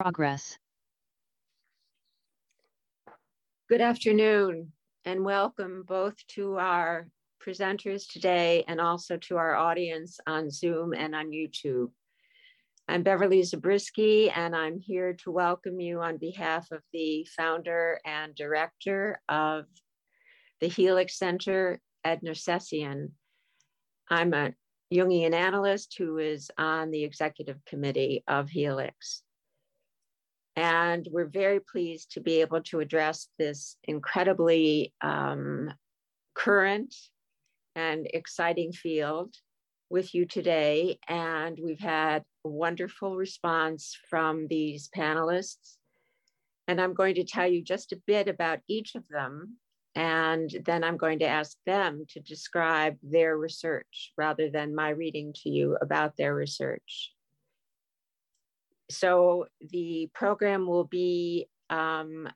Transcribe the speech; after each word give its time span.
Progress. 0.00 0.56
Good 3.68 3.82
afternoon 3.82 4.72
and 5.04 5.26
welcome 5.26 5.84
both 5.86 6.14
to 6.28 6.56
our 6.56 7.06
presenters 7.46 8.10
today 8.10 8.64
and 8.66 8.80
also 8.80 9.18
to 9.18 9.36
our 9.36 9.54
audience 9.54 10.18
on 10.26 10.50
Zoom 10.50 10.94
and 10.94 11.14
on 11.14 11.32
YouTube. 11.32 11.90
I'm 12.88 13.02
Beverly 13.02 13.42
Zabriskie 13.42 14.30
and 14.30 14.56
I'm 14.56 14.78
here 14.78 15.12
to 15.22 15.30
welcome 15.30 15.78
you 15.80 16.00
on 16.00 16.16
behalf 16.16 16.70
of 16.72 16.80
the 16.94 17.28
founder 17.36 18.00
and 18.06 18.34
director 18.34 19.20
of 19.28 19.66
the 20.62 20.68
Helix 20.68 21.18
Center, 21.18 21.78
Ed 22.04 22.22
Nersessian. 22.24 23.10
I'm 24.08 24.32
a 24.32 24.54
Jungian 24.90 25.34
analyst 25.34 25.96
who 25.98 26.16
is 26.16 26.50
on 26.56 26.90
the 26.90 27.04
executive 27.04 27.62
committee 27.66 28.24
of 28.26 28.48
Helix. 28.48 29.24
And 30.60 31.08
we're 31.10 31.24
very 31.24 31.58
pleased 31.58 32.12
to 32.12 32.20
be 32.20 32.42
able 32.42 32.60
to 32.64 32.80
address 32.80 33.28
this 33.38 33.76
incredibly 33.84 34.92
um, 35.00 35.72
current 36.34 36.94
and 37.74 38.06
exciting 38.12 38.70
field 38.70 39.34
with 39.88 40.14
you 40.14 40.26
today. 40.26 40.98
And 41.08 41.58
we've 41.64 41.80
had 41.80 42.24
a 42.44 42.50
wonderful 42.50 43.16
response 43.16 43.96
from 44.10 44.48
these 44.48 44.90
panelists. 44.94 45.78
And 46.68 46.78
I'm 46.78 46.92
going 46.92 47.14
to 47.14 47.24
tell 47.24 47.50
you 47.50 47.64
just 47.64 47.92
a 47.92 48.02
bit 48.06 48.28
about 48.28 48.58
each 48.68 48.96
of 48.96 49.04
them. 49.08 49.56
And 49.94 50.50
then 50.66 50.84
I'm 50.84 50.98
going 50.98 51.20
to 51.20 51.26
ask 51.26 51.56
them 51.64 52.04
to 52.10 52.20
describe 52.20 52.98
their 53.02 53.38
research 53.38 54.12
rather 54.18 54.50
than 54.50 54.74
my 54.74 54.90
reading 54.90 55.32
to 55.42 55.48
you 55.48 55.78
about 55.80 56.18
their 56.18 56.34
research 56.34 57.14
so 58.90 59.46
the 59.60 60.10
program 60.14 60.66
will 60.66 60.84
be 60.84 61.48
um, 61.70 62.28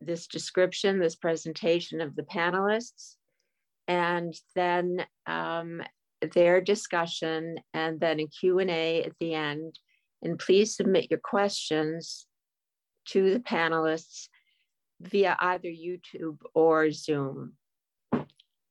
this 0.00 0.26
description, 0.26 0.98
this 0.98 1.16
presentation 1.16 2.00
of 2.00 2.14
the 2.14 2.22
panelists, 2.22 3.16
and 3.88 4.34
then 4.54 5.04
um, 5.26 5.82
their 6.34 6.60
discussion, 6.60 7.58
and 7.72 8.00
then 8.00 8.20
a 8.20 8.26
Q&A 8.26 9.04
at 9.04 9.12
the 9.18 9.34
end. 9.34 9.78
And 10.22 10.38
please 10.38 10.76
submit 10.76 11.10
your 11.10 11.20
questions 11.20 12.26
to 13.06 13.32
the 13.32 13.40
panelists 13.40 14.28
via 15.00 15.36
either 15.38 15.68
YouTube 15.68 16.38
or 16.54 16.90
Zoom. 16.90 17.54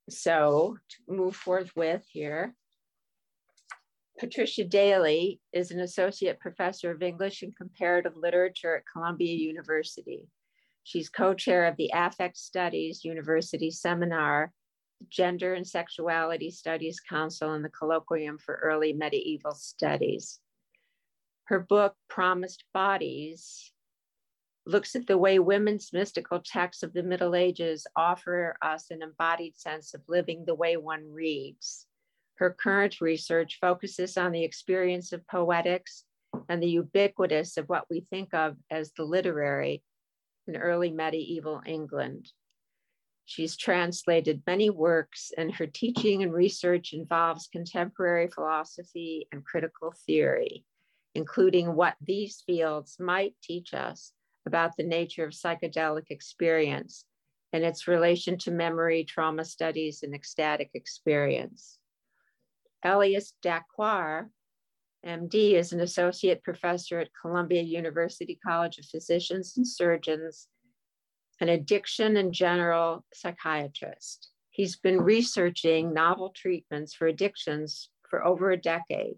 So 0.08 0.76
to 0.88 1.14
move 1.14 1.36
forthwith 1.36 2.04
here, 2.10 2.54
Patricia 4.18 4.64
Dailey 4.64 5.40
is 5.52 5.72
an 5.72 5.80
associate 5.80 6.38
professor 6.38 6.92
of 6.92 7.02
English 7.02 7.42
and 7.42 7.56
comparative 7.56 8.16
literature 8.16 8.76
at 8.76 8.84
Columbia 8.92 9.34
University. 9.34 10.28
She's 10.84 11.08
co-chair 11.08 11.64
of 11.64 11.76
the 11.76 11.90
Affect 11.92 12.36
Studies 12.36 13.04
University 13.04 13.72
Seminar, 13.72 14.52
Gender 15.08 15.54
and 15.54 15.66
Sexuality 15.66 16.50
Studies 16.50 17.00
Council, 17.00 17.54
and 17.54 17.64
the 17.64 17.70
Colloquium 17.70 18.40
for 18.40 18.60
Early 18.62 18.92
Medieval 18.92 19.54
Studies. 19.54 20.38
Her 21.44 21.58
book, 21.58 21.94
Promised 22.08 22.64
Bodies, 22.72 23.72
looks 24.64 24.94
at 24.94 25.08
the 25.08 25.18
way 25.18 25.40
women's 25.40 25.92
mystical 25.92 26.40
texts 26.40 26.84
of 26.84 26.92
the 26.92 27.02
Middle 27.02 27.34
Ages 27.34 27.86
offer 27.96 28.56
us 28.62 28.90
an 28.90 29.02
embodied 29.02 29.58
sense 29.58 29.92
of 29.92 30.02
living 30.06 30.44
the 30.44 30.54
way 30.54 30.76
one 30.76 31.12
reads. 31.12 31.88
Her 32.36 32.50
current 32.50 33.00
research 33.00 33.58
focuses 33.60 34.16
on 34.16 34.32
the 34.32 34.44
experience 34.44 35.12
of 35.12 35.26
poetics 35.26 36.04
and 36.48 36.62
the 36.62 36.68
ubiquitous 36.68 37.56
of 37.56 37.68
what 37.68 37.86
we 37.88 38.06
think 38.10 38.34
of 38.34 38.56
as 38.70 38.92
the 38.92 39.04
literary 39.04 39.82
in 40.46 40.56
early 40.56 40.90
medieval 40.90 41.62
England. 41.64 42.32
She's 43.24 43.56
translated 43.56 44.42
many 44.46 44.68
works, 44.68 45.32
and 45.38 45.54
her 45.54 45.66
teaching 45.66 46.22
and 46.22 46.32
research 46.32 46.92
involves 46.92 47.48
contemporary 47.48 48.28
philosophy 48.28 49.28
and 49.32 49.44
critical 49.44 49.94
theory, 50.06 50.64
including 51.14 51.74
what 51.74 51.94
these 52.02 52.42
fields 52.46 52.96
might 53.00 53.34
teach 53.42 53.72
us 53.72 54.12
about 54.44 54.76
the 54.76 54.82
nature 54.82 55.24
of 55.24 55.32
psychedelic 55.32 56.10
experience 56.10 57.06
and 57.54 57.64
its 57.64 57.88
relation 57.88 58.36
to 58.36 58.50
memory, 58.50 59.04
trauma 59.04 59.44
studies, 59.44 60.02
and 60.02 60.14
ecstatic 60.14 60.70
experience. 60.74 61.78
Elias 62.84 63.32
Dakwar, 63.42 64.28
MD, 65.06 65.54
is 65.54 65.72
an 65.72 65.80
associate 65.80 66.42
professor 66.42 67.00
at 67.00 67.08
Columbia 67.20 67.62
University 67.62 68.38
College 68.46 68.78
of 68.78 68.84
Physicians 68.84 69.54
and 69.56 69.66
Surgeons, 69.66 70.48
an 71.40 71.48
addiction 71.48 72.16
and 72.18 72.32
general 72.32 73.04
psychiatrist. 73.14 74.30
He's 74.50 74.76
been 74.76 75.00
researching 75.00 75.94
novel 75.94 76.30
treatments 76.30 76.94
for 76.94 77.06
addictions 77.06 77.90
for 78.08 78.24
over 78.24 78.50
a 78.50 78.56
decade. 78.56 79.16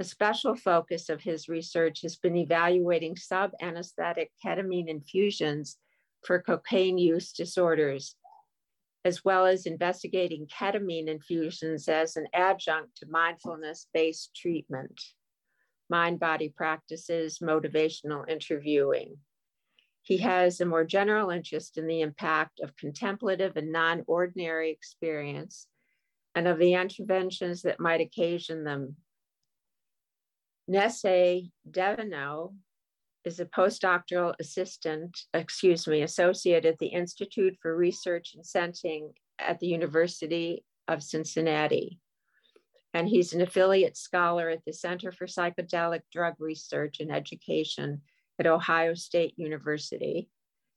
A 0.00 0.04
special 0.04 0.56
focus 0.56 1.08
of 1.08 1.22
his 1.22 1.48
research 1.48 2.02
has 2.02 2.16
been 2.16 2.36
evaluating 2.36 3.16
sub 3.16 3.52
anesthetic 3.62 4.32
ketamine 4.44 4.88
infusions 4.88 5.78
for 6.24 6.42
cocaine 6.42 6.98
use 6.98 7.32
disorders 7.32 8.16
as 9.04 9.24
well 9.24 9.46
as 9.46 9.66
investigating 9.66 10.46
ketamine 10.46 11.08
infusions 11.08 11.88
as 11.88 12.16
an 12.16 12.26
adjunct 12.32 12.96
to 12.96 13.06
mindfulness 13.08 13.86
based 13.92 14.34
treatment, 14.34 15.00
mind 15.90 16.18
body 16.18 16.48
practices, 16.48 17.38
motivational 17.40 18.28
interviewing. 18.28 19.16
He 20.02 20.18
has 20.18 20.60
a 20.60 20.66
more 20.66 20.84
general 20.84 21.30
interest 21.30 21.78
in 21.78 21.86
the 21.86 22.00
impact 22.00 22.60
of 22.60 22.76
contemplative 22.76 23.56
and 23.56 23.72
non 23.72 24.04
ordinary 24.06 24.70
experience 24.70 25.66
and 26.34 26.48
of 26.48 26.58
the 26.58 26.74
interventions 26.74 27.62
that 27.62 27.80
might 27.80 28.00
occasion 28.00 28.64
them. 28.64 28.96
Neşe 30.70 31.50
Devenot 31.70 32.54
is 33.24 33.40
a 33.40 33.46
postdoctoral 33.46 34.34
assistant, 34.40 35.18
excuse 35.32 35.86
me, 35.86 36.02
associate 36.02 36.66
at 36.66 36.78
the 36.78 36.88
Institute 36.88 37.56
for 37.60 37.76
Research 37.76 38.32
and 38.34 38.44
Sensing 38.44 39.12
at 39.38 39.60
the 39.60 39.66
University 39.66 40.64
of 40.88 41.02
Cincinnati. 41.02 41.98
And 42.92 43.08
he's 43.08 43.32
an 43.32 43.40
affiliate 43.40 43.96
scholar 43.96 44.48
at 44.50 44.64
the 44.64 44.72
Center 44.72 45.10
for 45.10 45.26
Psychedelic 45.26 46.02
Drug 46.12 46.34
Research 46.38 47.00
and 47.00 47.10
Education 47.10 48.02
at 48.38 48.46
Ohio 48.46 48.94
State 48.94 49.34
University 49.36 50.28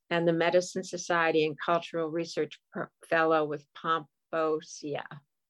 and 0.10 0.28
the 0.28 0.34
Medicine 0.34 0.84
Society 0.84 1.46
and 1.46 1.58
Cultural 1.64 2.10
Research 2.10 2.60
Fellow 3.10 3.46
with 3.46 3.66
Psymposia. 3.78 5.04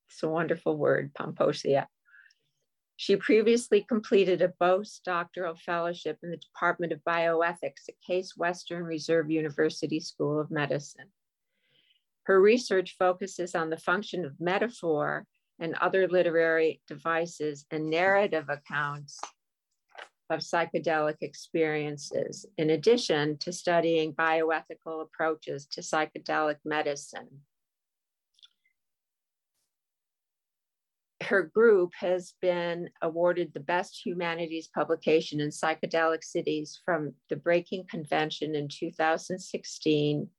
It's 0.10 0.24
a 0.24 0.28
wonderful 0.28 0.76
word, 0.76 1.14
Psymposia. 1.14 1.86
She 3.00 3.16
previously 3.16 3.84
completed 3.84 4.42
a 4.42 4.54
postdoctoral 4.60 5.60
fellowship 5.60 6.18
in 6.24 6.32
the 6.32 6.38
Department 6.38 6.92
of 6.92 7.04
Bioethics 7.08 7.88
at 7.88 8.02
Case 8.06 8.36
Western 8.36 8.84
Reserve 8.84 9.30
University 9.30 10.00
School 10.00 10.40
of 10.40 10.50
Medicine. 10.50 11.12
Her 12.24 12.42
research 12.42 12.96
focuses 12.98 13.54
on 13.54 13.70
the 13.70 13.78
function 13.78 14.26
of 14.26 14.42
metaphor 14.42 15.28
and 15.60 15.76
other 15.76 16.08
literary 16.08 16.82
devices 16.88 17.66
and 17.70 17.88
narrative 17.88 18.50
accounts 18.50 19.20
of 20.32 20.40
psychedelic 20.40 21.18
experiences, 21.22 22.48
in 22.58 22.72
addition 22.72 23.38
to 23.38 23.54
studying 23.54 24.14
bioethical 24.14 25.04
approaches 25.04 25.68
to 25.68 25.82
psychedelic 25.82 26.58
medicine. 26.66 27.42
Her 31.28 31.44
group 31.44 31.92
has 32.00 32.34
been 32.42 32.90
awarded 33.02 33.54
the 33.54 33.60
best 33.60 34.06
humanities 34.06 34.70
publication 34.74 35.40
in 35.40 35.50
psychedelic 35.50 36.24
cities 36.24 36.80
from 36.86 37.14
the 37.30 37.36
Breaking 37.36 37.86
Convention 37.90 38.56
in 38.56 38.68
2016. 38.68 40.30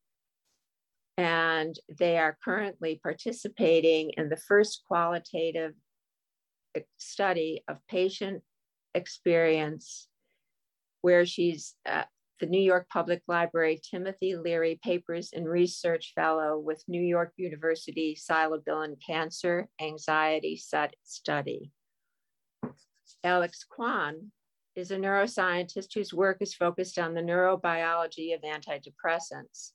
And 1.17 1.79
they 1.99 2.19
are 2.19 2.38
currently 2.43 3.00
participating 3.02 4.12
in 4.17 4.29
the 4.29 4.37
first 4.37 4.82
qualitative 4.87 5.75
study 6.96 7.64
of 7.69 7.79
patient 7.88 8.43
experience, 8.94 10.08
where 11.02 11.26
she's 11.26 11.75
uh, 11.87 12.05
the 12.40 12.46
New 12.46 12.61
York 12.61 12.88
Public 12.88 13.23
Library 13.26 13.81
Timothy 13.82 14.37
Leary 14.37 14.79
Papers 14.82 15.31
and 15.32 15.49
Research 15.49 16.12
Fellow 16.14 16.58
with 16.58 16.85
New 16.87 17.02
York 17.02 17.32
University 17.37 18.17
Psilocybin 18.17 18.96
Cancer 19.05 19.69
Anxiety 19.81 20.61
Study. 21.05 21.73
Alex 23.25 23.64
Kwan 23.69 24.31
is 24.76 24.93
a 24.93 24.96
neuroscientist 24.96 25.94
whose 25.94 26.14
work 26.14 26.38
is 26.40 26.55
focused 26.55 26.99
on 26.99 27.14
the 27.14 27.20
neurobiology 27.20 28.35
of 28.35 28.43
antidepressants. 28.43 29.73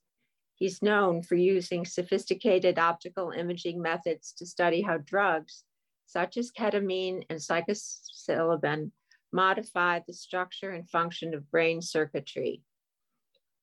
He's 0.56 0.82
known 0.82 1.24
for 1.24 1.36
using 1.36 1.86
sophisticated 1.86 2.80
optical 2.80 3.32
imaging 3.32 3.82
methods 3.82 4.34
to 4.38 4.46
study 4.46 4.82
how 4.82 5.00
drugs, 5.00 5.66
such 6.06 6.38
as 6.38 6.52
ketamine 6.58 7.24
and 7.30 7.40
psilocybin, 7.40 8.92
modify 9.34 10.00
the 10.06 10.14
structure 10.14 10.72
and 10.72 10.90
function 10.90 11.34
of 11.34 11.50
brain 11.52 11.82
circuitry. 11.82 12.62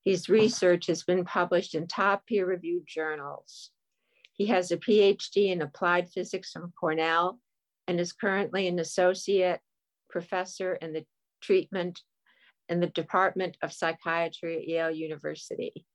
His 0.05 0.29
research 0.29 0.87
has 0.87 1.03
been 1.03 1.25
published 1.25 1.75
in 1.75 1.87
top 1.87 2.27
peer 2.27 2.47
reviewed 2.47 2.85
journals. 2.87 3.71
He 4.33 4.47
has 4.47 4.71
a 4.71 4.77
PhD 4.77 5.51
in 5.53 5.63
applied 5.63 6.09
physics 6.09 6.53
from 6.53 6.73
Cornell 6.79 7.39
and 7.87 8.01
is 8.01 8.13
currently 8.13 8.67
an 8.67 8.79
associate 8.79 9.61
professor 10.09 10.75
in 10.75 10.93
the 10.93 11.05
treatment 11.43 12.01
in 12.69 12.81
the 12.81 12.87
Department 12.87 13.57
of 13.63 13.73
Psychiatry 13.73 14.57
at 14.57 14.69
Yale 14.69 14.91
University. 14.91 15.87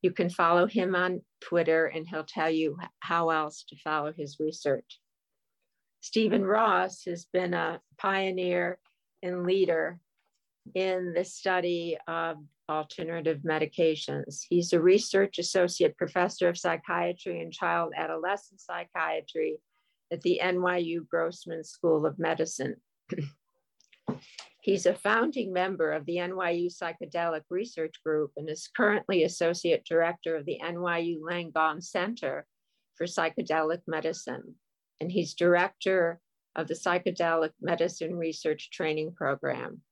You 0.00 0.12
can 0.12 0.30
follow 0.30 0.66
him 0.66 0.94
on 0.94 1.20
Twitter 1.40 1.86
and 1.86 2.08
he'll 2.08 2.24
tell 2.24 2.48
you 2.48 2.78
how 3.00 3.30
else 3.30 3.64
to 3.68 3.76
follow 3.76 4.12
his 4.12 4.38
research. 4.40 5.00
Stephen 6.00 6.44
Ross 6.44 7.04
has 7.04 7.26
been 7.26 7.52
a 7.52 7.80
pioneer 7.98 8.78
and 9.22 9.44
leader 9.44 9.98
in 10.74 11.12
the 11.14 11.24
study 11.24 11.96
of 12.06 12.36
alternative 12.68 13.40
medications. 13.44 14.42
He's 14.48 14.72
a 14.72 14.80
research 14.80 15.38
associate 15.38 15.96
professor 15.96 16.48
of 16.48 16.58
psychiatry 16.58 17.40
and 17.40 17.52
child 17.52 17.92
adolescent 17.96 18.60
psychiatry 18.60 19.58
at 20.12 20.20
the 20.22 20.40
NYU 20.42 21.06
Grossman 21.08 21.64
School 21.64 22.06
of 22.06 22.18
Medicine. 22.18 22.76
He's 24.62 24.84
a 24.84 24.94
founding 24.94 25.52
member 25.54 25.92
of 25.92 26.04
the 26.04 26.16
NYU 26.16 26.70
Psychedelic 26.70 27.42
Research 27.48 27.94
Group 28.04 28.32
and 28.36 28.48
is 28.48 28.68
currently 28.76 29.24
associate 29.24 29.86
director 29.86 30.36
of 30.36 30.44
the 30.44 30.58
NYU 30.62 31.20
Langone 31.20 31.82
Center 31.82 32.46
for 32.94 33.06
Psychedelic 33.06 33.80
Medicine. 33.86 34.56
And 35.00 35.10
he's 35.10 35.32
director 35.32 36.20
of 36.56 36.68
the 36.68 36.74
Psychedelic 36.74 37.52
Medicine 37.60 38.16
Research 38.16 38.70
Training 38.70 39.12
Program. 39.12 39.82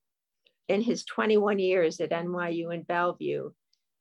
In 0.68 0.82
his 0.82 1.04
21 1.04 1.58
years 1.58 2.00
at 2.00 2.10
NYU 2.10 2.74
in 2.74 2.82
Bellevue, 2.82 3.50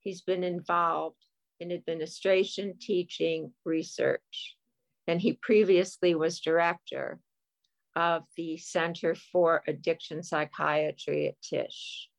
he's 0.01 0.21
been 0.21 0.43
involved 0.43 1.17
in 1.59 1.71
administration, 1.71 2.75
teaching, 2.79 3.51
research. 3.65 4.55
And 5.07 5.21
he 5.21 5.33
previously 5.41 6.15
was 6.15 6.39
director 6.39 7.19
of 7.95 8.23
the 8.35 8.57
Center 8.57 9.15
for 9.15 9.63
Addiction 9.67 10.21
Psychiatry 10.21 11.29
at 11.29 11.41
Tisch. 11.41 12.09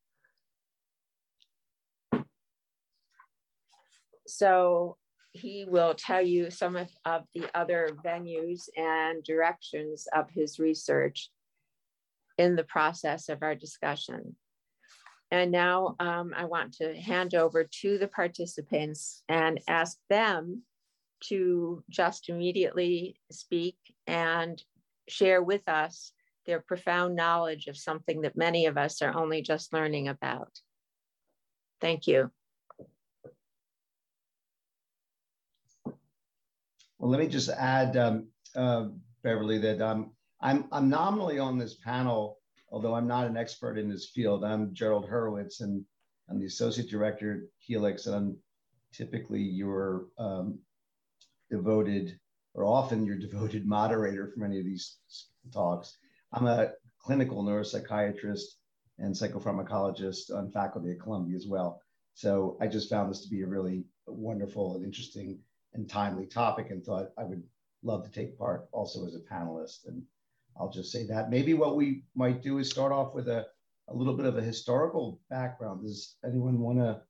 So 4.27 4.97
he 5.39 5.65
will 5.67 5.95
tell 5.95 6.23
you 6.23 6.51
some 6.51 6.77
of, 6.77 6.89
of 7.05 7.25
the 7.35 7.45
other 7.55 7.91
venues 8.05 8.69
and 8.77 9.23
directions 9.23 10.07
of 10.15 10.29
his 10.31 10.59
research 10.59 11.31
in 12.37 12.57
the 12.57 12.65
process 12.65 13.29
of 13.29 13.43
our 13.43 13.55
discussion. 13.55 14.37
And 15.31 15.51
now 15.53 15.97
um, 16.01 16.33
I 16.37 16.47
want 16.47 16.75
to 16.75 16.95
hand 16.95 17.35
over 17.35 17.65
to 17.83 17.99
the 17.99 18.09
participants 18.09 19.23
and 19.29 19.61
ask 19.69 19.99
them 20.09 20.63
to 21.25 21.83
just 21.91 22.29
immediately 22.29 23.21
speak 23.31 23.77
and 24.07 24.63
share 25.09 25.43
with 25.43 25.69
us 25.69 26.13
their 26.47 26.61
profound 26.61 27.15
knowledge 27.15 27.67
of 27.67 27.77
something 27.77 28.23
that 28.23 28.37
many 28.37 28.67
of 28.67 28.79
us 28.79 29.03
are 29.03 29.15
only 29.17 29.43
just 29.43 29.73
learning 29.73 30.09
about. 30.09 30.51
Thank 31.81 32.07
you. 32.07 32.31
Well, 36.99 37.11
let 37.11 37.21
me 37.21 37.29
just 37.29 37.49
add, 37.49 37.97
um, 37.97 38.29
uh, 38.57 38.89
Beverly, 39.23 39.59
that 39.59 39.81
um, 39.81 40.11
I'm, 40.41 40.67
I'm 40.73 40.89
nominally 40.89 41.39
on 41.39 41.57
this 41.57 41.75
panel, 41.75 42.39
although 42.73 42.95
I'm 42.95 43.07
not 43.07 43.29
an 43.29 43.37
expert 43.37 43.79
in 43.79 43.89
this 43.89 44.11
field. 44.11 44.45
I'm 44.45 44.75
Gerald 44.75 45.09
Hurwitz, 45.09 45.61
and 45.61 45.85
I'm 46.29 46.41
the 46.41 46.47
associate 46.47 46.91
director 46.91 47.35
at 47.35 47.41
Helix, 47.59 48.07
and 48.07 48.17
I'm 48.17 48.37
typically 48.93 49.41
your 49.41 50.07
um, 50.19 50.59
devoted, 51.51 52.19
or 52.55 52.65
often 52.65 53.05
your 53.05 53.19
devoted 53.27 53.65
moderator 53.65 54.33
for 54.33 54.41
many 54.41 54.59
of 54.59 54.65
these 54.65 54.97
talks. 55.53 55.99
I'm 56.33 56.47
a 56.47 56.73
clinical 57.01 57.45
neuropsychiatrist 57.45 58.43
and 58.99 59.15
psychopharmacologist 59.15 60.35
on 60.35 60.51
faculty 60.51 60.91
at 60.91 61.01
Columbia 61.01 61.37
as 61.37 61.47
well. 61.47 61.81
So 62.15 62.59
I 62.61 62.67
just 62.67 62.91
found 62.91 63.09
this 63.09 63.23
to 63.23 63.31
be 63.31 63.43
a 63.43 63.47
really 63.47 63.85
wonderful 64.09 64.75
and 64.75 64.85
interesting 64.85 65.39
and 65.79 65.89
timely 65.89 66.27
topic 66.27 66.71
and 66.71 66.85
thought 66.85 67.13
I 67.17 67.25
would 67.25 67.43
love 67.83 68.05
to 68.05 68.11
take 68.11 68.37
part 68.37 68.69
also 68.73 69.07
as 69.07 69.15
a 69.15 69.21
panelist. 69.21 69.87
And 69.87 70.03
I'll 70.59 70.71
just 70.71 70.93
say 70.93 71.07
that 71.07 71.31
maybe 71.31 71.55
what 71.55 71.77
we 71.77 72.03
might 72.15 72.43
do 72.43 72.59
is 72.59 72.69
start 72.69 72.93
off 72.93 73.15
with 73.15 73.29
a, 73.29 73.47
a 73.89 73.95
little 73.95 74.15
bit 74.15 74.27
of 74.27 74.37
a 74.37 74.43
historical 74.43 75.21
background. 75.31 75.83
Does 75.83 76.17
anyone 76.25 76.59
want 76.59 76.79
to 76.79 77.01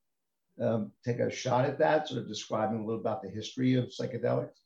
um, 0.65 0.93
take 1.05 1.19
a 1.19 1.31
shot 1.31 1.65
at 1.65 1.79
that, 1.79 2.09
sort 2.09 2.21
of 2.21 2.29
describing 2.29 2.81
a 2.81 2.85
little 2.85 3.01
about 3.01 3.23
the 3.23 3.31
history 3.31 3.75
of 3.75 3.87
psychedelics? 3.87 4.61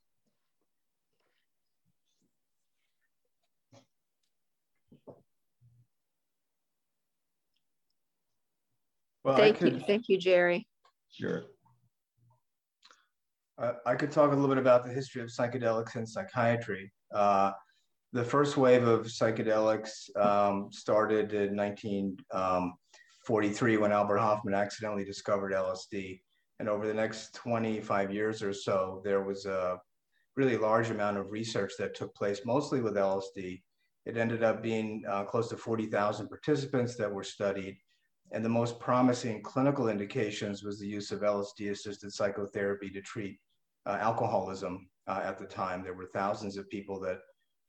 Well, 9.22 9.36
thank 9.36 9.58
could, 9.58 9.74
you, 9.74 9.80
thank 9.86 10.08
you, 10.08 10.18
Jerry. 10.18 10.66
Sure. 11.12 11.44
I 13.86 13.94
could 13.94 14.10
talk 14.10 14.32
a 14.32 14.34
little 14.34 14.48
bit 14.48 14.58
about 14.58 14.84
the 14.84 14.92
history 14.92 15.22
of 15.22 15.28
psychedelics 15.28 15.94
and 15.94 16.08
psychiatry. 16.08 16.92
Uh, 17.14 17.52
the 18.12 18.24
first 18.24 18.56
wave 18.56 18.88
of 18.88 19.06
psychedelics 19.06 20.10
um, 20.16 20.72
started 20.72 21.32
in 21.32 21.56
1943 21.56 23.74
um, 23.74 23.80
when 23.80 23.92
Albert 23.92 24.18
Hofmann 24.18 24.54
accidentally 24.54 25.04
discovered 25.04 25.52
LSD. 25.52 26.20
And 26.58 26.68
over 26.68 26.88
the 26.88 26.94
next 26.94 27.34
25 27.34 28.12
years 28.12 28.42
or 28.42 28.52
so, 28.52 29.00
there 29.04 29.22
was 29.22 29.46
a 29.46 29.78
really 30.36 30.56
large 30.56 30.90
amount 30.90 31.18
of 31.18 31.30
research 31.30 31.74
that 31.78 31.94
took 31.94 32.12
place, 32.16 32.40
mostly 32.44 32.80
with 32.80 32.96
LSD. 32.96 33.62
It 34.06 34.16
ended 34.16 34.42
up 34.42 34.60
being 34.60 35.04
uh, 35.08 35.22
close 35.24 35.48
to 35.50 35.56
40,000 35.56 36.28
participants 36.28 36.96
that 36.96 37.12
were 37.12 37.22
studied. 37.22 37.78
And 38.32 38.44
the 38.44 38.48
most 38.48 38.80
promising 38.80 39.40
clinical 39.42 39.88
indications 39.88 40.64
was 40.64 40.80
the 40.80 40.88
use 40.88 41.12
of 41.12 41.20
LSD 41.20 41.70
assisted 41.70 42.12
psychotherapy 42.12 42.90
to 42.90 43.00
treat 43.00 43.38
uh, 43.86 43.98
alcoholism 44.00 44.88
uh, 45.06 45.20
at 45.24 45.38
the 45.38 45.46
time. 45.46 45.82
There 45.82 45.94
were 45.94 46.08
thousands 46.12 46.56
of 46.56 46.68
people 46.70 47.00
that 47.00 47.18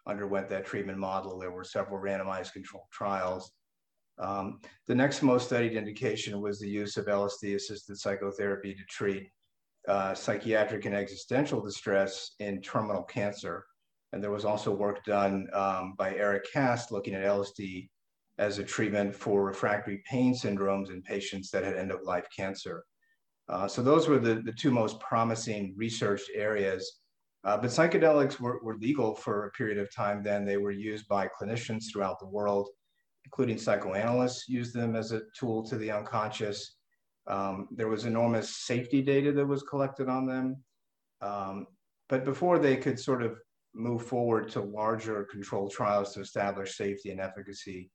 underwent 0.05 0.49
that 0.49 0.65
treatment 0.65 0.97
model. 0.97 1.39
There 1.39 1.51
were 1.51 1.63
several 1.63 2.01
randomized 2.01 2.53
controlled 2.53 2.87
trials. 2.91 3.51
Um, 4.19 4.59
the 4.87 4.95
next 4.95 5.23
most 5.23 5.47
studied 5.47 5.73
indication 5.73 6.39
was 6.39 6.59
the 6.59 6.69
use 6.69 6.97
of 6.97 7.05
LSD 7.05 7.55
assisted 7.55 7.97
psychotherapy 7.97 8.73
to 8.73 8.83
treat 8.89 9.29
uh, 9.87 10.13
psychiatric 10.13 10.85
and 10.85 10.95
existential 10.95 11.61
distress 11.61 12.31
in 12.39 12.61
terminal 12.61 13.03
cancer. 13.03 13.65
And 14.11 14.23
there 14.23 14.31
was 14.31 14.45
also 14.45 14.71
work 14.71 15.03
done 15.03 15.47
um, 15.53 15.95
by 15.97 16.13
Eric 16.15 16.45
Kast 16.53 16.91
looking 16.91 17.15
at 17.15 17.23
LSD 17.23 17.89
as 18.37 18.59
a 18.59 18.63
treatment 18.63 19.15
for 19.15 19.43
refractory 19.43 20.03
pain 20.09 20.33
syndromes 20.33 20.89
in 20.89 21.01
patients 21.01 21.49
that 21.51 21.63
had 21.63 21.75
end 21.75 21.91
of 21.91 22.03
life 22.03 22.27
cancer. 22.35 22.83
Uh, 23.49 23.67
so 23.67 23.81
those 23.81 24.07
were 24.07 24.19
the, 24.19 24.35
the 24.35 24.51
two 24.51 24.71
most 24.71 24.99
promising 24.99 25.73
researched 25.77 26.29
areas. 26.33 26.99
Uh, 27.43 27.57
but 27.57 27.69
psychedelics 27.69 28.39
were, 28.39 28.59
were 28.63 28.77
legal 28.77 29.15
for 29.15 29.45
a 29.45 29.51
period 29.51 29.77
of 29.77 29.93
time 29.93 30.23
then. 30.23 30.45
They 30.45 30.57
were 30.57 30.71
used 30.71 31.07
by 31.09 31.27
clinicians 31.27 31.91
throughout 31.91 32.19
the 32.19 32.27
world, 32.27 32.69
including 33.25 33.57
psychoanalysts 33.57 34.47
used 34.47 34.73
them 34.73 34.95
as 34.95 35.11
a 35.11 35.21
tool 35.37 35.61
to 35.65 35.77
the 35.77 35.91
unconscious. 35.91 36.77
Um, 37.27 37.67
there 37.71 37.89
was 37.89 38.05
enormous 38.05 38.55
safety 38.55 39.01
data 39.01 39.33
that 39.33 39.45
was 39.45 39.63
collected 39.63 40.07
on 40.07 40.25
them. 40.25 40.63
Um, 41.21 41.67
but 42.07 42.23
before 42.23 42.59
they 42.59 42.77
could 42.77 42.99
sort 42.99 43.23
of 43.23 43.37
move 43.73 44.05
forward 44.05 44.49
to 44.51 44.61
larger 44.61 45.27
controlled 45.31 45.71
trials 45.71 46.13
to 46.13 46.21
establish 46.21 46.77
safety 46.77 47.11
and 47.11 47.19
efficacy, 47.19 47.89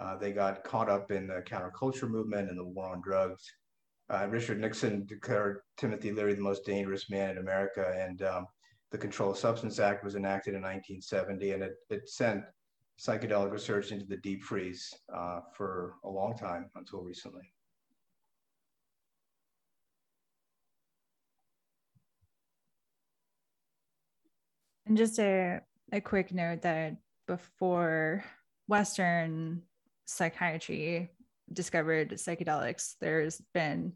uh, 0.00 0.16
they 0.16 0.32
got 0.32 0.64
caught 0.64 0.88
up 0.88 1.10
in 1.10 1.26
the 1.26 1.42
counterculture 1.46 2.08
movement 2.08 2.48
and 2.48 2.58
the 2.58 2.64
war 2.64 2.92
on 2.92 3.02
drugs. 3.02 3.44
Uh, 4.10 4.26
Richard 4.28 4.60
Nixon 4.60 5.04
declared 5.04 5.60
Timothy 5.76 6.12
Leary 6.12 6.34
the 6.34 6.40
most 6.40 6.64
dangerous 6.64 7.10
man 7.10 7.30
in 7.30 7.38
America, 7.38 7.94
and 7.98 8.22
um, 8.22 8.46
the 8.90 8.98
Controlled 8.98 9.36
Substance 9.36 9.78
Act 9.78 10.02
was 10.02 10.14
enacted 10.14 10.54
in 10.54 10.62
1970, 10.62 11.52
and 11.52 11.62
it, 11.62 11.74
it 11.90 12.08
sent 12.08 12.42
psychedelic 12.98 13.52
research 13.52 13.92
into 13.92 14.06
the 14.06 14.16
deep 14.16 14.42
freeze 14.42 14.92
uh, 15.14 15.40
for 15.54 15.94
a 16.04 16.08
long 16.08 16.36
time 16.36 16.70
until 16.74 17.02
recently. 17.02 17.52
And 24.86 24.96
just 24.96 25.18
a, 25.18 25.60
a 25.92 26.00
quick 26.00 26.32
note 26.32 26.62
that 26.62 26.96
before 27.26 28.24
Western 28.68 29.62
psychiatry 30.06 31.10
discovered 31.52 32.10
psychedelics, 32.12 32.94
there's 33.00 33.40
been 33.54 33.92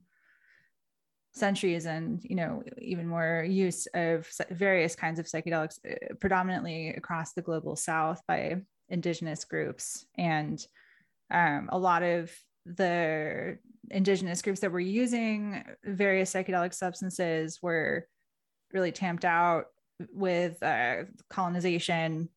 centuries 1.35 1.87
and 1.87 2.23
you 2.23 2.37
know 2.37 2.63
even 2.77 3.07
more 3.07 3.43
use 3.49 3.87
of 3.95 4.31
various 4.51 4.95
kinds 4.95 5.19
of 5.19 5.25
psychedelics 5.25 5.79
uh, 5.91 6.15
predominantly 6.21 6.91
across 6.91 7.33
the 7.33 7.41
global 7.41 7.75
south 7.75 8.21
by 8.29 8.57
indigenous 8.89 9.45
groups. 9.45 10.05
And 10.19 10.65
um, 11.31 11.71
a 11.73 11.79
lot 11.79 12.03
of 12.03 12.31
the 12.67 13.59
indigenous 13.91 14.43
groups 14.43 14.61
that 14.61 14.71
were 14.71 14.81
using 14.81 15.65
various 15.85 16.33
psychedelic 16.33 16.75
substances 16.75 17.61
were 17.63 18.07
really 18.73 18.93
tamped 18.93 19.25
out 19.25 19.67
with 20.13 20.63
uh, 20.63 21.05
colonization 21.31 22.29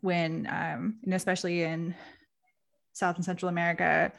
when 0.00 0.46
um, 0.50 0.98
know 1.04 1.16
especially 1.16 1.62
in 1.62 1.94
south 2.98 3.16
and 3.16 3.24
central 3.24 3.48
america. 3.48 4.12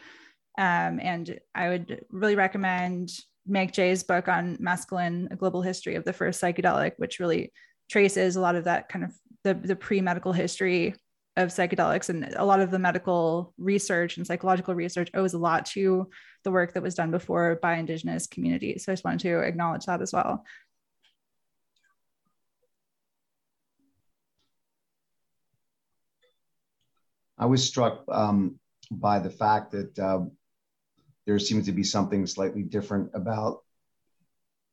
Um, 0.58 1.00
and 1.02 1.40
i 1.56 1.70
would 1.70 2.06
really 2.10 2.36
recommend 2.36 3.12
Mike 3.48 3.72
Jay's 3.72 4.04
book 4.04 4.28
on 4.28 4.58
mescaline 4.58 5.32
a 5.32 5.36
global 5.36 5.62
history 5.62 5.96
of 5.96 6.04
the 6.04 6.14
first 6.14 6.42
psychedelic 6.42 6.94
which 6.98 7.20
really 7.20 7.52
traces 7.90 8.36
a 8.36 8.42
lot 8.42 8.56
of 8.56 8.66
that 8.66 8.90
kind 8.90 9.06
of 9.06 9.14
the, 9.44 9.54
the 9.54 9.76
pre-medical 9.76 10.34
history 10.34 10.94
of 11.38 11.50
psychedelics. 11.50 12.10
And 12.10 12.34
a 12.36 12.46
lot 12.46 12.60
of 12.60 12.72
the 12.72 12.80
medical 12.80 13.54
research 13.58 14.18
and 14.18 14.28
psychological 14.28 14.76
research 14.76 15.10
owes 15.14 15.34
a 15.34 15.38
lot 15.38 15.66
to 15.68 16.10
the 16.44 16.52
work 16.52 16.74
that 16.74 16.84
was 16.84 16.96
done 16.96 17.12
before 17.12 17.58
by 17.62 17.78
indigenous 17.78 18.28
communities. 18.28 18.86
So 18.86 18.92
i 18.92 18.96
just 18.96 19.06
wanted 19.06 19.22
to 19.22 19.40
acknowledge 19.40 19.86
that 19.86 20.02
as 20.02 20.14
well. 20.14 20.44
I 27.38 27.46
was 27.46 27.66
struck 27.66 28.04
um, 28.10 28.60
by 28.92 29.20
the 29.20 29.30
fact 29.30 29.72
that 29.72 30.00
uh, 30.00 30.22
there 31.26 31.40
seems 31.40 31.66
to 31.66 31.72
be 31.72 31.84
something 31.84 32.26
slightly 32.26 32.64
different 32.64 33.12
about 33.14 33.64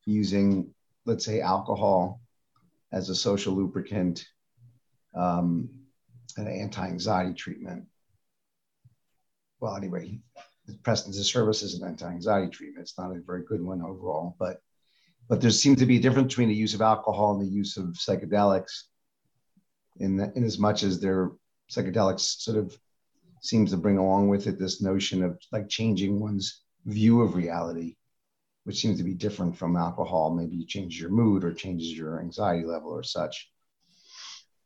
using 0.05 0.73
let's 1.05 1.25
say 1.25 1.41
alcohol 1.41 2.21
as 2.91 3.09
a 3.09 3.15
social 3.15 3.53
lubricant 3.53 4.25
um, 5.15 5.69
an 6.37 6.47
anti-anxiety 6.47 7.33
treatment. 7.33 7.85
Well, 9.59 9.75
anyway, 9.75 10.19
the 10.67 10.77
Preston's 10.83 11.19
service 11.31 11.63
is 11.63 11.73
an 11.73 11.87
anti-anxiety 11.87 12.49
treatment. 12.49 12.83
It's 12.83 12.97
not 12.97 13.15
a 13.15 13.21
very 13.25 13.43
good 13.43 13.63
one 13.63 13.81
overall, 13.81 14.35
but 14.37 14.61
but 15.29 15.41
there 15.41 15.51
seems 15.51 15.79
to 15.79 15.85
be 15.85 15.97
a 15.97 16.01
difference 16.01 16.27
between 16.27 16.47
the 16.47 16.55
use 16.55 16.73
of 16.73 16.81
alcohol 16.81 17.33
and 17.33 17.41
the 17.41 17.51
use 17.51 17.75
of 17.75 17.85
psychedelics. 17.87 18.83
In, 19.99 20.15
the, 20.15 20.31
in 20.35 20.43
as 20.43 20.59
much 20.59 20.83
as 20.83 21.01
their 21.01 21.31
psychedelics 21.71 22.39
sort 22.39 22.57
of 22.57 22.77
seems 23.41 23.71
to 23.71 23.77
bring 23.77 23.97
along 23.97 24.29
with 24.29 24.47
it 24.47 24.59
this 24.59 24.81
notion 24.81 25.23
of 25.23 25.39
like 25.51 25.69
changing 25.69 26.19
one's 26.19 26.61
view 26.85 27.21
of 27.21 27.35
reality, 27.35 27.95
which 28.63 28.79
seems 28.79 28.97
to 28.97 29.03
be 29.03 29.13
different 29.13 29.57
from 29.57 29.75
alcohol. 29.75 30.35
Maybe 30.35 30.55
you 30.55 30.65
change 30.65 30.99
your 30.99 31.09
mood 31.09 31.43
or 31.43 31.53
changes 31.53 31.91
your 31.91 32.19
anxiety 32.19 32.65
level 32.65 32.91
or 32.91 33.03
such 33.03 33.49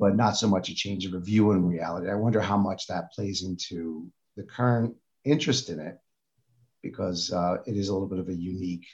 but 0.01 0.15
not 0.15 0.35
so 0.35 0.47
much 0.47 0.67
a 0.67 0.73
change 0.73 1.05
of 1.05 1.13
a 1.13 1.19
view 1.19 1.51
in 1.51 1.63
reality. 1.63 2.09
I 2.09 2.15
wonder 2.15 2.41
how 2.41 2.57
much 2.57 2.87
that 2.87 3.11
plays 3.11 3.43
into 3.43 4.11
the 4.35 4.41
current 4.41 4.95
interest 5.23 5.69
in 5.69 5.79
it, 5.79 5.99
because 6.81 7.31
uh, 7.31 7.57
it 7.67 7.77
is 7.77 7.89
a 7.89 7.93
little 7.93 8.07
bit 8.07 8.17
of 8.17 8.27
a 8.27 8.33
unique, 8.33 8.87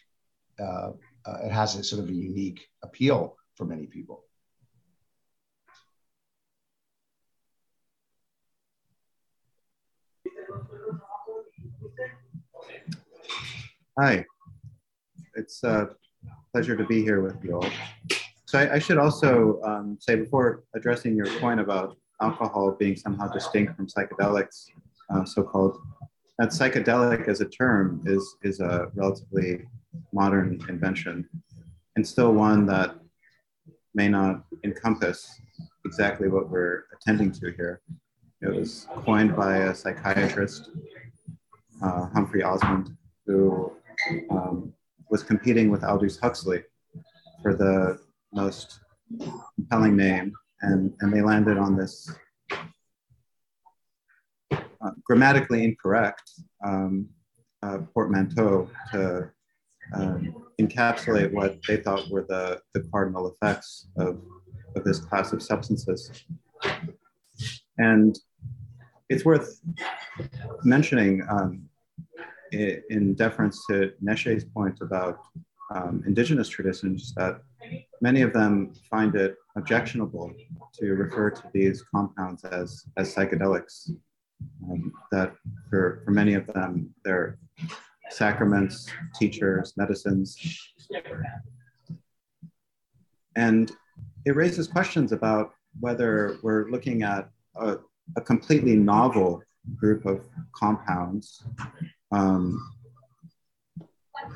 uh, 0.59 0.91
uh, 1.25 1.37
it 1.45 1.51
has 1.53 1.77
a 1.77 1.83
sort 1.85 2.03
of 2.03 2.09
a 2.09 2.13
unique 2.13 2.67
appeal 2.83 3.37
for 3.55 3.63
many 3.63 3.87
people. 3.87 4.25
Hi, 13.99 14.23
it's 15.33 15.63
a 15.63 15.89
pleasure 16.53 16.77
to 16.77 16.85
be 16.85 17.01
here 17.01 17.21
with 17.23 17.43
you 17.43 17.55
all. 17.55 17.67
So 18.45 18.59
I, 18.59 18.75
I 18.75 18.79
should 18.79 18.99
also 18.99 19.59
um, 19.63 19.97
say 19.99 20.13
before 20.13 20.65
addressing 20.75 21.15
your 21.15 21.25
point 21.39 21.59
about 21.59 21.97
alcohol 22.21 22.77
being 22.79 22.95
somehow 22.95 23.27
distinct 23.27 23.75
from 23.75 23.87
psychedelics, 23.87 24.67
uh, 25.09 25.25
so-called, 25.25 25.79
that 26.37 26.49
psychedelic 26.49 27.27
as 27.27 27.41
a 27.41 27.45
term 27.45 28.03
is, 28.05 28.35
is 28.43 28.59
a 28.59 28.91
relatively 28.93 29.65
modern 30.13 30.63
invention 30.69 31.27
and 31.95 32.07
still 32.07 32.33
one 32.33 32.67
that 32.67 32.97
may 33.95 34.07
not 34.07 34.43
encompass 34.63 35.41
exactly 35.87 36.27
what 36.27 36.51
we're 36.51 36.83
attending 36.95 37.31
to 37.31 37.51
here. 37.53 37.81
It 38.43 38.53
was 38.53 38.85
coined 39.03 39.35
by 39.35 39.57
a 39.57 39.73
psychiatrist, 39.73 40.69
uh, 41.81 42.05
Humphrey 42.13 42.43
Osmond, 42.43 42.95
who 43.25 43.73
um, 44.31 44.73
was 45.09 45.23
competing 45.23 45.69
with 45.69 45.83
Aldous 45.83 46.19
Huxley 46.19 46.63
for 47.41 47.55
the 47.55 47.99
most 48.33 48.79
compelling 49.55 49.95
name, 49.95 50.33
and, 50.61 50.93
and 50.99 51.13
they 51.13 51.21
landed 51.21 51.57
on 51.57 51.77
this 51.77 52.09
uh, 54.51 54.91
grammatically 55.03 55.63
incorrect 55.63 56.29
um, 56.65 57.07
uh, 57.63 57.79
portmanteau 57.93 58.69
to 58.91 59.29
um, 59.93 60.35
encapsulate 60.59 61.31
what 61.31 61.57
they 61.67 61.77
thought 61.77 62.09
were 62.09 62.25
the, 62.27 62.59
the 62.73 62.81
cardinal 62.91 63.31
effects 63.31 63.87
of, 63.97 64.21
of 64.75 64.83
this 64.83 64.99
class 64.99 65.33
of 65.33 65.41
substances. 65.41 66.25
And 67.77 68.17
it's 69.09 69.23
worth 69.23 69.61
mentioning 70.63 71.25
um, 71.29 71.66
in 72.51 73.13
deference 73.15 73.65
to 73.69 73.91
Neşe's 74.03 74.45
point 74.45 74.79
about 74.81 75.19
um, 75.73 76.03
indigenous 76.05 76.47
traditions 76.47 77.13
that 77.15 77.41
many 78.01 78.21
of 78.21 78.33
them 78.33 78.73
find 78.89 79.15
it 79.15 79.35
objectionable 79.55 80.31
to 80.73 80.93
refer 80.93 81.29
to 81.29 81.43
these 81.53 81.83
compounds 81.93 82.43
as, 82.45 82.85
as 82.97 83.13
psychedelics. 83.13 83.91
Um, 84.69 84.93
that 85.11 85.33
for, 85.67 86.03
for 86.05 86.11
many 86.11 86.35
of 86.35 86.45
them, 86.45 86.93
they're 87.03 87.39
sacraments, 88.11 88.87
teachers, 89.15 89.73
medicines. 89.77 90.37
And 93.35 93.71
it 94.25 94.35
raises 94.35 94.67
questions 94.67 95.11
about 95.11 95.53
whether 95.79 96.37
we're 96.43 96.69
looking 96.69 97.01
at 97.01 97.29
a, 97.55 97.77
a 98.15 98.21
completely 98.21 98.75
novel 98.75 99.41
group 99.75 100.05
of 100.05 100.21
compounds 100.53 101.43
um, 102.11 102.59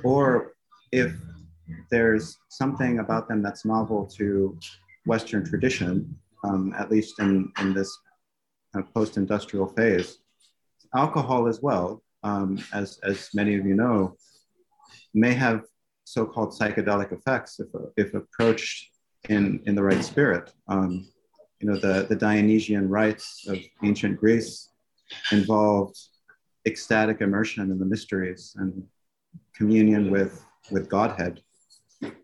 or 0.04 0.54
if 0.92 1.14
there's 1.90 2.38
something 2.50 3.00
about 3.00 3.28
them 3.28 3.42
that's 3.42 3.66
novel 3.66 4.06
to 4.18 4.58
Western 5.06 5.46
tradition, 5.46 6.16
um, 6.44 6.74
at 6.78 6.92
least 6.92 7.20
in, 7.20 7.52
in 7.60 7.74
this 7.74 7.98
kind 8.74 8.86
of 8.86 8.94
post-industrial 8.94 9.68
phase. 9.68 10.20
Alcohol 10.96 11.48
as 11.48 11.62
well, 11.62 12.04
um, 12.24 12.60
as, 12.74 13.00
as 13.04 13.30
many 13.34 13.56
of 13.56 13.66
you 13.66 13.76
know, 13.76 14.16
may 15.14 15.34
have 15.34 15.64
so-called 16.04 16.52
psychedelic 16.52 17.12
effects 17.12 17.60
if, 17.60 17.68
if 17.96 18.14
approached 18.14 18.90
in, 19.30 19.62
in 19.66 19.76
the 19.76 19.84
right 19.84 20.04
spirit. 20.04 20.52
Um, 20.68 21.08
you 21.60 21.70
know, 21.70 21.78
the, 21.78 22.08
the 22.10 22.16
Dionysian 22.16 22.90
rites 22.90 23.46
of 23.48 23.58
ancient 23.84 24.20
Greece 24.20 24.70
involved 25.32 25.98
ecstatic 26.66 27.22
immersion 27.22 27.72
in 27.72 27.80
the 27.80 27.86
mysteries 27.86 28.56
and 28.58 28.84
communion 29.56 30.12
with, 30.12 30.46
with 30.72 30.90
Godhead 30.90 31.42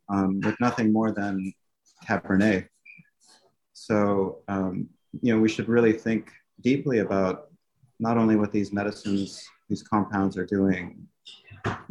um, 0.10 0.40
with 0.42 0.60
nothing 0.60 0.92
more 0.92 1.12
than 1.12 1.54
Cabernet. 2.06 2.68
So, 3.74 4.40
um, 4.48 4.90
you 5.22 5.34
know, 5.34 5.40
we 5.40 5.50
should 5.50 5.68
really 5.68 5.94
think 5.94 6.32
deeply 6.62 7.00
about 7.00 7.48
not 8.00 8.18
only 8.18 8.36
what 8.36 8.52
these 8.52 8.72
medicines, 8.74 9.48
these 9.70 9.84
compounds 9.84 10.38
are 10.38 10.46
doing 10.46 11.08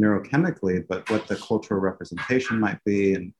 neurochemically, 0.00 0.84
but 0.88 1.08
what 1.10 1.26
the 1.26 1.36
cultural 1.36 1.80
representation 1.80 2.58
might 2.58 2.82
be 2.84 3.14
and, 3.14 3.32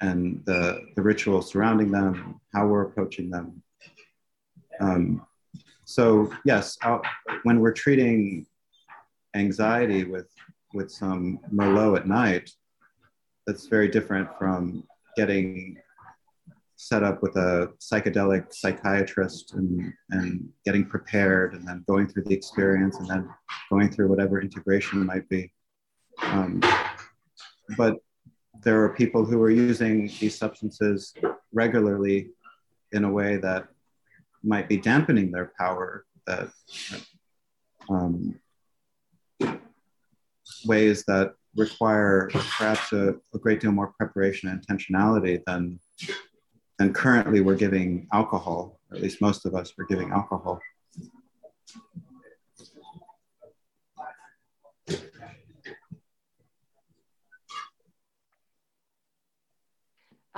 and 0.00 0.42
the, 0.44 0.80
the 0.96 1.02
rituals 1.02 1.50
surrounding 1.50 1.90
them, 1.90 2.40
how 2.54 2.66
we're 2.66 2.82
approaching 2.82 3.30
them. 3.30 3.62
Um, 4.80 5.26
so 5.88 6.30
yes, 6.44 6.76
I'll, 6.82 7.00
when 7.44 7.60
we're 7.60 7.72
treating 7.72 8.44
anxiety 9.34 10.04
with, 10.04 10.28
with 10.74 10.90
some 10.90 11.40
Merlot 11.50 12.00
at 12.00 12.06
night, 12.06 12.50
that's 13.46 13.68
very 13.68 13.88
different 13.88 14.28
from 14.38 14.84
getting 15.16 15.78
set 16.76 17.02
up 17.02 17.22
with 17.22 17.34
a 17.36 17.72
psychedelic 17.80 18.52
psychiatrist 18.52 19.54
and, 19.54 19.90
and 20.10 20.50
getting 20.66 20.84
prepared 20.84 21.54
and 21.54 21.66
then 21.66 21.82
going 21.88 22.06
through 22.06 22.24
the 22.24 22.34
experience 22.34 22.98
and 22.98 23.08
then 23.08 23.26
going 23.70 23.90
through 23.90 24.08
whatever 24.08 24.42
integration 24.42 25.06
might 25.06 25.26
be. 25.30 25.50
Um, 26.20 26.62
but 27.78 27.96
there 28.62 28.84
are 28.84 28.90
people 28.90 29.24
who 29.24 29.40
are 29.40 29.50
using 29.50 30.10
these 30.20 30.36
substances 30.36 31.14
regularly 31.50 32.28
in 32.92 33.04
a 33.04 33.10
way 33.10 33.38
that 33.38 33.68
might 34.42 34.68
be 34.68 34.76
dampening 34.76 35.30
their 35.30 35.52
power, 35.58 36.04
that 36.26 36.48
um, 37.88 38.38
ways 40.66 41.04
that 41.06 41.34
require 41.56 42.28
perhaps 42.32 42.92
a, 42.92 43.14
a, 43.34 43.38
great 43.38 43.60
deal 43.60 43.72
more 43.72 43.92
preparation 43.98 44.48
and 44.48 44.64
intentionality 44.66 45.42
than 45.46 45.80
than 46.78 46.92
currently 46.92 47.40
we're 47.40 47.56
giving 47.56 48.06
alcohol, 48.12 48.78
or 48.90 48.96
at 48.96 49.02
least 49.02 49.20
most 49.20 49.44
of 49.46 49.54
us 49.54 49.72
are 49.78 49.84
giving 49.86 50.10
alcohol. 50.12 50.60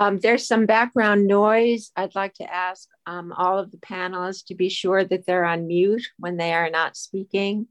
Um, 0.01 0.17
there's 0.17 0.47
some 0.47 0.65
background 0.65 1.27
noise. 1.27 1.91
I'd 1.95 2.15
like 2.15 2.33
to 2.35 2.51
ask 2.51 2.89
um, 3.05 3.31
all 3.31 3.59
of 3.59 3.69
the 3.69 3.77
panelists 3.77 4.47
to 4.47 4.55
be 4.55 4.67
sure 4.67 5.05
that 5.05 5.27
they're 5.27 5.45
on 5.45 5.67
mute 5.67 6.07
when 6.17 6.37
they 6.37 6.53
are 6.53 6.71
not 6.71 6.97
speaking. 6.97 7.67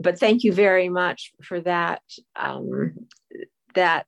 But 0.00 0.18
thank 0.18 0.44
you 0.44 0.52
very 0.54 0.88
much 0.88 1.32
for 1.42 1.60
that, 1.60 2.00
um, 2.34 3.06
that 3.74 4.06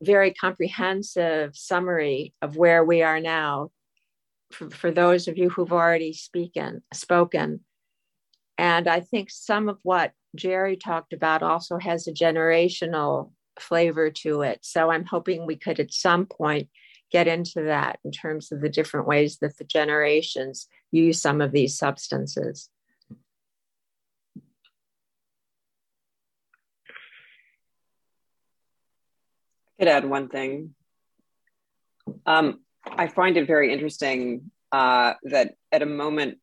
very 0.00 0.32
comprehensive 0.32 1.56
summary 1.56 2.32
of 2.40 2.56
where 2.56 2.84
we 2.84 3.02
are 3.02 3.18
now 3.18 3.72
for, 4.52 4.70
for 4.70 4.92
those 4.92 5.26
of 5.26 5.36
you 5.36 5.50
who've 5.50 5.72
already 5.72 6.12
spoken. 6.12 7.60
And 8.56 8.86
I 8.86 9.00
think 9.00 9.30
some 9.30 9.68
of 9.68 9.80
what 9.82 10.12
Jerry 10.36 10.76
talked 10.76 11.12
about 11.12 11.42
also 11.42 11.76
has 11.76 12.06
a 12.06 12.12
generational 12.12 13.32
flavor 13.60 14.10
to 14.10 14.42
it. 14.42 14.60
So 14.62 14.90
I'm 14.90 15.04
hoping 15.04 15.46
we 15.46 15.56
could 15.56 15.80
at 15.80 15.92
some 15.92 16.26
point 16.26 16.68
get 17.10 17.28
into 17.28 17.62
that 17.62 17.98
in 18.04 18.10
terms 18.10 18.52
of 18.52 18.60
the 18.60 18.68
different 18.68 19.06
ways 19.06 19.38
that 19.38 19.56
the 19.58 19.64
generations 19.64 20.68
use 20.90 21.20
some 21.20 21.40
of 21.40 21.52
these 21.52 21.78
substances. 21.78 22.68
I 29.78 29.82
could 29.82 29.88
add 29.88 30.08
one 30.08 30.28
thing. 30.28 30.74
Um, 32.24 32.60
I 32.84 33.08
find 33.08 33.36
it 33.36 33.46
very 33.46 33.72
interesting 33.72 34.50
uh, 34.72 35.14
that 35.24 35.54
at 35.70 35.82
a 35.82 35.86
moment 35.86 36.38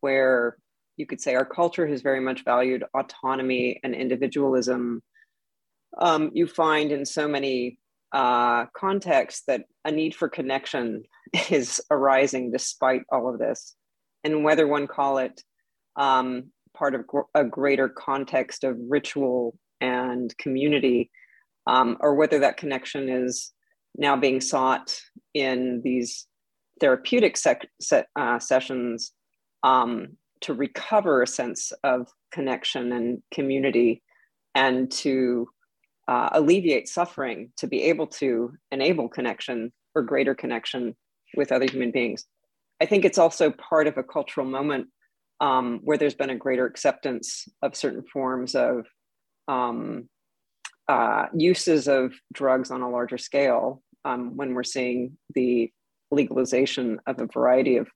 where 0.00 0.56
you 0.96 1.06
could 1.06 1.20
say 1.20 1.34
our 1.34 1.44
culture 1.44 1.86
has 1.86 2.02
very 2.02 2.20
much 2.20 2.44
valued 2.44 2.84
autonomy 2.94 3.80
and 3.84 3.94
individualism, 3.94 5.02
um, 5.98 6.30
you 6.34 6.46
find 6.46 6.92
in 6.92 7.04
so 7.04 7.28
many 7.28 7.78
uh, 8.12 8.66
contexts 8.76 9.42
that 9.46 9.64
a 9.84 9.90
need 9.90 10.14
for 10.14 10.28
connection 10.28 11.02
is 11.50 11.80
arising 11.90 12.50
despite 12.50 13.02
all 13.10 13.28
of 13.28 13.38
this. 13.38 13.74
And 14.24 14.44
whether 14.44 14.66
one 14.66 14.86
call 14.86 15.18
it 15.18 15.42
um, 15.96 16.50
part 16.74 16.94
of 16.94 17.06
gr- 17.06 17.20
a 17.34 17.44
greater 17.44 17.88
context 17.88 18.64
of 18.64 18.76
ritual 18.88 19.56
and 19.80 20.36
community, 20.38 21.10
um, 21.66 21.96
or 22.00 22.14
whether 22.14 22.38
that 22.40 22.56
connection 22.56 23.08
is 23.08 23.52
now 23.96 24.16
being 24.16 24.40
sought 24.40 25.00
in 25.34 25.80
these 25.84 26.26
therapeutic 26.80 27.36
sec- 27.36 27.68
uh, 28.16 28.38
sessions 28.38 29.12
um, 29.62 30.16
to 30.40 30.54
recover 30.54 31.22
a 31.22 31.26
sense 31.26 31.72
of 31.82 32.08
connection 32.32 32.92
and 32.92 33.22
community 33.32 34.02
and 34.54 34.90
to 34.90 35.48
uh, 36.08 36.30
alleviate 36.32 36.88
suffering 36.88 37.52
to 37.58 37.66
be 37.66 37.82
able 37.84 38.06
to 38.06 38.52
enable 38.72 39.08
connection 39.08 39.70
or 39.94 40.02
greater 40.02 40.34
connection 40.34 40.96
with 41.36 41.52
other 41.52 41.66
human 41.66 41.90
beings. 41.90 42.24
I 42.80 42.86
think 42.86 43.04
it's 43.04 43.18
also 43.18 43.50
part 43.50 43.86
of 43.86 43.98
a 43.98 44.02
cultural 44.02 44.46
moment 44.46 44.88
um, 45.40 45.80
where 45.84 45.98
there's 45.98 46.14
been 46.14 46.30
a 46.30 46.36
greater 46.36 46.66
acceptance 46.66 47.46
of 47.62 47.76
certain 47.76 48.02
forms 48.02 48.54
of 48.54 48.86
um, 49.46 50.08
uh, 50.88 51.26
uses 51.34 51.86
of 51.88 52.14
drugs 52.32 52.70
on 52.70 52.80
a 52.80 52.90
larger 52.90 53.18
scale 53.18 53.82
um, 54.04 54.36
when 54.36 54.54
we're 54.54 54.64
seeing 54.64 55.18
the 55.34 55.70
legalization 56.10 56.98
of 57.06 57.20
a 57.20 57.26
variety 57.26 57.76
of, 57.76 57.88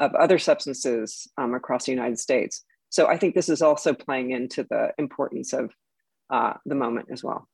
of 0.00 0.14
other 0.16 0.38
substances 0.38 1.28
um, 1.38 1.54
across 1.54 1.84
the 1.84 1.92
United 1.92 2.18
States. 2.18 2.64
So 2.88 3.06
I 3.06 3.16
think 3.16 3.34
this 3.34 3.48
is 3.48 3.62
also 3.62 3.94
playing 3.94 4.32
into 4.32 4.66
the 4.68 4.90
importance 4.98 5.52
of 5.52 5.72
uh, 6.30 6.54
the 6.64 6.74
moment 6.74 7.08
as 7.10 7.22
well. 7.22 7.48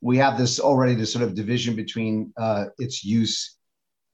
we 0.00 0.18
have 0.18 0.38
this 0.38 0.60
already 0.60 0.94
this 0.94 1.12
sort 1.12 1.24
of 1.24 1.34
division 1.34 1.74
between 1.74 2.32
uh, 2.36 2.66
its 2.78 3.04
use, 3.04 3.56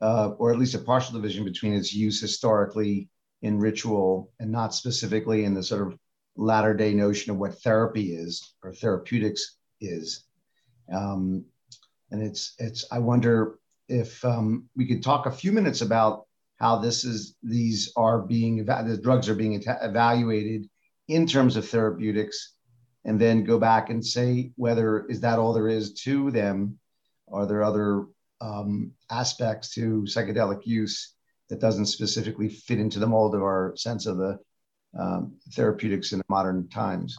uh, 0.00 0.30
or 0.38 0.50
at 0.50 0.58
least 0.58 0.74
a 0.74 0.78
partial 0.78 1.14
division 1.14 1.44
between 1.44 1.74
its 1.74 1.92
use 1.92 2.18
historically 2.18 3.10
in 3.42 3.58
ritual 3.58 4.30
and 4.40 4.50
not 4.50 4.74
specifically 4.74 5.44
in 5.44 5.52
the 5.52 5.62
sort 5.62 5.86
of 5.86 5.98
latter 6.36 6.72
day 6.72 6.94
notion 6.94 7.30
of 7.30 7.38
what 7.38 7.60
therapy 7.60 8.14
is 8.14 8.54
or 8.62 8.72
therapeutics 8.72 9.58
is. 9.82 10.24
Um, 10.90 11.44
and 12.12 12.22
it's 12.22 12.54
it's 12.58 12.84
I 12.92 12.98
wonder 13.00 13.58
if 13.88 14.24
um, 14.24 14.68
we 14.76 14.86
could 14.86 15.02
talk 15.02 15.26
a 15.26 15.32
few 15.32 15.50
minutes 15.50 15.80
about 15.80 16.26
how 16.56 16.76
this 16.76 17.04
is 17.04 17.34
these 17.42 17.92
are 17.96 18.20
being 18.20 18.64
the 18.64 19.00
drugs 19.02 19.28
are 19.28 19.34
being 19.34 19.60
evaluated 19.66 20.68
in 21.08 21.26
terms 21.26 21.56
of 21.56 21.68
therapeutics 21.68 22.54
and 23.04 23.20
then 23.20 23.42
go 23.42 23.58
back 23.58 23.90
and 23.90 24.04
say 24.04 24.52
whether 24.56 25.06
is 25.06 25.20
that 25.20 25.38
all 25.38 25.52
there 25.52 25.68
is 25.68 25.94
to 26.04 26.30
them? 26.30 26.78
Are 27.32 27.46
there 27.46 27.64
other 27.64 28.06
um, 28.40 28.92
aspects 29.10 29.74
to 29.74 30.02
psychedelic 30.02 30.64
use 30.64 31.14
that 31.48 31.60
doesn't 31.60 31.86
specifically 31.86 32.48
fit 32.48 32.78
into 32.78 32.98
the 32.98 33.06
mold 33.06 33.34
of 33.34 33.42
our 33.42 33.72
sense 33.76 34.06
of 34.06 34.18
the 34.18 34.38
um, 34.98 35.34
therapeutics 35.54 36.12
in 36.12 36.22
modern 36.28 36.68
times 36.68 37.16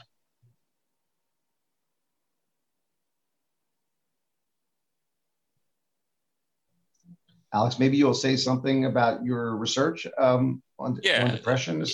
Alex, 7.53 7.77
maybe 7.77 7.97
you'll 7.97 8.13
say 8.13 8.35
something 8.35 8.85
about 8.85 9.23
your 9.23 9.57
research 9.57 10.07
um, 10.17 10.61
on, 10.79 10.99
yeah. 11.03 11.23
on 11.23 11.31
depression. 11.31 11.85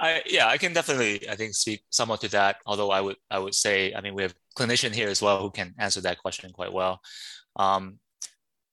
I, 0.00 0.22
yeah, 0.26 0.46
I 0.46 0.58
can 0.58 0.72
definitely, 0.72 1.28
I 1.28 1.34
think, 1.34 1.54
speak 1.54 1.82
somewhat 1.90 2.20
to 2.22 2.28
that. 2.30 2.56
Although 2.66 2.90
I 2.90 3.00
would, 3.00 3.16
I 3.30 3.38
would 3.38 3.54
say, 3.54 3.94
I 3.94 4.00
mean, 4.00 4.14
we 4.14 4.22
have 4.22 4.34
clinician 4.56 4.94
here 4.94 5.08
as 5.08 5.20
well 5.20 5.40
who 5.40 5.50
can 5.50 5.74
answer 5.78 6.00
that 6.02 6.18
question 6.18 6.50
quite 6.52 6.72
well. 6.72 7.00
Um, 7.56 7.98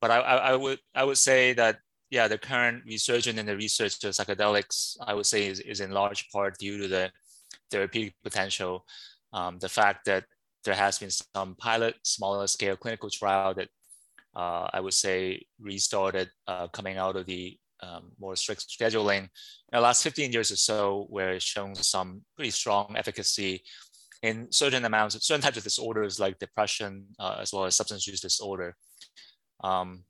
but 0.02 0.12
I, 0.12 0.20
I, 0.20 0.56
would, 0.56 0.80
I 0.96 1.04
would 1.04 1.18
say 1.18 1.54
that, 1.54 1.80
yeah, 2.10 2.28
the 2.28 2.38
current 2.38 2.84
resurgence 2.86 3.40
in 3.40 3.46
the 3.46 3.56
research 3.56 4.04
of 4.04 4.14
psychedelics, 4.14 4.98
I 5.06 5.14
would 5.14 5.26
say, 5.26 5.48
is, 5.48 5.60
is 5.60 5.82
in 5.82 5.92
large 5.92 6.30
part 6.32 6.58
due 6.58 6.80
to 6.80 6.88
the 6.88 7.12
therapeutic 7.70 8.16
potential. 8.24 8.86
Um, 9.34 9.60
the 9.60 9.70
fact 9.70 10.06
that 10.06 10.26
there 10.64 10.76
has 10.76 10.98
been 10.98 11.12
some 11.12 11.56
pilot, 11.56 11.96
smaller 12.04 12.48
scale 12.48 12.76
clinical 12.76 13.10
trial 13.10 13.54
that 13.56 13.70
I 14.74 14.80
would 14.80 14.94
say 14.94 15.46
restarted 15.60 16.30
uh, 16.48 16.68
coming 16.68 16.98
out 16.98 17.16
of 17.16 17.26
the 17.26 17.58
um, 17.82 18.12
more 18.20 18.36
strict 18.36 18.68
scheduling 18.68 19.24
in 19.24 19.30
the 19.74 19.82
last 19.82 20.04
15 20.04 20.32
years 20.32 20.52
or 20.52 20.56
so, 20.56 21.08
where 21.10 21.32
it's 21.32 21.46
shown 21.46 21.76
some 21.76 22.22
pretty 22.36 22.52
strong 22.52 22.96
efficacy 22.98 23.64
in 24.22 24.52
certain 24.52 24.86
amounts, 24.86 25.16
of 25.16 25.24
certain 25.24 25.42
types 25.42 25.58
of 25.58 25.64
disorders 25.64 26.20
like 26.20 26.40
depression, 26.40 27.06
uh, 27.20 27.38
as 27.40 27.54
well 27.54 27.66
as 27.66 27.76
substance 27.76 28.06
use 28.06 28.20
disorder. 28.20 28.76
Um, 29.64 30.04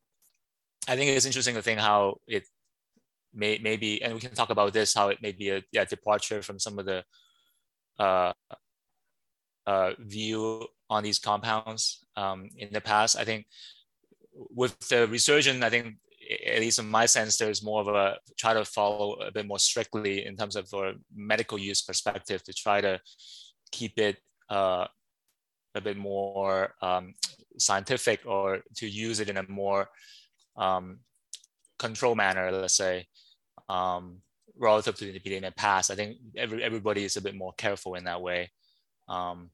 I 0.87 0.95
think 0.95 1.11
it's 1.11 1.25
interesting 1.25 1.55
to 1.55 1.61
think 1.61 1.79
how 1.79 2.15
it 2.27 2.43
may 3.33 3.59
maybe, 3.61 4.01
and 4.01 4.13
we 4.13 4.19
can 4.19 4.33
talk 4.33 4.49
about 4.49 4.73
this, 4.73 4.93
how 4.93 5.09
it 5.09 5.21
may 5.21 5.31
be 5.31 5.49
a 5.49 5.61
yeah, 5.71 5.85
departure 5.85 6.41
from 6.41 6.57
some 6.57 6.79
of 6.79 6.85
the 6.85 7.03
uh, 7.99 8.33
uh, 9.67 9.91
view 9.99 10.67
on 10.89 11.03
these 11.03 11.19
compounds 11.19 12.03
um, 12.15 12.49
in 12.57 12.73
the 12.73 12.81
past. 12.81 13.15
I 13.15 13.23
think 13.25 13.45
with 14.49 14.77
the 14.89 15.07
resurgence, 15.07 15.63
I 15.63 15.69
think 15.69 15.95
at 16.45 16.59
least 16.59 16.79
in 16.79 16.89
my 16.89 17.05
sense, 17.05 17.37
there's 17.37 17.63
more 17.63 17.81
of 17.81 17.87
a 17.87 18.17
try 18.37 18.53
to 18.53 18.63
follow 18.63 19.13
a 19.15 19.31
bit 19.31 19.47
more 19.47 19.59
strictly 19.59 20.25
in 20.25 20.35
terms 20.35 20.55
of 20.55 20.69
for 20.69 20.93
medical 21.15 21.57
use 21.57 21.81
perspective 21.81 22.43
to 22.43 22.53
try 22.53 22.81
to 22.81 22.99
keep 23.71 23.97
it 23.97 24.17
uh, 24.49 24.85
a 25.75 25.81
bit 25.81 25.97
more 25.97 26.75
um, 26.81 27.13
scientific 27.57 28.21
or 28.25 28.61
to 28.75 28.87
use 28.87 29.19
it 29.19 29.29
in 29.29 29.37
a 29.37 29.49
more 29.49 29.89
um, 30.55 30.99
control 31.77 32.15
manner, 32.15 32.51
let's 32.51 32.77
say, 32.77 33.07
um, 33.67 34.21
relative 34.57 34.95
to 34.95 35.05
the 35.05 35.35
in 35.35 35.43
the 35.43 35.51
past. 35.51 35.89
I 35.89 35.95
think 35.95 36.17
every, 36.35 36.63
everybody 36.63 37.03
is 37.03 37.17
a 37.17 37.21
bit 37.21 37.35
more 37.35 37.53
careful 37.57 37.95
in 37.95 38.03
that 38.03 38.21
way. 38.21 38.51
Um, 39.07 39.49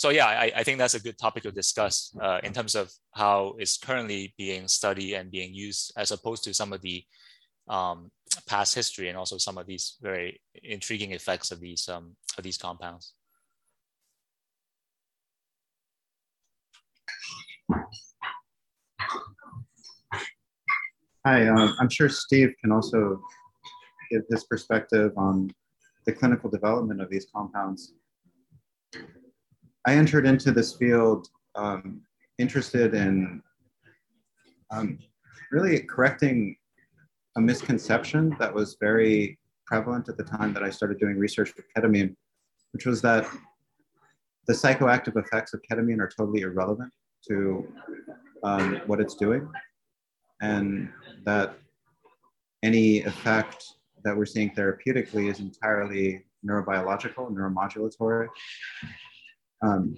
so 0.00 0.08
yeah, 0.08 0.28
I, 0.28 0.50
I, 0.56 0.62
think 0.62 0.78
that's 0.78 0.94
a 0.94 0.98
good 0.98 1.18
topic 1.18 1.42
to 1.42 1.52
discuss 1.52 2.16
uh, 2.22 2.40
in 2.42 2.54
terms 2.54 2.74
of 2.74 2.90
how 3.12 3.54
it's 3.58 3.76
currently 3.76 4.32
being 4.38 4.66
studied 4.66 5.14
and 5.14 5.30
being 5.30 5.52
used 5.52 5.92
as 5.94 6.10
opposed 6.10 6.42
to 6.44 6.54
some 6.54 6.72
of 6.72 6.80
the 6.80 7.04
um, 7.68 8.10
past 8.46 8.74
history 8.74 9.10
and 9.10 9.18
also 9.18 9.36
some 9.36 9.58
of 9.58 9.66
these 9.66 9.98
very 10.00 10.40
intriguing 10.64 11.12
effects 11.12 11.50
of 11.50 11.60
these 11.60 11.86
um, 11.86 12.16
of 12.38 12.44
these 12.44 12.56
compounds. 12.56 13.12
Hi, 21.26 21.46
uh, 21.46 21.72
I'm 21.78 21.90
sure 21.90 22.08
Steve 22.08 22.54
can 22.62 22.72
also 22.72 23.20
give 24.10 24.22
his 24.30 24.44
perspective 24.44 25.12
on 25.18 25.50
the 26.06 26.12
clinical 26.12 26.48
development 26.48 27.02
of 27.02 27.10
these 27.10 27.26
compounds. 27.36 27.92
I 29.86 29.94
entered 29.94 30.26
into 30.26 30.52
this 30.52 30.74
field 30.76 31.28
um, 31.54 32.02
interested 32.38 32.94
in 32.94 33.42
um, 34.70 34.98
really 35.50 35.80
correcting 35.80 36.56
a 37.36 37.40
misconception 37.40 38.36
that 38.38 38.52
was 38.52 38.76
very 38.80 39.38
prevalent 39.66 40.08
at 40.08 40.16
the 40.16 40.24
time 40.24 40.52
that 40.52 40.62
I 40.62 40.70
started 40.70 40.98
doing 40.98 41.16
research 41.16 41.52
with 41.56 41.64
ketamine, 41.74 42.14
which 42.72 42.86
was 42.86 43.00
that 43.02 43.26
the 44.46 44.52
psychoactive 44.52 45.16
effects 45.16 45.54
of 45.54 45.62
ketamine 45.70 46.00
are 46.00 46.08
totally 46.08 46.42
irrelevant 46.42 46.92
to 47.28 47.72
um, 48.42 48.80
what 48.86 49.00
it's 49.00 49.14
doing, 49.14 49.48
and 50.42 50.90
that 51.24 51.54
any 52.62 53.02
effect 53.02 53.64
that 54.04 54.16
we're 54.16 54.26
seeing 54.26 54.50
therapeutically 54.50 55.30
is 55.30 55.40
entirely 55.40 56.24
neurobiological, 56.44 57.30
neuromodulatory. 57.30 58.28
Um, 59.62 59.96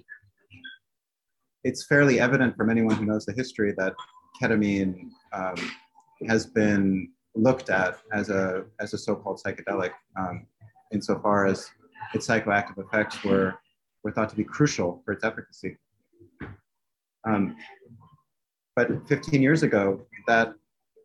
it's 1.63 1.85
fairly 1.85 2.19
evident 2.19 2.55
from 2.57 2.69
anyone 2.69 2.95
who 2.95 3.05
knows 3.05 3.25
the 3.25 3.33
history 3.33 3.73
that 3.77 3.93
ketamine 4.41 5.09
um, 5.31 5.55
has 6.27 6.45
been 6.45 7.09
looked 7.35 7.69
at 7.69 7.97
as 8.11 8.29
a 8.29 8.65
as 8.79 8.93
a 8.93 8.97
so-called 8.97 9.41
psychedelic, 9.43 9.91
um, 10.19 10.45
insofar 10.91 11.45
as 11.45 11.69
its 12.13 12.27
psychoactive 12.27 12.77
effects 12.77 13.23
were 13.23 13.55
were 14.03 14.11
thought 14.11 14.29
to 14.29 14.35
be 14.35 14.43
crucial 14.43 15.01
for 15.05 15.13
its 15.13 15.23
efficacy. 15.23 15.77
Um, 17.25 17.55
but 18.75 19.07
15 19.07 19.41
years 19.41 19.63
ago, 19.63 20.01
that 20.27 20.53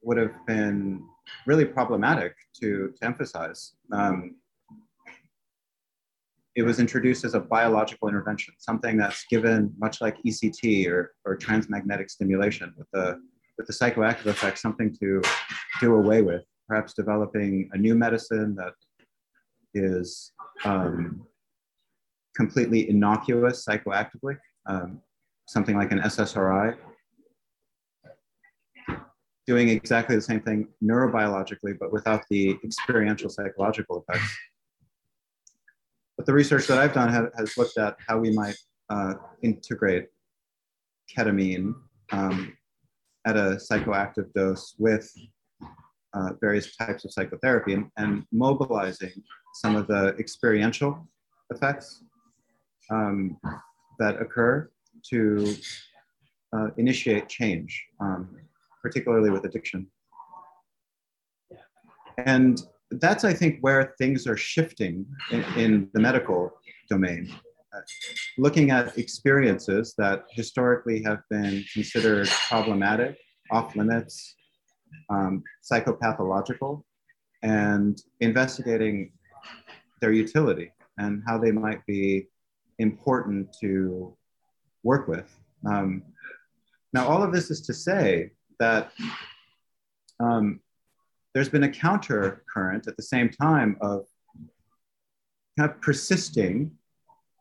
would 0.03 0.17
have 0.17 0.35
been 0.47 1.05
really 1.47 1.65
problematic 1.65 2.35
to, 2.61 2.93
to 2.99 3.07
emphasize. 3.07 3.75
Um, 3.93 4.37
it 6.59 6.63
was 6.63 6.81
introduced 6.81 7.25
as 7.25 7.35
a 7.35 7.41
biological 7.41 8.09
intervention, 8.09 8.53
something 8.59 8.97
that's 8.97 9.25
given 9.31 9.73
much 9.79 10.01
like 10.01 10.17
ECT 10.27 10.89
or, 10.89 11.13
or 11.25 11.37
transmagnetic 11.37 12.11
stimulation 12.11 12.75
with 12.77 12.89
the, 12.93 13.17
with 13.57 13.69
the 13.69 13.73
psychoactive 13.73 14.27
effect, 14.27 14.59
something 14.59 14.93
to 14.99 15.23
do 15.81 15.95
away 15.95 16.21
with, 16.21 16.43
perhaps 16.67 16.95
developing 16.95 17.71
a 17.75 17.79
new 17.79 17.95
medicine 17.95 18.57
that 18.57 18.73
is 19.73 20.33
um, 20.65 21.25
completely 22.35 22.91
innocuous 22.91 23.65
psychoactively, 23.65 24.37
um, 24.67 25.01
something 25.47 25.77
like 25.77 25.93
an 25.93 26.01
SSRI, 26.01 26.77
doing 29.47 29.69
exactly 29.69 30.17
the 30.17 30.23
same 30.23 30.41
thing 30.41 30.67
neurobiologically, 30.83 31.79
but 31.79 31.93
without 31.93 32.23
the 32.31 32.57
experiential 32.65 33.31
psychological 33.31 34.05
effects. 34.09 34.37
But 36.19 36.27
the 36.27 36.35
research 36.35 36.67
that 36.67 36.79
I've 36.79 36.93
done 36.93 37.11
have, 37.11 37.31
has 37.39 37.57
looked 37.57 37.79
at 37.79 37.97
how 38.07 38.19
we 38.19 38.33
might 38.33 38.57
uh, 38.91 39.15
integrate 39.43 40.09
ketamine 41.17 41.75
um, 42.11 42.57
at 43.25 43.37
a 43.37 43.59
psychoactive 43.71 44.33
dose 44.35 44.75
with 44.79 45.11
uh, 46.15 46.31
various 46.41 46.75
types 46.77 47.05
of 47.05 47.13
psychotherapy 47.13 47.75
and, 47.75 47.91
and, 47.99 48.25
mobilizing 48.33 49.13
some 49.55 49.77
of 49.77 49.87
the 49.87 50.17
experiential 50.19 51.07
effects 51.51 52.03
um, 52.91 53.39
that 53.99 54.21
occur 54.21 54.71
to 55.11 55.55
uh, 56.57 56.69
initiate 56.79 57.29
change, 57.29 57.85
um, 58.01 58.29
particularly 58.83 59.31
with 59.31 59.45
addiction. 59.45 59.87
And 62.27 62.61
that's, 62.91 63.25
I 63.25 63.33
think, 63.33 63.59
where 63.61 63.95
things 63.99 64.27
are 64.27 64.37
shifting 64.37 65.07
in, 65.31 65.45
in 65.57 65.91
the 65.93 66.01
medical 66.01 66.51
domain. 66.89 67.31
Uh, 67.75 67.81
looking 68.39 68.71
at 68.71 68.97
experiences 68.97 69.95
that 69.99 70.25
historically 70.31 71.03
have 71.03 71.21
been 71.29 71.65
considered 71.73 72.29
problematic, 72.49 73.19
off 73.51 73.77
limits, 73.77 74.37
um, 75.11 75.43
psychopathological, 75.71 76.83
and 77.43 78.01
investigating 78.21 79.13
their 80.01 80.13
utility 80.13 80.73
and 80.99 81.23
how 81.27 81.39
they 81.39 81.53
might 81.53 81.85
be 81.87 82.27
important 82.79 83.55
to 83.61 84.17
work 84.83 85.09
with. 85.09 85.29
Um, 85.67 86.03
now, 86.93 87.07
all 87.07 87.23
of 87.23 87.33
this 87.33 87.51
is 87.51 87.61
to 87.63 87.75
say 87.75 88.31
that 88.59 88.93
um, 90.21 90.61
there's 91.35 91.49
been 91.49 91.65
a 91.65 91.69
counter 91.69 92.43
current 92.53 92.87
at 92.87 92.97
the 92.97 93.03
same 93.03 93.29
time 93.29 93.77
of 93.81 94.07
kind 95.59 95.71
of 95.71 95.81
persisting 95.81 96.71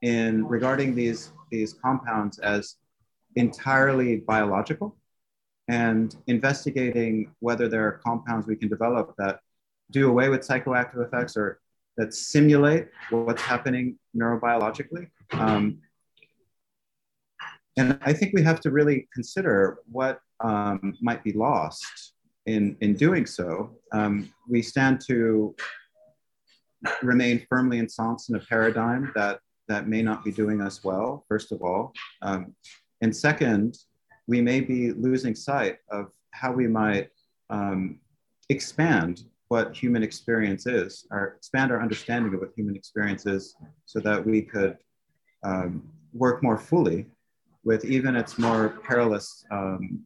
in 0.02 0.46
regarding 0.46 0.96
these, 0.96 1.32
these 1.52 1.74
compounds 1.74 2.40
as 2.40 2.76
entirely 3.36 4.18
biological 4.18 4.96
and 5.68 6.16
investigating 6.28 7.32
whether 7.40 7.68
there 7.68 7.86
are 7.86 8.00
compounds 8.04 8.48
we 8.48 8.56
can 8.56 8.70
develop 8.70 9.14
that 9.18 9.40
do 9.92 10.10
away 10.10 10.30
with 10.30 10.42
psychoactive 10.42 11.06
effects 11.06 11.38
or 11.38 11.60
that 11.98 12.14
simulate 12.14 12.88
what's 13.10 13.42
happening 13.42 13.98
neurobiologically. 14.16 15.08
Um, 15.32 15.80
and 17.78 17.98
I 18.02 18.14
think 18.14 18.34
we 18.34 18.42
have 18.44 18.60
to 18.62 18.72
really 18.72 19.08
consider 19.14 19.80
what 19.90 20.20
um, 20.40 20.96
might 21.02 21.24
be 21.24 21.34
lost 21.34 22.14
in, 22.48 22.78
in 22.82 22.96
doing 22.96 23.26
so, 23.26 23.72
um, 23.92 24.34
we 24.50 24.62
stand 24.62 25.02
to 25.08 25.56
remain 27.04 27.46
firmly 27.50 27.78
ensconced 27.78 28.30
in 28.30 28.36
a 28.36 28.40
paradigm 28.40 29.12
that, 29.16 29.40
that 29.68 29.88
may 29.88 30.02
not 30.02 30.24
be 30.24 30.32
doing 30.32 30.62
us 30.62 30.84
well, 30.84 31.26
first 31.28 31.52
of 31.52 31.62
all. 31.62 31.94
Um, 32.22 32.56
and 33.02 33.16
second, 33.16 33.78
we 34.28 34.42
may 34.42 34.62
be 34.62 34.92
losing 34.92 35.36
sight 35.36 35.78
of 35.92 36.08
how 36.32 36.52
we 36.52 36.68
might 36.68 37.10
um, 37.50 38.00
expand 38.50 39.24
what 39.50 39.76
human 39.76 40.04
experience 40.04 40.66
is, 40.68 41.06
or 41.12 41.36
expand 41.38 41.72
our 41.72 41.82
understanding 41.82 42.34
of 42.34 42.40
what 42.42 42.52
human 42.56 42.76
experience 42.76 43.26
is, 43.26 43.56
so 43.86 44.00
that 44.00 44.26
we 44.26 44.42
could 44.42 44.78
um, 45.44 45.84
work 46.14 46.44
more 46.44 46.58
fully 46.58 47.06
with 47.64 47.86
even 47.86 48.16
its 48.16 48.38
more 48.38 48.70
perilous, 48.84 49.46
um, 49.52 50.02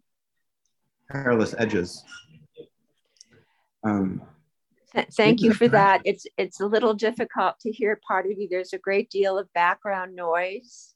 perilous 1.09 1.55
edges. 1.57 2.03
Um, 3.83 4.21
Thank 5.15 5.41
you 5.41 5.53
for 5.53 5.69
that. 5.69 6.01
It's 6.03 6.25
it's 6.37 6.59
a 6.59 6.65
little 6.65 6.93
difficult 6.93 7.59
to 7.61 7.71
hear 7.71 7.99
part 8.05 8.25
of 8.25 8.33
you. 8.37 8.47
There's 8.49 8.73
a 8.73 8.77
great 8.77 9.09
deal 9.09 9.37
of 9.37 9.51
background 9.53 10.15
noise. 10.15 10.93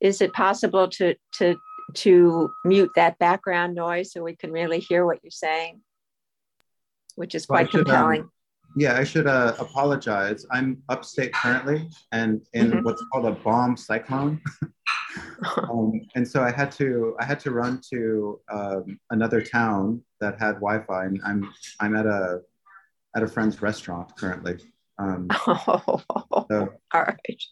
Is 0.00 0.20
it 0.20 0.32
possible 0.32 0.88
to 0.88 1.14
to 1.38 1.56
to 1.94 2.50
mute 2.64 2.90
that 2.96 3.18
background 3.18 3.74
noise 3.76 4.12
so 4.12 4.22
we 4.22 4.34
can 4.34 4.50
really 4.50 4.80
hear 4.80 5.06
what 5.06 5.20
you're 5.22 5.30
saying? 5.30 5.82
Which 7.14 7.36
is 7.36 7.46
quite 7.46 7.72
well, 7.72 7.84
compelling. 7.84 8.22
Um, 8.22 8.32
yeah, 8.76 8.96
I 8.96 9.04
should 9.04 9.26
uh, 9.26 9.54
apologize. 9.58 10.46
I'm 10.50 10.82
upstate 10.88 11.32
currently 11.34 11.88
and 12.12 12.40
in 12.54 12.70
mm-hmm. 12.70 12.82
what's 12.82 13.02
called 13.12 13.26
a 13.26 13.32
bomb 13.32 13.76
cyclone. 13.76 14.40
um, 15.70 16.00
and 16.14 16.26
so 16.26 16.42
I 16.42 16.50
had 16.50 16.70
to 16.72 17.16
I 17.20 17.24
had 17.24 17.40
to 17.40 17.50
run 17.50 17.80
to 17.92 18.40
um, 18.50 18.98
another 19.10 19.42
town 19.42 20.02
that 20.20 20.38
had 20.38 20.54
Wi-Fi, 20.54 21.04
and 21.04 21.20
I'm 21.24 21.52
I'm 21.80 21.96
at 21.96 22.06
a 22.06 22.40
at 23.14 23.22
a 23.22 23.26
friend's 23.26 23.60
restaurant 23.60 24.16
currently. 24.16 24.58
Um, 24.98 25.28
oh, 25.46 26.02
so, 26.50 26.68
all 26.94 27.02
right. 27.02 27.42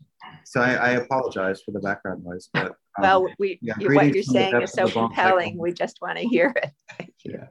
So 0.45 0.61
I, 0.61 0.75
I, 0.75 0.91
apologize 0.91 1.63
for 1.63 1.73
the 1.73 1.81
background 1.81 2.23
noise, 2.25 2.49
but 2.53 2.67
um, 2.67 3.03
well, 3.03 3.27
we 3.39 3.59
yeah, 3.63 3.75
what 3.79 4.15
you're 4.15 4.23
saying 4.23 4.61
is 4.63 4.73
so 4.73 4.89
compelling. 4.89 5.59
We 5.59 5.73
just 5.73 5.99
want 6.01 6.19
to 6.19 6.25
hear 6.25 6.55
it. 6.57 7.13
Yeah, 7.25 7.47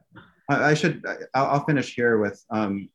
I, 0.49 0.71
I 0.71 0.73
should. 0.73 1.03
I'll, 1.33 1.47
I'll, 1.47 1.65
finish 1.65 1.95
here 1.95 2.17
with 2.19 2.43
um, 2.49 2.89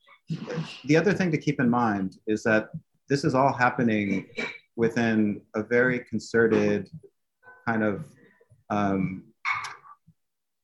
the 0.84 0.96
other 0.96 1.12
thing 1.12 1.30
to 1.30 1.38
keep 1.38 1.60
in 1.60 1.68
mind 1.68 2.18
is 2.26 2.42
that 2.42 2.70
this 3.08 3.24
is 3.24 3.34
all 3.34 3.52
happening 3.52 4.26
within 4.76 5.40
a 5.54 5.62
very 5.62 6.00
concerted 6.00 6.88
kind 7.66 7.82
of 7.82 8.06
um, 8.70 9.24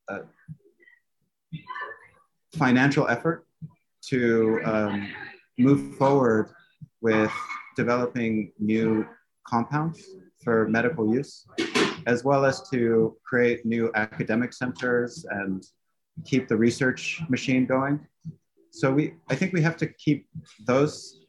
uh, 0.08 0.20
financial 2.56 3.06
effort 3.08 3.46
to 4.02 4.60
um, 4.64 5.08
move 5.58 5.96
forward 5.96 6.50
with 7.00 7.32
developing 7.76 8.52
new 8.58 9.06
compounds 9.46 10.02
for 10.42 10.68
medical 10.68 11.14
use, 11.14 11.46
as 12.06 12.24
well 12.24 12.44
as 12.44 12.68
to 12.70 13.16
create 13.24 13.64
new 13.64 13.90
academic 13.94 14.52
centers 14.52 15.24
and 15.30 15.64
keep 16.24 16.48
the 16.48 16.56
research 16.56 17.22
machine 17.28 17.66
going. 17.66 18.00
So 18.70 18.92
we, 18.92 19.14
I 19.28 19.34
think 19.34 19.52
we 19.52 19.62
have 19.62 19.76
to 19.78 19.86
keep 19.86 20.26
those 20.66 21.20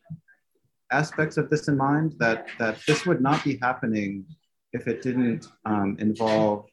aspects 0.91 1.38
of 1.38 1.49
this 1.49 1.67
in 1.67 1.77
mind 1.77 2.15
that, 2.19 2.47
that 2.60 2.77
this 2.88 3.06
would 3.06 3.21
not 3.21 3.43
be 3.43 3.58
happening 3.62 4.25
if 4.73 4.88
it 4.88 5.01
didn't 5.01 5.47
um, 5.65 5.97
involve 5.99 6.65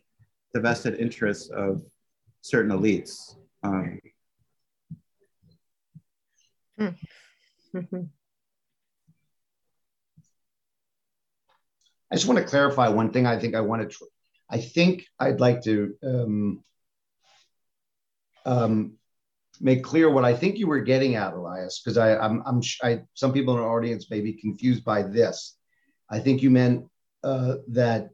the 0.52 0.60
vested 0.60 0.98
interests 1.00 1.50
of 1.50 1.82
certain 2.42 2.70
elites. 2.70 3.36
Um, 3.62 4.00
I 12.10 12.14
just 12.14 12.26
want 12.26 12.38
to 12.38 12.44
clarify 12.44 12.88
one 12.88 13.10
thing. 13.12 13.26
I 13.26 13.38
think 13.38 13.54
I 13.54 13.60
want 13.60 13.90
to. 13.90 14.06
I 14.50 14.58
think 14.58 15.04
I'd 15.20 15.40
like 15.40 15.62
to 15.64 15.94
um, 16.02 16.64
um, 18.46 18.98
make 19.60 19.82
clear 19.82 20.10
what 20.10 20.24
I 20.24 20.34
think 20.34 20.58
you 20.58 20.66
were 20.66 20.80
getting 20.80 21.16
at, 21.16 21.34
Elias, 21.34 21.80
because 21.80 21.98
I, 21.98 22.16
I'm, 22.16 22.42
I'm, 22.46 22.60
I, 22.82 23.02
some 23.14 23.32
people 23.32 23.54
in 23.56 23.62
our 23.62 23.76
audience 23.76 24.10
may 24.10 24.20
be 24.20 24.32
confused 24.32 24.84
by 24.84 25.02
this. 25.02 25.56
I 26.10 26.18
think 26.18 26.42
you 26.42 26.50
meant 26.50 26.86
uh, 27.24 27.56
that 27.68 28.10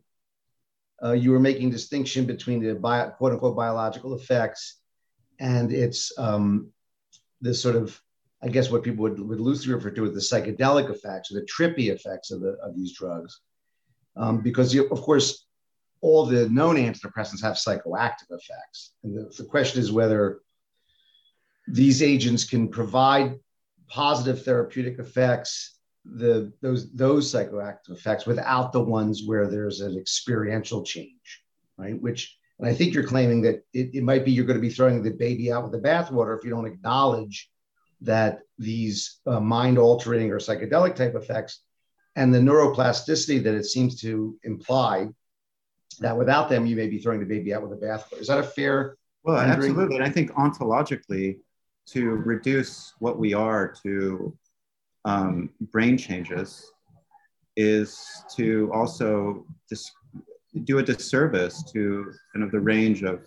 uh, 1.02 1.12
you 1.12 1.30
were 1.30 1.40
making 1.40 1.70
distinction 1.70 2.24
between 2.24 2.62
the 2.62 2.74
bio, 2.74 3.10
quote 3.10 3.32
unquote 3.32 3.56
biological 3.56 4.14
effects 4.14 4.80
and 5.38 5.72
its 5.72 6.12
um, 6.18 6.70
this 7.40 7.60
sort 7.60 7.76
of, 7.76 8.00
I 8.42 8.48
guess, 8.48 8.70
what 8.70 8.82
people 8.82 9.02
would, 9.02 9.18
would 9.20 9.40
loosely 9.40 9.72
refer 9.72 9.90
to 9.90 10.06
as 10.06 10.14
the 10.14 10.20
psychedelic 10.20 10.90
effects 10.90 11.30
or 11.30 11.34
the 11.34 11.46
trippy 11.46 11.90
effects 11.90 12.30
of, 12.30 12.40
the, 12.40 12.52
of 12.62 12.74
these 12.74 12.96
drugs. 12.96 13.40
Um, 14.16 14.40
because, 14.40 14.72
you, 14.72 14.88
of 14.88 15.00
course, 15.02 15.46
all 16.00 16.26
the 16.26 16.48
known 16.48 16.76
antidepressants 16.76 17.42
have 17.42 17.56
psychoactive 17.56 18.30
effects. 18.30 18.92
And 19.02 19.16
the, 19.16 19.32
the 19.36 19.44
question 19.44 19.80
is 19.80 19.90
whether 19.90 20.40
these 21.66 22.02
agents 22.02 22.44
can 22.44 22.68
provide 22.68 23.38
positive 23.88 24.44
therapeutic 24.44 24.98
effects 24.98 25.78
the 26.04 26.52
those 26.60 26.92
those 26.92 27.32
psychoactive 27.32 27.90
effects 27.90 28.26
without 28.26 28.72
the 28.72 28.82
ones 28.82 29.22
where 29.24 29.48
there's 29.48 29.80
an 29.80 29.96
experiential 29.98 30.82
change 30.82 31.44
right? 31.76 32.00
Which 32.00 32.36
and 32.58 32.68
i 32.68 32.74
think 32.74 32.94
you're 32.94 33.06
claiming 33.06 33.42
that 33.42 33.62
it, 33.72 33.90
it 33.94 34.02
might 34.02 34.24
be 34.24 34.30
you're 34.30 34.44
going 34.44 34.58
to 34.58 34.68
be 34.68 34.70
throwing 34.70 35.02
the 35.02 35.10
baby 35.10 35.52
out 35.52 35.62
with 35.62 35.72
the 35.72 35.88
bathwater 35.88 36.36
if 36.36 36.44
you 36.44 36.50
don't 36.50 36.66
acknowledge 36.66 37.50
that 38.00 38.40
these 38.58 39.20
uh, 39.26 39.40
mind 39.40 39.78
altering 39.78 40.30
or 40.30 40.38
psychedelic 40.38 40.94
type 40.94 41.14
effects 41.14 41.62
and 42.16 42.32
the 42.32 42.38
neuroplasticity 42.38 43.42
that 43.42 43.54
it 43.54 43.64
seems 43.64 44.00
to 44.00 44.36
imply 44.44 45.08
that 46.00 46.16
without 46.16 46.48
them 46.48 46.66
you 46.66 46.76
may 46.76 46.86
be 46.86 46.98
throwing 46.98 47.20
the 47.20 47.26
baby 47.26 47.52
out 47.52 47.62
with 47.62 47.70
the 47.70 47.86
bathwater. 47.86 48.20
Is 48.20 48.28
that 48.28 48.38
a 48.38 48.42
fair 48.42 48.96
well 49.22 49.38
absolutely. 49.38 49.96
And 49.96 50.04
i 50.04 50.10
think 50.10 50.30
ontologically 50.32 51.38
to 51.86 52.10
reduce 52.10 52.94
what 52.98 53.18
we 53.18 53.34
are 53.34 53.74
to 53.82 54.36
um, 55.04 55.50
brain 55.60 55.98
changes 55.98 56.72
is 57.56 58.24
to 58.36 58.70
also 58.72 59.44
dis- 59.68 59.92
do 60.64 60.78
a 60.78 60.82
disservice 60.82 61.62
to 61.72 62.12
kind 62.32 62.44
of 62.44 62.50
the 62.50 62.60
range 62.60 63.02
of, 63.02 63.26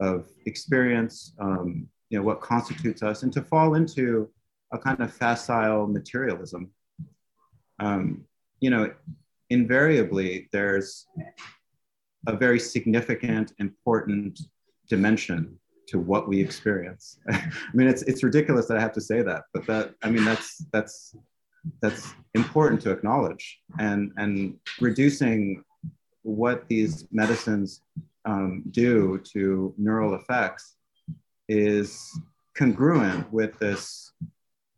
of 0.00 0.28
experience, 0.46 1.34
um, 1.40 1.88
you 2.10 2.18
know, 2.18 2.24
what 2.24 2.40
constitutes 2.40 3.02
us, 3.02 3.22
and 3.22 3.32
to 3.32 3.42
fall 3.42 3.74
into 3.74 4.28
a 4.72 4.78
kind 4.78 5.00
of 5.00 5.12
facile 5.12 5.86
materialism. 5.86 6.70
Um, 7.78 8.24
you 8.60 8.70
know, 8.70 8.92
invariably, 9.48 10.48
there's 10.52 11.06
a 12.26 12.36
very 12.36 12.60
significant, 12.60 13.52
important 13.58 14.38
dimension 14.88 15.58
to 15.90 15.98
what 15.98 16.28
we 16.28 16.40
experience. 16.40 17.18
I 17.30 17.50
mean, 17.74 17.88
it's 17.88 18.02
it's 18.02 18.22
ridiculous 18.22 18.66
that 18.66 18.76
I 18.76 18.80
have 18.80 18.92
to 18.92 19.00
say 19.00 19.22
that, 19.22 19.44
but 19.52 19.66
that 19.66 19.94
I 20.02 20.10
mean 20.10 20.24
that's 20.24 20.64
that's 20.72 21.14
that's 21.82 22.14
important 22.34 22.80
to 22.82 22.90
acknowledge, 22.90 23.60
and 23.78 24.12
and 24.16 24.56
reducing 24.80 25.64
what 26.22 26.68
these 26.68 27.06
medicines 27.10 27.82
um, 28.24 28.62
do 28.70 29.20
to 29.32 29.74
neural 29.78 30.14
effects 30.14 30.76
is 31.48 32.18
congruent 32.54 33.32
with 33.32 33.58
this 33.58 34.12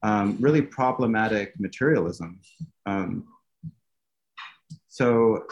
um, 0.02 0.36
really 0.40 0.62
problematic 0.62 1.58
materialism. 1.58 2.40
Um, 2.86 3.26
so, 4.88 5.46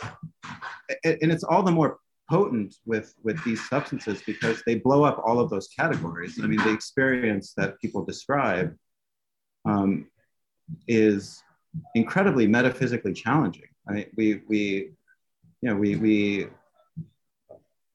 and 1.05 1.33
it's 1.33 1.45
all 1.45 1.63
the 1.63 1.71
more 1.71 1.99
potent 2.31 2.77
with 2.87 3.15
with 3.25 3.43
these 3.45 3.69
substances 3.69 4.23
because 4.25 4.63
they 4.65 4.77
blow 4.77 5.03
up 5.03 5.21
all 5.25 5.41
of 5.41 5.51
those 5.51 5.69
categories. 5.69 6.39
I 6.43 6.47
mean, 6.47 6.63
the 6.63 6.73
experience 6.73 7.53
that 7.57 7.79
people 7.81 8.05
describe 8.05 8.77
um, 9.65 10.07
is 10.87 11.43
incredibly 11.95 12.47
metaphysically 12.47 13.13
challenging. 13.13 13.69
I 13.89 13.93
mean, 13.93 14.07
we 14.17 14.43
we 14.49 14.61
you 15.61 15.69
know 15.69 15.77
we 15.77 15.97
we 15.97 16.47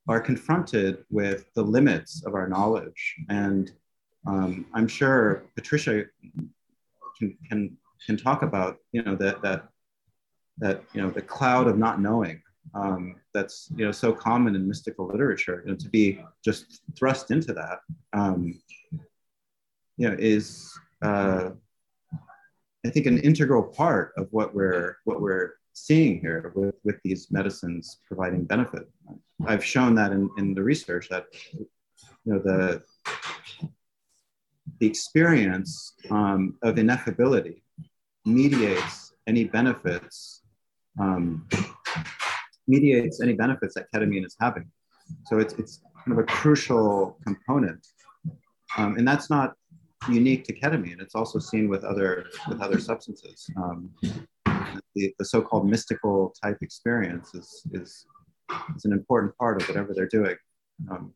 are 0.08 0.20
confronted 0.20 1.04
with 1.10 1.46
the 1.56 1.64
limits 1.64 2.24
of 2.26 2.36
our 2.36 2.48
knowledge, 2.48 3.16
and 3.30 3.72
um, 4.28 4.66
I'm 4.74 4.88
sure 4.88 5.44
Patricia 5.56 6.04
can 7.18 7.38
can 7.48 7.78
can 8.06 8.18
talk 8.18 8.44
about 8.44 8.78
you 8.92 9.02
know 9.02 9.16
that 9.16 9.42
that 9.44 9.70
that 10.58 10.84
you 10.94 11.02
know 11.02 11.10
the 11.10 11.22
cloud 11.22 11.68
of 11.68 11.78
not 11.78 12.02
knowing 12.02 12.42
um, 12.74 13.16
that's 13.34 13.70
you 13.76 13.86
know 13.86 13.92
so 13.92 14.12
common 14.12 14.56
in 14.56 14.68
mystical 14.68 15.08
literature 15.08 15.64
and 15.68 15.80
to 15.80 15.90
be 15.90 16.20
just 16.44 16.82
thrust 16.98 17.32
into 17.32 17.54
that 17.54 17.80
um, 18.14 18.60
you 19.98 20.10
know 20.10 20.16
is 20.18 20.78
uh, 21.02 21.52
I 22.86 22.90
think 22.90 23.06
an 23.06 23.18
integral 23.20 23.64
part 23.64 24.14
of 24.18 24.28
what 24.32 24.54
we're 24.54 24.98
what 25.06 25.22
we're 25.22 25.54
seeing 25.74 26.20
here 26.20 26.52
with, 26.56 26.76
with 26.84 26.96
these 27.04 27.32
medicines 27.32 28.00
providing 28.08 28.46
benefit. 28.46 28.90
I've 29.46 29.66
shown 29.66 29.96
that 29.96 30.12
in, 30.12 30.30
in 30.38 30.54
the 30.54 30.64
research 30.64 31.10
that 31.10 31.26
you 31.58 31.68
know 32.26 32.40
the 32.40 32.84
the 34.80 34.88
experience 34.88 35.94
um, 36.10 36.58
of 36.62 36.76
ineffability 36.76 37.62
mediates 38.26 39.14
any 39.28 39.44
benefits 39.44 40.42
um, 41.00 41.48
mediates 42.68 43.22
any 43.22 43.34
benefits 43.34 43.76
that 43.76 43.88
ketamine 43.94 44.26
is 44.26 44.36
having. 44.40 44.66
So 45.26 45.40
it's, 45.40 45.54
it's 45.56 45.82
kind 46.04 46.18
of 46.18 46.24
a 46.24 46.28
crucial 46.28 47.18
component. 47.24 47.86
Um, 48.78 48.98
and 48.98 49.08
that's 49.08 49.30
not 49.30 49.54
unique 50.10 50.44
to 50.46 50.54
ketamine. 50.54 51.02
It's 51.02 51.16
also 51.16 51.40
seen 51.40 51.70
with 51.70 51.84
other, 51.84 52.26
with 52.48 52.62
other 52.62 52.80
substances. 52.80 53.50
Um, 53.58 53.92
the, 54.96 55.14
the 55.20 55.26
so-called 55.26 55.70
mystical 55.70 56.34
type 56.42 56.58
experience 56.62 57.34
is, 57.34 57.62
is, 57.72 58.06
is 58.76 58.86
an 58.86 58.94
important 58.94 59.36
part 59.38 59.62
of 59.62 59.68
whatever 59.68 59.94
they're 59.94 60.08
doing. 60.08 60.36
Um, 60.92 61.14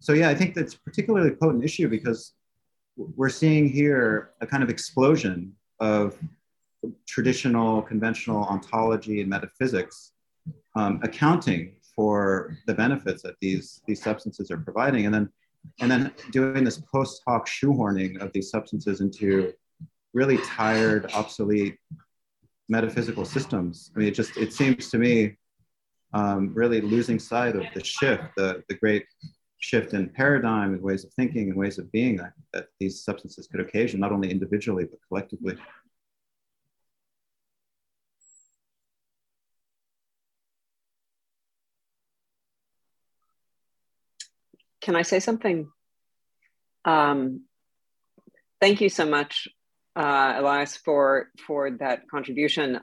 so 0.00 0.12
yeah, 0.12 0.28
I 0.28 0.34
think 0.34 0.54
that's 0.54 0.74
particularly 0.74 1.30
potent 1.30 1.64
issue 1.64 1.88
because 1.88 2.32
we're 2.96 3.28
seeing 3.28 3.68
here 3.68 4.30
a 4.40 4.46
kind 4.46 4.62
of 4.62 4.70
explosion 4.70 5.52
of 5.80 6.16
traditional 7.06 7.82
conventional 7.82 8.44
ontology 8.44 9.20
and 9.20 9.30
metaphysics 9.30 10.12
um, 10.76 11.00
accounting 11.02 11.76
for 11.94 12.56
the 12.66 12.74
benefits 12.74 13.22
that 13.22 13.36
these 13.40 13.82
these 13.86 14.02
substances 14.02 14.50
are 14.50 14.58
providing, 14.58 15.06
and 15.06 15.14
then 15.14 15.28
and 15.80 15.90
then 15.90 16.12
doing 16.30 16.64
this 16.64 16.78
post 16.92 17.22
hoc 17.26 17.48
shoehorning 17.48 18.20
of 18.20 18.32
these 18.32 18.50
substances 18.50 19.00
into 19.00 19.52
really 20.12 20.38
tired, 20.38 21.10
obsolete 21.14 21.76
metaphysical 22.68 23.24
systems. 23.24 23.90
I 23.94 23.98
mean, 23.98 24.08
it 24.08 24.14
just 24.14 24.36
it 24.36 24.52
seems 24.52 24.90
to 24.90 24.98
me 24.98 25.36
um, 26.12 26.52
really 26.54 26.80
losing 26.80 27.18
sight 27.18 27.56
of 27.56 27.64
the 27.74 27.82
shift, 27.82 28.24
the 28.36 28.62
the 28.68 28.74
great 28.74 29.04
shift 29.58 29.94
in 29.94 30.10
paradigm 30.10 30.74
and 30.74 30.82
ways 30.82 31.04
of 31.04 31.12
thinking 31.14 31.48
and 31.48 31.56
ways 31.56 31.78
of 31.78 31.90
being 31.90 32.16
that, 32.16 32.34
that 32.52 32.66
these 32.78 33.02
substances 33.02 33.46
could 33.46 33.60
occasion, 33.60 33.98
not 33.98 34.12
only 34.12 34.30
individually 34.30 34.84
but 34.84 34.98
collectively. 35.08 35.56
Can 44.84 44.94
I 44.94 45.02
say 45.02 45.18
something? 45.18 45.70
Um, 46.84 47.44
thank 48.60 48.82
you 48.82 48.90
so 48.90 49.06
much, 49.06 49.48
uh, 49.96 50.34
Elias, 50.36 50.76
for 50.76 51.30
for 51.46 51.70
that 51.82 52.08
contribution. 52.10 52.80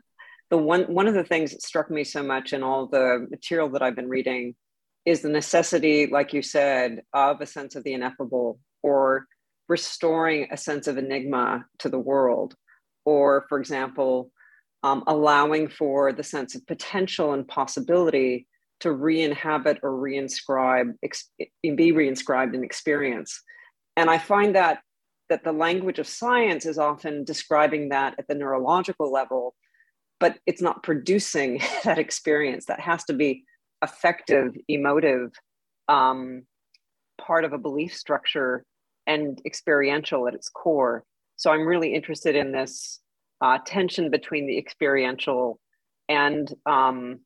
The 0.50 0.58
one 0.58 0.86
one 0.94 1.08
of 1.08 1.14
the 1.14 1.24
things 1.24 1.52
that 1.52 1.62
struck 1.62 1.92
me 1.92 2.04
so 2.04 2.24
much 2.24 2.54
in 2.54 2.64
all 2.64 2.88
the 2.88 3.28
material 3.30 3.70
that 3.70 3.84
I've 3.84 3.96
been 3.96 4.10
reading 4.10 4.56
is 5.06 5.22
the 5.22 5.30
necessity, 5.30 6.08
like 6.08 6.34
you 6.34 6.42
said, 6.42 7.04
of 7.14 7.40
a 7.40 7.46
sense 7.46 7.76
of 7.76 7.84
the 7.84 7.94
ineffable 7.94 8.60
or 8.82 9.28
restoring 9.70 10.48
a 10.52 10.58
sense 10.58 10.88
of 10.88 10.98
enigma 10.98 11.66
to 11.80 11.90
the 11.90 12.00
world, 12.00 12.56
or, 13.06 13.46
for 13.48 13.60
example, 13.60 14.32
um, 14.84 15.04
allowing 15.06 15.70
for 15.70 16.12
the 16.12 16.24
sense 16.24 16.56
of 16.56 16.66
potential 16.66 17.34
and 17.34 17.48
possibility 17.48 18.48
to 18.82 18.92
re-inhabit 18.92 19.80
or 19.84 19.92
reinscribe, 19.92 20.94
be 21.00 21.92
reinscribed 21.92 22.54
in 22.54 22.64
experience. 22.64 23.42
And 23.96 24.10
I 24.10 24.18
find 24.18 24.56
that 24.56 24.80
that 25.30 25.46
the 25.46 25.54
language 25.54 25.98
of 25.98 26.08
science 26.08 26.66
is 26.66 26.78
often 26.78 27.24
describing 27.24 27.88
that 27.88 28.16
at 28.20 28.28
the 28.28 28.36
neurological 28.36 29.10
level, 29.10 29.56
but 30.20 30.38
it's 30.46 30.62
not 30.62 30.84
producing 30.84 31.62
that 31.86 31.98
experience. 31.98 32.66
That 32.66 32.82
has 32.82 33.06
to 33.06 33.14
be 33.14 33.46
affective, 33.82 34.54
emotive, 34.68 35.32
um, 35.88 36.44
part 37.18 37.46
of 37.46 37.54
a 37.54 37.58
belief 37.58 37.96
structure 37.96 38.66
and 39.08 39.42
experiential 39.46 40.28
at 40.28 40.34
its 40.34 40.50
core. 40.50 41.06
So 41.38 41.50
I'm 41.52 41.66
really 41.66 41.94
interested 41.94 42.36
in 42.36 42.52
this 42.52 43.00
uh, 43.40 43.58
tension 43.66 44.12
between 44.12 44.48
the 44.48 44.58
experiential 44.58 45.60
and 46.10 46.54
um, 46.66 47.22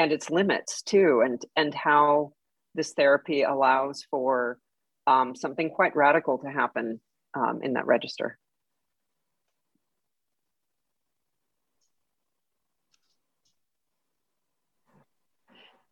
and 0.00 0.12
its 0.12 0.30
limits 0.30 0.80
too 0.80 1.20
and 1.22 1.42
and 1.56 1.74
how 1.74 2.32
this 2.74 2.94
therapy 2.94 3.42
allows 3.42 4.06
for 4.10 4.58
um, 5.06 5.36
something 5.36 5.68
quite 5.68 5.94
radical 5.94 6.38
to 6.38 6.48
happen 6.48 7.00
um, 7.34 7.60
in 7.62 7.74
that 7.74 7.86
register. 7.86 8.38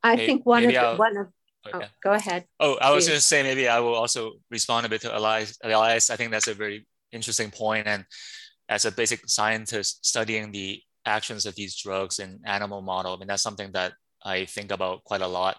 I 0.03 0.17
think 0.17 0.47
one 0.47 0.65
of 0.65 0.73
the, 0.73 0.95
one 0.97 1.17
of 1.19 1.27
oh, 1.75 1.81
yeah. 1.81 1.89
go 2.03 2.13
ahead. 2.13 2.47
Oh, 2.61 2.79
I 2.81 2.93
was 2.93 3.07
just 3.07 3.29
saying 3.29 3.45
maybe 3.45 3.69
I 3.69 3.81
will 3.81 3.95
also 3.95 4.35
respond 4.51 4.87
a 4.87 4.89
bit 4.89 5.03
to 5.03 5.15
Elias. 5.15 5.59
Elias, 5.63 6.09
I 6.09 6.17
think 6.17 6.31
that's 6.31 6.49
a 6.49 6.55
very 6.55 6.87
interesting 7.13 7.51
point. 7.51 7.87
And 7.87 8.07
as 8.71 8.87
a 8.87 8.93
basic 8.93 9.29
scientist 9.29 10.07
studying 10.07 10.53
the 10.53 10.81
actions 11.09 11.47
of 11.47 11.55
these 11.55 11.77
drugs 11.77 12.19
in 12.19 12.41
animal 12.45 12.83
model, 12.83 13.15
I 13.15 13.17
mean 13.19 13.29
that's 13.29 13.43
something 13.43 13.73
that 13.73 13.93
I 14.25 14.45
think 14.45 14.71
about 14.73 15.05
quite 15.05 15.23
a 15.23 15.29
lot. 15.29 15.57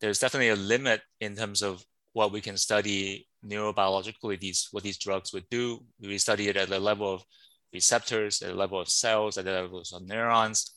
There's 0.00 0.18
definitely 0.18 0.50
a 0.50 0.56
limit 0.56 1.02
in 1.20 1.36
terms 1.36 1.62
of 1.62 1.84
what 2.12 2.32
we 2.32 2.40
can 2.40 2.56
study 2.56 3.28
neurobiologically. 3.44 4.40
These 4.40 4.68
what 4.72 4.82
these 4.82 4.98
drugs 4.98 5.32
would 5.32 5.48
do. 5.50 5.84
We 6.00 6.18
study 6.18 6.48
it 6.48 6.56
at 6.56 6.68
the 6.68 6.80
level 6.80 7.14
of 7.14 7.24
receptors, 7.72 8.42
at 8.42 8.48
the 8.48 8.54
level 8.54 8.80
of 8.80 8.88
cells, 8.88 9.38
at 9.38 9.44
the 9.44 9.52
levels 9.52 9.92
of 9.92 10.02
neurons 10.06 10.72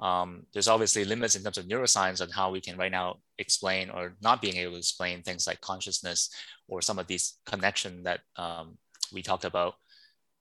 um, 0.00 0.46
there's 0.52 0.68
obviously 0.68 1.04
limits 1.04 1.34
in 1.34 1.42
terms 1.42 1.58
of 1.58 1.66
neuroscience 1.66 2.22
on 2.22 2.28
how 2.30 2.50
we 2.50 2.60
can 2.60 2.76
right 2.76 2.92
now 2.92 3.16
explain 3.38 3.90
or 3.90 4.14
not 4.20 4.40
being 4.40 4.56
able 4.56 4.72
to 4.72 4.78
explain 4.78 5.22
things 5.22 5.46
like 5.46 5.60
consciousness 5.60 6.30
or 6.68 6.80
some 6.80 6.98
of 6.98 7.06
these 7.06 7.38
connection 7.46 8.04
that 8.04 8.20
um, 8.36 8.78
we 9.12 9.22
talked 9.22 9.44
about. 9.44 9.74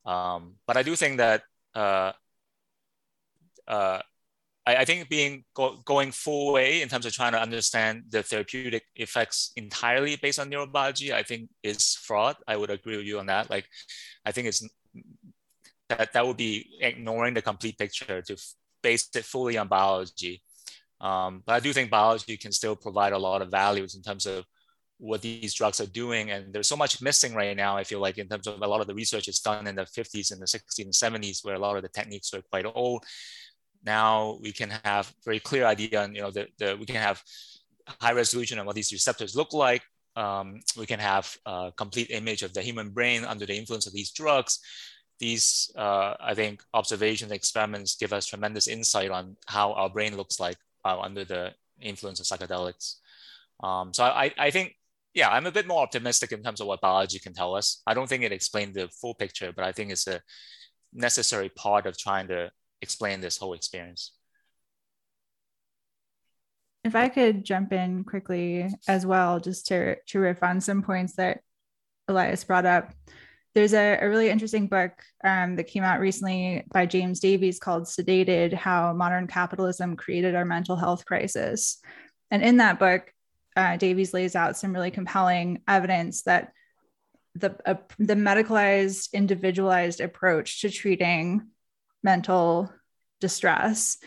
Um, 0.05 0.55
but 0.67 0.77
I 0.77 0.83
do 0.83 0.95
think 0.95 1.17
that 1.17 1.43
uh, 1.73 2.11
uh, 3.67 3.99
I, 4.65 4.75
I, 4.77 4.85
think 4.85 5.09
being 5.09 5.43
go, 5.53 5.77
going 5.85 6.11
full 6.11 6.53
way 6.53 6.81
in 6.81 6.89
terms 6.89 7.05
of 7.05 7.13
trying 7.13 7.31
to 7.31 7.41
understand 7.41 8.03
the 8.09 8.23
therapeutic 8.23 8.83
effects 8.95 9.51
entirely 9.55 10.17
based 10.17 10.39
on 10.39 10.49
neurobiology, 10.49 11.11
I 11.11 11.23
think 11.23 11.49
is 11.63 11.95
fraud. 11.95 12.35
I 12.47 12.57
would 12.57 12.69
agree 12.69 12.97
with 12.97 13.05
you 13.05 13.19
on 13.19 13.27
that. 13.27 13.49
Like, 13.49 13.67
I 14.25 14.31
think 14.31 14.47
it's 14.47 14.67
that 15.89 16.11
that 16.13 16.27
would 16.27 16.37
be 16.37 16.69
ignoring 16.81 17.33
the 17.33 17.41
complete 17.41 17.77
picture 17.77 18.21
to 18.21 18.37
base 18.83 19.09
it 19.15 19.23
fully 19.23 19.57
on 19.57 19.67
biology. 19.67 20.43
Um, 20.99 21.43
but 21.45 21.53
I 21.53 21.59
do 21.59 21.71
think 21.73 21.89
biology 21.89 22.37
can 22.37 22.51
still 22.51 22.75
provide 22.75 23.13
a 23.13 23.17
lot 23.17 23.41
of 23.41 23.49
values 23.49 23.95
in 23.95 24.01
terms 24.01 24.25
of 24.25 24.45
what 24.97 25.21
these 25.21 25.53
drugs 25.53 25.79
are 25.79 25.85
doing. 25.85 26.31
And 26.31 26.53
there's 26.53 26.67
so 26.67 26.75
much 26.75 27.01
missing 27.01 27.33
right 27.33 27.55
now, 27.55 27.77
I 27.77 27.83
feel 27.83 27.99
like, 27.99 28.17
in 28.17 28.27
terms 28.27 28.47
of 28.47 28.61
a 28.61 28.67
lot 28.67 28.81
of 28.81 28.87
the 28.87 28.95
research 28.95 29.27
is 29.27 29.39
done 29.39 29.67
in 29.67 29.75
the 29.75 29.83
50s 29.83 30.31
and 30.31 30.41
the 30.41 30.45
60s 30.45 30.79
and 30.79 31.23
70s, 31.23 31.45
where 31.45 31.55
a 31.55 31.59
lot 31.59 31.77
of 31.77 31.83
the 31.83 31.89
techniques 31.89 32.33
are 32.33 32.41
quite 32.41 32.65
old. 32.65 33.03
Now 33.87 34.37
we 34.41 34.51
can 34.51 34.71
have 34.83 35.13
very 35.23 35.39
clear 35.39 35.65
idea 35.65 36.03
on, 36.03 36.13
you 36.15 36.21
know, 36.23 36.31
the, 36.31 36.43
the, 36.59 36.69
we 36.79 36.85
can 36.85 37.01
have 37.09 37.23
high 38.03 38.15
resolution 38.21 38.59
on 38.59 38.65
what 38.65 38.75
these 38.75 38.91
receptors 38.91 39.35
look 39.35 39.53
like. 39.53 39.83
Um, 40.15 40.61
we 40.75 40.87
can 40.91 40.99
have 40.99 41.25
a 41.45 41.71
complete 41.83 42.09
image 42.09 42.41
of 42.43 42.51
the 42.53 42.61
human 42.61 42.89
brain 42.89 43.23
under 43.23 43.45
the 43.45 43.57
influence 43.61 43.87
of 43.87 43.93
these 43.93 44.11
drugs 44.11 44.59
these, 45.19 45.71
uh, 45.75 46.13
I 46.19 46.33
think, 46.33 46.63
observations, 46.73 47.31
experiments 47.31 47.95
give 47.95 48.13
us 48.13 48.25
tremendous 48.25 48.67
insight 48.67 49.11
on 49.11 49.35
how 49.47 49.73
our 49.73 49.89
brain 49.89 50.15
looks 50.15 50.39
like 50.39 50.57
uh, 50.85 50.99
under 50.99 51.25
the 51.25 51.53
influence 51.81 52.19
of 52.19 52.25
psychedelics. 52.25 52.95
Um, 53.63 53.93
so 53.93 54.03
I, 54.03 54.31
I 54.37 54.51
think, 54.51 54.75
yeah, 55.13 55.29
I'm 55.29 55.47
a 55.47 55.51
bit 55.51 55.67
more 55.67 55.81
optimistic 55.81 56.31
in 56.31 56.43
terms 56.43 56.61
of 56.61 56.67
what 56.67 56.81
biology 56.81 57.19
can 57.19 57.33
tell 57.33 57.55
us. 57.55 57.81
I 57.87 57.93
don't 57.93 58.07
think 58.07 58.23
it 58.23 58.31
explained 58.31 58.75
the 58.75 58.87
full 58.89 59.15
picture, 59.15 59.51
but 59.51 59.65
I 59.65 59.71
think 59.71 59.91
it's 59.91 60.07
a 60.07 60.21
necessary 60.93 61.49
part 61.49 61.87
of 61.87 61.97
trying 61.97 62.27
to 62.27 62.51
explain 62.81 63.21
this 63.21 63.37
whole 63.37 63.53
experience. 63.53 64.11
If 66.83 66.95
I 66.95 67.09
could 67.09 67.43
jump 67.43 67.73
in 67.73 68.03
quickly 68.03 68.69
as 68.87 69.05
well, 69.05 69.39
just 69.39 69.67
to, 69.67 69.97
to 70.07 70.19
riff 70.19 70.41
on 70.41 70.61
some 70.61 70.83
points 70.83 71.15
that 71.15 71.41
Elias 72.07 72.43
brought 72.43 72.65
up 72.65 72.93
there's 73.57 73.73
a, 73.73 73.97
a, 73.99 74.07
really 74.07 74.29
interesting 74.29 74.67
book 74.67 74.91
um, 75.23 75.55
that 75.55 75.63
came 75.63 75.83
out 75.83 75.99
recently 75.99 76.63
by 76.71 76.85
James 76.85 77.19
Davies 77.19 77.57
called 77.57 77.85
Sedated 77.85 78.53
How 78.53 78.93
Modern 78.93 79.25
Capitalism 79.25 79.95
Created 79.95 80.35
Our 80.35 80.45
Mental 80.45 80.75
Health 80.75 81.05
Crisis. 81.05 81.79
And 82.29 82.43
in 82.43 82.57
that 82.57 82.77
book, 82.77 83.11
uh, 83.55 83.77
Davies 83.77 84.13
lays 84.13 84.35
out 84.35 84.57
some 84.57 84.73
really 84.73 84.91
compelling 84.91 85.63
evidence 85.67 86.21
that 86.23 86.51
the, 87.33 87.57
uh, 87.65 87.77
the 87.97 88.13
medicalized, 88.13 89.11
individualized 89.11 90.01
approach 90.01 90.61
to 90.61 90.69
treating 90.69 91.47
mental 92.03 92.71
distress, 93.19 93.97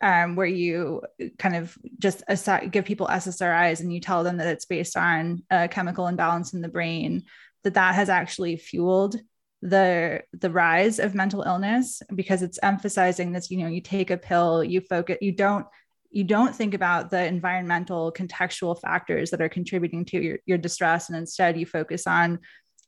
um, 0.00 0.36
where 0.36 0.46
you 0.46 1.02
kind 1.38 1.56
of 1.56 1.76
just 1.98 2.22
assi- 2.28 2.70
give 2.70 2.84
people 2.84 3.06
SSRIs 3.06 3.80
and 3.80 3.92
you 3.92 4.00
tell 4.00 4.24
them 4.24 4.38
that 4.38 4.48
it's 4.48 4.64
based 4.64 4.96
on 4.96 5.42
a 5.50 5.68
chemical 5.68 6.08
imbalance 6.08 6.54
in 6.54 6.60
the 6.60 6.68
brain 6.68 7.24
that 7.64 7.74
that 7.74 7.94
has 7.94 8.08
actually 8.08 8.56
fueled 8.56 9.16
the 9.62 10.20
the 10.32 10.50
rise 10.50 10.98
of 10.98 11.14
mental 11.14 11.42
illness 11.42 12.02
because 12.12 12.42
it's 12.42 12.58
emphasizing 12.64 13.30
this 13.30 13.48
you 13.48 13.58
know 13.58 13.68
you 13.68 13.80
take 13.80 14.10
a 14.10 14.16
pill 14.16 14.64
you 14.64 14.80
focus 14.80 15.16
you 15.20 15.30
don't 15.30 15.66
you 16.10 16.24
don't 16.24 16.54
think 16.54 16.74
about 16.74 17.10
the 17.10 17.24
environmental 17.24 18.12
contextual 18.12 18.78
factors 18.78 19.30
that 19.30 19.40
are 19.40 19.48
contributing 19.48 20.04
to 20.04 20.20
your, 20.20 20.38
your 20.46 20.58
distress 20.58 21.08
and 21.08 21.16
instead 21.16 21.56
you 21.56 21.64
focus 21.64 22.08
on 22.08 22.40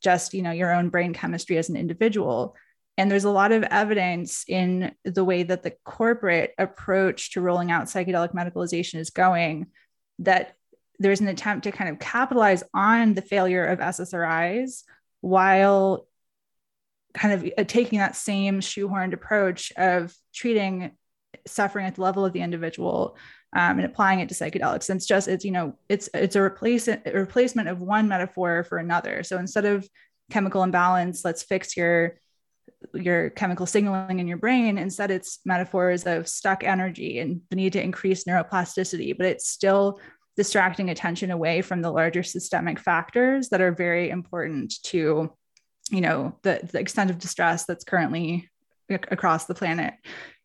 just 0.03 0.33
you 0.33 0.41
know 0.41 0.51
your 0.51 0.75
own 0.75 0.89
brain 0.89 1.13
chemistry 1.13 1.57
as 1.57 1.69
an 1.69 1.77
individual 1.77 2.55
and 2.97 3.11
there's 3.11 3.25
a 3.25 3.31
lot 3.31 3.51
of 3.51 3.63
evidence 3.63 4.45
in 4.47 4.93
the 5.03 5.23
way 5.23 5.43
that 5.43 5.63
the 5.63 5.73
corporate 5.83 6.53
approach 6.57 7.31
to 7.31 7.41
rolling 7.41 7.71
out 7.71 7.85
psychedelic 7.85 8.33
medicalization 8.33 8.95
is 8.95 9.09
going 9.09 9.67
that 10.19 10.55
there's 10.99 11.19
an 11.19 11.27
attempt 11.27 11.65
to 11.65 11.71
kind 11.71 11.89
of 11.89 11.99
capitalize 11.99 12.63
on 12.73 13.13
the 13.13 13.21
failure 13.21 13.65
of 13.65 13.79
SSRIs 13.79 14.83
while 15.19 16.07
kind 17.13 17.33
of 17.33 17.51
uh, 17.57 17.63
taking 17.65 17.99
that 17.99 18.15
same 18.15 18.59
shoehorned 18.59 19.13
approach 19.13 19.73
of 19.77 20.15
treating 20.33 20.91
suffering 21.47 21.85
at 21.85 21.95
the 21.95 22.01
level 22.01 22.25
of 22.25 22.33
the 22.33 22.41
individual 22.41 23.17
um, 23.55 23.77
and 23.77 23.85
applying 23.85 24.19
it 24.19 24.29
to 24.29 24.35
psychedelics. 24.35 24.89
And 24.89 24.97
it's 24.97 25.05
just 25.05 25.27
it's 25.27 25.43
you 25.43 25.51
know 25.51 25.77
it's 25.89 26.09
it's 26.13 26.35
a 26.35 26.41
replace 26.41 26.87
a 26.87 27.01
replacement 27.13 27.67
of 27.67 27.81
one 27.81 28.07
metaphor 28.07 28.63
for 28.63 28.77
another. 28.77 29.23
So 29.23 29.37
instead 29.37 29.65
of 29.65 29.87
chemical 30.29 30.63
imbalance, 30.63 31.25
let's 31.25 31.43
fix 31.43 31.75
your 31.75 32.17
your 32.93 33.29
chemical 33.31 33.65
signaling 33.65 34.19
in 34.19 34.27
your 34.27 34.37
brain. 34.37 34.77
Instead, 34.77 35.11
it's 35.11 35.39
metaphors 35.45 36.05
of 36.05 36.27
stuck 36.27 36.63
energy 36.63 37.19
and 37.19 37.41
the 37.49 37.55
need 37.55 37.73
to 37.73 37.81
increase 37.81 38.25
neuroplasticity, 38.25 39.15
but 39.17 39.25
it's 39.25 39.49
still 39.49 39.99
distracting 40.35 40.89
attention 40.89 41.31
away 41.31 41.61
from 41.61 41.81
the 41.81 41.91
larger 41.91 42.23
systemic 42.23 42.79
factors 42.79 43.49
that 43.49 43.61
are 43.61 43.71
very 43.71 44.09
important 44.09 44.73
to 44.83 45.31
you 45.91 46.01
know 46.01 46.37
the, 46.41 46.59
the 46.71 46.79
extent 46.79 47.09
of 47.09 47.19
distress 47.19 47.65
that's 47.65 47.83
currently 47.83 48.49
across 48.89 49.45
the 49.45 49.55
planet 49.55 49.93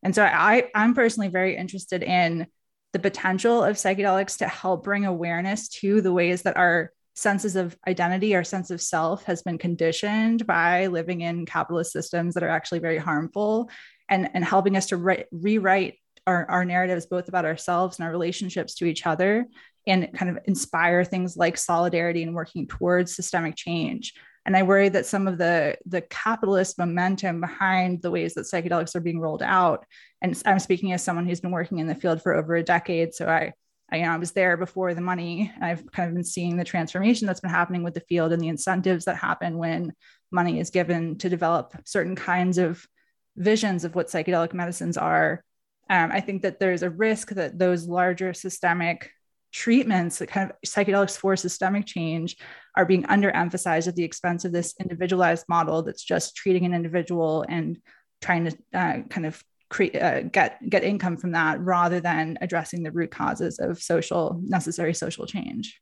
and 0.03 0.15
so 0.15 0.23
i 0.23 0.69
i'm 0.75 0.93
personally 0.93 1.29
very 1.29 1.55
interested 1.55 2.03
in 2.03 2.47
the 2.93 2.99
potential 2.99 3.63
of 3.63 3.75
psychedelics 3.75 4.37
to 4.37 4.47
help 4.47 4.83
bring 4.83 5.05
awareness 5.05 5.67
to 5.67 6.01
the 6.01 6.13
ways 6.13 6.43
that 6.43 6.57
our 6.57 6.91
senses 7.15 7.55
of 7.55 7.77
identity 7.87 8.35
our 8.35 8.43
sense 8.43 8.71
of 8.71 8.81
self 8.81 9.23
has 9.25 9.41
been 9.43 9.57
conditioned 9.57 10.47
by 10.47 10.87
living 10.87 11.21
in 11.21 11.45
capitalist 11.45 11.91
systems 11.91 12.33
that 12.33 12.43
are 12.43 12.49
actually 12.49 12.79
very 12.79 12.97
harmful 12.97 13.69
and 14.09 14.29
and 14.33 14.45
helping 14.45 14.77
us 14.77 14.87
to 14.87 14.97
re- 14.97 15.25
rewrite 15.31 15.95
our, 16.27 16.49
our 16.49 16.65
narratives 16.65 17.05
both 17.05 17.27
about 17.27 17.45
ourselves 17.45 17.97
and 17.97 18.05
our 18.05 18.11
relationships 18.11 18.75
to 18.75 18.85
each 18.85 19.05
other 19.05 19.47
and 19.87 20.13
kind 20.13 20.29
of 20.29 20.43
inspire 20.45 21.03
things 21.03 21.35
like 21.35 21.57
solidarity 21.57 22.23
and 22.23 22.35
working 22.35 22.67
towards 22.67 23.15
systemic 23.15 23.55
change. 23.55 24.13
And 24.45 24.57
I 24.57 24.63
worry 24.63 24.89
that 24.89 25.05
some 25.05 25.27
of 25.27 25.37
the, 25.37 25.77
the 25.85 26.01
capitalist 26.01 26.77
momentum 26.79 27.41
behind 27.41 28.01
the 28.01 28.11
ways 28.11 28.33
that 28.33 28.45
psychedelics 28.45 28.95
are 28.95 29.01
being 29.01 29.19
rolled 29.19 29.43
out, 29.43 29.85
and 30.21 30.39
I'm 30.45 30.59
speaking 30.59 30.93
as 30.93 31.03
someone 31.03 31.27
who's 31.27 31.41
been 31.41 31.51
working 31.51 31.79
in 31.79 31.87
the 31.87 31.95
field 31.95 32.21
for 32.21 32.33
over 32.33 32.55
a 32.55 32.63
decade. 32.63 33.13
So 33.13 33.27
I, 33.27 33.53
I, 33.91 33.97
you 33.97 34.03
know, 34.03 34.11
I 34.11 34.17
was 34.17 34.31
there 34.31 34.57
before 34.57 34.93
the 34.93 35.01
money. 35.01 35.51
I've 35.61 35.89
kind 35.91 36.07
of 36.07 36.15
been 36.15 36.23
seeing 36.23 36.57
the 36.57 36.63
transformation 36.63 37.27
that's 37.27 37.41
been 37.41 37.49
happening 37.49 37.83
with 37.83 37.93
the 37.93 38.03
field 38.07 38.31
and 38.31 38.41
the 38.41 38.47
incentives 38.47 39.05
that 39.05 39.17
happen 39.17 39.57
when 39.57 39.93
money 40.31 40.59
is 40.59 40.69
given 40.69 41.17
to 41.17 41.29
develop 41.29 41.73
certain 41.85 42.15
kinds 42.15 42.57
of 42.57 42.85
visions 43.35 43.83
of 43.83 43.95
what 43.95 44.07
psychedelic 44.07 44.53
medicines 44.53 44.97
are. 44.97 45.43
Um, 45.89 46.11
I 46.11 46.21
think 46.21 46.43
that 46.43 46.59
there's 46.59 46.83
a 46.83 46.89
risk 46.89 47.31
that 47.31 47.59
those 47.59 47.87
larger 47.87 48.33
systemic 48.33 49.11
treatments, 49.51 50.19
that 50.19 50.29
kind 50.29 50.49
of 50.49 50.55
psychedelics 50.65 51.17
for 51.17 51.35
systemic 51.35 51.85
change, 51.85 52.37
are 52.77 52.85
being 52.85 53.03
underemphasized 53.03 53.87
at 53.87 53.95
the 53.95 54.03
expense 54.03 54.45
of 54.45 54.53
this 54.53 54.73
individualized 54.79 55.45
model 55.49 55.83
that's 55.83 56.03
just 56.03 56.35
treating 56.37 56.65
an 56.65 56.73
individual 56.73 57.45
and 57.49 57.77
trying 58.21 58.45
to 58.45 58.57
uh, 58.73 59.01
kind 59.09 59.25
of 59.25 59.43
create 59.71 59.95
uh, 59.95 60.21
get 60.23 60.59
get 60.69 60.83
income 60.83 61.15
from 61.15 61.31
that 61.31 61.59
rather 61.61 61.99
than 62.01 62.37
addressing 62.41 62.83
the 62.83 62.91
root 62.91 63.09
causes 63.09 63.57
of 63.57 63.81
social 63.81 64.39
necessary 64.43 64.93
social 64.93 65.25
change. 65.25 65.81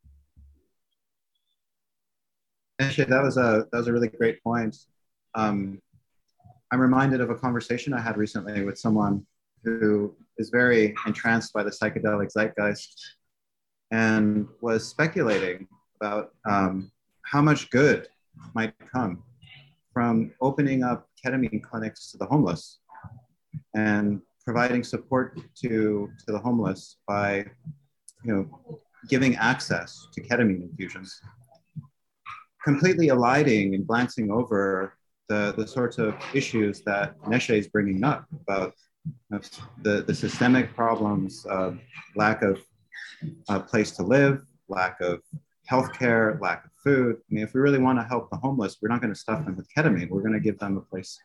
Actually, 2.79 3.05
that 3.05 3.23
was 3.23 3.37
a 3.37 3.67
that 3.71 3.77
was 3.77 3.87
a 3.87 3.93
really 3.93 4.07
great 4.07 4.41
point. 4.43 4.77
Um, 5.33 5.81
I'm 6.71 6.79
reminded 6.79 7.19
of 7.19 7.31
a 7.31 7.35
conversation 7.35 7.93
I 7.93 7.99
had 7.99 8.15
recently 8.15 8.63
with 8.63 8.77
someone 8.77 9.25
who 9.63 10.15
is 10.37 10.51
very 10.51 10.95
entranced 11.07 11.51
by 11.51 11.63
the 11.63 11.71
psychedelic 11.71 12.31
zeitgeist 12.31 13.15
and 13.91 14.47
was 14.61 14.87
speculating 14.87 15.67
about 15.99 16.29
um, 16.47 16.91
how 17.23 17.41
much 17.41 17.71
good 17.71 18.07
might 18.53 18.73
come 18.79 19.23
from 19.93 20.31
opening 20.41 20.83
up 20.83 21.09
ketamine 21.25 21.61
clinics 21.61 22.11
to 22.11 22.17
the 22.17 22.25
homeless 22.25 22.78
and 23.75 24.21
providing 24.45 24.83
support 24.83 25.39
to, 25.61 26.09
to 26.25 26.31
the 26.31 26.39
homeless 26.39 26.97
by 27.07 27.45
you 28.23 28.33
know, 28.33 28.79
giving 29.07 29.35
access 29.35 30.07
to 30.13 30.21
ketamine 30.21 30.63
infusions, 30.63 31.21
completely 32.63 33.07
eliding 33.07 33.75
and 33.75 33.87
glancing 33.87 34.31
over 34.31 34.93
the, 35.29 35.53
the 35.57 35.67
sorts 35.67 35.97
of 35.97 36.15
issues 36.33 36.81
that 36.81 37.19
Neşe 37.21 37.57
is 37.57 37.67
bringing 37.67 38.03
up 38.03 38.25
about 38.41 38.73
the, 39.83 40.03
the 40.05 40.13
systemic 40.13 40.75
problems, 40.75 41.45
uh, 41.45 41.71
lack 42.15 42.41
of 42.41 42.59
a 43.49 43.59
place 43.59 43.91
to 43.91 44.03
live, 44.03 44.41
lack 44.67 44.99
of 45.01 45.21
healthcare, 45.69 46.39
lack 46.41 46.65
of 46.65 46.71
food. 46.83 47.17
I 47.17 47.33
mean, 47.33 47.43
if 47.43 47.53
we 47.53 47.61
really 47.61 47.79
want 47.79 47.99
to 47.99 48.03
help 48.03 48.29
the 48.29 48.37
homeless, 48.37 48.77
we're 48.81 48.89
not 48.89 49.01
going 49.01 49.13
to 49.13 49.19
stuff 49.19 49.45
them 49.45 49.55
with 49.55 49.67
ketamine. 49.75 50.09
We're 50.09 50.21
going 50.21 50.33
to 50.33 50.39
give 50.39 50.57
them 50.59 50.77
a 50.77 50.81
place 50.81 51.19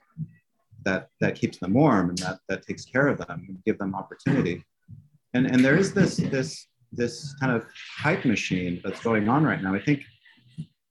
that 0.84 1.08
that 1.20 1.34
keeps 1.34 1.58
them 1.58 1.74
warm 1.74 2.10
and 2.10 2.18
that 2.18 2.38
that 2.48 2.66
takes 2.66 2.84
care 2.84 3.08
of 3.08 3.18
them 3.18 3.44
and 3.48 3.64
give 3.64 3.78
them 3.78 3.94
opportunity. 3.94 4.64
And 5.34 5.46
and 5.46 5.64
there 5.64 5.76
is 5.76 5.92
this 5.92 6.16
this 6.16 6.66
this 6.92 7.34
kind 7.40 7.52
of 7.52 7.66
hype 7.96 8.24
machine 8.24 8.80
that's 8.84 9.02
going 9.02 9.28
on 9.28 9.44
right 9.44 9.62
now. 9.62 9.74
I 9.74 9.80
think 9.80 10.02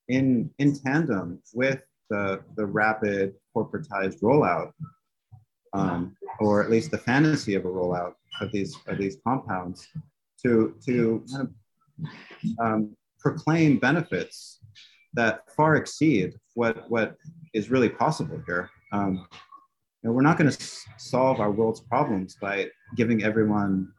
in 0.07 0.49
in 0.59 0.77
tandem 0.77 1.41
with 1.53 1.81
the 2.09 2.41
the 2.55 2.65
rapid 2.65 3.33
corporatized 3.55 4.21
rollout, 4.21 4.71
um, 5.73 6.15
or 6.39 6.63
at 6.63 6.69
least 6.69 6.91
the 6.91 6.97
fantasy 6.97 7.55
of 7.55 7.65
a 7.65 7.69
rollout 7.69 8.13
of 8.41 8.51
these 8.51 8.75
of 8.87 8.97
these 8.97 9.17
compounds, 9.25 9.87
to 10.43 10.75
to 10.85 11.23
kind 11.31 11.47
of 11.47 11.53
um, 12.59 12.95
proclaim 13.19 13.77
benefits 13.77 14.59
that 15.13 15.41
far 15.55 15.75
exceed 15.75 16.33
what 16.55 16.89
what 16.89 17.15
is 17.53 17.69
really 17.69 17.89
possible 17.89 18.41
here. 18.45 18.69
Um, 18.91 19.27
know, 20.03 20.11
we're 20.11 20.21
not 20.21 20.37
going 20.37 20.51
to 20.51 20.67
solve 20.97 21.39
our 21.39 21.51
world's 21.51 21.79
problems 21.79 22.35
by 22.41 22.67
giving 22.95 23.23
everyone 23.23 23.91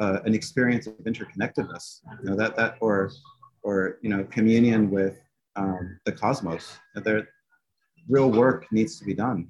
uh, 0.00 0.20
an 0.24 0.34
experience 0.34 0.86
of 0.86 0.94
interconnectedness. 1.04 2.00
You 2.22 2.30
know 2.30 2.36
that 2.36 2.56
that 2.56 2.76
or 2.80 3.10
or 3.62 3.98
you 4.02 4.10
know 4.10 4.24
communion 4.24 4.90
with 4.90 5.18
um, 5.56 5.98
the 6.06 6.12
cosmos. 6.12 6.78
There, 6.94 7.28
real 8.08 8.30
work 8.30 8.66
needs 8.72 8.98
to 8.98 9.04
be 9.04 9.14
done. 9.14 9.48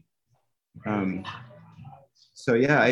Um, 0.86 1.24
so 2.34 2.54
yeah, 2.54 2.80
I 2.80 2.88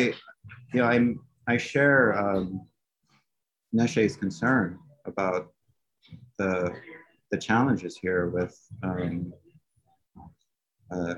you 0.73 0.79
know 0.79 0.85
I'm 0.85 1.19
I 1.47 1.57
share 1.57 2.17
um, 2.17 2.61
Neşe's 3.75 4.15
concern 4.15 4.79
about 5.05 5.51
the 6.37 6.73
the 7.31 7.37
challenges 7.37 7.97
here 7.97 8.29
with 8.29 8.57
um, 8.83 9.33
uh, 10.93 11.15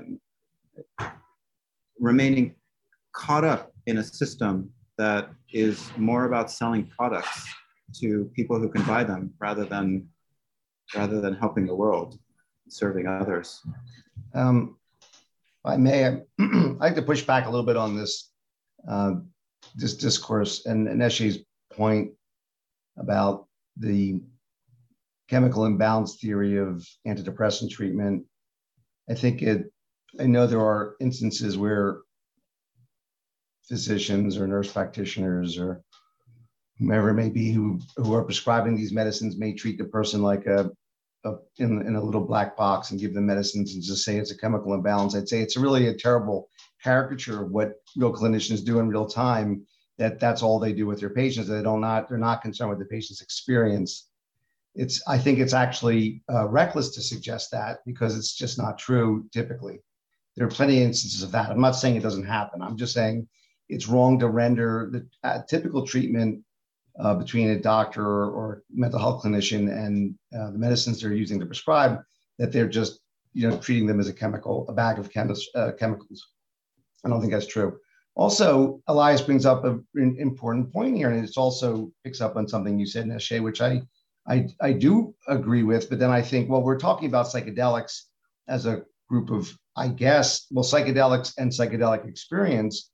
remaining 2.04 2.54
caught 3.12 3.44
up 3.44 3.72
in 3.86 3.98
a 3.98 4.02
system 4.04 4.70
that 4.98 5.30
is 5.52 5.90
more 5.96 6.26
about 6.26 6.50
selling 6.50 6.86
products 6.86 7.48
to 8.00 8.30
people 8.34 8.58
who 8.58 8.68
can 8.68 8.82
buy 8.84 9.04
them 9.04 9.32
rather 9.38 9.64
than 9.64 10.08
rather 10.94 11.20
than 11.20 11.34
helping 11.34 11.66
the 11.66 11.74
world, 11.74 12.18
serving 12.68 13.06
others. 13.06 13.62
Um, 14.34 14.76
I 15.64 15.76
may, 15.78 16.04
I'd 16.38 16.76
like 16.78 16.94
to 16.96 17.02
push 17.02 17.22
back 17.22 17.46
a 17.46 17.50
little 17.50 17.64
bit 17.64 17.76
on 17.76 17.96
this 17.96 18.30
uh, 18.86 19.14
this 19.74 19.96
discourse 19.96 20.66
and 20.66 20.86
Neşe's 20.86 21.38
point 21.72 22.10
about 22.98 23.46
the 23.78 24.20
chemical 25.28 25.64
imbalance 25.64 26.16
theory 26.16 26.58
of 26.58 26.86
antidepressant 27.06 27.70
treatment. 27.70 28.24
I 29.08 29.14
think 29.14 29.42
it, 29.42 29.72
I 30.20 30.26
know 30.26 30.46
there 30.46 30.60
are 30.60 30.94
instances 31.00 31.58
where 31.58 31.98
physicians 33.62 34.36
or 34.36 34.46
nurse 34.46 34.72
practitioners 34.72 35.58
or 35.58 35.82
whomever 36.78 37.10
it 37.10 37.14
may 37.14 37.30
be 37.30 37.50
who, 37.50 37.80
who 37.96 38.14
are 38.14 38.24
prescribing 38.24 38.76
these 38.76 38.92
medicines 38.92 39.36
may 39.36 39.52
treat 39.52 39.78
the 39.78 39.84
person 39.84 40.22
like 40.22 40.46
a, 40.46 40.70
a 41.24 41.34
in, 41.58 41.86
in 41.86 41.94
a 41.96 42.02
little 42.02 42.20
black 42.20 42.56
box 42.56 42.90
and 42.90 43.00
give 43.00 43.14
them 43.14 43.26
medicines 43.26 43.74
and 43.74 43.82
just 43.82 44.04
say 44.04 44.16
it's 44.16 44.32
a 44.32 44.38
chemical 44.38 44.74
imbalance. 44.74 45.16
I'd 45.16 45.28
say 45.28 45.40
it's 45.40 45.56
really 45.56 45.88
a 45.88 45.94
terrible 45.94 46.48
caricature 46.82 47.42
of 47.42 47.50
what 47.50 47.74
real 47.96 48.12
clinicians 48.12 48.64
do 48.64 48.80
in 48.80 48.88
real 48.88 49.06
time 49.06 49.66
that 49.96 50.20
that's 50.20 50.42
all 50.42 50.58
they 50.58 50.72
do 50.72 50.86
with 50.86 51.00
their 51.00 51.10
patients. 51.10 51.48
They 51.48 51.62
don't 51.62 51.80
not 51.80 52.08
they're 52.08 52.18
not 52.18 52.42
concerned 52.42 52.70
with 52.70 52.78
the 52.78 52.84
patient's 52.84 53.22
experience 53.22 54.08
it's 54.74 55.00
i 55.06 55.16
think 55.16 55.38
it's 55.38 55.52
actually 55.52 56.22
uh, 56.32 56.48
reckless 56.48 56.90
to 56.90 57.00
suggest 57.00 57.50
that 57.50 57.78
because 57.86 58.16
it's 58.16 58.34
just 58.34 58.58
not 58.58 58.78
true 58.78 59.24
typically 59.32 59.80
there 60.36 60.46
are 60.46 60.50
plenty 60.50 60.78
of 60.78 60.84
instances 60.88 61.22
of 61.22 61.32
that. 61.32 61.50
I'm 61.50 61.60
not 61.60 61.76
saying 61.76 61.96
it 61.96 62.02
doesn't 62.02 62.26
happen. 62.26 62.62
I'm 62.62 62.76
just 62.76 62.94
saying 62.94 63.28
it's 63.68 63.88
wrong 63.88 64.18
to 64.18 64.28
render 64.28 64.90
the 64.92 65.06
uh, 65.26 65.42
typical 65.48 65.86
treatment 65.86 66.42
uh, 66.98 67.14
between 67.14 67.50
a 67.50 67.60
doctor 67.60 68.06
or, 68.06 68.62
mental 68.70 68.98
health 68.98 69.22
clinician 69.22 69.72
and 69.72 70.14
uh, 70.36 70.50
the 70.50 70.58
medicines 70.58 71.00
they're 71.00 71.12
using 71.12 71.38
to 71.40 71.46
prescribe 71.46 72.00
that 72.38 72.52
they're 72.52 72.68
just 72.68 73.00
you 73.32 73.48
know 73.48 73.56
treating 73.58 73.86
them 73.86 74.00
as 74.00 74.08
a 74.08 74.12
chemical 74.12 74.66
a 74.68 74.72
bag 74.72 74.98
of 74.98 75.10
chemis- 75.10 75.54
uh, 75.54 75.70
chemicals. 75.78 76.28
I 77.04 77.08
don't 77.08 77.20
think 77.20 77.32
that's 77.32 77.46
true. 77.46 77.78
Also 78.16 78.80
elias 78.88 79.20
brings 79.22 79.46
up 79.46 79.64
an 79.64 79.84
important 79.94 80.72
point 80.72 80.96
here 80.96 81.10
and 81.10 81.24
it 81.24 81.30
also 81.36 81.90
picks 82.04 82.20
up 82.20 82.36
on 82.36 82.48
something 82.48 82.78
you 82.78 82.86
said 82.86 83.06
Neşe, 83.06 83.42
which 83.42 83.60
i 83.60 83.82
I, 84.26 84.48
I 84.60 84.72
do 84.72 85.14
agree 85.28 85.64
with, 85.64 85.90
but 85.90 85.98
then 85.98 86.10
I 86.10 86.22
think, 86.22 86.48
well, 86.48 86.62
we're 86.62 86.78
talking 86.78 87.08
about 87.08 87.26
psychedelics 87.26 88.04
as 88.48 88.64
a 88.64 88.82
group 89.14 89.30
of, 89.30 89.56
I 89.76 89.88
guess, 89.88 90.46
well, 90.50 90.64
psychedelics 90.64 91.34
and 91.38 91.50
psychedelic 91.50 92.08
experience. 92.08 92.90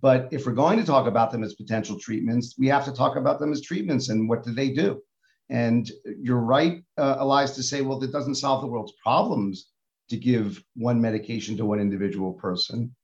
But 0.00 0.28
if 0.30 0.46
we're 0.46 0.52
going 0.64 0.78
to 0.78 0.86
talk 0.86 1.06
about 1.06 1.30
them 1.30 1.44
as 1.44 1.54
potential 1.54 1.98
treatments, 1.98 2.54
we 2.58 2.68
have 2.68 2.86
to 2.86 2.92
talk 2.92 3.16
about 3.16 3.38
them 3.40 3.52
as 3.52 3.60
treatments 3.60 4.08
and 4.08 4.28
what 4.28 4.42
do 4.42 4.54
they 4.54 4.70
do? 4.70 5.02
And 5.50 5.90
you're 6.26 6.46
right, 6.56 6.82
uh, 6.96 7.16
Elias, 7.18 7.56
to 7.56 7.62
say, 7.62 7.82
well, 7.82 7.98
that 7.98 8.12
doesn't 8.12 8.36
solve 8.36 8.62
the 8.62 8.68
world's 8.68 8.94
problems 9.02 9.68
to 10.08 10.16
give 10.16 10.62
one 10.76 11.00
medication 11.00 11.56
to 11.56 11.66
one 11.66 11.80
individual 11.80 12.32
person. 12.32 12.94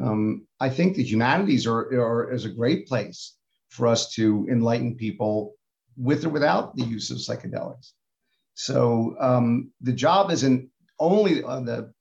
Um, 0.00 0.46
I 0.60 0.68
think 0.68 0.94
the 0.94 1.02
humanities 1.02 1.66
are, 1.66 1.82
are 2.06 2.32
is 2.32 2.44
a 2.44 2.50
great 2.60 2.86
place 2.86 3.36
for 3.70 3.86
us 3.86 4.12
to 4.14 4.46
enlighten 4.50 4.96
people 4.96 5.54
with 5.96 6.24
or 6.24 6.28
without 6.28 6.76
the 6.76 6.84
use 6.84 7.10
of 7.10 7.18
psychedelics. 7.18 7.92
So 8.54 9.16
um, 9.18 9.72
the 9.80 9.92
job 9.92 10.30
isn't 10.30 10.70
only 10.98 11.42
on 11.42 11.64
the 11.64 11.93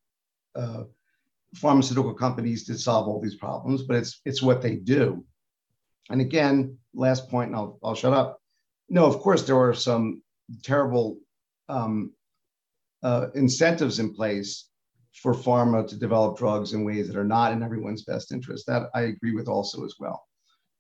uh, 0.55 0.83
pharmaceutical 1.55 2.13
companies 2.13 2.65
to 2.65 2.77
solve 2.77 3.07
all 3.07 3.21
these 3.21 3.35
problems, 3.35 3.83
but 3.83 3.97
it's 3.97 4.21
it's 4.25 4.41
what 4.41 4.61
they 4.61 4.75
do. 4.75 5.23
And 6.09 6.21
again, 6.21 6.77
last 6.93 7.29
point, 7.29 7.49
and 7.49 7.55
I'll 7.55 7.79
I'll 7.83 7.95
shut 7.95 8.13
up. 8.13 8.39
No, 8.89 9.05
of 9.05 9.19
course 9.19 9.43
there 9.43 9.57
are 9.57 9.73
some 9.73 10.21
terrible 10.63 11.17
um, 11.69 12.11
uh, 13.01 13.27
incentives 13.35 13.99
in 13.99 14.13
place 14.13 14.69
for 15.21 15.33
pharma 15.33 15.87
to 15.87 15.95
develop 15.95 16.37
drugs 16.37 16.73
in 16.73 16.83
ways 16.83 17.07
that 17.07 17.17
are 17.17 17.23
not 17.23 17.51
in 17.51 17.63
everyone's 17.63 18.03
best 18.03 18.31
interest. 18.31 18.65
That 18.67 18.89
I 18.93 19.01
agree 19.01 19.35
with 19.35 19.47
also 19.47 19.85
as 19.85 19.95
well. 19.99 20.25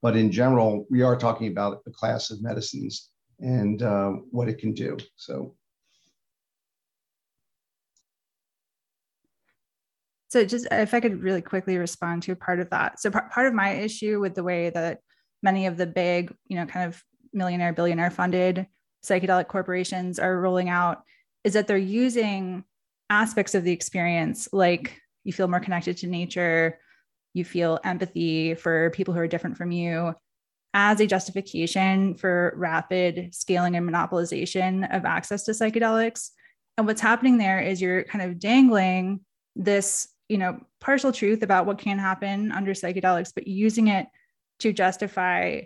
But 0.01 0.17
in 0.17 0.31
general, 0.31 0.85
we 0.89 1.01
are 1.01 1.15
talking 1.15 1.47
about 1.47 1.81
a 1.87 1.91
class 1.91 2.29
of 2.31 2.41
medicines 2.41 3.09
and 3.39 3.81
uh, 3.81 4.11
what 4.31 4.49
it 4.49 4.57
can 4.57 4.73
do. 4.73 4.97
So. 5.15 5.55
So 10.33 10.43
just 10.43 10.67
if 10.71 10.93
I 10.93 10.99
could 10.99 11.21
really 11.21 11.41
quickly 11.41 11.77
respond 11.77 12.23
to 12.23 12.35
part 12.35 12.59
of 12.59 12.69
that. 12.71 12.99
So 12.99 13.11
part 13.11 13.45
of 13.45 13.53
my 13.53 13.73
issue 13.73 14.19
with 14.19 14.35
the 14.35 14.43
way 14.43 14.69
that 14.71 14.99
many 15.41 15.67
of 15.67 15.77
the 15.77 15.85
big, 15.85 16.33
you 16.47 16.57
know, 16.57 16.65
kind 16.65 16.87
of 16.87 17.03
millionaire, 17.33 17.73
billionaire 17.73 18.11
funded 18.11 18.67
psychedelic 19.05 19.47
corporations 19.47 20.17
are 20.17 20.39
rolling 20.39 20.69
out 20.69 21.03
is 21.43 21.53
that 21.53 21.67
they're 21.67 21.77
using 21.77 22.63
aspects 23.09 23.53
of 23.53 23.63
the 23.63 23.71
experience 23.71 24.47
like 24.51 24.99
you 25.23 25.33
feel 25.33 25.47
more 25.47 25.59
connected 25.59 25.97
to 25.97 26.07
nature 26.07 26.79
you 27.33 27.43
feel 27.43 27.79
empathy 27.83 28.53
for 28.55 28.91
people 28.91 29.13
who 29.13 29.19
are 29.19 29.27
different 29.27 29.57
from 29.57 29.71
you 29.71 30.13
as 30.73 30.99
a 30.99 31.07
justification 31.07 32.15
for 32.15 32.53
rapid 32.55 33.33
scaling 33.33 33.75
and 33.75 33.87
monopolization 33.87 34.95
of 34.95 35.05
access 35.05 35.43
to 35.43 35.51
psychedelics. 35.51 36.29
And 36.77 36.87
what's 36.87 37.01
happening 37.01 37.37
there 37.37 37.59
is 37.59 37.81
you're 37.81 38.03
kind 38.05 38.23
of 38.23 38.39
dangling 38.39 39.21
this, 39.55 40.07
you 40.29 40.37
know, 40.37 40.59
partial 40.79 41.11
truth 41.11 41.43
about 41.43 41.65
what 41.65 41.77
can 41.77 41.99
happen 41.99 42.51
under 42.51 42.73
psychedelics, 42.73 43.33
but 43.33 43.47
using 43.47 43.87
it 43.87 44.07
to 44.59 44.73
justify 44.73 45.61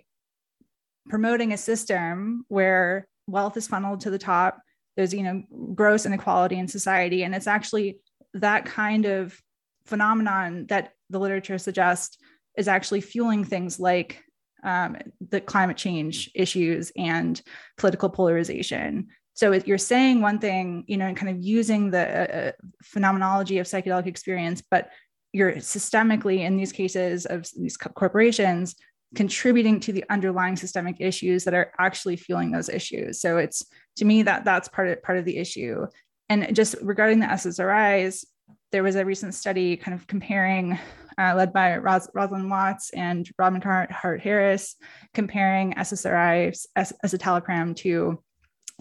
promoting 1.09 1.53
a 1.53 1.57
system 1.57 2.45
where 2.47 3.07
wealth 3.27 3.57
is 3.57 3.67
funneled 3.67 4.01
to 4.01 4.09
the 4.09 4.17
top. 4.17 4.59
There's, 4.95 5.13
you 5.13 5.23
know, 5.23 5.43
gross 5.75 6.05
inequality 6.05 6.57
in 6.57 6.67
society. 6.67 7.23
And 7.23 7.35
it's 7.35 7.47
actually 7.47 7.99
that 8.33 8.65
kind 8.65 9.05
of 9.05 9.39
phenomenon 9.85 10.65
that 10.67 10.93
the 11.09 11.19
literature 11.19 11.57
suggests 11.57 12.17
is 12.57 12.67
actually 12.67 13.01
fueling 13.01 13.43
things 13.43 13.79
like 13.79 14.23
um, 14.63 14.97
the 15.29 15.39
climate 15.39 15.77
change 15.77 16.31
issues 16.33 16.91
and 16.97 17.41
political 17.77 18.09
polarization. 18.09 19.07
So 19.37 19.53
you're 19.53 19.77
saying 19.77 20.21
one 20.21 20.39
thing, 20.39 20.83
you 20.87 20.97
know, 20.97 21.05
and 21.05 21.15
kind 21.15 21.29
of 21.29 21.43
using 21.43 21.91
the 21.91 21.99
uh, 21.99 22.37
uh, 22.37 22.51
phenomenology 22.81 23.59
of 23.59 23.67
psychedelic 23.67 24.07
experience, 24.07 24.63
but 24.71 24.89
you're 25.31 25.57
systemically 25.57 26.39
in 26.39 26.57
these 26.57 26.71
cases 26.71 27.27
of 27.27 27.47
these 27.55 27.77
corporations 27.77 28.75
contributing 29.13 29.79
to 29.81 29.93
the 29.93 30.03
underlying 30.09 30.55
systemic 30.55 30.95
issues 30.99 31.43
that 31.43 31.53
are 31.53 31.71
actually 31.77 32.15
fueling 32.15 32.49
those 32.49 32.67
issues. 32.67 33.21
So 33.21 33.37
it's 33.37 33.63
to 33.97 34.05
me 34.05 34.23
that 34.23 34.43
that's 34.43 34.69
part 34.69 34.87
of 34.87 35.03
part 35.03 35.19
of 35.19 35.25
the 35.25 35.37
issue. 35.37 35.85
And 36.29 36.55
just 36.55 36.73
regarding 36.81 37.19
the 37.19 37.27
SSRIs, 37.27 38.25
there 38.71 38.81
was 38.81 38.95
a 38.95 39.05
recent 39.05 39.35
study 39.35 39.77
kind 39.77 39.93
of 39.93 40.07
comparing, 40.07 40.79
uh, 41.19 41.35
led 41.35 41.53
by 41.53 41.77
Ros- 41.77 42.09
Rosalind 42.15 42.49
Watts 42.49 42.89
and 42.89 43.29
Robin 43.37 43.61
Hart 43.61 44.19
Harris, 44.19 44.77
comparing 45.13 45.75
SSRIs, 45.75 46.65
escitalopram 46.75 47.75
to 47.77 48.19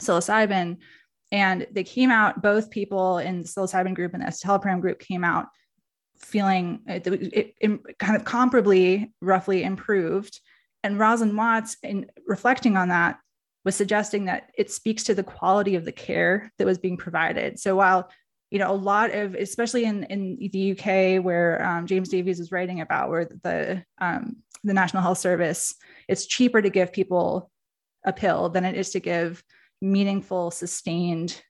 psilocybin. 0.00 0.78
And 1.32 1.66
they 1.72 1.84
came 1.84 2.10
out, 2.10 2.42
both 2.42 2.70
people 2.70 3.18
in 3.18 3.42
the 3.42 3.48
psilocybin 3.48 3.94
group 3.94 4.14
and 4.14 4.22
the 4.22 4.26
escitalopram 4.26 4.80
group 4.80 5.00
came 5.00 5.24
out 5.24 5.46
feeling 6.18 6.80
it, 6.86 7.06
it, 7.06 7.54
it, 7.60 7.98
kind 7.98 8.16
of 8.16 8.24
comparably 8.24 9.10
roughly 9.20 9.62
improved. 9.62 10.40
And 10.82 10.98
Rosalind 10.98 11.36
Watts, 11.36 11.76
in 11.82 12.06
reflecting 12.26 12.76
on 12.76 12.88
that, 12.88 13.18
was 13.64 13.74
suggesting 13.74 14.26
that 14.26 14.50
it 14.56 14.70
speaks 14.70 15.02
to 15.04 15.14
the 15.14 15.24
quality 15.24 15.74
of 15.74 15.84
the 15.84 15.92
care 15.92 16.52
that 16.58 16.66
was 16.66 16.78
being 16.78 16.96
provided. 16.96 17.58
So 17.58 17.76
while 17.76 18.08
you 18.50 18.60
know 18.60 18.70
a 18.70 18.74
lot 18.74 19.10
of 19.10 19.34
especially 19.34 19.84
in 19.84 20.04
in 20.04 20.38
the 20.52 20.70
uk 20.70 21.24
where 21.24 21.64
um, 21.66 21.84
james 21.84 22.08
davies 22.08 22.38
is 22.38 22.52
writing 22.52 22.80
about 22.80 23.10
where 23.10 23.24
the 23.24 23.84
um, 23.98 24.36
the 24.62 24.72
national 24.72 25.02
health 25.02 25.18
service 25.18 25.74
it's 26.08 26.26
cheaper 26.26 26.62
to 26.62 26.70
give 26.70 26.92
people 26.92 27.50
a 28.04 28.12
pill 28.12 28.48
than 28.48 28.64
it 28.64 28.76
is 28.76 28.90
to 28.90 29.00
give 29.00 29.42
meaningful, 29.80 30.50
sustained 30.50 31.40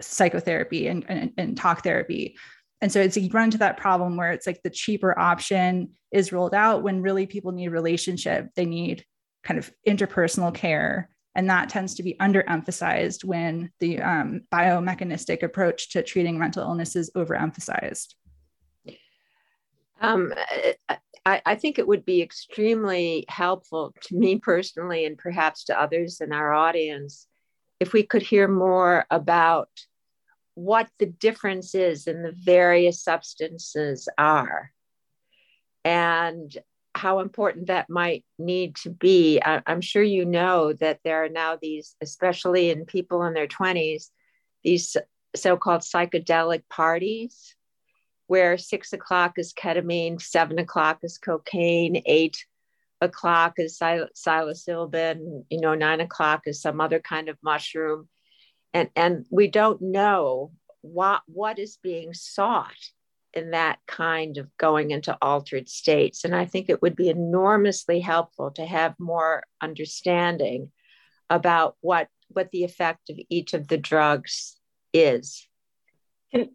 psychotherapy 0.00 0.88
and, 0.88 1.04
and, 1.08 1.32
and 1.36 1.56
talk 1.56 1.82
therapy. 1.82 2.36
And 2.80 2.92
so 2.92 3.00
it's 3.00 3.16
you 3.16 3.30
run 3.30 3.44
into 3.44 3.58
that 3.58 3.78
problem 3.78 4.16
where 4.16 4.32
it's 4.32 4.46
like 4.46 4.62
the 4.62 4.70
cheaper 4.70 5.18
option 5.18 5.90
is 6.12 6.32
rolled 6.32 6.54
out 6.54 6.82
when 6.82 7.02
really 7.02 7.26
people 7.26 7.52
need 7.52 7.68
relationship. 7.68 8.48
They 8.54 8.66
need 8.66 9.04
kind 9.42 9.58
of 9.58 9.70
interpersonal 9.88 10.52
care. 10.54 11.08
And 11.34 11.48
that 11.50 11.68
tends 11.68 11.94
to 11.94 12.02
be 12.02 12.16
underemphasized 12.20 13.24
when 13.24 13.70
the 13.80 14.00
um, 14.00 14.42
biomechanistic 14.52 15.42
approach 15.42 15.90
to 15.90 16.02
treating 16.02 16.38
mental 16.38 16.62
illness 16.62 16.96
is 16.96 17.10
overemphasized. 17.14 18.14
Um, 20.00 20.34
I, 21.24 21.42
I, 21.44 21.54
think 21.54 21.78
it 21.78 21.86
would 21.86 22.04
be 22.04 22.20
extremely 22.20 23.24
helpful 23.28 23.94
to 24.02 24.16
me 24.16 24.38
personally, 24.38 25.06
and 25.06 25.16
perhaps 25.16 25.64
to 25.64 25.80
others 25.80 26.20
in 26.20 26.32
our 26.32 26.52
audience, 26.52 27.26
if 27.80 27.92
we 27.92 28.02
could 28.02 28.22
hear 28.22 28.48
more 28.48 29.04
about 29.10 29.68
what 30.54 30.88
the 30.98 31.06
differences 31.06 32.06
in 32.06 32.22
the 32.22 32.32
various 32.32 33.02
substances 33.02 34.08
are 34.16 34.72
and 35.84 36.56
how 36.94 37.20
important 37.20 37.66
that 37.66 37.90
might 37.90 38.24
need 38.38 38.74
to 38.76 38.90
be. 38.90 39.38
I, 39.44 39.62
am 39.66 39.82
sure 39.82 40.02
you 40.02 40.24
know 40.24 40.72
that 40.74 41.00
there 41.04 41.24
are 41.24 41.28
now 41.28 41.58
these, 41.60 41.94
especially 42.00 42.70
in 42.70 42.86
people 42.86 43.22
in 43.24 43.34
their 43.34 43.46
20s, 43.46 44.08
these 44.64 44.96
so 45.34 45.58
called 45.58 45.82
psychedelic 45.82 46.62
parties 46.70 47.54
where 48.28 48.58
six 48.58 48.92
o'clock 48.92 49.34
is 49.36 49.52
ketamine, 49.52 50.20
seven 50.20 50.58
o'clock 50.58 50.98
is 51.02 51.18
cocaine, 51.18 52.02
eight 52.06 52.44
o'clock 53.00 53.54
is 53.58 53.76
sil- 53.78 54.12
psilocybin, 54.14 55.44
you 55.50 55.60
know, 55.60 55.74
nine 55.74 56.00
o'clock 56.00 56.42
is 56.46 56.60
some 56.60 56.80
other 56.80 57.00
kind 57.00 57.28
of 57.28 57.36
mushroom. 57.42 58.08
And, 58.72 58.90
and 58.96 59.26
we 59.30 59.48
don't 59.48 59.80
know 59.80 60.52
what, 60.80 61.22
what 61.26 61.58
is 61.58 61.78
being 61.82 62.14
sought 62.14 62.72
in 63.32 63.50
that 63.50 63.78
kind 63.86 64.38
of 64.38 64.48
going 64.56 64.90
into 64.92 65.16
altered 65.20 65.68
states. 65.68 66.24
And 66.24 66.34
I 66.34 66.46
think 66.46 66.68
it 66.68 66.80
would 66.80 66.96
be 66.96 67.10
enormously 67.10 68.00
helpful 68.00 68.50
to 68.52 68.64
have 68.64 68.94
more 68.98 69.44
understanding 69.60 70.72
about 71.28 71.76
what, 71.80 72.08
what 72.28 72.50
the 72.50 72.64
effect 72.64 73.10
of 73.10 73.18
each 73.28 73.52
of 73.52 73.68
the 73.68 73.76
drugs 73.76 74.58
is. 74.92 75.46
Can, 76.32 76.50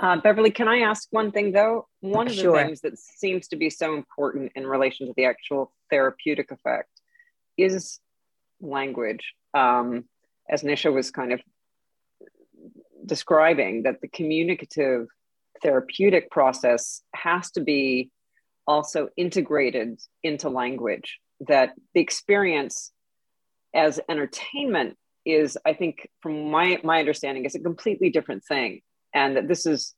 uh, 0.00 0.16
Beverly, 0.16 0.50
can 0.50 0.66
I 0.66 0.80
ask 0.80 1.08
one 1.10 1.30
thing 1.30 1.52
though? 1.52 1.88
One 2.00 2.26
of 2.26 2.34
the 2.34 2.42
sure. 2.42 2.56
things 2.56 2.80
that 2.80 2.98
seems 2.98 3.48
to 3.48 3.56
be 3.56 3.68
so 3.68 3.94
important 3.94 4.52
in 4.54 4.66
relation 4.66 5.06
to 5.06 5.12
the 5.16 5.26
actual 5.26 5.72
therapeutic 5.90 6.50
effect 6.50 6.88
is 7.58 8.00
language. 8.60 9.34
Um, 9.52 10.04
as 10.48 10.62
Neşe 10.62 10.92
was 10.92 11.10
kind 11.10 11.32
of 11.32 11.40
describing, 13.04 13.82
that 13.82 14.00
the 14.00 14.08
communicative 14.08 15.08
therapeutic 15.62 16.30
process 16.30 17.02
has 17.14 17.50
to 17.52 17.60
be 17.60 18.10
also 18.66 19.08
integrated 19.16 20.00
into 20.22 20.48
language, 20.48 21.18
that 21.48 21.74
the 21.94 22.00
experience 22.00 22.92
as 23.74 24.00
entertainment 24.08 24.96
is, 25.24 25.58
I 25.66 25.74
think, 25.74 26.08
from 26.20 26.50
my, 26.50 26.78
my 26.82 26.98
understanding, 26.98 27.44
is 27.44 27.54
a 27.54 27.60
completely 27.60 28.10
different 28.10 28.44
thing 28.44 28.80
and 29.14 29.36
that 29.36 29.48
this 29.48 29.66
is 29.66 29.94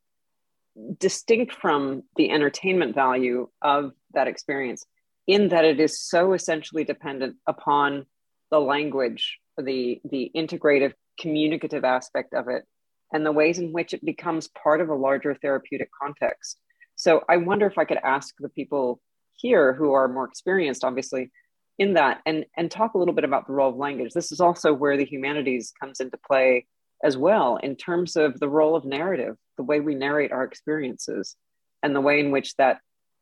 distinct 0.99 1.53
from 1.53 2.03
the 2.16 2.31
entertainment 2.31 2.95
value 2.95 3.49
of 3.61 3.93
that 4.14 4.27
experience 4.27 4.85
in 5.27 5.49
that 5.49 5.64
it 5.64 5.79
is 5.79 6.01
so 6.01 6.33
essentially 6.33 6.85
dependent 6.85 7.37
upon 7.47 8.07
the 8.51 8.61
language 8.61 9.39
the 9.59 10.01
the 10.11 10.31
integrative 10.35 10.93
communicative 11.20 11.85
aspect 11.85 12.33
of 12.33 12.49
it 12.49 12.64
and 13.12 13.25
the 13.25 13.33
ways 13.33 13.59
in 13.59 13.73
which 13.73 13.93
it 13.93 14.05
becomes 14.05 14.49
part 14.49 14.81
of 14.81 14.89
a 14.89 14.95
larger 14.95 15.35
therapeutic 15.35 15.91
context. 16.01 16.59
So 16.97 17.23
i 17.29 17.37
wonder 17.37 17.66
if 17.66 17.79
i 17.79 17.85
could 17.85 17.99
ask 18.03 18.35
the 18.39 18.49
people 18.49 19.01
here 19.33 19.75
who 19.75 19.93
are 19.93 20.09
more 20.09 20.25
experienced 20.25 20.85
obviously 20.85 21.31
in 21.79 21.95
that 21.95 22.20
and 22.27 22.47
and 22.57 22.70
talk 22.70 22.95
a 22.95 22.99
little 22.99 23.14
bit 23.14 23.25
about 23.25 23.47
the 23.47 23.53
role 23.53 23.70
of 23.70 23.77
language. 23.77 24.12
This 24.12 24.33
is 24.33 24.41
also 24.41 24.73
where 24.73 24.97
the 24.97 25.05
humanities 25.05 25.73
comes 25.81 26.01
into 26.01 26.18
play 26.27 26.66
as 27.03 27.17
well 27.17 27.57
in 27.57 27.77
terms 27.77 28.17
of 28.17 28.39
the 28.39 28.49
role 28.49 28.77
of 28.77 28.85
narrative, 28.85 29.37
the 29.57 29.63
way 29.63 29.81
we 29.81 29.95
narrate 29.95 30.33
our 30.33 30.45
experiences, 30.45 31.37
and 31.83 31.95
the 31.95 32.01
way 32.01 32.21
in 32.21 32.31
which 32.31 32.55
that 32.57 32.79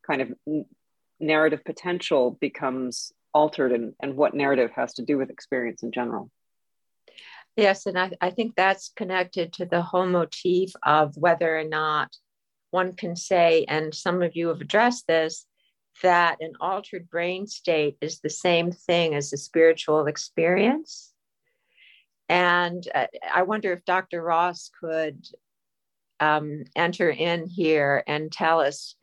kind 0.06 0.22
of 0.22 0.32
narrative 1.18 1.64
potential 1.64 2.36
becomes 2.40 3.12
altered 3.32 3.72
and, 3.72 3.94
and 4.00 4.16
what 4.16 4.34
narrative 4.34 4.70
has 4.74 4.94
to 4.94 5.02
do 5.02 5.16
with 5.16 5.30
experience 5.30 5.82
in 5.82 5.92
general. 5.92 6.30
Yes, 7.56 7.86
and 7.86 7.98
I, 7.98 8.12
I 8.20 8.30
think 8.30 8.54
that's 8.54 8.92
connected 8.96 9.52
to 9.54 9.66
the 9.66 9.82
whole 9.82 10.06
motif 10.06 10.72
of 10.82 11.16
whether 11.16 11.58
or 11.58 11.64
not 11.64 12.14
one 12.70 12.94
can 12.94 13.16
say, 13.16 13.64
and 13.68 13.94
some 13.94 14.22
of 14.22 14.36
you 14.36 14.48
have 14.48 14.60
addressed 14.60 15.06
this, 15.06 15.46
that 16.02 16.38
an 16.40 16.52
altered 16.60 17.10
brain 17.10 17.46
state 17.46 17.96
is 18.00 18.20
the 18.20 18.30
same 18.30 18.70
thing 18.70 19.14
as 19.14 19.32
a 19.32 19.36
spiritual 19.36 20.06
experience. 20.06 21.12
And 22.30 22.86
uh, 22.94 23.08
I 23.34 23.42
wonder 23.42 23.72
if 23.72 23.84
Dr. 23.84 24.22
Ross 24.22 24.70
could 24.80 25.26
um, 26.20 26.62
enter 26.76 27.10
in 27.10 27.48
here 27.48 28.04
and 28.06 28.30
tell 28.30 28.60
us, 28.60 28.94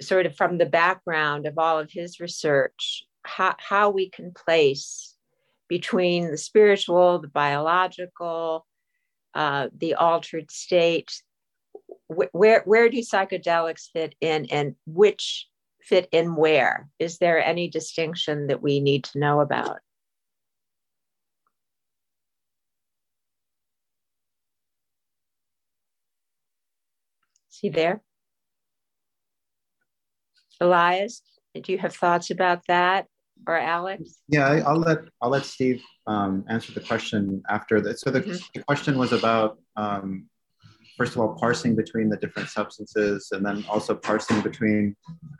sort 0.00 0.24
of 0.24 0.34
from 0.34 0.56
the 0.56 0.66
background 0.66 1.46
of 1.46 1.58
all 1.58 1.78
of 1.78 1.90
his 1.92 2.20
research, 2.20 3.04
how, 3.22 3.54
how 3.58 3.90
we 3.90 4.08
can 4.08 4.32
place 4.32 5.14
between 5.68 6.30
the 6.30 6.38
spiritual, 6.38 7.18
the 7.18 7.28
biological, 7.28 8.66
uh, 9.34 9.68
the 9.76 9.94
altered 9.94 10.50
state. 10.50 11.12
Where, 12.08 12.62
where 12.64 12.88
do 12.88 12.98
psychedelics 13.00 13.90
fit 13.92 14.14
in 14.22 14.46
and 14.50 14.74
which 14.86 15.48
fit 15.82 16.08
in 16.12 16.34
where? 16.34 16.88
Is 16.98 17.18
there 17.18 17.44
any 17.44 17.68
distinction 17.68 18.46
that 18.46 18.62
we 18.62 18.80
need 18.80 19.04
to 19.04 19.18
know 19.18 19.40
about? 19.40 19.80
He 27.62 27.70
there? 27.70 28.02
Elias, 30.60 31.22
do 31.54 31.72
you 31.72 31.78
have 31.78 31.94
thoughts 31.94 32.30
about 32.30 32.66
that, 32.66 33.06
or 33.46 33.56
Alex? 33.56 34.18
Yeah, 34.28 34.46
I, 34.46 34.72
will 34.72 34.80
let 34.80 34.98
I'll 35.22 35.30
let 35.30 35.44
Steve 35.44 35.82
um, 36.06 36.44
answer 36.48 36.72
the 36.72 36.80
question 36.80 37.42
after 37.48 37.80
that. 37.80 37.98
So 37.98 38.10
the, 38.10 38.20
mm-hmm. 38.20 38.36
the 38.54 38.62
question 38.64 38.98
was 38.98 39.12
about 39.12 39.58
um, 39.76 40.26
first 40.96 41.14
of 41.14 41.20
all 41.20 41.34
parsing 41.34 41.74
between 41.74 42.08
the 42.08 42.16
different 42.16 42.48
substances, 42.48 43.28
and 43.32 43.44
then 43.46 43.64
also 43.68 43.94
parsing 43.94 44.40
between 44.42 44.94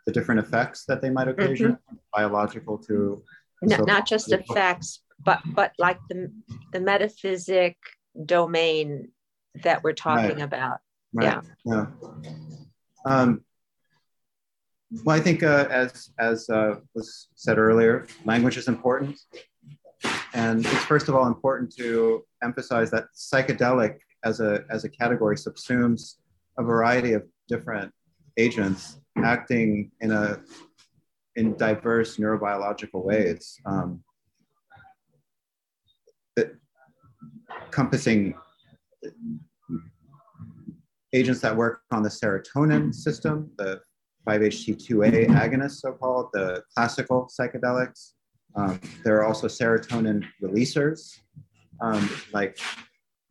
the 0.06 0.12
different 0.12 0.40
effects 0.40 0.84
that 0.86 1.02
they 1.02 1.10
might 1.10 1.28
occasion, 1.28 1.72
mm-hmm. 1.72 1.96
biological 2.12 2.78
to 2.78 3.22
no, 3.62 3.76
so 3.76 3.82
not 3.82 4.06
just 4.06 4.32
effects, 4.32 5.02
but 5.24 5.40
but 5.46 5.72
like 5.78 5.98
the 6.08 6.32
the 6.72 6.80
metaphysic 6.80 7.76
domain 8.26 9.08
that 9.62 9.82
we're 9.82 9.92
talking 9.92 10.36
right. 10.36 10.42
about. 10.42 10.78
Right. 11.12 11.24
Yeah. 11.24 11.40
Yeah. 11.64 11.86
Um, 13.04 13.44
well, 15.04 15.16
I 15.16 15.20
think 15.20 15.42
uh, 15.42 15.66
as 15.70 16.10
as 16.18 16.48
uh, 16.50 16.76
was 16.94 17.28
said 17.34 17.58
earlier, 17.58 18.06
language 18.24 18.56
is 18.56 18.68
important. 18.68 19.18
and 20.34 20.64
it's 20.64 20.84
first 20.84 21.08
of 21.08 21.14
all 21.14 21.26
important 21.26 21.74
to 21.76 22.24
emphasize 22.42 22.90
that 22.90 23.04
psychedelic 23.14 23.98
as 24.24 24.40
a, 24.40 24.64
as 24.70 24.84
a 24.84 24.88
category 24.88 25.36
subsumes 25.36 26.16
a 26.58 26.62
variety 26.62 27.12
of 27.12 27.22
different 27.48 27.92
agents 28.36 28.98
acting 29.24 29.90
in 30.00 30.10
a 30.10 30.40
in 31.36 31.56
diverse 31.56 32.16
neurobiological 32.16 33.04
ways 33.04 33.58
um, 33.66 34.02
encompassing 37.66 38.34
agents 41.12 41.40
that 41.40 41.56
work 41.56 41.80
on 41.90 42.02
the 42.02 42.08
serotonin 42.08 42.94
system, 42.94 43.50
the 43.58 43.80
5-HT2A 44.26 45.26
agonists, 45.28 45.80
so-called, 45.80 46.28
the 46.32 46.62
classical 46.74 47.28
psychedelics. 47.28 48.12
Um, 48.54 48.80
there 49.04 49.16
are 49.16 49.24
also 49.24 49.46
serotonin 49.48 50.24
releasers, 50.42 51.18
um, 51.80 52.08
like 52.32 52.58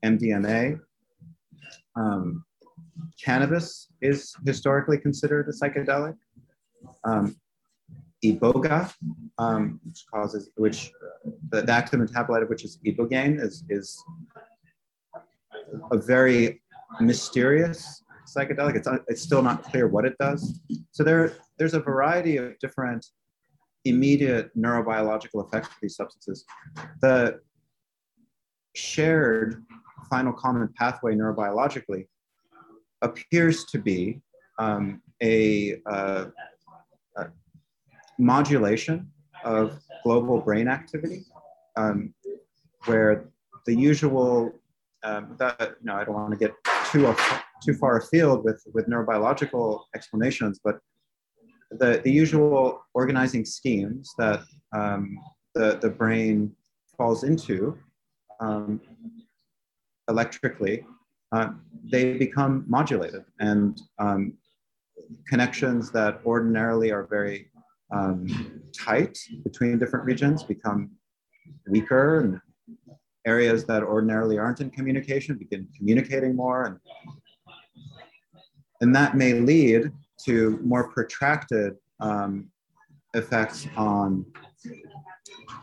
MDMA. 0.03 0.79
Um, 1.95 2.43
cannabis 3.23 3.87
is 4.01 4.33
historically 4.45 4.97
considered 4.97 5.47
a 5.47 5.51
psychedelic. 5.51 6.15
Um, 7.03 7.35
iboga, 8.23 8.93
um, 9.37 9.79
which 9.83 10.05
causes, 10.13 10.49
which 10.55 10.91
the, 11.49 11.61
the, 11.61 11.71
active 11.71 11.99
metabolite 11.99 12.43
of 12.43 12.49
which 12.49 12.63
is 12.63 12.79
ibogaine, 12.85 13.41
is, 13.41 13.63
is 13.69 14.03
a 15.91 15.97
very 15.97 16.60
mysterious 16.99 18.03
psychedelic. 18.27 18.75
It's, 18.75 18.87
it's 19.07 19.21
still 19.21 19.41
not 19.41 19.63
clear 19.63 19.87
what 19.87 20.05
it 20.05 20.15
does. 20.19 20.59
So 20.91 21.03
there, 21.03 21.33
there's 21.57 21.73
a 21.73 21.79
variety 21.79 22.37
of 22.37 22.57
different 22.59 23.05
immediate 23.85 24.55
neurobiological 24.57 25.47
effects 25.47 25.69
of 25.69 25.75
these 25.81 25.95
substances. 25.95 26.45
The 27.01 27.39
shared 28.75 29.63
final 30.09 30.33
common 30.33 30.69
pathway 30.77 31.15
neurobiologically 31.15 32.07
appears 33.01 33.65
to 33.65 33.79
be 33.79 34.21
um, 34.59 35.01
a, 35.21 35.81
uh, 35.89 36.25
a, 37.17 37.25
modulation 38.19 39.09
of 39.43 39.79
global 40.03 40.39
brain 40.39 40.67
activity, 40.67 41.23
um, 41.75 42.13
where 42.85 43.25
the 43.65 43.73
usual, 43.73 44.51
um, 45.03 45.35
that, 45.39 45.75
no, 45.81 45.95
I 45.95 46.03
don't 46.03 46.13
want 46.13 46.31
to 46.31 46.37
get 46.37 46.53
too, 46.91 47.15
too 47.63 47.73
far 47.73 47.97
afield 47.97 48.43
with, 48.43 48.61
with 48.73 48.87
neurobiological 48.87 49.81
explanations, 49.95 50.59
but 50.63 50.79
the, 51.71 52.01
the 52.03 52.11
usual 52.11 52.81
organizing 52.93 53.45
schemes 53.45 54.13
that 54.17 54.41
um, 54.75 55.17
the, 55.55 55.77
the 55.81 55.89
brain 55.89 56.51
falls 56.97 57.23
into 57.23 57.77
um, 58.39 58.81
electrically 60.09 60.85
uh, 61.31 61.49
they 61.91 62.17
become 62.17 62.65
modulated 62.67 63.23
and 63.39 63.81
um, 63.99 64.33
connections 65.27 65.91
that 65.91 66.19
ordinarily 66.25 66.91
are 66.91 67.07
very 67.09 67.49
um, 67.93 68.61
tight 68.77 69.17
between 69.43 69.79
different 69.79 70.05
regions 70.05 70.43
become 70.43 70.91
weaker 71.67 72.19
and 72.19 72.41
areas 73.25 73.65
that 73.65 73.83
ordinarily 73.83 74.37
aren't 74.37 74.61
in 74.61 74.69
communication 74.69 75.35
begin 75.35 75.67
communicating 75.77 76.35
more 76.35 76.65
and 76.65 76.77
and 78.81 78.95
that 78.95 79.15
may 79.15 79.33
lead 79.33 79.91
to 80.25 80.59
more 80.63 80.89
protracted 80.89 81.75
um, 81.99 82.49
effects 83.13 83.67
on 83.77 84.25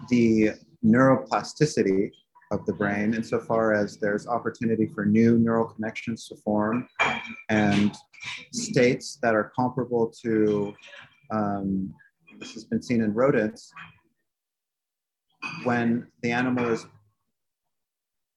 the 0.08 0.50
neuroplasticity 0.84 2.10
of 2.50 2.64
the 2.66 2.72
brain 2.72 3.12
insofar 3.14 3.74
as 3.74 3.98
there's 3.98 4.26
opportunity 4.26 4.86
for 4.86 5.04
new 5.04 5.38
neural 5.38 5.66
connections 5.66 6.28
to 6.28 6.36
form 6.36 6.88
and 7.48 7.94
states 8.52 9.18
that 9.22 9.34
are 9.34 9.52
comparable 9.54 10.12
to, 10.22 10.74
um, 11.30 11.92
this 12.38 12.54
has 12.54 12.64
been 12.64 12.80
seen 12.80 13.02
in 13.02 13.12
rodents, 13.12 13.70
when 15.64 16.06
the 16.22 16.30
animal 16.30 16.66
is 16.68 16.86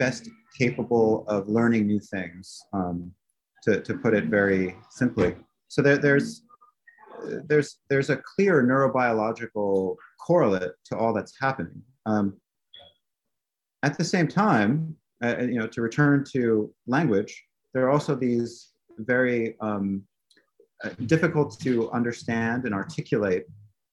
best 0.05 0.23
capable 0.57 1.09
of 1.35 1.47
learning 1.57 1.83
new 1.85 2.01
things, 2.15 2.45
um, 2.73 2.97
to, 3.63 3.71
to 3.87 3.93
put 4.03 4.13
it 4.19 4.25
very 4.39 4.75
simply. 4.89 5.35
So 5.73 5.79
there, 5.85 5.99
there's, 6.05 6.29
there's, 7.49 7.69
there's 7.89 8.09
a 8.09 8.17
clear 8.31 8.55
neurobiological 8.69 9.95
correlate 10.25 10.73
to 10.87 10.97
all 10.99 11.13
that's 11.13 11.35
happening. 11.39 11.79
Um, 12.07 12.25
at 13.83 13.93
the 13.99 14.03
same 14.15 14.27
time, 14.27 14.95
uh, 15.23 15.37
you 15.53 15.59
know, 15.59 15.67
to 15.67 15.81
return 15.81 16.25
to 16.33 16.43
language, 16.87 17.33
there 17.73 17.83
are 17.85 17.91
also 17.91 18.15
these 18.15 18.51
very 18.97 19.55
um, 19.61 19.85
uh, 20.83 20.89
difficult 21.05 21.59
to 21.65 21.91
understand 21.91 22.65
and 22.65 22.73
articulate 22.73 23.45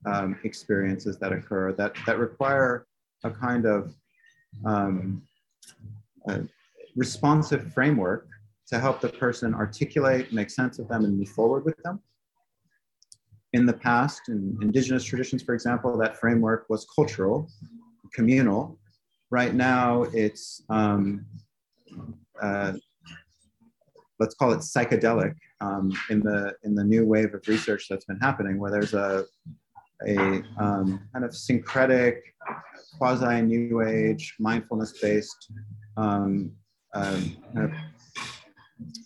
um, 0.06 0.38
experiences 0.44 1.18
that 1.18 1.32
occur 1.32 1.72
that, 1.80 1.92
that 2.06 2.18
require 2.18 2.86
a 3.24 3.30
kind 3.30 3.66
of 3.66 3.94
um, 4.64 5.22
responsive 6.96 7.72
framework 7.72 8.28
to 8.68 8.78
help 8.78 9.00
the 9.00 9.08
person 9.08 9.54
articulate, 9.54 10.32
make 10.32 10.50
sense 10.50 10.78
of 10.78 10.88
them, 10.88 11.04
and 11.04 11.18
move 11.18 11.28
forward 11.30 11.64
with 11.64 11.76
them. 11.82 12.00
In 13.54 13.64
the 13.64 13.72
past, 13.72 14.22
in 14.28 14.58
indigenous 14.60 15.04
traditions, 15.04 15.42
for 15.42 15.54
example, 15.54 15.96
that 15.98 16.18
framework 16.18 16.66
was 16.68 16.86
cultural, 16.94 17.48
communal, 18.12 18.78
right 19.30 19.54
now 19.54 20.04
it's 20.12 20.62
um, 20.68 21.24
uh, 22.40 22.72
let's 24.18 24.34
call 24.34 24.52
it 24.52 24.58
psychedelic 24.58 25.34
um, 25.60 25.92
in 26.10 26.20
the 26.20 26.54
in 26.64 26.74
the 26.74 26.84
new 26.84 27.06
wave 27.06 27.34
of 27.34 27.46
research 27.46 27.86
that's 27.88 28.04
been 28.04 28.18
happening 28.20 28.58
where 28.58 28.70
there's 28.70 28.94
a 28.94 29.24
a 30.06 30.42
um, 30.58 31.00
kind 31.12 31.24
of 31.24 31.34
syncretic 31.34 32.20
quasi 32.98 33.40
new 33.42 33.82
age 33.82 34.34
mindfulness 34.38 34.92
based 35.00 35.52
um, 35.98 36.52
kind 36.94 37.36
of, 37.56 37.72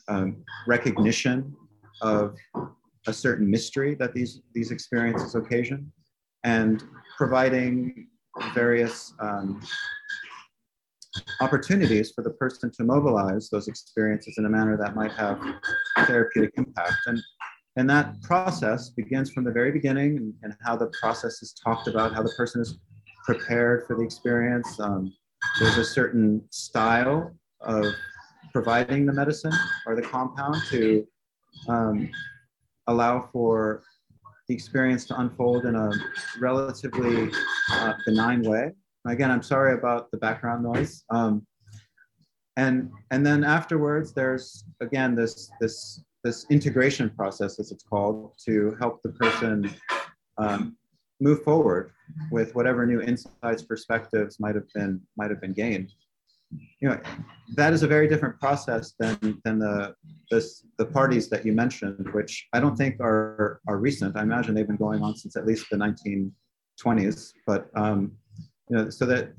um, 0.09 0.45
recognition 0.66 1.55
of 2.03 2.36
a 3.07 3.12
certain 3.12 3.51
mystery 3.51 3.95
that 3.97 4.12
these 4.14 4.43
these 4.55 4.70
experiences 4.70 5.34
occasion 5.34 5.90
and 6.45 6.84
providing 7.16 8.09
various 8.55 9.14
um, 9.20 9.61
opportunities 11.40 12.12
for 12.12 12.22
the 12.22 12.30
person 12.30 12.70
to 12.70 12.84
mobilize 12.84 13.51
those 13.51 13.68
experiences 13.68 14.34
in 14.38 14.47
a 14.47 14.49
manner 14.49 14.76
that 14.76 14.95
might 14.95 15.12
have 15.12 15.38
therapeutic 16.07 16.53
impact. 16.57 16.95
And, 17.07 17.20
and 17.76 17.88
that 17.90 18.20
process 18.22 18.90
begins 18.90 19.30
from 19.30 19.45
the 19.45 19.53
very 19.53 19.72
beginning 19.72 20.16
and, 20.16 20.34
and 20.43 20.55
how 20.64 20.76
the 20.76 20.90
process 21.01 21.43
is 21.43 21.53
talked 21.53 21.88
about, 21.88 22.14
how 22.14 22.22
the 22.22 22.32
person 22.36 22.61
is 22.61 22.78
prepared 23.24 23.86
for 23.86 23.97
the 23.97 24.03
experience. 24.03 24.80
Um, 24.80 25.12
there's 25.59 25.78
a 25.78 25.84
certain 25.84 26.43
style 26.51 27.34
of 27.61 27.84
providing 28.53 29.07
the 29.07 29.12
medicine 29.12 29.53
or 29.86 29.95
the 29.97 30.03
compound 30.03 30.57
to 30.68 31.07
um, 31.68 32.11
allow 32.86 33.28
for 33.32 33.82
the 34.49 34.55
experience 34.55 35.05
to 35.07 35.20
unfold 35.20 35.64
in 35.66 35.76
a 35.76 35.90
relatively 36.40 37.30
uh, 37.72 37.95
benign 38.05 38.43
way. 38.43 38.72
Again, 39.07 39.30
I'm 39.30 39.43
sorry 39.43 39.74
about 39.74 40.11
the 40.11 40.18
background 40.18 40.62
noise. 40.62 41.05
Um, 41.11 41.47
and 42.57 42.90
and 43.11 43.24
then 43.24 43.45
afterwards, 43.45 44.12
there's 44.12 44.64
again 44.80 45.14
this 45.14 45.51
this 45.61 46.03
this 46.22 46.47
integration 46.51 47.11
process, 47.11 47.59
as 47.59 47.72
it's 47.72 47.82
called, 47.82 48.34
to 48.47 48.76
help 48.78 49.03
the 49.03 49.11
person 49.11 49.74
um, 50.38 50.76
move 51.23 51.43
forward 51.43 51.93
with 52.31 52.55
whatever 52.55 52.85
new 52.85 53.01
insights, 53.01 53.62
perspectives 53.62 54.41
might 54.41 54.55
have 54.55 54.68
been 54.75 55.01
might 55.16 55.31
have 55.31 55.41
been 55.41 55.53
gained. 55.53 55.93
You 56.81 56.91
know, 56.91 57.01
that 57.55 57.73
is 57.73 57.83
a 57.83 57.87
very 57.87 58.09
different 58.09 58.39
process 58.39 58.95
than 58.99 59.41
than 59.45 59.59
the 59.59 59.95
this, 60.31 60.66
the 60.79 60.85
parties 60.85 61.29
that 61.31 61.47
you 61.47 61.53
mentioned, 61.53 62.12
which 62.12 62.49
I 62.53 62.61
don't 62.61 62.77
think 62.77 63.01
are 63.01 63.61
are 63.68 63.79
recent. 63.79 64.16
I 64.16 64.23
imagine 64.23 64.55
they've 64.55 64.66
been 64.66 64.77
going 64.77 65.03
on 65.03 65.16
since 65.16 65.37
at 65.37 65.47
least 65.47 65.66
the 65.70 65.77
1920s. 65.77 67.33
But 67.47 67.70
um, 67.75 68.12
you 68.68 68.77
know, 68.77 68.91
so 68.91 69.07
that 69.07 69.33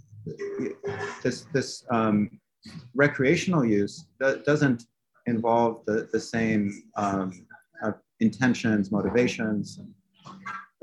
this 1.21 1.45
this 1.53 1.83
um, 1.91 2.29
recreational 2.95 3.65
use 3.65 4.05
doesn't 4.45 4.85
involve 5.25 5.85
the, 5.85 6.09
the 6.11 6.19
same 6.19 6.71
um, 6.95 7.45
uh, 7.83 7.91
intentions, 8.19 8.91
motivations, 8.91 9.79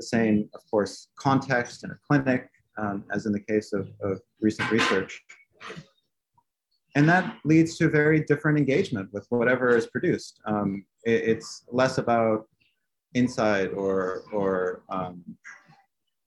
the 0.01 0.07
same, 0.17 0.49
of 0.57 0.61
course, 0.69 0.93
context 1.27 1.83
in 1.83 1.91
a 1.91 1.99
clinic, 2.07 2.49
um, 2.81 3.03
as 3.13 3.25
in 3.27 3.31
the 3.31 3.39
case 3.51 3.69
of, 3.73 3.85
of 4.01 4.19
recent 4.41 4.69
research. 4.71 5.21
And 6.95 7.07
that 7.07 7.37
leads 7.45 7.77
to 7.77 7.89
very 7.89 8.19
different 8.31 8.57
engagement 8.57 9.07
with 9.13 9.25
whatever 9.29 9.67
is 9.77 9.87
produced. 9.87 10.41
Um, 10.45 10.69
it, 11.11 11.19
it's 11.31 11.49
less 11.81 11.97
about 11.99 12.47
insight 13.13 13.69
or, 13.73 14.23
or, 14.33 14.83
um, 14.89 15.23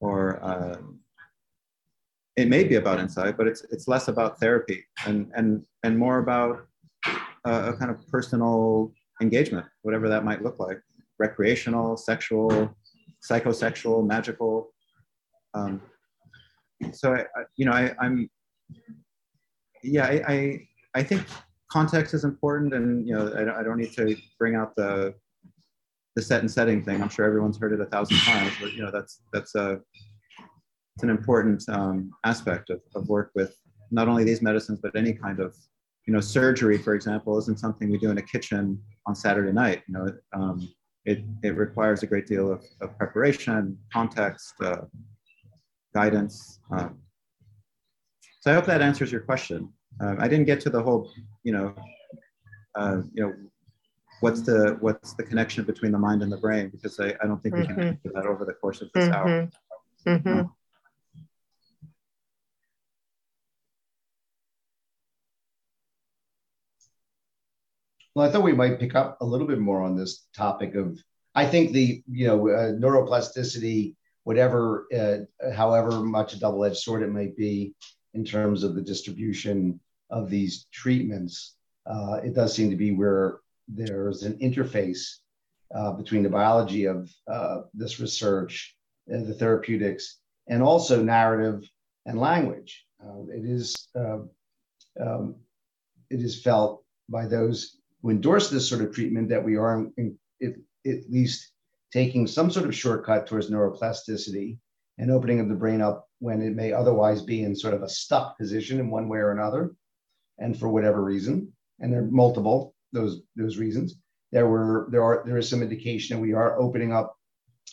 or 0.01 0.43
uh, 0.43 0.77
it 2.37 2.49
may 2.49 2.65
be 2.65 2.77
about 2.77 2.99
insight, 2.99 3.37
but 3.37 3.47
it's 3.47 3.63
it's 3.71 3.87
less 3.87 4.09
about 4.09 4.41
therapy 4.41 4.85
and 5.07 5.31
and 5.37 5.65
and 5.85 5.97
more 5.97 6.19
about 6.19 6.67
a 7.45 7.73
kind 7.75 7.91
of 7.93 7.99
personal 8.09 8.93
engagement, 9.23 9.67
whatever 9.83 10.09
that 10.09 10.25
might 10.25 10.43
look 10.43 10.59
like, 10.59 10.81
recreational, 11.19 11.97
sexual, 11.97 12.75
psychosexual, 13.29 14.07
magical. 14.07 14.73
Um, 15.55 15.81
so 16.93 17.15
I, 17.15 17.21
I, 17.21 17.45
you 17.57 17.67
know, 17.67 17.73
I, 17.73 17.95
I'm, 18.01 18.29
yeah, 19.83 20.07
I, 20.07 20.33
I, 20.33 20.69
I 20.95 21.03
think 21.03 21.25
context 21.71 22.15
is 22.15 22.25
important, 22.25 22.75
and 22.75 23.07
you 23.07 23.15
know, 23.15 23.33
I 23.35 23.45
don't, 23.45 23.57
I 23.57 23.63
don't 23.63 23.79
need 23.79 23.93
to 23.95 24.17
bring 24.39 24.55
out 24.55 24.75
the 24.77 25.15
the 26.17 26.23
set 26.23 26.41
and 26.41 26.51
setting 26.51 26.83
thing. 26.83 27.03
I'm 27.03 27.09
sure 27.09 27.25
everyone's 27.25 27.59
heard 27.59 27.73
it 27.73 27.81
a 27.81 27.87
thousand 27.87 28.19
times, 28.19 28.53
but 28.61 28.73
you 28.73 28.83
know, 28.83 28.91
that's 28.91 29.23
that's 29.33 29.55
a 29.55 29.81
it's 30.95 31.03
an 31.03 31.11
important 31.11 31.69
um, 31.69 32.11
aspect 32.25 32.71
of, 32.71 32.81
of 32.95 33.09
work 33.09 33.33
with 33.35 33.57
not 33.91 34.09
only 34.09 34.25
these 34.25 34.43
medicines 34.43 34.79
but 34.83 34.95
any 34.97 35.13
kind 35.13 35.41
of 35.41 35.57
you 36.07 36.13
know 36.13 36.21
surgery 36.21 36.79
for 36.79 36.95
example 36.95 37.39
isn't 37.39 37.59
something 37.59 37.91
we 37.91 37.99
do 37.99 38.11
in 38.11 38.19
a 38.19 38.23
kitchen 38.23 38.81
on 39.07 39.15
saturday 39.15 39.53
night 39.53 39.83
you 39.87 39.95
know 39.95 40.09
um, 40.35 40.69
it, 41.05 41.23
it 41.43 41.57
requires 41.57 42.03
a 42.03 42.07
great 42.07 42.27
deal 42.27 42.51
of, 42.51 42.65
of 42.81 42.97
preparation 42.97 43.79
context 43.93 44.55
uh, 44.63 44.83
guidance 45.95 46.61
um, 46.71 46.99
so 48.41 48.51
i 48.51 48.55
hope 48.55 48.67
that 48.67 48.83
answers 48.83 49.13
your 49.13 49.21
question 49.21 49.69
uh, 50.03 50.15
i 50.19 50.27
didn't 50.29 50.47
get 50.47 50.61
to 50.61 50.71
the 50.71 50.83
whole 50.83 51.11
you 51.43 51.53
know 51.53 51.75
uh, 52.75 53.03
you 53.13 53.23
know 53.23 53.33
what's 54.21 54.41
the 54.41 54.77
what's 54.81 55.15
the 55.15 55.23
connection 55.23 55.65
between 55.65 55.93
the 55.93 55.99
mind 55.99 56.23
and 56.23 56.33
the 56.33 56.39
brain 56.39 56.69
because 56.71 56.99
i, 57.01 57.15
I 57.23 57.27
don't 57.27 57.43
think 57.43 57.55
we 57.57 57.67
can 57.67 57.77
mm-hmm. 57.77 57.89
answer 57.89 58.11
that 58.15 58.27
over 58.27 58.45
the 58.45 58.55
course 58.55 58.81
of 58.81 58.89
this 58.95 59.05
mm-hmm. 59.05 59.15
hour 59.15 59.49
mm-hmm. 60.07 60.43
Well, 68.15 68.29
I 68.29 68.31
thought 68.31 68.43
we 68.43 68.53
might 68.53 68.79
pick 68.79 68.95
up 68.95 69.19
a 69.21 69.25
little 69.25 69.47
bit 69.47 69.59
more 69.59 69.83
on 69.83 69.97
this 69.97 70.27
topic 70.35 70.75
of. 70.75 71.03
I 71.35 71.47
think 71.47 71.73
the 71.73 72.03
you 72.09 72.29
know 72.29 72.49
uh, 72.49 72.73
neuroplasticity, 72.73 73.97
whatever, 74.23 74.87
uh, 74.97 75.51
however 75.53 75.91
much 76.01 76.33
a 76.33 76.39
double-edged 76.39 76.77
sword 76.77 77.03
it 77.03 77.11
might 77.11 77.37
be, 77.37 77.75
in 78.15 78.25
terms 78.25 78.63
of 78.63 78.77
the 78.77 78.83
distribution 78.83 79.81
of 80.11 80.31
these 80.31 80.67
treatments, 80.73 81.57
uh, 81.87 82.21
it 82.23 82.35
does 82.35 82.55
seem 82.55 82.71
to 82.71 82.77
be 82.77 82.93
where 82.93 83.41
there's 83.67 84.23
an 84.23 84.39
interface 84.39 85.19
uh, 85.75 85.93
between 85.93 86.23
the 86.23 86.29
biology 86.29 86.85
of 86.85 87.11
uh, 87.27 87.63
this 87.73 87.99
research, 87.99 88.77
uh, 89.13 89.25
the 89.25 89.35
therapeutics, 89.35 90.21
and 90.47 90.63
also 90.63 91.03
narrative 91.03 91.69
and 92.07 92.21
language. 92.21 92.87
it 93.29 93.45
is 93.45 93.89
um, 93.97 94.31
it 96.11 96.21
is 96.21 96.41
felt 96.41 96.85
by 97.09 97.27
those 97.27 97.81
who 98.05 98.11
endorse 98.11 98.51
this 98.51 98.69
sort 98.69 98.83
of 98.83 98.95
treatment 98.95 99.31
that 99.31 99.43
we 99.43 99.57
are 99.57 99.79
in, 99.97 100.19
in, 100.43 100.63
at 100.87 101.11
least 101.11 101.53
taking 101.91 102.27
some 102.27 102.51
sort 102.51 102.67
of 102.67 102.75
shortcut 102.75 103.27
towards 103.27 103.51
neuroplasticity 103.51 104.59
and 104.99 105.11
opening 105.11 105.41
of 105.41 105.49
the 105.49 105.55
brain 105.55 105.81
up 105.81 106.07
when 106.19 106.43
it 106.43 106.55
may 106.55 106.71
otherwise 106.71 107.23
be 107.23 107.43
in 107.43 107.57
sort 107.57 107.73
of 107.73 107.83
a 107.83 107.89
stuck 107.89 108.37
position 108.37 108.79
in 108.79 108.91
one 108.91 109.09
way 109.09 109.19
or 109.19 109.33
another. 109.33 109.75
And 110.39 110.59
for 110.59 110.69
whatever 110.69 111.03
reason 111.03 111.51
and 111.81 111.91
there 111.91 112.01
are 112.03 112.11
multiple 112.11 112.75
those 112.93 113.23
those 113.37 113.57
reasons 113.57 113.97
there 114.33 114.47
were 114.47 114.89
there 114.91 115.03
are 115.03 115.23
there 115.25 115.39
is 115.39 115.49
some 115.49 115.63
indication 115.63 116.17
that 116.17 116.23
we 116.23 116.33
are 116.33 116.61
opening 116.61 116.93
up 116.93 117.17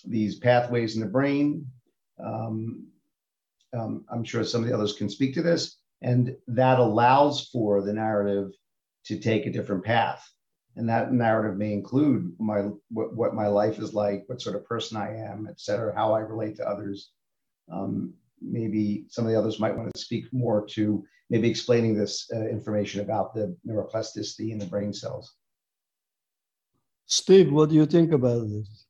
these 0.06 0.38
pathways 0.40 0.96
in 0.96 1.02
the 1.02 1.08
brain. 1.08 1.68
Um, 2.24 2.88
um, 3.74 4.06
i'm 4.12 4.24
sure 4.24 4.44
some 4.44 4.62
of 4.62 4.68
the 4.68 4.74
others 4.74 4.94
can 4.94 5.10
speak 5.10 5.34
to 5.34 5.42
this. 5.42 5.78
And 6.02 6.36
that 6.48 6.80
allows 6.80 7.50
for 7.50 7.82
the 7.82 7.94
narrative 7.94 8.52
to 9.06 9.20
take 9.20 9.46
a 9.46 9.52
different 9.52 9.84
path. 9.84 10.28
And 10.76 10.88
that 10.88 11.12
narrative 11.12 11.58
may 11.58 11.74
include 11.74 12.34
my 12.40 12.70
what, 12.90 13.14
what 13.16 13.36
my 13.36 13.48
life 13.48 13.78
is 13.80 13.94
like, 13.94 14.24
what 14.28 14.42
sort 14.42 14.56
of 14.56 14.66
person 14.66 14.98
I 14.98 15.18
am, 15.18 15.48
et 15.50 15.60
cetera, 15.60 15.94
how 15.94 16.14
I 16.14 16.20
relate 16.20 16.56
to 16.58 16.68
others. 16.68 17.12
Um, 17.72 18.14
maybe 18.42 19.06
some 19.10 19.26
of 19.26 19.32
the 19.32 19.38
others 19.38 19.60
might 19.60 19.76
want 19.76 19.94
to 19.94 20.02
speak 20.02 20.26
more 20.32 20.66
to 20.68 21.04
maybe 21.30 21.50
explaining 21.50 21.96
this 21.96 22.30
uh, 22.34 22.48
information 22.48 23.02
about 23.02 23.34
the 23.34 23.56
neuroplasticity 23.68 24.52
in 24.52 24.60
the 24.60 24.66
brain 24.66 24.94
cells. 24.94 25.36
Steve, 27.06 27.52
what 27.52 27.70
do 27.70 27.76
you 27.76 27.86
think 27.86 28.14
about 28.14 28.48
this? 28.48 28.86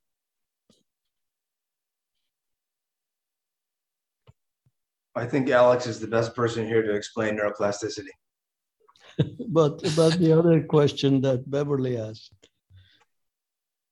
I 5.14 5.26
think 5.26 5.50
Alex 5.50 5.86
is 5.86 6.00
the 6.00 6.06
best 6.06 6.34
person 6.34 6.66
here 6.66 6.82
to 6.82 6.94
explain 6.94 7.36
neuroplasticity. 7.36 8.06
But 9.48 9.82
about 9.92 10.18
the 10.18 10.32
other 10.38 10.62
question 10.62 11.20
that 11.22 11.50
Beverly 11.50 11.96
asked 11.98 12.48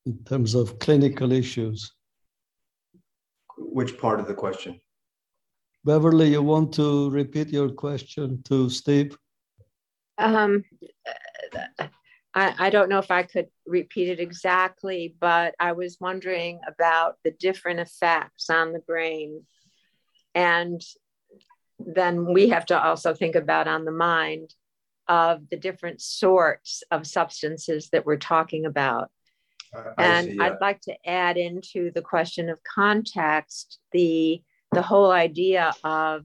in 0.07 0.18
terms 0.25 0.55
of 0.55 0.79
clinical 0.79 1.33
issues. 1.33 1.93
Which 3.59 3.99
part 3.99 4.21
of 4.21 4.27
the 4.27 4.35
question? 4.35 4.81
Beverly, 5.85 6.31
you 6.31 6.43
want 6.43 6.75
to 6.75 7.11
repeat 7.11 7.49
your 7.49 7.71
question 7.71 8.43
to 8.45 8.68
Steve? 8.68 9.16
Um, 10.18 10.64
I, 12.35 12.55
I 12.59 12.71
don't 12.71 12.89
know 12.89 12.99
if 12.99 13.11
I 13.11 13.23
could 13.23 13.49
repeat 13.66 14.09
it 14.09 14.21
exactly, 14.21 15.14
but 15.21 15.55
I 15.59 15.73
was 15.73 15.99
wondering 16.01 16.61
about 16.66 17.16
the 17.25 17.31
different 17.31 17.81
effects 17.81 18.51
on 18.51 18.73
the 18.73 18.79
brain. 18.81 19.45
And 20.35 20.81
then 21.79 22.33
we 22.33 22.51
have 22.51 22.66
to 22.66 22.81
also 22.81 23.14
think 23.14 23.35
about 23.35 23.66
on 23.66 23.85
the 23.85 23.93
mind 23.93 24.55
of 25.11 25.51
the 25.51 25.57
different 25.57 26.01
sorts 26.01 26.85
of 26.93 27.05
substances 27.05 27.91
that 27.91 28.07
we're 28.07 28.17
talking 28.17 28.65
about. 28.65 29.11
Uh, 29.77 29.91
and 29.99 30.29
see, 30.29 30.37
yeah. 30.37 30.45
I'd 30.45 30.61
like 30.61 30.81
to 30.83 30.97
add 31.05 31.37
into 31.37 31.91
the 31.91 32.01
question 32.01 32.49
of 32.49 32.63
context 32.63 33.81
the 33.93 34.41
the 34.73 34.83
whole 34.83 35.11
idea 35.11 35.73
of 35.83 36.25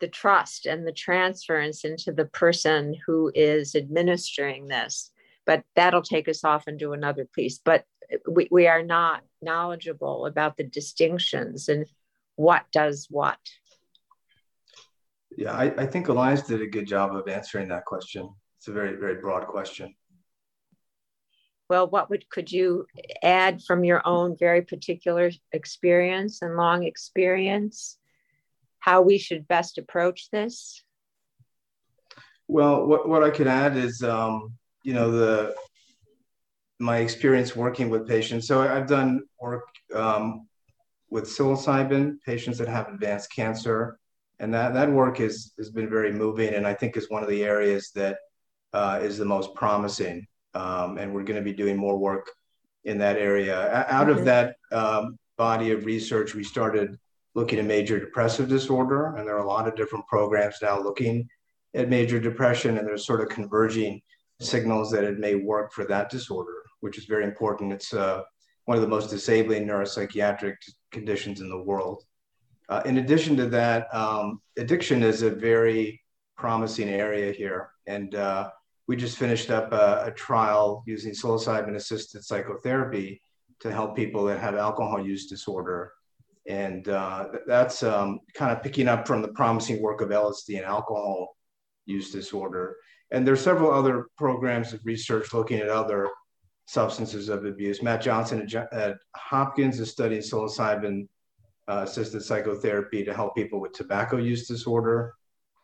the 0.00 0.08
trust 0.08 0.66
and 0.66 0.84
the 0.84 0.92
transference 0.92 1.84
into 1.84 2.10
the 2.10 2.24
person 2.24 2.96
who 3.06 3.30
is 3.36 3.76
administering 3.76 4.66
this. 4.66 5.12
But 5.46 5.62
that'll 5.76 6.02
take 6.02 6.28
us 6.28 6.42
off 6.42 6.66
into 6.66 6.92
another 6.92 7.24
piece. 7.24 7.60
But 7.64 7.84
we, 8.28 8.48
we 8.50 8.66
are 8.66 8.82
not 8.82 9.22
knowledgeable 9.40 10.26
about 10.26 10.56
the 10.56 10.64
distinctions 10.64 11.68
and 11.68 11.86
what 12.34 12.64
does 12.72 13.06
what. 13.08 13.38
Yeah, 15.36 15.52
I, 15.52 15.64
I 15.82 15.86
think 15.86 16.08
Elias 16.08 16.42
did 16.42 16.62
a 16.62 16.66
good 16.66 16.86
job 16.86 17.14
of 17.14 17.28
answering 17.28 17.68
that 17.68 17.84
question. 17.84 18.28
It's 18.58 18.68
a 18.68 18.72
very, 18.72 18.96
very 18.96 19.16
broad 19.16 19.46
question. 19.46 19.94
Well, 21.68 21.88
what 21.88 22.10
would 22.10 22.28
could 22.28 22.52
you 22.52 22.86
add 23.22 23.62
from 23.62 23.84
your 23.84 24.02
own 24.06 24.36
very 24.38 24.62
particular 24.62 25.30
experience 25.52 26.42
and 26.42 26.56
long 26.56 26.84
experience? 26.84 27.98
How 28.78 29.00
we 29.00 29.16
should 29.16 29.48
best 29.48 29.78
approach 29.78 30.30
this? 30.30 30.84
Well, 32.46 32.86
what, 32.86 33.08
what 33.08 33.24
I 33.24 33.30
could 33.30 33.46
add 33.46 33.76
is, 33.76 34.02
um, 34.02 34.52
you 34.82 34.92
know, 34.92 35.10
the 35.10 35.54
my 36.78 36.98
experience 36.98 37.56
working 37.56 37.88
with 37.88 38.06
patients. 38.06 38.46
So 38.46 38.60
I've 38.60 38.86
done 38.86 39.22
work 39.40 39.64
um, 39.94 40.46
with 41.08 41.24
psilocybin 41.24 42.20
patients 42.26 42.58
that 42.58 42.68
have 42.68 42.88
advanced 42.88 43.32
cancer, 43.32 43.98
and 44.40 44.52
that 44.54 44.74
that 44.74 44.90
work 44.90 45.18
has 45.18 45.52
has 45.58 45.70
been 45.70 45.88
very 45.88 46.12
moving, 46.12 46.54
and 46.54 46.66
I 46.66 46.74
think 46.74 46.96
is 46.96 47.10
one 47.10 47.22
of 47.22 47.28
the 47.28 47.44
areas 47.44 47.90
that 47.94 48.18
uh, 48.72 49.00
is 49.02 49.18
the 49.18 49.24
most 49.24 49.54
promising, 49.54 50.26
um, 50.54 50.98
and 50.98 51.12
we're 51.12 51.24
going 51.24 51.38
to 51.38 51.50
be 51.50 51.52
doing 51.52 51.76
more 51.76 51.96
work 51.96 52.30
in 52.84 52.98
that 52.98 53.16
area. 53.16 53.86
Out 53.88 54.10
of 54.10 54.24
that 54.24 54.56
um, 54.72 55.18
body 55.38 55.70
of 55.70 55.84
research, 55.84 56.34
we 56.34 56.44
started 56.44 56.98
looking 57.34 57.58
at 57.58 57.64
major 57.64 57.98
depressive 57.98 58.48
disorder, 58.48 59.16
and 59.16 59.26
there 59.26 59.36
are 59.36 59.44
a 59.44 59.46
lot 59.46 59.66
of 59.66 59.76
different 59.76 60.06
programs 60.06 60.56
now 60.62 60.80
looking 60.80 61.28
at 61.74 61.88
major 61.88 62.20
depression, 62.20 62.78
and 62.78 62.86
there's 62.86 63.06
sort 63.06 63.20
of 63.20 63.28
converging 63.28 64.00
signals 64.40 64.90
that 64.90 65.04
it 65.04 65.18
may 65.18 65.34
work 65.34 65.72
for 65.72 65.84
that 65.84 66.10
disorder, 66.10 66.62
which 66.80 66.98
is 66.98 67.04
very 67.06 67.24
important. 67.24 67.72
It's 67.72 67.92
uh, 67.94 68.22
one 68.66 68.76
of 68.76 68.82
the 68.82 68.88
most 68.88 69.10
disabling 69.10 69.66
neuropsychiatric 69.66 70.56
conditions 70.92 71.40
in 71.40 71.48
the 71.48 71.62
world. 71.62 72.04
Uh, 72.68 72.82
in 72.84 72.98
addition 72.98 73.36
to 73.36 73.46
that, 73.46 73.94
um, 73.94 74.40
addiction 74.56 75.02
is 75.02 75.22
a 75.22 75.30
very 75.30 76.00
promising 76.36 76.88
area 76.88 77.32
here. 77.32 77.70
And 77.86 78.14
uh, 78.14 78.50
we 78.86 78.96
just 78.96 79.18
finished 79.18 79.50
up 79.50 79.72
a, 79.72 80.04
a 80.06 80.10
trial 80.12 80.82
using 80.86 81.12
psilocybin 81.12 81.74
assisted 81.74 82.24
psychotherapy 82.24 83.20
to 83.60 83.72
help 83.72 83.96
people 83.96 84.24
that 84.24 84.40
have 84.40 84.54
alcohol 84.56 85.04
use 85.04 85.26
disorder. 85.26 85.92
And 86.46 86.88
uh, 86.88 87.28
that's 87.46 87.82
um, 87.82 88.20
kind 88.34 88.52
of 88.52 88.62
picking 88.62 88.88
up 88.88 89.06
from 89.06 89.22
the 89.22 89.28
promising 89.28 89.80
work 89.80 90.00
of 90.00 90.10
LSD 90.10 90.56
and 90.56 90.66
alcohol 90.66 91.36
use 91.86 92.10
disorder. 92.10 92.76
And 93.10 93.26
there 93.26 93.34
are 93.34 93.38
several 93.38 93.72
other 93.72 94.08
programs 94.16 94.72
of 94.72 94.84
research 94.84 95.32
looking 95.32 95.60
at 95.60 95.68
other 95.68 96.10
substances 96.66 97.28
of 97.28 97.44
abuse. 97.44 97.82
Matt 97.82 98.02
Johnson 98.02 98.46
at, 98.72 98.96
Hopkins 99.16 99.80
is 99.80 99.90
studying 99.90 100.22
psilocybin 100.22 101.06
assisted 101.68 102.22
psychotherapy 102.22 103.04
to 103.04 103.14
help 103.14 103.34
people 103.34 103.60
with 103.60 103.72
tobacco 103.72 104.16
use 104.16 104.46
disorder, 104.46 105.14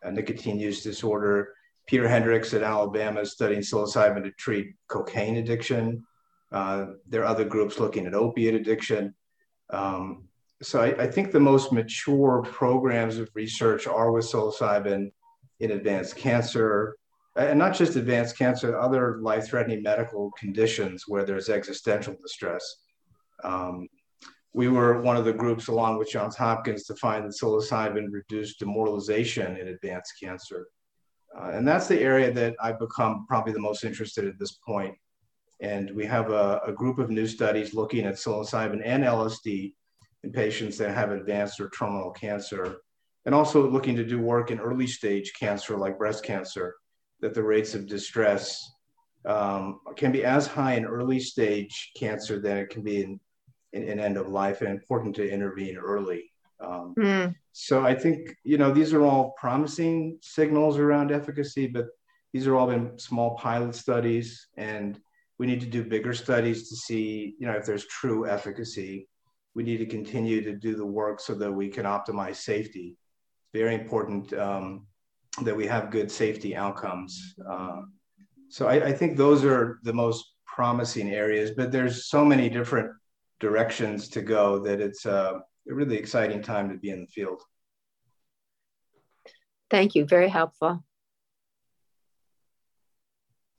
uh, 0.03 0.09
nicotine 0.09 0.59
use 0.59 0.83
disorder. 0.83 1.53
Peter 1.87 2.07
Hendricks 2.07 2.53
at 2.53 2.63
Alabama 2.63 3.21
is 3.21 3.31
studying 3.31 3.61
psilocybin 3.61 4.23
to 4.23 4.31
treat 4.31 4.75
cocaine 4.87 5.37
addiction. 5.37 6.03
Uh, 6.51 6.87
there 7.07 7.21
are 7.21 7.25
other 7.25 7.45
groups 7.45 7.79
looking 7.79 8.05
at 8.05 8.13
opiate 8.13 8.55
addiction. 8.55 9.13
Um, 9.69 10.25
so 10.61 10.81
I, 10.81 11.03
I, 11.03 11.07
think 11.07 11.31
the 11.31 11.39
most 11.39 11.71
mature 11.71 12.43
programs 12.43 13.17
of 13.17 13.29
research 13.33 13.87
are 13.87 14.11
with 14.11 14.25
psilocybin 14.25 15.11
in 15.59 15.71
advanced 15.71 16.17
cancer, 16.17 16.97
and 17.35 17.57
not 17.57 17.73
just 17.73 17.95
advanced 17.95 18.37
cancer, 18.37 18.77
other 18.77 19.17
life-threatening 19.21 19.81
medical 19.81 20.31
conditions 20.37 21.05
where 21.07 21.23
there's 21.23 21.49
existential 21.49 22.15
distress. 22.21 22.63
Um, 23.43 23.87
we 24.53 24.67
were 24.67 25.01
one 25.01 25.15
of 25.15 25.25
the 25.25 25.33
groups, 25.33 25.67
along 25.67 25.97
with 25.97 26.09
Johns 26.09 26.35
Hopkins, 26.35 26.83
to 26.85 26.95
find 26.95 27.23
that 27.23 27.33
psilocybin 27.33 28.07
reduced 28.11 28.59
demoralization 28.59 29.55
in 29.57 29.69
advanced 29.69 30.13
cancer. 30.21 30.67
Uh, 31.37 31.51
and 31.53 31.65
that's 31.65 31.87
the 31.87 32.01
area 32.01 32.31
that 32.33 32.55
I've 32.61 32.79
become 32.79 33.25
probably 33.27 33.53
the 33.53 33.59
most 33.59 33.85
interested 33.85 34.25
at 34.25 34.37
this 34.37 34.59
point. 34.65 34.93
And 35.61 35.91
we 35.91 36.05
have 36.05 36.31
a, 36.31 36.59
a 36.67 36.73
group 36.73 36.99
of 36.99 37.09
new 37.09 37.27
studies 37.27 37.73
looking 37.73 38.05
at 38.05 38.15
psilocybin 38.15 38.81
and 38.83 39.03
LSD 39.03 39.73
in 40.23 40.31
patients 40.31 40.77
that 40.79 40.93
have 40.93 41.11
advanced 41.11 41.59
or 41.59 41.69
terminal 41.69 42.11
cancer, 42.11 42.77
and 43.25 43.33
also 43.33 43.69
looking 43.69 43.95
to 43.95 44.03
do 44.03 44.19
work 44.19 44.51
in 44.51 44.59
early 44.59 44.87
stage 44.87 45.31
cancer 45.39 45.77
like 45.77 45.97
breast 45.97 46.23
cancer, 46.23 46.75
that 47.21 47.33
the 47.33 47.43
rates 47.43 47.73
of 47.73 47.87
distress 47.87 48.69
um, 49.25 49.79
can 49.95 50.11
be 50.11 50.25
as 50.25 50.47
high 50.47 50.73
in 50.73 50.85
early 50.85 51.19
stage 51.19 51.91
cancer 51.95 52.39
than 52.39 52.57
it 52.57 52.69
can 52.69 52.81
be 52.81 53.03
in 53.03 53.19
in, 53.73 53.83
in 53.83 53.99
end 53.99 54.17
of 54.17 54.29
life 54.29 54.61
and 54.61 54.69
important 54.69 55.15
to 55.15 55.29
intervene 55.29 55.77
early. 55.77 56.31
Um, 56.59 56.93
mm. 56.97 57.35
So 57.53 57.83
I 57.83 57.95
think 57.95 58.35
you 58.43 58.57
know 58.57 58.71
these 58.71 58.93
are 58.93 59.03
all 59.03 59.33
promising 59.37 60.19
signals 60.21 60.77
around 60.77 61.11
efficacy, 61.11 61.67
but 61.67 61.87
these 62.33 62.47
are 62.47 62.55
all 62.55 62.67
been 62.67 62.97
small 62.97 63.35
pilot 63.37 63.75
studies, 63.75 64.47
and 64.57 64.99
we 65.37 65.47
need 65.47 65.59
to 65.61 65.67
do 65.67 65.83
bigger 65.83 66.13
studies 66.13 66.69
to 66.69 66.75
see 66.75 67.35
you 67.39 67.47
know 67.47 67.53
if 67.53 67.65
there's 67.65 67.85
true 67.87 68.27
efficacy. 68.27 69.07
We 69.53 69.63
need 69.63 69.77
to 69.77 69.85
continue 69.85 70.41
to 70.43 70.53
do 70.53 70.75
the 70.75 70.85
work 70.85 71.19
so 71.19 71.33
that 71.35 71.51
we 71.51 71.67
can 71.67 71.85
optimize 71.85 72.37
safety. 72.37 72.95
Very 73.53 73.75
important 73.75 74.31
um, 74.33 74.87
that 75.43 75.55
we 75.55 75.67
have 75.67 75.91
good 75.91 76.09
safety 76.09 76.55
outcomes. 76.55 77.35
Uh, 77.49 77.81
so 78.47 78.67
I, 78.67 78.87
I 78.87 78.93
think 78.93 79.17
those 79.17 79.43
are 79.43 79.79
the 79.83 79.93
most 79.93 80.23
promising 80.45 81.11
areas, 81.11 81.51
but 81.51 81.71
there's 81.71 82.09
so 82.09 82.23
many 82.23 82.49
different 82.49 82.91
directions 83.41 84.07
to 84.09 84.21
go 84.21 84.59
that 84.59 84.79
it's 84.79 85.05
uh, 85.05 85.33
a 85.69 85.73
really 85.73 85.97
exciting 85.97 86.41
time 86.41 86.69
to 86.69 86.77
be 86.77 86.91
in 86.91 87.01
the 87.01 87.07
field. 87.07 87.41
Thank 89.69 89.95
you. 89.95 90.05
Very 90.05 90.29
helpful. 90.29 90.83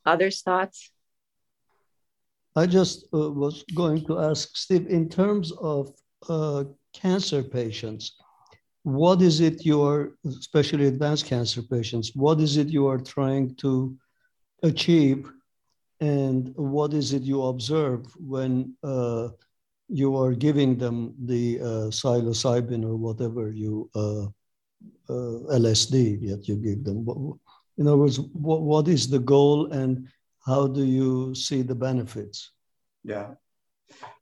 Others 0.07 0.43
thoughts? 0.43 0.91
I 2.55 2.66
just 2.66 3.07
uh, 3.14 3.30
was 3.30 3.64
going 3.74 4.05
to 4.07 4.18
ask 4.18 4.57
Steve, 4.57 4.87
in 4.89 5.09
terms 5.09 5.53
of 5.53 5.95
uh, 6.28 6.64
cancer 6.93 7.43
patients, 7.43 8.16
what 8.83 9.22
is 9.22 9.41
it 9.41 9.64
you 9.64 9.83
are, 9.83 10.18
especially 10.26 10.87
advanced 10.87 11.26
cancer 11.26 11.62
patients, 11.62 12.12
what 12.14 12.41
is 12.41 12.57
it 12.57 12.68
you 12.68 12.87
are 12.89 12.99
trying 12.99 13.55
to 13.57 13.97
achieve 14.62 15.30
and 16.01 16.53
what 16.57 16.93
is 16.93 17.12
it 17.12 17.22
you 17.22 17.43
observe 17.45 18.05
when 18.16 18.74
uh, 18.83 19.28
you 19.93 20.16
are 20.16 20.32
giving 20.32 20.78
them 20.78 21.14
the 21.26 21.61
uh, 21.61 21.88
psilocybin 21.90 22.82
or 22.84 22.97
whatever 22.97 23.53
you 23.53 23.90
uh, 23.95 24.24
uh, 25.09 25.59
LSD 25.61 26.28
that 26.30 26.49
you 26.49 26.57
give 26.57 26.82
them. 26.82 27.07
In 27.76 27.86
other 27.86 27.99
words, 27.99 28.18
what, 28.18 28.62
what 28.62 28.88
is 28.88 29.09
the 29.09 29.18
goal 29.18 29.70
and 29.72 30.09
how 30.47 30.66
do 30.66 30.82
you 30.84 31.34
see 31.34 31.62
the 31.62 31.74
benefits? 31.74 32.53
Yeah. 33.05 33.34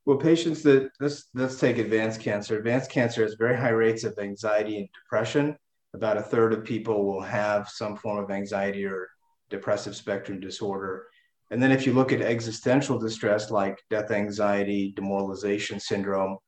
Well, 0.04 0.16
patients 0.16 0.62
that 0.64 0.90
let's 0.98 1.28
let's 1.34 1.60
take 1.60 1.78
advanced 1.78 2.20
cancer. 2.20 2.58
Advanced 2.58 2.90
cancer 2.90 3.22
has 3.22 3.34
very 3.34 3.56
high 3.56 3.76
rates 3.84 4.02
of 4.02 4.18
anxiety 4.18 4.78
and 4.78 4.88
depression. 4.92 5.56
About 5.94 6.16
a 6.16 6.22
third 6.22 6.52
of 6.52 6.64
people 6.64 7.04
will 7.04 7.22
have 7.22 7.68
some 7.68 7.96
form 7.96 8.18
of 8.22 8.30
anxiety 8.30 8.84
or 8.84 9.08
depressive 9.50 9.94
spectrum 9.94 10.40
disorder. 10.40 11.06
And 11.51 11.62
then 11.62 11.72
if 11.72 11.86
you 11.86 11.92
look 11.92 12.12
at 12.12 12.22
existential 12.22 12.98
distress 12.98 13.51
like 13.51 13.78
death 13.90 14.11
anxiety, 14.11 14.92
demoralization 14.94 15.80
syndrome, 15.80 16.38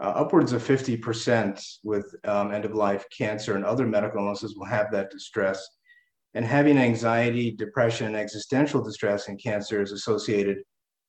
uh, 0.00 0.12
upwards 0.14 0.52
of 0.52 0.62
50% 0.62 1.62
with 1.82 2.14
um, 2.24 2.52
end 2.52 2.64
of 2.64 2.74
life 2.74 3.04
cancer 3.16 3.54
and 3.54 3.64
other 3.64 3.86
medical 3.86 4.20
illnesses 4.20 4.56
will 4.56 4.66
have 4.66 4.90
that 4.92 5.10
distress. 5.10 5.66
And 6.34 6.44
having 6.44 6.76
anxiety, 6.76 7.50
depression, 7.50 8.06
and 8.06 8.16
existential 8.16 8.82
distress 8.82 9.28
in 9.28 9.38
cancer 9.38 9.82
is 9.82 9.92
associated 9.92 10.58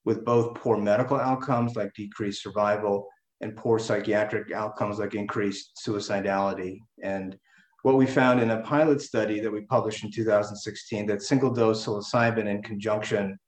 with 0.06 0.24
both 0.24 0.56
poor 0.56 0.78
medical 0.78 1.18
outcomes 1.18 1.76
like 1.76 1.93
decreased 1.93 2.41
survival 2.41 3.08
and 3.41 3.56
poor 3.58 3.78
psychiatric 3.78 4.52
outcomes 4.54 5.00
like 5.00 5.16
increased 5.16 5.72
suicidality. 5.86 6.78
And 7.04 7.38
what 7.88 7.96
we 7.96 8.06
found 8.06 8.42
in 8.42 8.52
a 8.52 8.60
pilot 8.64 9.00
study 9.02 9.40
that 9.40 9.50
we 9.50 9.62
published 9.62 10.04
in 10.04 10.12
2016 10.12 11.06
that 11.06 11.22
single 11.22 11.50
dose 11.50 11.86
psilocybin 11.86 12.46
in 12.46 12.62
conjunction 12.62 13.40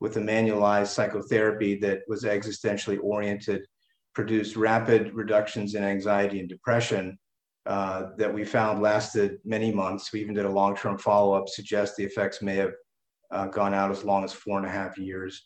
with 0.00 0.16
a 0.16 0.20
manualized 0.20 0.88
psychotherapy 0.88 1.76
that 1.76 2.00
was 2.08 2.24
existentially 2.24 2.98
oriented 3.00 3.64
produced 4.12 4.56
rapid 4.56 5.14
reductions 5.14 5.76
in 5.76 5.84
anxiety 5.84 6.40
and 6.40 6.48
depression 6.48 7.16
uh, 7.66 8.06
that 8.18 8.34
we 8.34 8.44
found 8.44 8.82
lasted 8.82 9.38
many 9.44 9.70
months. 9.70 10.12
We 10.12 10.20
even 10.22 10.34
did 10.34 10.44
a 10.44 10.50
long 10.50 10.74
term 10.74 10.98
follow 10.98 11.32
up, 11.32 11.48
suggest 11.48 11.94
the 11.94 12.02
effects 12.02 12.42
may 12.42 12.56
have 12.56 12.72
uh, 13.30 13.46
gone 13.46 13.74
out 13.74 13.92
as 13.92 14.02
long 14.02 14.24
as 14.24 14.32
four 14.32 14.58
and 14.58 14.66
a 14.66 14.70
half 14.70 14.98
years. 14.98 15.40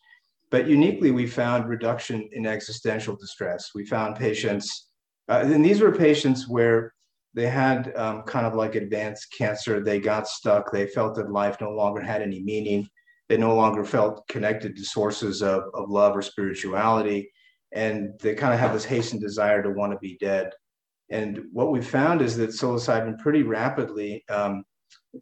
But 0.50 0.66
uniquely, 0.66 1.10
we 1.10 1.26
found 1.26 1.68
reduction 1.68 2.26
in 2.32 2.46
existential 2.46 3.14
distress. 3.14 3.72
We 3.74 3.84
found 3.84 4.16
patients, 4.16 4.88
uh, 5.28 5.42
and 5.44 5.62
these 5.62 5.82
were 5.82 5.92
patients 5.92 6.48
where 6.48 6.94
they 7.38 7.46
had 7.46 7.92
um, 7.94 8.22
kind 8.22 8.44
of 8.44 8.56
like 8.56 8.74
advanced 8.74 9.32
cancer. 9.32 9.78
They 9.78 10.00
got 10.00 10.26
stuck. 10.26 10.72
They 10.72 10.88
felt 10.88 11.14
that 11.14 11.30
life 11.30 11.58
no 11.60 11.70
longer 11.70 12.00
had 12.00 12.20
any 12.20 12.42
meaning. 12.42 12.88
They 13.28 13.36
no 13.36 13.54
longer 13.54 13.84
felt 13.84 14.26
connected 14.26 14.74
to 14.74 14.84
sources 14.84 15.40
of, 15.40 15.62
of 15.72 15.88
love 15.88 16.16
or 16.16 16.22
spirituality. 16.22 17.30
And 17.70 18.18
they 18.18 18.34
kind 18.34 18.52
of 18.52 18.58
have 18.58 18.72
this 18.72 18.84
hastened 18.84 19.20
desire 19.20 19.62
to 19.62 19.70
want 19.70 19.92
to 19.92 19.98
be 20.00 20.18
dead. 20.18 20.50
And 21.10 21.44
what 21.52 21.70
we 21.70 21.80
found 21.80 22.22
is 22.22 22.36
that 22.38 22.50
psilocybin 22.50 23.20
pretty 23.20 23.44
rapidly 23.44 24.24
um, 24.28 24.64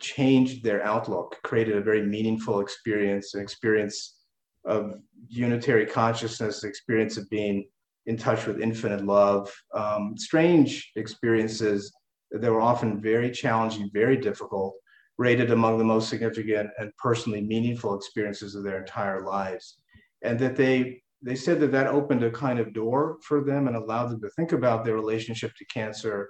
changed 0.01 0.65
their 0.65 0.83
outlook, 0.87 1.37
created 1.45 1.77
a 1.77 1.83
very 1.83 2.01
meaningful 2.01 2.61
experience, 2.61 3.35
an 3.35 3.43
experience 3.43 4.23
of 4.65 4.95
unitary 5.29 5.85
consciousness, 5.85 6.65
experience 6.65 7.19
of 7.19 7.29
being 7.29 7.69
in 8.07 8.17
touch 8.17 8.47
with 8.47 8.63
infinite 8.63 9.05
love, 9.05 9.53
um, 9.75 10.15
strange 10.17 10.93
experiences 10.97 11.93
that 12.31 12.51
were 12.51 12.61
often 12.61 13.01
very 13.01 13.31
challenging, 13.31 13.91
very 13.93 14.17
difficult, 14.17 14.75
rated 15.19 15.51
among 15.51 15.79
the 15.79 15.85
most 15.85 16.09
significant 16.09 16.71
and 16.79 16.93
personally 16.99 17.41
meaningful 17.41 17.95
experiences 17.95 18.55
of 18.55 18.65
their 18.65 18.79
entire 18.79 19.25
lives. 19.25 19.79
And 20.23 20.39
that 20.41 20.57
they 20.57 21.03
they 21.23 21.35
said 21.35 21.61
that 21.61 21.73
that 21.73 21.87
opened 21.87 22.23
a 22.23 22.31
kind 22.31 22.59
of 22.59 22.75
door 22.75 23.17
for 23.23 23.43
them 23.43 23.67
and 23.67 23.77
allowed 23.77 24.09
them 24.09 24.21
to 24.21 24.29
think 24.31 24.53
about 24.53 24.85
their 24.85 24.95
relationship 24.95 25.53
to 25.57 25.65
cancer 25.67 26.29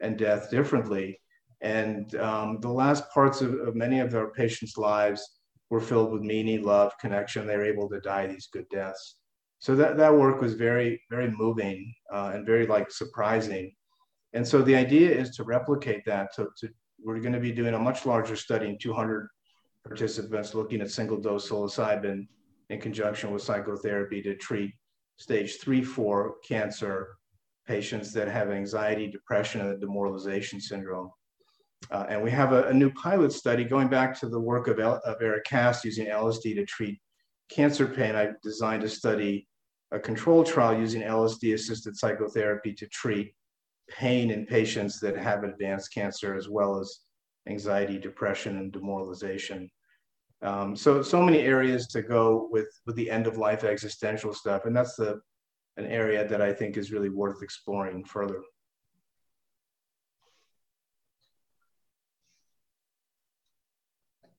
and 0.00 0.18
death 0.18 0.50
differently. 0.50 1.20
And 1.60 2.14
um, 2.16 2.58
the 2.60 2.68
last 2.68 3.08
parts 3.10 3.40
of, 3.40 3.54
of 3.54 3.74
many 3.74 4.00
of 4.00 4.14
our 4.14 4.30
patients' 4.32 4.76
lives 4.76 5.22
were 5.70 5.80
filled 5.80 6.12
with 6.12 6.22
meaning, 6.22 6.62
love, 6.62 6.92
connection. 7.00 7.46
They 7.46 7.56
were 7.56 7.64
able 7.64 7.88
to 7.88 8.00
die 8.00 8.26
these 8.26 8.48
good 8.52 8.68
deaths. 8.70 9.16
So 9.60 9.74
that, 9.76 9.96
that 9.96 10.14
work 10.14 10.42
was 10.42 10.54
very, 10.54 11.00
very 11.08 11.30
moving 11.30 11.94
uh, 12.12 12.32
and 12.34 12.44
very 12.44 12.66
like 12.66 12.90
surprising. 12.90 13.74
And 14.34 14.46
so 14.46 14.62
the 14.62 14.74
idea 14.74 15.10
is 15.10 15.34
to 15.36 15.44
replicate 15.44 16.04
that. 16.04 16.34
So 16.34 16.48
to 16.58 16.68
we're 17.04 17.20
going 17.20 17.34
to 17.34 17.40
be 17.40 17.52
doing 17.52 17.74
a 17.74 17.78
much 17.78 18.06
larger 18.06 18.34
study 18.34 18.66
in 18.66 18.78
200 18.78 19.28
participants 19.86 20.54
looking 20.54 20.80
at 20.80 20.90
single 20.90 21.18
dose 21.18 21.48
psilocybin 21.48 22.26
in 22.70 22.80
conjunction 22.80 23.30
with 23.30 23.42
psychotherapy 23.42 24.22
to 24.22 24.34
treat 24.36 24.72
stage 25.16 25.58
three, 25.60 25.82
four 25.82 26.36
cancer 26.46 27.16
patients 27.66 28.12
that 28.12 28.28
have 28.28 28.50
anxiety, 28.50 29.06
depression, 29.06 29.60
and 29.60 29.80
demoralization 29.80 30.60
syndrome. 30.60 31.10
Uh, 31.90 32.06
and 32.08 32.22
we 32.22 32.30
have 32.30 32.52
a, 32.52 32.64
a, 32.64 32.72
new 32.72 32.90
pilot 32.92 33.30
study 33.30 33.62
going 33.62 33.88
back 33.88 34.18
to 34.18 34.28
the 34.28 34.40
work 34.40 34.68
of, 34.68 34.80
El, 34.80 34.96
of 35.04 35.16
Eric 35.20 35.44
Kast 35.44 35.84
using 35.84 36.06
LSD 36.06 36.54
to 36.54 36.64
treat 36.64 36.98
cancer 37.50 37.86
pain. 37.86 38.14
I 38.16 38.30
designed 38.42 38.84
a 38.84 38.88
study, 38.88 39.46
a 39.92 39.98
control 39.98 40.44
trial 40.44 40.78
using 40.78 41.02
LSD 41.02 41.52
assisted 41.52 41.94
psychotherapy 41.94 42.72
to 42.72 42.86
treat 42.86 43.34
pain 43.88 44.30
in 44.30 44.46
patients 44.46 45.00
that 45.00 45.16
have 45.16 45.44
advanced 45.44 45.92
cancer, 45.92 46.34
as 46.34 46.48
well 46.48 46.78
as 46.78 47.00
anxiety, 47.48 47.98
depression, 47.98 48.56
and 48.58 48.72
demoralization. 48.72 49.70
Um, 50.42 50.76
so, 50.76 51.02
so 51.02 51.22
many 51.22 51.40
areas 51.40 51.86
to 51.88 52.02
go 52.02 52.48
with 52.50 52.68
with 52.86 52.96
the 52.96 53.10
end 53.10 53.26
of 53.26 53.38
life 53.38 53.64
existential 53.64 54.34
stuff, 54.34 54.66
and 54.66 54.76
that's 54.76 54.96
the 54.96 55.20
an 55.76 55.86
area 55.86 56.26
that 56.26 56.40
I 56.40 56.52
think 56.52 56.76
is 56.76 56.92
really 56.92 57.08
worth 57.08 57.42
exploring 57.42 58.04
further. 58.04 58.42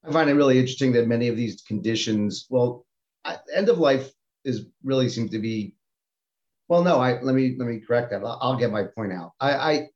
I 0.08 0.12
find 0.12 0.30
it 0.30 0.34
really 0.34 0.60
interesting 0.60 0.92
that 0.94 1.08
many 1.08 1.28
of 1.28 1.36
these 1.36 1.64
conditions, 1.64 2.46
well, 2.50 2.86
end 3.54 3.70
of 3.70 3.80
life 3.80 4.12
is 4.44 4.68
really 4.84 5.10
seems 5.10 5.32
to 5.32 5.40
be 5.40 5.74
well, 6.68 6.84
no, 6.84 6.98
I 6.98 7.22
let 7.22 7.36
me 7.36 7.56
let 7.58 7.68
me 7.68 7.80
correct 7.80 8.12
that. 8.12 8.24
I'll, 8.24 8.40
I'll 8.42 8.58
get 8.58 8.72
my 8.72 8.84
point 8.84 9.14
out. 9.14 9.34
I, 9.40 9.52
I 9.52 9.88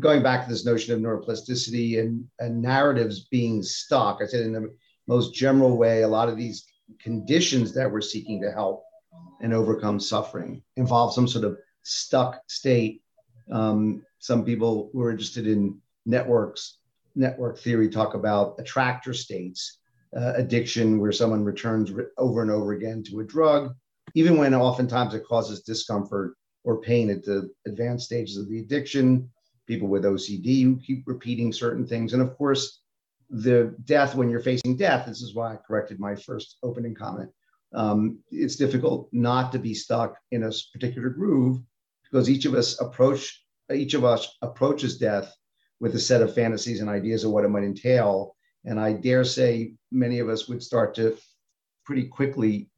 going 0.00 0.22
back 0.22 0.44
to 0.44 0.50
this 0.50 0.64
notion 0.64 0.94
of 0.94 1.00
neuroplasticity 1.00 2.00
and, 2.00 2.24
and 2.38 2.62
narratives 2.62 3.26
being 3.30 3.62
stuck. 3.62 4.20
I 4.22 4.26
said 4.26 4.42
in 4.42 4.52
the 4.52 4.74
most 5.06 5.34
general 5.34 5.76
way, 5.76 6.02
a 6.02 6.08
lot 6.08 6.28
of 6.28 6.36
these 6.36 6.66
conditions 7.00 7.74
that 7.74 7.90
we're 7.90 8.00
seeking 8.00 8.40
to 8.42 8.52
help 8.52 8.84
and 9.40 9.52
overcome 9.52 10.00
suffering 10.00 10.62
involve 10.76 11.14
some 11.14 11.28
sort 11.28 11.44
of 11.44 11.56
stuck 11.82 12.40
state. 12.46 13.02
Um, 13.50 14.02
some 14.18 14.44
people 14.44 14.90
who 14.92 15.02
are 15.02 15.10
interested 15.10 15.46
in 15.46 15.78
networks, 16.06 16.78
network 17.14 17.58
theory, 17.58 17.88
talk 17.88 18.14
about 18.14 18.56
attractor 18.58 19.12
states, 19.12 19.78
uh, 20.16 20.32
addiction, 20.36 20.98
where 20.98 21.12
someone 21.12 21.44
returns 21.44 21.92
over 22.16 22.42
and 22.42 22.50
over 22.50 22.72
again 22.72 23.02
to 23.04 23.20
a 23.20 23.24
drug, 23.24 23.74
even 24.14 24.38
when 24.38 24.54
oftentimes 24.54 25.14
it 25.14 25.26
causes 25.26 25.62
discomfort 25.62 26.36
or 26.64 26.80
pain 26.80 27.10
at 27.10 27.24
the 27.24 27.50
advanced 27.66 28.06
stages 28.06 28.36
of 28.36 28.48
the 28.48 28.60
addiction. 28.60 29.30
People 29.66 29.88
with 29.88 30.04
OCD 30.04 30.62
who 30.62 30.76
keep 30.76 31.04
repeating 31.06 31.52
certain 31.52 31.86
things, 31.86 32.12
and 32.12 32.20
of 32.20 32.36
course, 32.36 32.80
the 33.30 33.74
death 33.84 34.14
when 34.14 34.28
you're 34.28 34.40
facing 34.40 34.76
death. 34.76 35.06
This 35.06 35.22
is 35.22 35.34
why 35.34 35.54
I 35.54 35.56
corrected 35.56 35.98
my 35.98 36.14
first 36.14 36.58
opening 36.62 36.94
comment. 36.94 37.30
Um, 37.72 38.18
it's 38.30 38.56
difficult 38.56 39.08
not 39.12 39.52
to 39.52 39.58
be 39.58 39.72
stuck 39.74 40.16
in 40.30 40.44
a 40.44 40.52
particular 40.72 41.08
groove 41.08 41.60
because 42.04 42.28
each 42.30 42.44
of 42.44 42.54
us 42.54 42.80
approach 42.80 43.42
each 43.72 43.94
of 43.94 44.04
us 44.04 44.36
approaches 44.42 44.98
death 44.98 45.34
with 45.80 45.94
a 45.94 45.98
set 45.98 46.22
of 46.22 46.34
fantasies 46.34 46.80
and 46.80 46.90
ideas 46.90 47.24
of 47.24 47.30
what 47.30 47.44
it 47.44 47.48
might 47.48 47.64
entail. 47.64 48.36
And 48.64 48.78
I 48.78 48.92
dare 48.92 49.24
say 49.24 49.74
many 49.90 50.18
of 50.18 50.28
us 50.28 50.48
would 50.48 50.62
start 50.62 50.94
to 50.96 51.16
pretty 51.84 52.06
quickly 52.06 52.68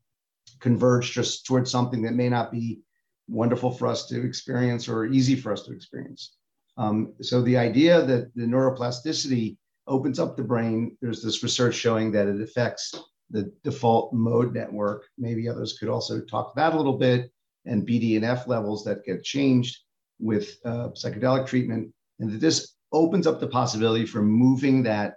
converge 0.61 1.13
just 1.13 1.47
towards 1.47 1.71
something 1.71 2.03
that 2.03 2.15
may 2.15 2.29
not 2.29 2.53
be 2.53 2.81
wonderful 3.29 3.71
for 3.71 3.87
us 3.89 4.07
to 4.07 4.25
experience 4.25 4.89
or 4.89 5.07
easy 5.07 5.35
for 5.35 5.53
us 5.53 5.65
to 5.65 5.73
experience. 5.73 6.37
Um, 6.77 7.15
so 7.21 7.43
the 7.43 7.57
idea 7.57 8.03
that 8.03 8.35
the 8.35 8.45
neuroplasticity 8.45 9.57
opens 9.87 10.19
up 10.19 10.37
the 10.37 10.43
brain, 10.43 10.97
there's 11.01 11.23
this 11.23 11.43
research 11.43 11.75
showing 11.75 12.13
that 12.13 12.29
it 12.29 12.41
affects 12.41 12.95
the 13.31 13.53
default 13.65 14.13
mode 14.13 14.55
network. 14.55 15.05
Maybe 15.19 15.49
others 15.49 15.79
could 15.79 15.89
also 15.89 16.21
talk 16.21 16.55
that 16.55 16.75
a 16.75 16.77
little 16.77 16.99
bit 16.99 17.31
and 17.67 17.87
BDNF 17.87 18.47
levels 18.47 18.85
that 18.85 19.05
get 19.05 19.25
changed 19.25 19.79
with 20.19 20.57
uh, 20.65 20.89
psychedelic 20.91 21.47
treatment, 21.47 21.93
and 22.21 22.31
that 22.31 22.41
this 22.41 22.75
opens 22.93 23.27
up 23.27 23.41
the 23.41 23.49
possibility 23.49 24.07
for 24.07 24.23
moving 24.23 24.83
that. 24.85 25.15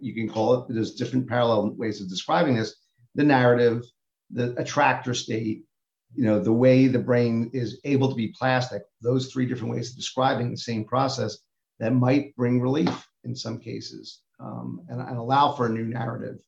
You 0.00 0.14
can 0.14 0.28
call 0.28 0.54
it. 0.54 0.66
There's 0.68 0.94
different 0.94 1.28
parallel 1.28 1.74
ways 1.76 2.00
of 2.00 2.08
describing 2.08 2.56
this: 2.56 2.76
the 3.14 3.24
narrative, 3.24 3.82
the 4.30 4.54
attractor 4.60 5.14
state, 5.14 5.64
you 6.14 6.24
know, 6.24 6.40
the 6.40 6.52
way 6.52 6.86
the 6.86 6.98
brain 6.98 7.50
is 7.52 7.80
able 7.84 8.08
to 8.08 8.14
be 8.14 8.28
plastic. 8.28 8.82
Those 9.00 9.32
three 9.32 9.46
different 9.46 9.74
ways 9.74 9.90
of 9.90 9.96
describing 9.96 10.50
the 10.50 10.56
same 10.56 10.84
process 10.84 11.38
that 11.78 11.92
might 11.92 12.34
bring 12.36 12.60
relief 12.60 13.06
in 13.24 13.34
some 13.34 13.58
cases 13.58 14.20
um, 14.40 14.80
and, 14.88 15.00
and, 15.00 15.18
allow 15.18 15.52
for 15.52 15.66
a 15.66 15.70
new 15.70 15.84
narrative. 15.84 16.38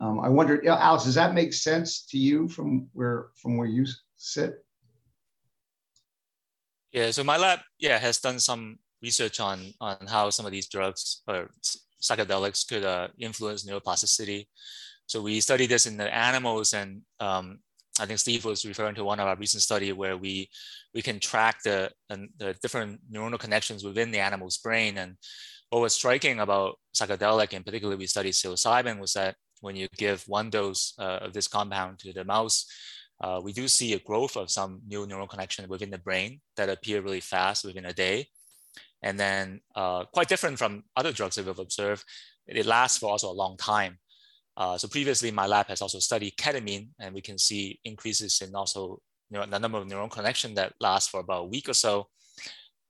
Um, 0.00 0.20
I 0.20 0.28
wonder, 0.28 0.64
Alex, 0.68 1.04
does 1.04 1.14
that 1.14 1.34
make 1.34 1.52
sense 1.52 2.02
to 2.06 2.18
you 2.18 2.48
from 2.48 2.88
where 2.92 3.28
from 3.34 3.56
where 3.56 3.66
you 3.66 3.86
sit? 4.16 4.64
Yeah, 6.92 7.10
so 7.10 7.24
my 7.24 7.36
lab, 7.36 7.60
yeah, 7.78 7.98
has 7.98 8.18
done 8.18 8.38
some 8.38 8.78
research 9.02 9.40
on 9.40 9.74
on 9.80 9.96
how 10.08 10.30
some 10.30 10.46
of 10.46 10.52
these 10.52 10.68
drugs 10.68 11.22
or 11.26 11.50
psychedelics 12.00 12.66
could 12.66 12.84
uh, 12.84 13.08
influence 13.18 13.64
neuroplasticity. 13.64 14.46
So 15.08 15.22
we 15.22 15.40
studied 15.40 15.70
this 15.70 15.86
in 15.86 15.96
the 15.96 16.14
animals, 16.14 16.74
and 16.74 17.00
um, 17.18 17.60
I 17.98 18.04
think 18.04 18.18
Steve 18.18 18.44
was 18.44 18.66
referring 18.66 18.94
to 18.96 19.04
one 19.04 19.18
of 19.18 19.26
our 19.26 19.36
recent 19.36 19.62
study 19.62 19.90
where 19.92 20.18
we 20.18 20.50
we 20.94 21.00
can 21.00 21.18
track 21.18 21.62
the 21.64 21.90
the 22.10 22.54
different 22.62 23.00
neuronal 23.10 23.38
connections 23.38 23.82
within 23.82 24.10
the 24.10 24.20
animal's 24.20 24.58
brain. 24.58 24.98
And 24.98 25.16
what 25.70 25.80
was 25.80 25.94
striking 25.94 26.40
about 26.40 26.78
psychedelic, 26.94 27.54
and 27.54 27.64
particularly 27.64 27.98
we 27.98 28.06
studied 28.06 28.34
psilocybin, 28.34 29.00
was 29.00 29.14
that 29.14 29.36
when 29.62 29.76
you 29.76 29.88
give 29.96 30.24
one 30.26 30.50
dose 30.50 30.92
uh, 30.98 31.20
of 31.22 31.32
this 31.32 31.48
compound 31.48 31.98
to 32.00 32.12
the 32.12 32.24
mouse, 32.24 32.66
uh, 33.22 33.40
we 33.42 33.54
do 33.54 33.66
see 33.66 33.94
a 33.94 33.98
growth 33.98 34.36
of 34.36 34.50
some 34.50 34.82
new 34.86 35.06
neural 35.06 35.26
connection 35.26 35.66
within 35.68 35.90
the 35.90 35.98
brain 35.98 36.40
that 36.56 36.68
appear 36.68 37.00
really 37.00 37.20
fast 37.20 37.64
within 37.64 37.86
a 37.86 37.94
day. 37.94 38.28
And 39.02 39.18
then 39.18 39.60
uh, 39.74 40.04
quite 40.12 40.28
different 40.28 40.58
from 40.58 40.84
other 40.94 41.12
drugs 41.12 41.36
that 41.36 41.46
we've 41.46 41.58
observed, 41.58 42.04
it 42.46 42.66
lasts 42.66 42.98
for 42.98 43.10
also 43.10 43.30
a 43.30 43.32
long 43.32 43.56
time. 43.56 43.98
Uh, 44.58 44.76
so 44.76 44.88
previously 44.88 45.30
my 45.30 45.46
lab 45.46 45.68
has 45.68 45.80
also 45.80 46.00
studied 46.00 46.36
ketamine 46.36 46.88
and 46.98 47.14
we 47.14 47.20
can 47.20 47.38
see 47.38 47.78
increases 47.84 48.42
in 48.42 48.52
also 48.56 49.00
the 49.30 49.46
number 49.46 49.78
of 49.78 49.86
neuron 49.86 50.10
connection 50.10 50.52
that 50.54 50.72
lasts 50.80 51.08
for 51.08 51.20
about 51.20 51.44
a 51.44 51.48
week 51.48 51.68
or 51.68 51.74
so. 51.74 52.08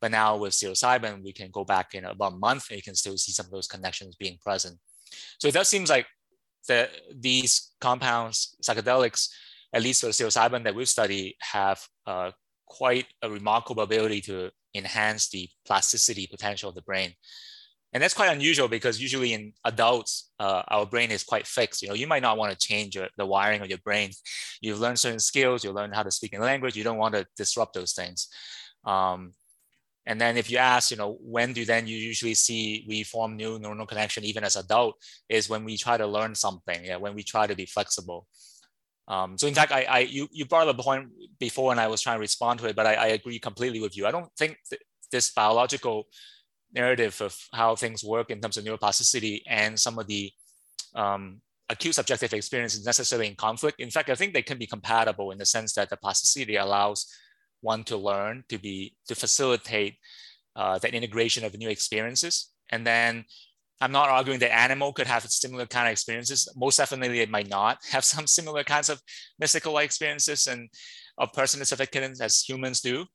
But 0.00 0.12
now 0.12 0.38
with 0.38 0.54
psilocybin, 0.54 1.22
we 1.22 1.32
can 1.34 1.50
go 1.50 1.64
back 1.64 1.94
in 1.94 2.06
about 2.06 2.32
a 2.32 2.36
month 2.36 2.70
and 2.70 2.76
you 2.76 2.82
can 2.82 2.94
still 2.94 3.18
see 3.18 3.32
some 3.32 3.46
of 3.46 3.52
those 3.52 3.66
connections 3.66 4.16
being 4.16 4.38
present. 4.40 4.78
So 5.38 5.48
it 5.48 5.54
does 5.54 5.68
seem 5.68 5.84
like 5.84 6.06
that 6.68 6.90
these 7.14 7.72
compounds, 7.80 8.56
psychedelics, 8.62 9.28
at 9.74 9.82
least 9.82 10.00
for 10.00 10.06
the 10.06 10.12
psilocybin 10.12 10.64
that 10.64 10.74
we've 10.74 10.88
studied, 10.88 11.36
have 11.40 11.80
uh, 12.06 12.30
quite 12.66 13.06
a 13.22 13.28
remarkable 13.28 13.82
ability 13.82 14.22
to 14.22 14.50
enhance 14.74 15.28
the 15.28 15.48
plasticity 15.66 16.26
potential 16.26 16.70
of 16.70 16.74
the 16.74 16.82
brain. 16.82 17.12
And 17.92 18.02
that's 18.02 18.14
quite 18.14 18.30
unusual 18.30 18.68
because 18.68 19.00
usually 19.00 19.32
in 19.32 19.52
adults, 19.64 20.30
uh, 20.38 20.62
our 20.68 20.84
brain 20.84 21.10
is 21.10 21.24
quite 21.24 21.46
fixed. 21.46 21.80
You 21.80 21.88
know, 21.88 21.94
you 21.94 22.06
might 22.06 22.22
not 22.22 22.36
want 22.36 22.52
to 22.52 22.58
change 22.58 22.94
your, 22.94 23.08
the 23.16 23.24
wiring 23.24 23.62
of 23.62 23.68
your 23.68 23.78
brain. 23.78 24.10
You've 24.60 24.80
learned 24.80 24.98
certain 24.98 25.20
skills, 25.20 25.64
you 25.64 25.72
learn 25.72 25.92
how 25.92 26.02
to 26.02 26.10
speak 26.10 26.34
in 26.34 26.40
language. 26.40 26.76
You 26.76 26.84
don't 26.84 26.98
want 26.98 27.14
to 27.14 27.26
disrupt 27.36 27.72
those 27.74 27.94
things. 27.94 28.28
Um, 28.84 29.32
and 30.04 30.20
then 30.20 30.36
if 30.36 30.50
you 30.50 30.58
ask, 30.58 30.90
you 30.90 30.96
know, 30.96 31.18
when 31.20 31.52
do 31.52 31.64
then 31.64 31.86
you 31.86 31.96
usually 31.96 32.34
see 32.34 32.84
we 32.88 33.04
form 33.04 33.36
new 33.36 33.58
neuronal 33.58 33.86
connection 33.86 34.24
even 34.24 34.42
as 34.42 34.56
adult 34.56 34.96
is 35.28 35.50
when 35.50 35.64
we 35.64 35.76
try 35.76 35.96
to 35.96 36.06
learn 36.06 36.34
something, 36.34 36.84
yeah, 36.84 36.96
when 36.96 37.14
we 37.14 37.22
try 37.22 37.46
to 37.46 37.54
be 37.54 37.66
flexible. 37.66 38.26
Um, 39.06 39.38
so 39.38 39.46
in 39.46 39.54
fact, 39.54 39.72
I, 39.72 39.82
I 39.84 39.98
you, 40.00 40.28
you 40.30 40.44
brought 40.44 40.68
up 40.68 40.78
a 40.78 40.82
point 40.82 41.08
before 41.38 41.72
and 41.72 41.80
I 41.80 41.88
was 41.88 42.00
trying 42.02 42.16
to 42.16 42.20
respond 42.20 42.60
to 42.60 42.66
it, 42.66 42.76
but 42.76 42.86
I, 42.86 42.94
I 42.94 43.06
agree 43.08 43.38
completely 43.38 43.80
with 43.80 43.96
you. 43.96 44.06
I 44.06 44.10
don't 44.10 44.30
think 44.38 44.58
th- 44.68 44.82
this 45.10 45.30
biological 45.30 46.06
narrative 46.72 47.20
of 47.20 47.36
how 47.52 47.74
things 47.74 48.04
work 48.04 48.30
in 48.30 48.40
terms 48.40 48.56
of 48.56 48.64
neuroplasticity 48.64 49.42
and 49.46 49.78
some 49.78 49.98
of 49.98 50.06
the 50.06 50.30
um, 50.94 51.40
acute 51.68 51.94
subjective 51.94 52.32
experience 52.32 52.74
is 52.74 52.84
necessarily 52.84 53.28
in 53.28 53.34
conflict. 53.34 53.80
In 53.80 53.90
fact, 53.90 54.10
I 54.10 54.14
think 54.14 54.32
they 54.32 54.42
can 54.42 54.58
be 54.58 54.66
compatible 54.66 55.30
in 55.30 55.38
the 55.38 55.46
sense 55.46 55.74
that 55.74 55.90
the 55.90 55.96
plasticity 55.96 56.56
allows 56.56 57.06
one 57.60 57.84
to 57.84 57.96
learn, 57.96 58.44
to 58.48 58.58
be 58.58 58.94
to 59.08 59.14
facilitate 59.14 59.96
uh, 60.56 60.78
that 60.78 60.94
integration 60.94 61.44
of 61.44 61.56
new 61.56 61.68
experiences. 61.68 62.50
And 62.70 62.86
then 62.86 63.24
I'm 63.80 63.92
not 63.92 64.08
arguing 64.08 64.40
that 64.40 64.54
animal 64.54 64.92
could 64.92 65.06
have 65.06 65.22
similar 65.24 65.66
kind 65.66 65.88
of 65.88 65.92
experiences. 65.92 66.48
Most 66.56 66.78
definitely, 66.78 67.20
it 67.20 67.30
might 67.30 67.48
not 67.48 67.78
have 67.90 68.04
some 68.04 68.26
similar 68.26 68.64
kinds 68.64 68.88
of 68.88 69.00
mystical 69.38 69.78
experiences 69.78 70.46
and 70.46 70.68
of 71.16 71.32
personal 71.32 71.66
significance 71.66 72.20
as 72.20 72.42
humans 72.42 72.80
do. 72.80 73.06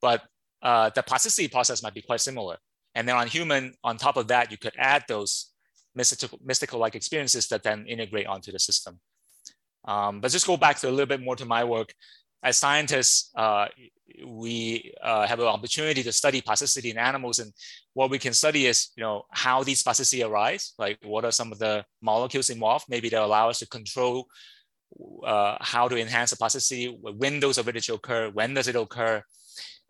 But 0.00 0.22
uh, 0.62 0.90
the 0.94 1.02
plasticity 1.02 1.48
process 1.48 1.82
might 1.82 1.94
be 1.94 2.02
quite 2.02 2.20
similar. 2.20 2.56
And 2.96 3.06
then 3.06 3.14
on 3.14 3.28
human, 3.28 3.74
on 3.84 3.96
top 3.96 4.16
of 4.16 4.26
that, 4.32 4.50
you 4.50 4.58
could 4.58 4.74
add 4.76 5.04
those 5.06 5.52
mystical, 5.94 6.40
mystical 6.42 6.80
like 6.80 6.96
experiences 6.96 7.46
that 7.48 7.62
then 7.62 7.86
integrate 7.86 8.26
onto 8.26 8.50
the 8.50 8.58
system. 8.58 8.98
Um, 9.84 10.20
but 10.20 10.32
just 10.32 10.48
go 10.48 10.56
back 10.56 10.76
to 10.80 10.88
a 10.88 10.94
little 10.96 11.06
bit 11.06 11.22
more 11.22 11.36
to 11.36 11.44
my 11.44 11.62
work 11.62 11.92
as 12.42 12.56
scientists, 12.56 13.30
uh, 13.34 13.66
we 14.24 14.92
uh, 15.02 15.26
have 15.26 15.40
an 15.40 15.46
opportunity 15.46 16.02
to 16.02 16.12
study 16.12 16.40
plasticity 16.40 16.90
in 16.90 16.98
animals, 16.98 17.40
and 17.40 17.52
what 17.94 18.08
we 18.08 18.18
can 18.18 18.32
study 18.32 18.66
is, 18.66 18.90
you 18.96 19.02
know, 19.02 19.24
how 19.30 19.64
these 19.64 19.82
plasticity 19.82 20.22
arise. 20.22 20.72
Like, 20.78 20.98
what 21.02 21.24
are 21.24 21.32
some 21.32 21.50
of 21.50 21.58
the 21.58 21.84
molecules 22.00 22.50
involved? 22.50 22.86
Maybe 22.88 23.08
that 23.08 23.20
allow 23.20 23.50
us 23.50 23.58
to 23.60 23.68
control 23.68 24.28
uh, 25.24 25.56
how 25.60 25.88
to 25.88 25.98
enhance 25.98 26.30
the 26.30 26.36
plasticity, 26.36 26.96
windows 27.02 27.58
of 27.58 27.68
it 27.68 27.88
occur, 27.88 28.30
when 28.30 28.54
does 28.54 28.68
it 28.68 28.76
occur, 28.76 29.22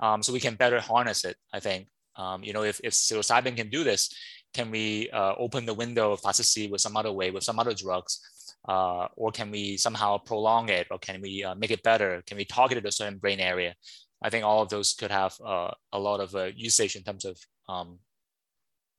um, 0.00 0.22
so 0.22 0.32
we 0.32 0.40
can 0.40 0.54
better 0.54 0.80
harness 0.80 1.24
it. 1.24 1.36
I 1.52 1.60
think, 1.60 1.88
um, 2.16 2.42
you 2.42 2.52
know, 2.52 2.62
if 2.62 2.80
if 2.82 2.92
psilocybin 2.92 3.56
can 3.56 3.68
do 3.68 3.84
this, 3.84 4.14
can 4.54 4.70
we 4.70 5.10
uh, 5.10 5.34
open 5.38 5.66
the 5.66 5.74
window 5.74 6.12
of 6.12 6.22
plasticity 6.22 6.68
with 6.68 6.80
some 6.80 6.96
other 6.96 7.12
way, 7.12 7.30
with 7.30 7.44
some 7.44 7.58
other 7.58 7.74
drugs? 7.74 8.20
uh, 8.68 9.06
or 9.16 9.30
can 9.30 9.50
we 9.50 9.76
somehow 9.76 10.18
prolong 10.18 10.68
it? 10.68 10.88
Or 10.90 10.98
can 10.98 11.20
we 11.20 11.44
uh, 11.44 11.54
make 11.54 11.70
it 11.70 11.82
better? 11.82 12.22
Can 12.26 12.36
we 12.36 12.44
target 12.44 12.78
it 12.78 12.86
a 12.86 12.92
certain 12.92 13.18
brain 13.18 13.40
area? 13.40 13.74
I 14.22 14.30
think 14.30 14.44
all 14.44 14.62
of 14.62 14.68
those 14.68 14.94
could 14.94 15.10
have 15.10 15.34
uh, 15.44 15.70
a 15.92 15.98
lot 15.98 16.20
of 16.20 16.34
uh, 16.34 16.50
usage 16.56 16.96
in 16.96 17.02
terms 17.02 17.24
of 17.24 17.38
um, 17.68 17.98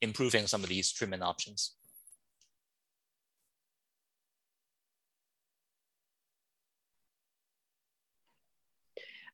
improving 0.01 0.47
some 0.47 0.63
of 0.63 0.69
these 0.69 0.91
treatment 0.91 1.23
options. 1.23 1.73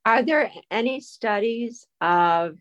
Are 0.05 0.23
there 0.23 0.51
any 0.69 0.99
studies 0.99 1.87
of 2.01 2.57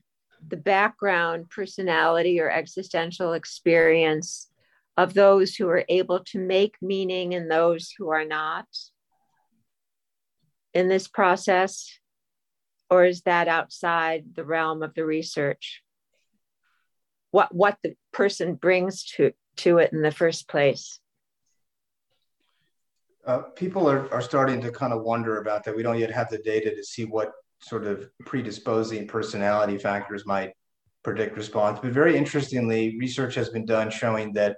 the 0.46 0.56
background 0.56 1.48
personality 1.50 2.40
or 2.40 2.50
existential 2.50 3.32
experience 3.32 4.50
of 4.96 5.14
those 5.14 5.54
who 5.54 5.68
are 5.68 5.84
able 5.88 6.20
to 6.24 6.38
make 6.38 6.76
meaning 6.82 7.34
and 7.34 7.50
those 7.50 7.92
who 7.96 8.10
are 8.10 8.24
not 8.24 8.66
in 10.74 10.88
this 10.88 11.08
process? 11.08 11.98
Or 12.90 13.04
is 13.04 13.22
that 13.22 13.48
outside 13.48 14.24
the 14.34 14.44
realm 14.44 14.82
of 14.82 14.94
the 14.94 15.04
research? 15.04 15.82
What, 17.30 17.54
what 17.54 17.78
the 17.82 17.94
person 18.12 18.54
brings 18.54 19.04
to, 19.16 19.32
to 19.58 19.78
it 19.78 19.92
in 19.92 20.02
the 20.02 20.10
first 20.10 20.48
place? 20.48 20.98
Uh, 23.24 23.38
people 23.38 23.88
are, 23.88 24.12
are 24.12 24.20
starting 24.20 24.60
to 24.60 24.70
kind 24.70 24.92
of 24.92 25.02
wonder 25.02 25.40
about 25.40 25.64
that. 25.64 25.76
We 25.76 25.82
don't 25.82 25.98
yet 25.98 26.10
have 26.10 26.28
the 26.28 26.38
data 26.38 26.74
to 26.74 26.84
see 26.84 27.04
what 27.04 27.32
sort 27.62 27.84
of 27.84 28.08
predisposing 28.26 29.06
personality 29.06 29.78
factors 29.78 30.26
might 30.26 30.52
predict 31.02 31.36
response. 31.36 31.78
But 31.82 31.92
very 31.92 32.16
interestingly, 32.16 32.96
research 32.98 33.34
has 33.34 33.48
been 33.50 33.66
done 33.66 33.90
showing 33.90 34.32
that 34.34 34.56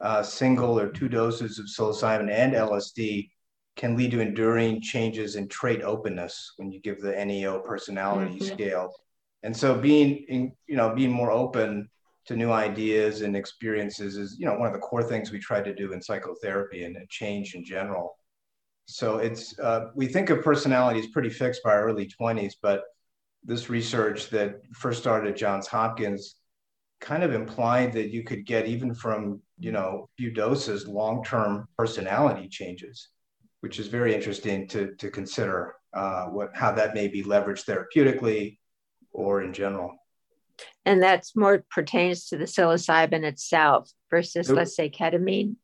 uh, 0.00 0.22
single 0.22 0.78
or 0.78 0.88
two 0.88 1.08
doses 1.08 1.58
of 1.58 1.66
psilocybin 1.66 2.30
and 2.30 2.54
LSD 2.54 3.30
can 3.76 3.96
lead 3.96 4.10
to 4.10 4.20
enduring 4.20 4.80
changes 4.80 5.36
in 5.36 5.48
trait 5.48 5.82
openness 5.82 6.52
when 6.56 6.70
you 6.70 6.80
give 6.80 7.00
the 7.00 7.24
NEO 7.24 7.60
personality 7.60 8.36
mm-hmm. 8.36 8.54
scale. 8.54 8.92
And 9.42 9.56
so 9.56 9.76
being 9.76 10.24
in, 10.28 10.52
you 10.66 10.76
know, 10.76 10.94
being 10.94 11.12
more 11.12 11.30
open 11.30 11.88
to 12.26 12.36
new 12.36 12.52
ideas 12.52 13.22
and 13.22 13.36
experiences 13.36 14.16
is, 14.16 14.36
you 14.38 14.46
know, 14.46 14.54
one 14.54 14.68
of 14.68 14.74
the 14.74 14.78
core 14.78 15.02
things 15.02 15.32
we 15.32 15.38
try 15.38 15.60
to 15.60 15.74
do 15.74 15.92
in 15.92 16.00
psychotherapy 16.00 16.84
and, 16.84 16.96
and 16.96 17.08
change 17.08 17.54
in 17.54 17.64
general. 17.64 18.16
So 18.86 19.18
it's 19.18 19.58
uh, 19.58 19.86
we 19.94 20.06
think 20.06 20.30
of 20.30 20.42
personality 20.42 21.00
as 21.00 21.06
pretty 21.08 21.30
fixed 21.30 21.62
by 21.62 21.70
our 21.70 21.84
early 21.84 22.10
20s, 22.20 22.54
but 22.60 22.82
this 23.44 23.70
research 23.70 24.30
that 24.30 24.60
first 24.74 25.00
started 25.00 25.30
at 25.30 25.36
Johns 25.36 25.66
Hopkins 25.66 26.36
kind 27.00 27.22
of 27.24 27.32
implied 27.32 27.92
that 27.92 28.10
you 28.10 28.22
could 28.22 28.46
get 28.46 28.66
even 28.66 28.94
from 28.94 29.40
you 29.58 29.72
know 29.72 30.08
few 30.16 30.30
doses 30.30 30.86
long-term 30.86 31.68
personality 31.76 32.48
changes, 32.48 33.08
which 33.60 33.78
is 33.78 33.88
very 33.88 34.14
interesting 34.14 34.68
to 34.68 34.94
to 34.96 35.10
consider 35.10 35.74
uh, 35.94 36.26
what 36.26 36.50
how 36.54 36.72
that 36.72 36.94
may 36.94 37.08
be 37.08 37.22
leveraged 37.22 37.64
therapeutically 37.64 38.58
or 39.12 39.42
in 39.42 39.52
general. 39.52 39.92
And 40.84 41.02
that's 41.02 41.36
more 41.36 41.64
pertains 41.70 42.26
to 42.28 42.36
the 42.36 42.44
psilocybin 42.44 43.22
itself 43.24 43.90
versus, 44.10 44.50
it, 44.50 44.54
let's 44.54 44.74
say, 44.74 44.90
ketamine. 44.90 45.56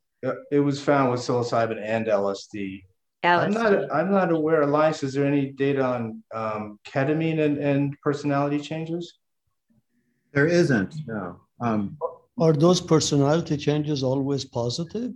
It 0.51 0.61
was 0.61 0.81
found 0.83 1.11
with 1.11 1.21
psilocybin 1.21 1.81
and 1.83 2.07
LSD. 2.07 2.83
LSD. 3.25 3.43
I'm 3.43 3.53
not. 3.53 3.93
I'm 3.93 4.11
not 4.13 4.33
aware. 4.33 4.63
Elias, 4.63 5.03
is 5.03 5.15
there 5.15 5.25
any 5.25 5.51
data 5.51 5.83
on 5.83 6.23
um, 6.33 6.79
ketamine 6.87 7.41
and, 7.41 7.59
and 7.59 7.97
personality 8.01 8.61
changes? 8.61 9.19
There 10.33 10.47
isn't. 10.47 10.95
No. 11.07 11.41
Um, 11.61 11.99
Are 12.39 12.53
those 12.53 12.81
personality 12.81 13.57
changes 13.57 14.05
always 14.05 14.45
positive? 14.45 15.15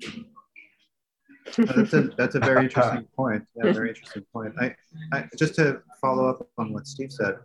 that's 1.57 1.93
a 1.93 2.03
that's 2.17 2.35
a 2.35 2.41
very 2.41 2.65
interesting 2.65 3.07
point. 3.17 3.45
Yeah, 3.55 3.73
very 3.73 3.91
interesting 3.91 4.25
point. 4.33 4.55
I, 4.61 4.75
I 5.13 5.29
just 5.39 5.55
to 5.57 5.83
follow 6.01 6.29
up 6.29 6.49
on 6.59 6.73
what 6.73 6.87
Steve 6.87 7.13
said. 7.13 7.37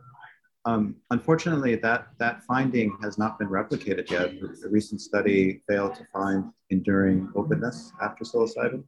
Um, 0.66 0.96
unfortunately, 1.12 1.76
that 1.76 2.08
that 2.18 2.44
finding 2.44 2.98
has 3.04 3.18
not 3.18 3.38
been 3.38 3.50
replicated 3.50 4.10
yet. 4.10 4.32
A 4.66 4.70
recent 4.70 5.02
study 5.02 5.62
failed 5.68 5.96
to 5.96 6.06
find 6.12 6.52
enduring 6.72 7.32
openness 7.36 7.92
after 8.02 8.24
psilocybin. 8.24 8.84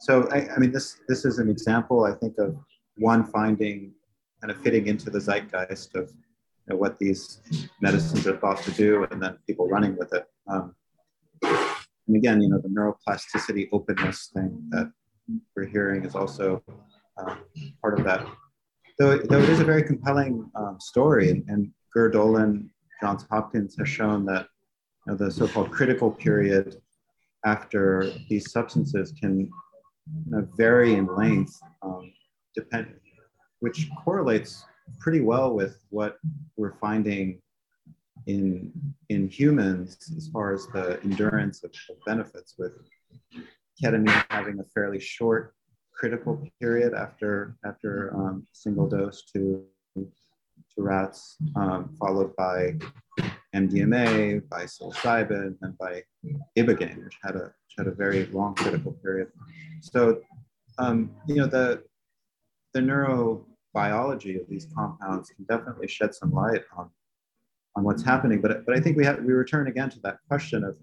So 0.00 0.28
I, 0.30 0.48
I 0.54 0.58
mean, 0.58 0.72
this 0.72 1.00
this 1.08 1.24
is 1.24 1.38
an 1.38 1.48
example, 1.48 2.04
I 2.04 2.12
think, 2.12 2.38
of 2.38 2.56
one 2.96 3.24
finding 3.24 3.92
kind 4.40 4.50
of 4.50 4.58
fitting 4.62 4.86
into 4.86 5.10
the 5.10 5.18
zeitgeist 5.18 5.94
of 5.94 6.10
you 6.10 6.74
know, 6.74 6.76
what 6.76 6.98
these 6.98 7.40
medicines 7.80 8.26
are 8.26 8.36
thought 8.36 8.62
to 8.62 8.70
do, 8.72 9.06
and 9.10 9.22
then 9.22 9.38
people 9.46 9.68
running 9.68 9.96
with 9.96 10.12
it. 10.12 10.26
Um, 10.46 10.74
and 11.42 12.16
again, 12.16 12.40
you 12.40 12.48
know, 12.48 12.58
the 12.58 12.68
neuroplasticity 12.68 13.68
openness 13.72 14.30
thing 14.32 14.62
that 14.70 14.92
we're 15.56 15.66
hearing 15.66 16.04
is 16.04 16.14
also 16.14 16.62
um, 17.18 17.40
part 17.80 17.98
of 17.98 18.04
that. 18.04 18.26
Though, 18.98 19.18
though 19.18 19.40
it 19.40 19.48
is 19.48 19.60
a 19.60 19.64
very 19.64 19.82
compelling 19.82 20.50
um, 20.54 20.78
story, 20.80 21.30
and, 21.30 21.44
and 21.48 21.70
Gül 21.94 22.12
Dölen, 22.12 22.68
Johns 23.00 23.26
Hopkins 23.30 23.76
has 23.78 23.88
shown 23.88 24.24
that 24.26 24.46
you 25.06 25.12
know, 25.12 25.18
the 25.18 25.30
so-called 25.30 25.70
critical 25.70 26.10
period 26.10 26.76
after 27.44 28.10
these 28.28 28.50
substances 28.50 29.12
can 29.20 29.50
vary 30.56 30.94
in 30.94 31.06
length, 31.06 31.58
um, 31.82 32.12
depend, 32.54 32.94
which 33.60 33.88
correlates 34.04 34.64
pretty 35.00 35.20
well 35.20 35.54
with 35.54 35.78
what 35.90 36.18
we're 36.56 36.76
finding 36.78 37.40
in 38.26 38.72
in 39.08 39.28
humans 39.28 39.96
as 40.16 40.28
far 40.28 40.52
as 40.52 40.66
the 40.68 41.00
endurance 41.02 41.62
of, 41.64 41.72
benefits 42.06 42.54
with 42.58 42.72
ketamine 43.82 44.24
having 44.30 44.58
a 44.58 44.64
fairly 44.64 44.98
short 44.98 45.54
critical 45.94 46.42
period 46.60 46.94
after 46.94 47.56
after 47.64 48.14
um, 48.16 48.46
single 48.52 48.88
dose 48.88 49.22
to 49.32 49.64
to 50.76 50.82
rats, 50.82 51.36
um, 51.56 51.94
followed 51.98 52.34
by 52.36 52.74
MDMA, 53.54 54.48
by 54.48 54.64
psilocybin, 54.64 55.56
and 55.62 55.78
by 55.78 56.02
ibogaine, 56.58 57.04
which 57.04 57.18
had 57.22 57.36
a 57.36 57.44
which 57.44 57.74
had 57.78 57.86
a 57.86 57.92
very 57.92 58.26
long 58.26 58.54
critical 58.54 58.92
period. 58.92 59.28
So, 59.80 60.20
um, 60.78 61.10
you 61.26 61.36
know, 61.36 61.46
the 61.46 61.82
the 62.74 62.80
neurobiology 62.80 64.40
of 64.40 64.48
these 64.48 64.66
compounds 64.74 65.30
can 65.30 65.44
definitely 65.44 65.88
shed 65.88 66.14
some 66.14 66.32
light 66.32 66.62
on 66.76 66.90
on 67.76 67.84
what's 67.84 68.04
happening. 68.04 68.40
But 68.40 68.66
but 68.66 68.76
I 68.76 68.80
think 68.80 68.96
we 68.96 69.04
have 69.04 69.22
we 69.22 69.32
return 69.32 69.68
again 69.68 69.90
to 69.90 70.00
that 70.00 70.18
question 70.28 70.64
of 70.64 70.78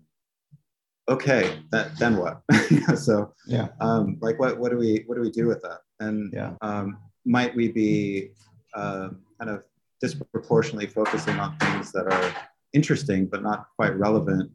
okay, 1.09 1.59
that 1.71 1.97
then 1.99 2.17
what? 2.17 2.41
so 2.95 3.33
yeah, 3.47 3.67
um, 3.79 4.17
like 4.21 4.39
what 4.39 4.57
what 4.57 4.71
do 4.71 4.77
we 4.77 5.03
what 5.05 5.15
do 5.15 5.21
we 5.21 5.31
do 5.31 5.47
with 5.47 5.61
that? 5.61 5.79
And 5.99 6.33
yeah, 6.33 6.53
um, 6.61 6.97
might 7.25 7.55
we 7.55 7.71
be 7.71 8.31
uh, 8.73 9.09
kind 9.39 9.51
of 9.51 9.63
disproportionately 10.03 10.87
focusing 10.87 11.39
on 11.39 11.57
things 11.59 11.93
that 11.93 12.05
are 12.11 12.35
interesting 12.73 13.25
but 13.25 13.41
not 13.41 13.67
quite 13.77 13.95
relevant 13.97 14.51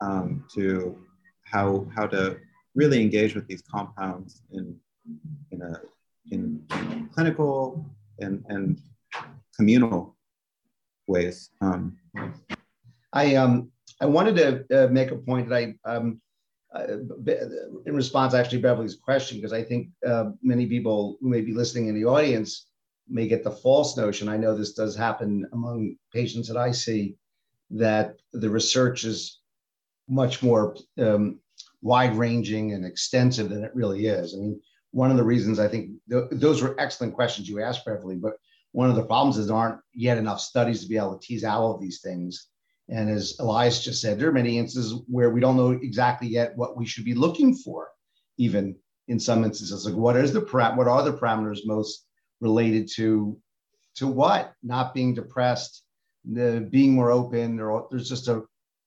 um, 0.00 0.44
to 0.52 0.98
how 1.44 1.86
how 1.94 2.06
to 2.06 2.36
really 2.74 3.00
engage 3.00 3.34
with 3.36 3.46
these 3.46 3.62
compounds 3.62 4.42
in 4.52 4.64
in 5.52 5.62
a 5.62 5.72
in, 6.32 6.66
clinical 7.14 7.84
and 8.18 8.44
and 8.48 8.80
communal 9.56 10.16
ways. 11.06 11.50
Um, 11.60 11.96
I 13.12 13.36
um 13.36 13.70
I 14.00 14.06
wanted 14.06 14.34
to 14.40 14.46
uh, 14.76 14.88
make 14.88 15.10
a 15.12 15.16
point 15.16 15.48
that 15.48 15.56
I 15.62 15.64
um 15.84 16.20
uh, 16.74 16.98
in 17.86 17.94
response 18.02 18.32
actually 18.34 18.60
Beverly's 18.60 18.96
question 18.96 19.38
because 19.38 19.52
I 19.52 19.62
think 19.62 19.90
uh, 20.06 20.26
many 20.42 20.66
people 20.66 21.16
who 21.20 21.28
may 21.28 21.42
be 21.42 21.52
listening 21.52 21.88
in 21.88 21.94
the 21.94 22.06
audience 22.06 22.69
may 23.10 23.26
get 23.26 23.44
the 23.44 23.50
false 23.50 23.96
notion. 23.96 24.28
I 24.28 24.36
know 24.36 24.56
this 24.56 24.72
does 24.72 24.96
happen 24.96 25.46
among 25.52 25.96
patients 26.12 26.48
that 26.48 26.56
I 26.56 26.70
see 26.72 27.16
that 27.70 28.16
the 28.32 28.50
research 28.50 29.04
is 29.04 29.40
much 30.08 30.42
more 30.42 30.76
um, 30.98 31.40
wide 31.82 32.16
ranging 32.16 32.72
and 32.72 32.84
extensive 32.84 33.48
than 33.48 33.64
it 33.64 33.74
really 33.74 34.06
is. 34.06 34.34
I 34.34 34.38
mean, 34.38 34.60
one 34.92 35.10
of 35.10 35.16
the 35.16 35.24
reasons 35.24 35.58
I 35.58 35.68
think 35.68 35.90
th- 36.10 36.24
those 36.32 36.62
were 36.62 36.78
excellent 36.80 37.14
questions 37.14 37.48
you 37.48 37.62
asked, 37.62 37.84
Beverly, 37.84 38.16
but 38.16 38.34
one 38.72 38.90
of 38.90 38.96
the 38.96 39.04
problems 39.04 39.38
is 39.38 39.46
there 39.46 39.56
aren't 39.56 39.80
yet 39.94 40.18
enough 40.18 40.40
studies 40.40 40.82
to 40.82 40.88
be 40.88 40.96
able 40.96 41.16
to 41.16 41.26
tease 41.26 41.44
out 41.44 41.60
all 41.60 41.74
of 41.74 41.80
these 41.80 42.00
things. 42.00 42.48
And 42.88 43.08
as 43.08 43.36
Elias 43.38 43.84
just 43.84 44.00
said, 44.00 44.18
there 44.18 44.28
are 44.28 44.32
many 44.32 44.58
instances 44.58 45.00
where 45.06 45.30
we 45.30 45.40
don't 45.40 45.56
know 45.56 45.70
exactly 45.70 46.28
yet 46.28 46.56
what 46.56 46.76
we 46.76 46.86
should 46.86 47.04
be 47.04 47.14
looking 47.14 47.54
for, 47.54 47.88
even 48.36 48.76
in 49.06 49.20
some 49.20 49.44
instances. 49.44 49.86
Like 49.86 49.94
what 49.94 50.16
is 50.16 50.32
the 50.32 50.40
what 50.40 50.88
are 50.88 51.02
the 51.04 51.12
parameters 51.12 51.60
most 51.64 52.06
related 52.40 52.88
to 52.96 53.38
to 53.96 54.06
what? 54.06 54.54
Not 54.62 54.94
being 54.94 55.14
depressed, 55.14 55.84
the 56.24 56.66
being 56.70 56.94
more 56.94 57.10
open. 57.10 57.56
There, 57.56 57.82
there's 57.90 58.08
just 58.08 58.28
a 58.28 58.42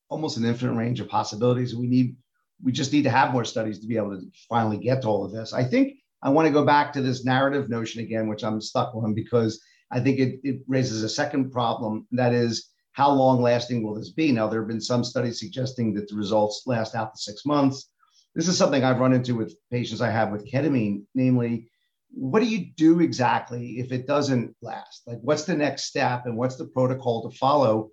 almost 0.10 0.38
an 0.38 0.46
infinite 0.46 0.74
range 0.74 1.00
of 1.00 1.10
possibilities. 1.10 1.76
We 1.76 1.88
need 1.88 2.16
we 2.64 2.72
just 2.72 2.94
need 2.94 3.04
to 3.04 3.10
have 3.10 3.34
more 3.34 3.46
studies 3.46 3.80
to 3.80 3.88
be 3.88 3.98
able 3.98 4.12
to 4.12 4.26
finally 4.48 4.78
get 4.78 5.02
to 5.02 5.08
all 5.08 5.26
of 5.26 5.32
this. 5.32 5.54
I 5.54 5.64
think 5.64 5.98
I 6.22 6.30
want 6.30 6.48
to 6.48 6.54
go 6.54 6.66
back 6.66 6.94
to 6.94 7.02
this 7.02 7.26
narrative 7.26 7.70
notion 7.70 8.02
again, 8.02 8.28
which 8.28 8.44
I'm 8.44 8.62
stuck 8.62 8.96
on 8.96 9.14
because 9.14 9.62
I 9.92 10.00
think 10.00 10.20
it, 10.20 10.40
it 10.44 10.62
raises 10.68 11.04
a 11.04 11.10
second 11.10 11.52
problem. 11.52 12.08
That 12.12 12.34
is, 12.34 12.70
how 12.94 13.12
long 13.12 13.42
lasting 13.42 13.84
will 13.84 13.96
this 13.96 14.12
be? 14.12 14.32
Now, 14.32 14.48
there 14.48 14.62
have 14.62 14.68
been 14.68 14.82
some 14.82 15.04
studies 15.04 15.40
suggesting 15.40 15.94
that 15.96 16.08
the 16.08 16.16
results 16.16 16.64
last 16.66 16.96
out 16.96 17.14
to 17.14 17.22
six 17.22 17.46
months. 17.46 17.90
This 18.34 18.48
is 18.48 18.58
something 18.58 18.84
I've 18.84 19.00
run 19.00 19.14
into 19.14 19.36
with 19.36 19.56
patients 19.70 20.02
I 20.02 20.10
have 20.10 20.32
with 20.32 20.50
ketamine, 20.50 21.04
namely, 21.14 21.70
what 22.14 22.42
do 22.42 22.46
you 22.46 22.68
do 22.78 23.00
exactly 23.00 23.80
if 23.80 23.92
it 23.92 24.06
doesn't 24.06 24.56
last? 24.62 25.02
Like, 25.08 25.20
what's 25.22 25.46
the 25.46 25.56
next 25.56 25.86
step 25.86 26.26
and 26.26 26.38
what's 26.38 26.58
the 26.58 26.68
protocol 26.68 27.30
to 27.30 27.38
follow? 27.38 27.90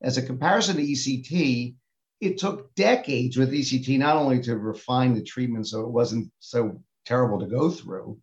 As 0.00 0.16
a 0.16 0.22
comparison 0.22 0.76
to 0.76 0.82
ECT, 0.82 1.74
it 2.20 2.38
took 2.38 2.74
decades 2.74 3.36
with 3.36 3.52
ECT 3.52 3.98
not 3.98 4.16
only 4.16 4.40
to 4.42 4.56
refine 4.56 5.14
the 5.14 5.22
treatment 5.22 5.66
so 5.66 5.80
it 5.80 5.90
wasn't 5.90 6.30
so 6.38 6.80
terrible 7.04 7.40
to 7.40 7.46
go 7.46 7.68
through. 7.68 8.18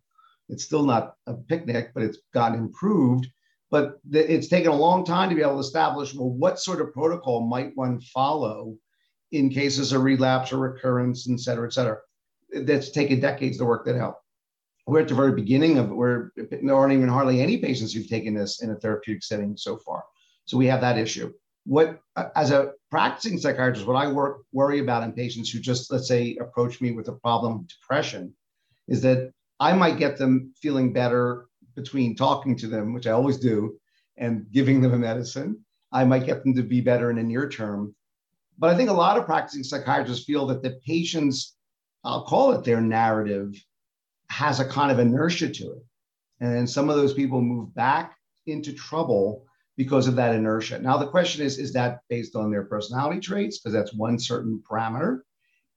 It's 0.48 0.64
still 0.64 0.84
not 0.84 1.14
a 1.26 1.34
picnic, 1.34 1.92
but 1.94 2.02
it's 2.02 2.18
gotten 2.32 2.58
improved. 2.58 3.26
But 3.70 4.00
it's 4.10 4.48
taken 4.48 4.70
a 4.70 4.76
long 4.76 5.04
time 5.04 5.28
to 5.28 5.34
be 5.34 5.42
able 5.42 5.54
to 5.54 5.60
establish 5.60 6.14
well, 6.14 6.30
what 6.30 6.58
sort 6.58 6.80
of 6.80 6.92
protocol 6.92 7.46
might 7.46 7.72
one 7.74 8.00
follow 8.00 8.76
in 9.30 9.48
cases 9.48 9.92
of 9.92 10.02
relapse 10.02 10.52
or 10.52 10.58
recurrence, 10.58 11.28
et 11.30 11.40
cetera, 11.40 11.66
et 11.66 11.72
cetera. 11.72 11.98
That's 12.52 12.90
taken 12.90 13.20
decades 13.20 13.58
to 13.58 13.64
work 13.64 13.86
that 13.86 13.96
out. 13.96 14.16
We're 14.86 15.00
at 15.00 15.08
the 15.08 15.14
very 15.14 15.32
beginning 15.32 15.78
of 15.78 15.90
where 15.90 16.32
there 16.36 16.74
aren't 16.74 16.92
even 16.92 17.08
hardly 17.08 17.40
any 17.40 17.58
patients 17.58 17.92
who've 17.92 18.08
taken 18.08 18.34
this 18.34 18.62
in 18.62 18.70
a 18.70 18.76
therapeutic 18.76 19.22
setting 19.22 19.56
so 19.56 19.76
far. 19.76 20.02
So 20.44 20.56
we 20.56 20.66
have 20.66 20.80
that 20.80 20.98
issue. 20.98 21.32
What, 21.64 22.00
as 22.34 22.50
a 22.50 22.72
practicing 22.90 23.38
psychiatrist, 23.38 23.86
what 23.86 23.94
I 23.94 24.10
work 24.10 24.42
worry 24.52 24.80
about 24.80 25.04
in 25.04 25.12
patients 25.12 25.50
who 25.50 25.60
just 25.60 25.92
let's 25.92 26.08
say 26.08 26.36
approach 26.40 26.80
me 26.80 26.90
with 26.90 27.08
a 27.08 27.12
problem 27.12 27.52
of 27.52 27.68
depression, 27.68 28.34
is 28.88 29.00
that 29.02 29.32
I 29.60 29.72
might 29.72 29.98
get 29.98 30.18
them 30.18 30.52
feeling 30.60 30.92
better 30.92 31.46
between 31.76 32.16
talking 32.16 32.56
to 32.56 32.66
them, 32.66 32.92
which 32.92 33.06
I 33.06 33.12
always 33.12 33.38
do, 33.38 33.78
and 34.16 34.46
giving 34.50 34.80
them 34.80 34.94
a 34.94 34.98
medicine. 34.98 35.64
I 35.92 36.04
might 36.04 36.26
get 36.26 36.42
them 36.42 36.54
to 36.54 36.62
be 36.62 36.80
better 36.80 37.10
in 37.10 37.16
the 37.16 37.22
near 37.22 37.48
term. 37.48 37.94
But 38.58 38.70
I 38.70 38.76
think 38.76 38.90
a 38.90 38.94
lot 38.94 39.16
of 39.16 39.26
practicing 39.26 39.62
psychiatrists 39.62 40.24
feel 40.24 40.46
that 40.48 40.62
the 40.62 40.80
patient's, 40.84 41.56
I'll 42.02 42.24
call 42.24 42.52
it 42.52 42.64
their 42.64 42.80
narrative, 42.80 43.54
has 44.32 44.60
a 44.60 44.64
kind 44.64 44.90
of 44.90 44.98
inertia 44.98 45.50
to 45.50 45.72
it. 45.72 45.84
And 46.40 46.68
some 46.68 46.88
of 46.88 46.96
those 46.96 47.12
people 47.12 47.40
move 47.42 47.74
back 47.74 48.16
into 48.46 48.72
trouble 48.72 49.44
because 49.76 50.08
of 50.08 50.16
that 50.16 50.34
inertia. 50.34 50.78
Now, 50.78 50.96
the 50.96 51.06
question 51.06 51.44
is 51.44 51.58
is 51.58 51.72
that 51.74 52.00
based 52.08 52.34
on 52.34 52.50
their 52.50 52.64
personality 52.64 53.20
traits? 53.20 53.58
Because 53.58 53.74
that's 53.74 53.94
one 53.94 54.18
certain 54.18 54.62
parameter. 54.68 55.20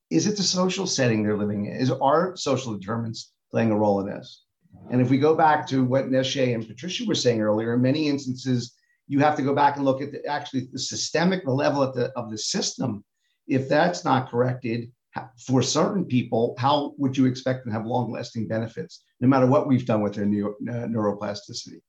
Is 0.09 0.25
it 0.25 0.37
the 0.37 0.43
social 0.43 0.87
setting 0.87 1.21
they're 1.21 1.37
living 1.37 1.65
in? 1.65 1.75
Is 1.75 1.91
our 1.91 2.35
social 2.37 2.77
determinants 2.77 3.33
playing 3.51 3.71
a 3.71 3.77
role 3.77 3.99
in 3.99 4.07
this? 4.07 4.43
And 4.89 5.01
if 5.01 5.09
we 5.09 5.17
go 5.17 5.35
back 5.35 5.67
to 5.67 5.83
what 5.83 6.09
Neşe 6.09 6.53
and 6.53 6.67
Patricia 6.67 7.05
were 7.05 7.15
saying 7.15 7.41
earlier, 7.41 7.73
in 7.73 7.81
many 7.81 8.07
instances, 8.07 8.73
you 9.07 9.19
have 9.19 9.35
to 9.35 9.43
go 9.43 9.53
back 9.53 9.75
and 9.75 9.85
look 9.85 10.01
at 10.01 10.11
the, 10.11 10.25
actually 10.25 10.67
the 10.71 10.79
systemic 10.79 11.43
the 11.43 11.51
level 11.51 11.81
of 11.81 11.93
the, 11.95 12.11
of 12.15 12.31
the 12.31 12.37
system. 12.37 13.03
If 13.47 13.67
that's 13.67 14.05
not 14.05 14.29
corrected 14.29 14.91
for 15.39 15.61
certain 15.61 16.05
people, 16.05 16.55
how 16.57 16.93
would 16.97 17.15
you 17.17 17.25
expect 17.25 17.63
them 17.63 17.71
to 17.71 17.77
have 17.77 17.87
long 17.87 18.11
lasting 18.11 18.47
benefits, 18.47 19.03
no 19.19 19.27
matter 19.27 19.45
what 19.45 19.67
we've 19.67 19.85
done 19.85 20.01
with 20.01 20.13
their 20.13 20.25
neuro, 20.25 20.55
uh, 20.69 20.87
neuroplasticity? 20.87 21.79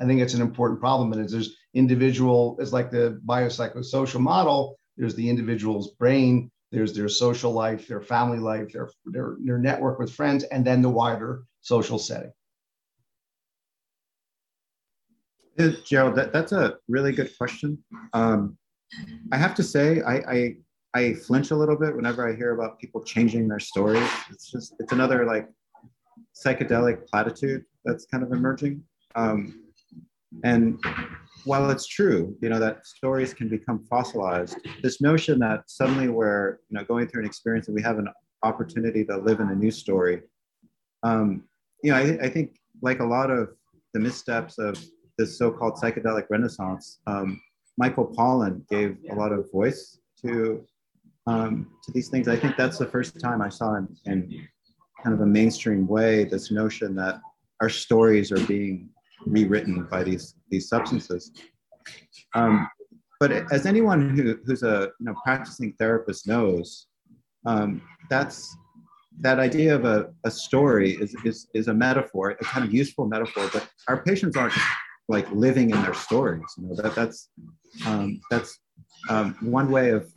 I 0.00 0.04
think 0.06 0.20
it's 0.20 0.34
an 0.34 0.42
important 0.42 0.80
problem. 0.80 1.12
And 1.12 1.28
there's 1.28 1.56
individual, 1.74 2.56
it's 2.60 2.72
like 2.72 2.90
the 2.90 3.20
biopsychosocial 3.26 4.20
model, 4.20 4.78
there's 4.96 5.14
the 5.14 5.28
individual's 5.28 5.92
brain, 5.92 6.50
there's 6.70 6.92
their 6.92 7.08
social 7.08 7.52
life, 7.52 7.88
their 7.88 8.00
family 8.00 8.38
life, 8.38 8.72
their, 8.72 8.90
their, 9.06 9.36
their 9.40 9.58
network 9.58 9.98
with 9.98 10.12
friends, 10.12 10.44
and 10.44 10.64
then 10.64 10.82
the 10.82 10.88
wider 10.88 11.44
social 11.62 11.98
setting. 11.98 12.32
Gerald, 15.84 16.14
that, 16.14 16.32
that's 16.32 16.52
a 16.52 16.76
really 16.86 17.12
good 17.12 17.36
question. 17.36 17.82
Um, 18.12 18.56
I 19.32 19.36
have 19.36 19.56
to 19.56 19.62
say, 19.64 20.02
I, 20.02 20.14
I, 20.16 20.56
I 20.98 21.14
flinch 21.14 21.50
a 21.52 21.56
little 21.56 21.76
bit 21.76 21.94
whenever 21.94 22.28
I 22.28 22.34
hear 22.34 22.52
about 22.58 22.78
people 22.78 23.02
changing 23.02 23.46
their 23.48 23.60
stories. 23.60 24.08
It's 24.30 24.50
just 24.50 24.74
it's 24.80 24.92
another 24.92 25.24
like 25.24 25.48
psychedelic 26.44 27.06
platitude 27.06 27.64
that's 27.84 28.04
kind 28.06 28.22
of 28.24 28.32
emerging. 28.32 28.82
Um, 29.14 29.38
and 30.44 30.78
while 31.44 31.70
it's 31.70 31.86
true, 31.86 32.36
you 32.42 32.48
know, 32.48 32.58
that 32.58 32.86
stories 32.86 33.32
can 33.32 33.48
become 33.48 33.78
fossilized, 33.90 34.56
this 34.82 35.00
notion 35.00 35.38
that 35.38 35.60
suddenly 35.66 36.08
we're, 36.08 36.58
you 36.68 36.74
know, 36.76 36.84
going 36.84 37.06
through 37.08 37.22
an 37.22 37.26
experience 37.26 37.68
and 37.68 37.74
we 37.74 37.82
have 37.82 37.98
an 37.98 38.08
opportunity 38.42 39.04
to 39.04 39.16
live 39.16 39.40
in 39.40 39.48
a 39.50 39.54
new 39.54 39.70
story, 39.70 40.22
um, 41.02 41.44
you 41.82 41.90
know, 41.90 41.96
I, 41.96 42.18
I 42.26 42.28
think 42.28 42.56
like 42.82 43.00
a 43.00 43.04
lot 43.04 43.30
of 43.30 43.50
the 43.94 44.00
missteps 44.00 44.58
of 44.58 44.72
this 45.16 45.38
so-called 45.38 45.74
psychedelic 45.74 46.26
renaissance, 46.28 47.00
um, 47.06 47.40
Michael 47.78 48.06
Pollan 48.16 48.68
gave 48.68 48.98
a 49.10 49.14
lot 49.14 49.32
of 49.32 49.50
voice 49.50 49.98
to 50.22 50.64
um, 51.28 51.50
to 51.84 51.92
these 51.92 52.08
things. 52.08 52.26
I 52.28 52.36
think 52.36 52.56
that's 52.56 52.78
the 52.78 52.90
first 52.94 53.20
time 53.20 53.40
I 53.48 53.50
saw 53.58 53.68
in, 53.80 53.86
in 54.06 54.48
kind 55.02 55.14
of 55.16 55.20
a 55.20 55.30
mainstream 55.38 55.86
way 55.86 56.24
this 56.24 56.50
notion 56.50 56.94
that 57.02 57.16
our 57.60 57.70
stories 57.84 58.28
are 58.34 58.44
being 58.46 58.74
rewritten 59.36 59.74
by 59.94 60.00
these 60.08 60.26
these 60.50 60.66
substances. 60.74 61.22
Um, 62.34 62.68
but 63.20 63.30
as 63.56 63.66
anyone 63.66 64.00
who, 64.16 64.38
who's 64.44 64.62
a 64.62 64.90
you 65.00 65.06
know, 65.06 65.14
practicing 65.24 65.72
therapist 65.80 66.26
knows, 66.26 66.86
um, 67.46 67.82
that's 68.08 68.56
that 69.20 69.40
idea 69.40 69.74
of 69.74 69.84
a, 69.84 70.10
a 70.24 70.30
story 70.30 70.92
is, 70.92 71.16
is, 71.24 71.48
is 71.52 71.66
a 71.66 71.74
metaphor, 71.74 72.24
a 72.30 72.44
kind 72.44 72.64
of 72.64 72.72
useful 72.72 73.06
metaphor, 73.06 73.50
but 73.52 73.68
our 73.88 74.04
patients 74.04 74.36
aren't 74.36 74.54
like 75.08 75.28
living 75.32 75.70
in 75.70 75.82
their 75.82 75.94
stories. 75.94 76.44
You 76.56 76.68
know, 76.68 76.74
that, 76.76 76.94
that's, 76.94 77.30
um, 77.86 78.20
that's 78.30 78.60
um, 79.10 79.36
one 79.40 79.70
way 79.70 79.90
of. 79.90 80.08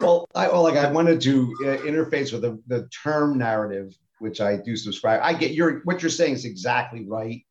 Well, 0.00 0.26
I, 0.34 0.48
well, 0.48 0.62
like 0.62 0.76
I 0.76 0.90
wanted 0.90 1.20
to 1.22 1.54
uh, 1.62 1.76
interface 1.86 2.32
with 2.32 2.42
the, 2.42 2.60
the 2.66 2.88
term 2.88 3.38
narrative, 3.38 3.94
which 4.18 4.40
I 4.40 4.56
do 4.56 4.76
subscribe. 4.76 5.20
I 5.22 5.34
get 5.34 5.52
your, 5.52 5.80
what 5.80 6.02
you're 6.02 6.10
saying 6.10 6.34
is 6.34 6.44
exactly 6.44 7.06
right. 7.06 7.44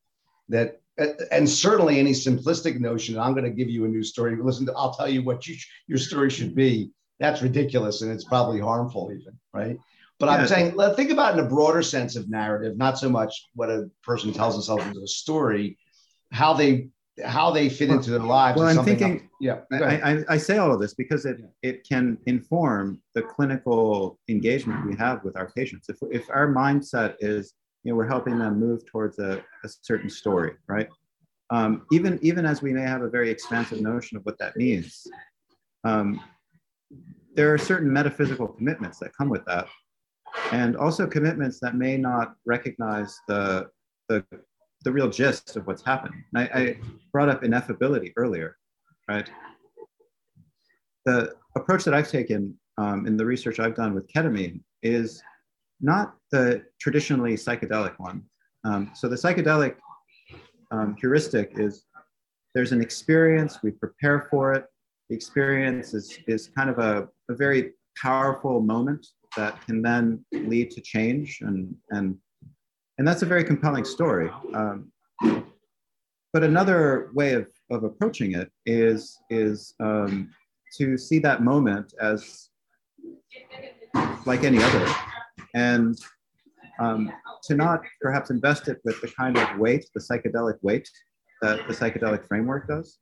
That 0.49 0.81
and 1.31 1.47
certainly 1.47 1.97
any 1.97 2.11
simplistic 2.11 2.77
notion 2.77 3.17
i'm 3.17 3.31
going 3.31 3.45
to 3.45 3.49
give 3.49 3.69
you 3.69 3.85
a 3.85 3.87
new 3.87 4.03
story 4.03 4.35
listen 4.35 4.65
to, 4.65 4.73
i'll 4.73 4.93
tell 4.93 5.07
you 5.07 5.23
what 5.23 5.47
you, 5.47 5.55
your 5.87 5.97
story 5.97 6.29
should 6.29 6.53
be 6.53 6.91
that's 7.21 7.41
ridiculous 7.41 8.01
and 8.01 8.11
it's 8.11 8.25
probably 8.25 8.59
harmful 8.59 9.09
even 9.17 9.31
right 9.53 9.77
but 10.19 10.25
yeah. 10.25 10.31
I'm 10.35 10.47
saying, 10.47 10.75
let 10.75 10.97
think 10.97 11.11
about 11.11 11.33
in 11.33 11.43
a 11.43 11.47
broader 11.47 11.81
sense 11.81 12.17
of 12.17 12.29
narrative, 12.29 12.77
not 12.77 12.99
so 12.99 13.09
much 13.09 13.47
what 13.55 13.69
a 13.69 13.89
person 14.03 14.33
tells 14.33 14.53
themselves 14.53 14.85
as 14.85 14.97
a 14.97 15.07
story, 15.07 15.77
how 16.31 16.53
they 16.53 16.89
how 17.25 17.51
they 17.51 17.69
fit 17.69 17.89
into 17.89 18.11
their 18.11 18.19
lives. 18.19 18.59
Well, 18.59 18.67
I'm 18.67 18.85
thinking, 18.85 19.13
else. 19.13 19.29
yeah, 19.39 19.59
I, 19.71 20.11
I, 20.11 20.23
I, 20.29 20.37
say 20.37 20.57
all 20.57 20.73
of 20.73 20.79
this 20.79 20.93
because 20.93 21.25
it, 21.25 21.41
it 21.63 21.87
can 21.87 22.17
inform 22.25 23.01
the 23.15 23.21
clinical 23.21 24.19
engagement 24.27 24.85
we 24.85 24.95
have 24.97 25.23
with 25.23 25.37
our 25.37 25.51
patients. 25.51 25.89
If, 25.89 25.97
if 26.11 26.29
our 26.29 26.47
mindset 26.47 27.15
is, 27.19 27.53
you 27.83 27.91
know, 27.91 27.97
we're 27.97 28.07
helping 28.07 28.37
them 28.37 28.59
move 28.59 28.85
towards 28.85 29.19
a, 29.19 29.43
a 29.63 29.69
certain 29.81 30.09
story, 30.09 30.53
right? 30.67 30.87
Um, 31.51 31.85
even, 31.91 32.19
even 32.21 32.45
as 32.45 32.61
we 32.61 32.73
may 32.73 32.81
have 32.81 33.01
a 33.01 33.09
very 33.09 33.29
expansive 33.29 33.81
notion 33.81 34.17
of 34.17 34.23
what 34.23 34.37
that 34.39 34.55
means, 34.55 35.05
um, 35.83 36.21
there 37.35 37.53
are 37.53 37.57
certain 37.57 37.91
metaphysical 37.91 38.47
commitments 38.47 38.99
that 38.99 39.11
come 39.17 39.29
with 39.29 39.45
that 39.45 39.67
and 40.51 40.75
also 40.75 41.07
commitments 41.07 41.59
that 41.59 41.75
may 41.75 41.97
not 41.97 42.35
recognize 42.45 43.17
the, 43.27 43.67
the, 44.07 44.23
the 44.83 44.91
real 44.91 45.09
gist 45.09 45.55
of 45.55 45.67
what's 45.67 45.83
happening. 45.83 46.23
I, 46.35 46.41
I 46.41 46.77
brought 47.11 47.29
up 47.29 47.43
ineffability 47.43 48.13
earlier, 48.15 48.57
right? 49.09 49.29
The 51.05 51.33
approach 51.55 51.83
that 51.83 51.93
I've 51.93 52.09
taken 52.09 52.57
um, 52.77 53.05
in 53.05 53.17
the 53.17 53.25
research 53.25 53.59
I've 53.59 53.75
done 53.75 53.93
with 53.93 54.11
ketamine 54.11 54.61
is 54.83 55.21
not 55.81 56.15
the 56.31 56.63
traditionally 56.79 57.33
psychedelic 57.33 57.95
one. 57.97 58.23
Um, 58.63 58.91
so 58.93 59.07
the 59.07 59.15
psychedelic 59.15 59.75
um, 60.71 60.95
heuristic 60.99 61.53
is 61.55 61.85
there's 62.55 62.71
an 62.71 62.81
experience, 62.81 63.59
we 63.63 63.71
prepare 63.71 64.27
for 64.29 64.53
it. 64.53 64.65
The 65.09 65.15
experience 65.15 65.93
is, 65.93 66.19
is 66.27 66.49
kind 66.55 66.69
of 66.69 66.79
a, 66.79 67.07
a 67.29 67.35
very 67.35 67.73
powerful 68.01 68.61
moment 68.61 69.05
that 69.35 69.63
can 69.65 69.81
then 69.81 70.23
lead 70.31 70.71
to 70.71 70.81
change 70.81 71.39
and 71.41 71.75
and 71.91 72.17
and 72.99 73.07
that's 73.07 73.21
a 73.21 73.25
very 73.25 73.45
compelling 73.45 73.85
story. 73.85 74.29
Um, 74.53 74.91
but 76.33 76.43
another 76.43 77.09
way 77.13 77.31
of, 77.33 77.47
of 77.71 77.85
approaching 77.85 78.33
it 78.33 78.51
is 78.65 79.17
is 79.29 79.73
um, 79.79 80.29
to 80.77 80.97
see 80.97 81.17
that 81.19 81.41
moment 81.41 81.93
as 82.01 82.49
like 84.25 84.43
any 84.43 84.61
other. 84.61 84.93
And 85.55 85.97
um, 86.79 87.11
to 87.43 87.55
not 87.55 87.81
perhaps 88.01 88.31
invest 88.31 88.67
it 88.67 88.79
with 88.83 88.99
the 89.01 89.07
kind 89.07 89.37
of 89.37 89.57
weight 89.57 89.85
the 89.95 90.01
psychedelic 90.01 90.57
weight 90.61 90.87
that 91.41 91.67
the 91.69 91.73
psychedelic 91.73 92.27
framework 92.27 92.67
does. 92.67 92.99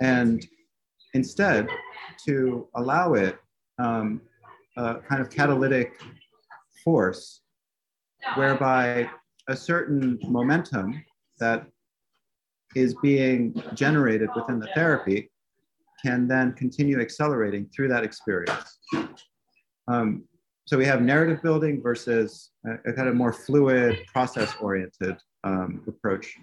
And 0.00 0.44
instead 1.14 1.68
to 2.26 2.66
allow 2.74 3.14
it 3.14 3.38
um, 3.78 4.20
a 4.76 4.96
kind 5.08 5.22
of 5.22 5.30
catalytic 5.30 6.00
force 6.84 7.42
whereby 8.34 9.08
a 9.48 9.56
certain 9.56 10.18
momentum 10.24 11.04
that 11.40 11.66
is 12.74 12.94
being 13.02 13.60
generated 13.74 14.28
within 14.36 14.58
the 14.58 14.68
therapy 14.74 15.30
can 16.04 16.28
then 16.28 16.52
continue 16.52 17.00
accelerating 17.00 17.68
through 17.74 17.88
that 17.88 18.04
experience. 18.04 18.78
Um, 19.88 20.24
so 20.66 20.76
we 20.76 20.84
have 20.84 21.00
narrative 21.00 21.42
building 21.42 21.80
versus 21.82 22.50
a, 22.66 22.90
a 22.90 22.92
kind 22.92 23.08
of 23.08 23.14
more 23.14 23.32
fluid, 23.32 24.06
process 24.06 24.54
oriented 24.60 25.16
um, 25.44 25.82
approach. 25.88 26.36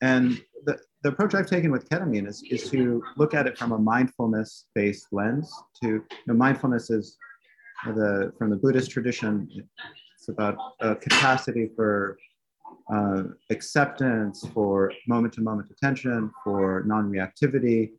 And 0.00 0.40
the, 0.64 0.78
the 1.02 1.08
approach 1.10 1.34
I've 1.34 1.48
taken 1.48 1.72
with 1.72 1.88
ketamine 1.88 2.28
is, 2.28 2.42
is 2.48 2.70
to 2.70 3.02
look 3.16 3.34
at 3.34 3.46
it 3.46 3.58
from 3.58 3.72
a 3.72 3.78
mindfulness 3.78 4.66
based 4.74 5.08
lens. 5.10 5.52
To 5.82 5.88
you 5.88 6.06
know, 6.26 6.34
mindfulness 6.34 6.90
is 6.90 7.16
the 7.86 8.32
from 8.38 8.50
the 8.50 8.56
Buddhist 8.56 8.90
tradition. 8.90 9.48
It's 10.28 10.34
about 10.34 10.74
a 10.80 10.94
capacity 10.94 11.70
for 11.74 12.18
uh, 12.92 13.22
acceptance, 13.50 14.46
for 14.52 14.92
moment 15.06 15.32
to 15.34 15.40
moment 15.40 15.70
attention, 15.70 16.30
for 16.44 16.82
non 16.84 17.10
reactivity, 17.10 17.92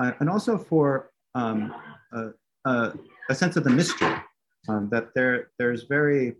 uh, 0.00 0.12
and 0.20 0.30
also 0.30 0.56
for 0.58 1.10
um, 1.34 1.74
a, 2.12 2.28
uh, 2.64 2.92
a 3.30 3.34
sense 3.34 3.56
of 3.56 3.64
the 3.64 3.70
mystery 3.70 4.14
um, 4.68 4.88
that 4.92 5.08
there 5.16 5.50
there's 5.58 5.84
very 5.88 6.36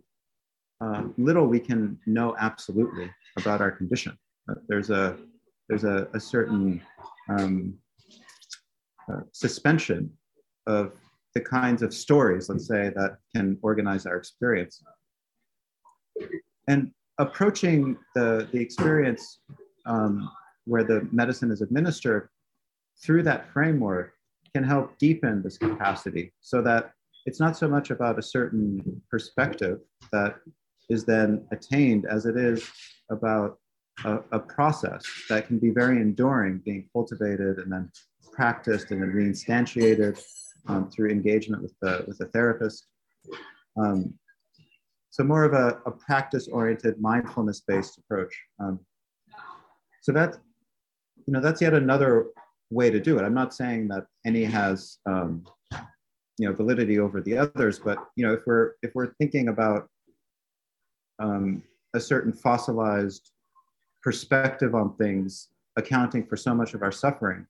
uh, 0.79 1.03
little 1.17 1.45
we 1.45 1.59
can 1.59 1.99
know 2.05 2.33
absolutely 2.39 3.11
about 3.37 3.59
our 3.59 3.71
condition. 3.71 4.17
Uh, 4.49 4.55
there's 4.69 4.91
a 4.91 5.17
there's 5.67 5.83
a, 5.83 6.07
a 6.13 6.19
certain 6.21 6.81
um, 7.27 7.73
uh, 9.11 9.19
suspension 9.33 10.09
of 10.67 10.93
the 11.33 11.41
kinds 11.41 11.81
of 11.81 11.93
stories, 11.93 12.47
let's 12.47 12.65
say, 12.65 12.93
that 12.95 13.17
can 13.35 13.57
organize 13.61 14.05
our 14.05 14.15
experience. 14.15 14.81
And 16.67 16.91
approaching 17.17 17.97
the, 18.15 18.47
the 18.51 18.59
experience 18.59 19.39
um, 19.85 20.29
where 20.65 20.83
the 20.83 21.07
medicine 21.11 21.51
is 21.51 21.61
administered 21.61 22.29
through 23.01 23.23
that 23.23 23.51
framework 23.51 24.13
can 24.53 24.63
help 24.63 24.97
deepen 24.97 25.41
this 25.41 25.57
capacity 25.57 26.33
so 26.41 26.61
that 26.61 26.91
it's 27.25 27.39
not 27.39 27.57
so 27.57 27.67
much 27.67 27.91
about 27.91 28.17
a 28.17 28.21
certain 28.21 29.01
perspective 29.09 29.79
that 30.11 30.35
is 30.89 31.03
then 31.03 31.45
attained 31.51 32.05
as 32.05 32.25
it 32.25 32.37
is 32.37 32.69
about 33.09 33.59
a, 34.05 34.19
a, 34.31 34.39
process 34.39 35.03
that 35.27 35.47
can 35.47 35.59
be 35.59 35.69
very 35.69 35.97
enduring, 35.97 36.61
being 36.63 36.87
cultivated 36.93 37.57
and 37.57 37.71
then 37.71 37.91
practiced 38.31 38.91
and 38.91 39.01
then 39.01 39.11
reinstantiated 39.11 40.21
um, 40.67 40.89
through 40.89 41.09
engagement 41.09 41.61
with 41.61 41.73
the 41.81 42.03
with 42.07 42.17
the 42.17 42.27
therapist. 42.27 42.87
Um, 43.77 44.13
so 45.17 45.23
more 45.23 45.43
of 45.43 45.53
a, 45.53 45.79
a 45.87 45.91
practice-oriented, 45.91 47.01
mindfulness-based 47.01 47.97
approach. 47.97 48.39
Um, 48.59 48.79
so 50.03 50.11
that 50.11 50.37
you 51.25 51.33
know 51.33 51.41
that's 51.41 51.59
yet 51.59 51.73
another 51.73 52.27
way 52.69 52.91
to 52.91 52.99
do 52.99 53.17
it. 53.17 53.23
I'm 53.23 53.33
not 53.33 53.53
saying 53.53 53.87
that 53.87 54.05
any 54.27 54.43
has 54.43 54.99
um, 55.07 55.43
you 56.37 56.47
know 56.47 56.53
validity 56.53 56.99
over 56.99 57.19
the 57.19 57.35
others, 57.35 57.79
but 57.79 57.97
you 58.15 58.27
know 58.27 58.33
if 58.33 58.41
we're 58.45 58.73
if 58.83 58.91
we're 58.93 59.13
thinking 59.15 59.47
about 59.47 59.89
um, 61.17 61.63
a 61.95 61.99
certain 61.99 62.31
fossilized 62.31 63.31
perspective 64.03 64.75
on 64.75 64.95
things 64.97 65.49
accounting 65.77 66.27
for 66.27 66.37
so 66.37 66.53
much 66.53 66.75
of 66.75 66.83
our 66.83 66.91
suffering, 66.91 67.47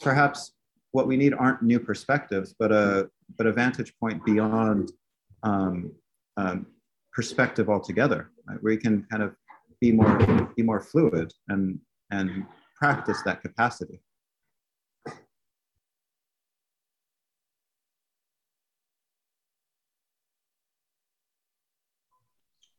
perhaps 0.00 0.52
what 0.92 1.08
we 1.08 1.16
need 1.16 1.34
aren't 1.34 1.60
new 1.60 1.80
perspectives, 1.80 2.54
but 2.56 2.70
a 2.70 3.10
but 3.36 3.48
a 3.48 3.52
vantage 3.52 3.92
point 3.98 4.24
beyond 4.24 4.92
um, 5.42 5.90
um, 6.36 6.66
perspective 7.20 7.68
altogether, 7.68 8.30
right? 8.46 8.62
where 8.62 8.72
you 8.72 8.78
can 8.78 9.06
kind 9.10 9.22
of 9.22 9.36
be 9.78 9.92
more 9.92 10.16
be 10.56 10.62
more 10.62 10.80
fluid 10.80 11.30
and 11.48 11.78
and 12.10 12.46
practice 12.82 13.20
that 13.26 13.42
capacity. 13.42 14.00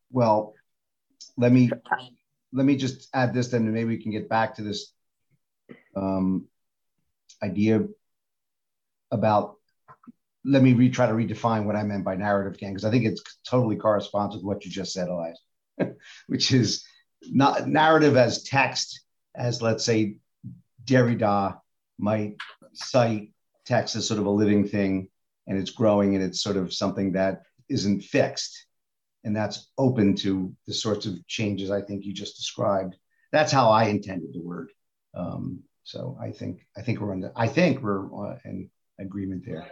Well, 0.10 0.56
let 1.38 1.52
me 1.52 1.70
let 2.52 2.66
me 2.66 2.76
just 2.76 3.10
add 3.14 3.32
this, 3.36 3.50
then 3.50 3.66
and 3.66 3.74
maybe 3.76 3.90
we 3.96 4.02
can 4.02 4.12
get 4.12 4.28
back 4.28 4.56
to 4.56 4.64
this 4.64 4.92
um, 5.96 6.48
idea 7.44 7.86
about. 9.12 9.61
Let 10.44 10.64
me 10.64 10.74
re, 10.74 10.90
try 10.90 11.08
to 11.08 11.14
redefine 11.14 11.66
what 11.66 11.76
I 11.76 11.84
meant 11.84 12.04
by 12.04 12.16
narrative 12.16 12.56
again, 12.56 12.74
because 12.74 12.86
I 12.86 12.92
think 12.92 13.06
it 13.06 13.20
totally 13.48 13.76
corresponds 13.76 14.36
with 14.36 14.44
what 14.44 14.66
you 14.66 14.72
just 14.72 14.94
said, 14.94 15.08
Elias, 15.08 15.40
which 16.28 16.52
is 16.52 16.84
not 17.24 17.68
narrative 17.68 18.18
as 18.18 18.44
text, 18.44 19.02
as 19.36 19.62
let's 19.62 19.86
say 19.86 20.18
Derrida 20.86 21.60
might 22.00 22.38
cite 22.74 23.32
text 23.66 23.96
as 23.96 24.08
sort 24.08 24.20
of 24.20 24.26
a 24.26 24.32
living 24.32 24.68
thing, 24.68 25.10
and 25.48 25.58
it's 25.58 25.72
growing, 25.72 26.16
and 26.16 26.24
it's 26.24 26.42
sort 26.42 26.58
of 26.58 26.74
something 26.74 27.12
that 27.14 27.44
isn't 27.70 28.02
fixed 28.02 28.66
and 29.24 29.36
that's 29.36 29.70
open 29.78 30.16
to 30.16 30.54
the 30.68 30.74
sorts 30.74 31.06
of 31.06 31.26
changes 31.28 31.70
I 31.70 31.82
think 31.82 32.06
you 32.06 32.14
just 32.14 32.38
described. 32.38 32.96
That's 33.32 33.52
how 33.52 33.70
I 33.70 33.86
intended 33.86 34.34
the 34.34 34.42
word. 34.42 34.72
Um, 35.14 35.62
so 35.84 36.18
I 36.22 36.32
think 36.32 36.66
I 36.78 36.82
think 36.82 37.00
we're 37.00 37.12
on 37.12 37.22
the, 37.22 37.32
I 37.36 37.48
think 37.48 37.82
we're 37.82 38.06
uh, 38.06 38.38
in 38.46 38.70
agreement 39.00 39.44
there. 39.46 39.68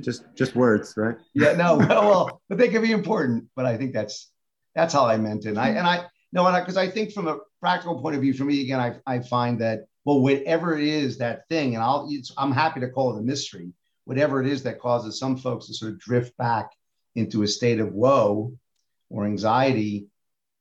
Just 0.00 0.24
just 0.34 0.54
words, 0.54 0.94
right? 0.96 1.16
Yeah, 1.34 1.52
no, 1.52 1.76
well, 1.88 2.40
but 2.48 2.58
they 2.58 2.68
can 2.68 2.82
be 2.82 2.92
important. 2.92 3.48
But 3.56 3.66
I 3.66 3.76
think 3.76 3.92
that's 3.92 4.30
that's 4.74 4.92
how 4.92 5.06
I 5.06 5.16
meant 5.16 5.46
it. 5.46 5.50
And 5.50 5.58
I 5.58 5.68
and 5.70 5.86
I 5.86 6.06
no, 6.32 6.44
because 6.44 6.54
I, 6.54 6.60
because 6.60 6.76
I 6.76 6.88
think 6.88 7.12
from 7.12 7.28
a 7.28 7.38
practical 7.60 8.00
point 8.00 8.16
of 8.16 8.22
view, 8.22 8.34
for 8.34 8.44
me 8.44 8.62
again, 8.62 8.80
I 8.80 8.96
I 9.06 9.20
find 9.20 9.60
that 9.60 9.86
well, 10.04 10.20
whatever 10.20 10.76
it 10.76 10.84
is 10.84 11.18
that 11.18 11.48
thing, 11.48 11.74
and 11.74 11.84
I'll 11.84 12.10
I'm 12.36 12.52
happy 12.52 12.80
to 12.80 12.88
call 12.88 13.16
it 13.16 13.20
a 13.20 13.22
mystery. 13.22 13.72
Whatever 14.04 14.42
it 14.42 14.48
is 14.48 14.62
that 14.64 14.80
causes 14.80 15.18
some 15.18 15.36
folks 15.36 15.66
to 15.66 15.74
sort 15.74 15.92
of 15.92 16.00
drift 16.00 16.36
back 16.36 16.70
into 17.14 17.42
a 17.42 17.48
state 17.48 17.80
of 17.80 17.92
woe 17.92 18.56
or 19.08 19.24
anxiety, 19.24 20.06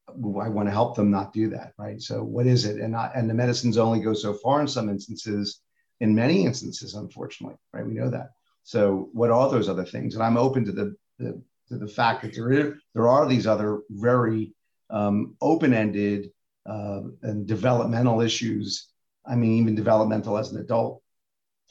I 0.08 0.50
want 0.50 0.68
to 0.68 0.74
help 0.74 0.96
them 0.96 1.10
not 1.10 1.34
do 1.34 1.50
that, 1.52 1.74
right? 1.78 2.02
So 2.02 2.24
what 2.24 2.46
is 2.46 2.66
it? 2.66 2.80
And 2.80 2.96
I, 2.96 3.12
and 3.16 3.30
the 3.30 3.34
medicines 3.34 3.78
only 3.78 4.02
go 4.02 4.14
so 4.14 4.34
far 4.34 4.62
in 4.62 4.68
some 4.68 4.90
instances, 4.90 5.62
in 6.00 6.16
many 6.16 6.46
instances, 6.46 6.96
unfortunately, 6.96 7.58
right? 7.74 7.86
We 7.86 7.94
know 7.94 8.10
that. 8.10 8.32
So 8.64 9.10
what 9.14 9.32
are 9.32 9.50
those 9.50 9.70
other 9.70 9.86
things? 9.86 10.16
And 10.16 10.24
I'm 10.24 10.38
open 10.38 10.66
to 10.66 10.72
the, 10.72 10.96
the 11.18 11.42
to 11.70 11.78
the 11.78 11.88
fact 11.88 12.24
that 12.24 12.34
there 12.34 12.52
is, 12.52 12.74
there 12.96 13.08
are 13.08 13.28
these 13.28 13.46
other 13.46 13.82
very 13.90 14.54
um, 14.90 15.36
open-ended 15.40 16.32
uh, 16.66 17.02
and 17.22 17.48
developmental 17.48 18.22
issues. 18.22 18.88
I 19.26 19.36
mean, 19.36 19.58
even 19.58 19.76
developmental 19.76 20.38
as 20.38 20.52
an 20.52 20.60
adult 20.60 21.04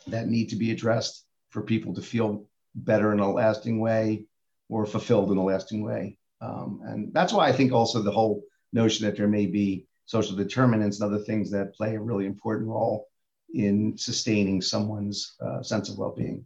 that 0.07 0.29
need 0.29 0.51
to 0.51 0.57
be 0.57 0.71
addressed 0.71 1.27
for 1.51 1.63
people 1.63 1.95
to 1.95 2.03
feel 2.03 2.47
better 2.75 3.13
in 3.13 3.19
a 3.19 3.31
lasting 3.31 3.81
way 3.81 4.25
or 4.69 4.87
fulfilled 4.87 5.33
in 5.33 5.39
a 5.39 5.45
lasting 5.45 5.83
way. 5.83 6.17
Um, 6.41 6.81
and 6.85 7.13
that's 7.13 7.33
why 7.33 7.49
I 7.49 7.53
think 7.53 7.73
also 7.73 8.01
the 8.01 8.13
whole 8.13 8.45
notion 8.73 9.05
that 9.07 9.17
there 9.17 9.27
may 9.27 9.47
be 9.47 9.87
social 10.07 10.37
determinants 10.37 11.01
and 11.01 11.13
other 11.13 11.25
things 11.25 11.51
that 11.51 11.75
play 11.75 11.97
a 11.97 12.01
really 12.01 12.27
important 12.27 12.69
role 12.69 13.08
in 13.55 13.97
sustaining 13.97 14.61
someone's 14.61 15.35
uh, 15.41 15.63
sense 15.63 15.89
of 15.89 15.99
well-being. 15.99 16.45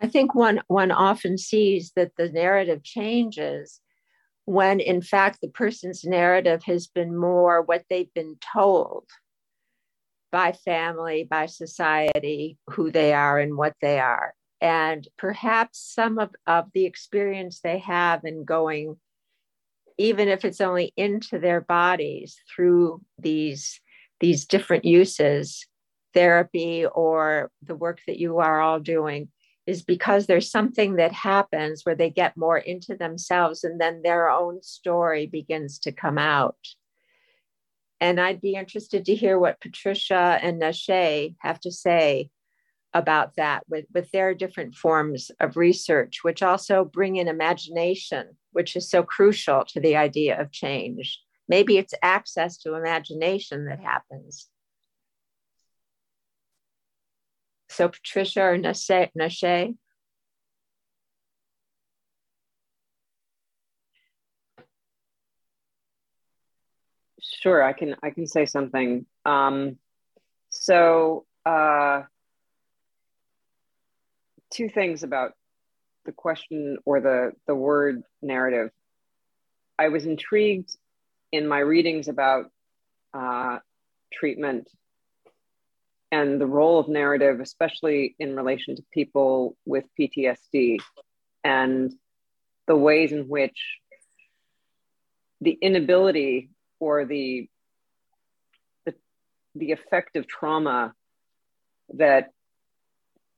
I 0.00 0.06
think 0.06 0.34
one 0.34 0.62
one 0.68 0.92
often 0.92 1.38
sees 1.38 1.92
that 1.96 2.12
the 2.16 2.28
narrative 2.28 2.84
changes 2.84 3.80
when 4.44 4.80
in 4.80 5.02
fact 5.02 5.40
the 5.40 5.48
person's 5.48 6.04
narrative 6.04 6.62
has 6.64 6.86
been 6.86 7.16
more 7.16 7.62
what 7.62 7.84
they've 7.90 8.12
been 8.14 8.36
told 8.52 9.04
by 10.30 10.52
family, 10.52 11.26
by 11.28 11.46
society, 11.46 12.58
who 12.68 12.92
they 12.92 13.12
are 13.12 13.38
and 13.38 13.56
what 13.56 13.74
they 13.80 13.98
are 13.98 14.34
and 14.60 15.06
perhaps 15.16 15.78
some 15.78 16.18
of, 16.18 16.34
of 16.46 16.66
the 16.74 16.84
experience 16.84 17.60
they 17.60 17.78
have 17.78 18.24
in 18.24 18.44
going 18.44 18.96
even 20.00 20.28
if 20.28 20.44
it's 20.44 20.60
only 20.60 20.92
into 20.96 21.40
their 21.40 21.60
bodies 21.60 22.40
through 22.54 23.00
these 23.18 23.80
these 24.20 24.46
different 24.46 24.84
uses 24.84 25.66
therapy 26.14 26.86
or 26.86 27.50
the 27.62 27.74
work 27.74 28.00
that 28.06 28.18
you 28.18 28.38
are 28.38 28.60
all 28.60 28.80
doing 28.80 29.28
is 29.66 29.82
because 29.82 30.26
there's 30.26 30.50
something 30.50 30.96
that 30.96 31.12
happens 31.12 31.84
where 31.84 31.94
they 31.94 32.08
get 32.08 32.36
more 32.36 32.56
into 32.56 32.96
themselves 32.96 33.64
and 33.64 33.78
then 33.80 34.00
their 34.02 34.30
own 34.30 34.62
story 34.62 35.26
begins 35.26 35.78
to 35.78 35.92
come 35.92 36.18
out 36.18 36.56
and 38.00 38.18
i'd 38.18 38.40
be 38.40 38.54
interested 38.54 39.04
to 39.04 39.14
hear 39.14 39.38
what 39.38 39.60
patricia 39.60 40.38
and 40.42 40.60
Neşe 40.60 41.34
have 41.40 41.60
to 41.60 41.70
say 41.70 42.30
about 42.94 43.36
that 43.36 43.62
with, 43.68 43.84
with 43.92 44.10
their 44.10 44.34
different 44.34 44.74
forms 44.74 45.30
of 45.40 45.56
research, 45.56 46.20
which 46.22 46.42
also 46.42 46.84
bring 46.84 47.16
in 47.16 47.28
imagination, 47.28 48.36
which 48.52 48.76
is 48.76 48.90
so 48.90 49.02
crucial 49.02 49.64
to 49.66 49.80
the 49.80 49.96
idea 49.96 50.40
of 50.40 50.52
change. 50.52 51.20
Maybe 51.48 51.78
it's 51.78 51.94
access 52.02 52.58
to 52.58 52.74
imagination 52.74 53.66
that 53.66 53.80
happens. 53.80 54.48
So, 57.70 57.88
Patricia 57.88 58.42
or 58.42 58.58
Neşe? 58.58 59.76
Sure, 67.20 67.62
I 67.62 67.72
can 67.72 67.96
I 68.02 68.10
can 68.10 68.26
say 68.26 68.46
something. 68.46 69.06
Um, 69.24 69.78
so 70.50 71.26
uh, 71.46 72.02
two 74.50 74.68
things 74.68 75.02
about 75.02 75.32
the 76.04 76.12
question 76.12 76.78
or 76.84 77.00
the 77.00 77.32
the 77.46 77.54
word 77.54 78.02
narrative. 78.22 78.70
I 79.78 79.88
was 79.88 80.06
intrigued 80.06 80.76
in 81.32 81.46
my 81.46 81.58
readings 81.58 82.08
about 82.08 82.46
uh, 83.14 83.58
treatment 84.12 84.68
and 86.10 86.40
the 86.40 86.46
role 86.46 86.78
of 86.78 86.88
narrative, 86.88 87.40
especially 87.40 88.16
in 88.18 88.34
relation 88.34 88.76
to 88.76 88.82
people 88.92 89.56
with 89.66 89.84
PTSD, 89.98 90.78
and 91.44 91.92
the 92.66 92.76
ways 92.76 93.12
in 93.12 93.28
which 93.28 93.78
the 95.40 95.56
inability 95.60 96.50
or 96.80 97.04
the 97.04 97.48
the, 98.86 98.94
the 99.54 99.72
effect 99.72 100.16
of 100.16 100.26
trauma 100.26 100.94
that 101.94 102.30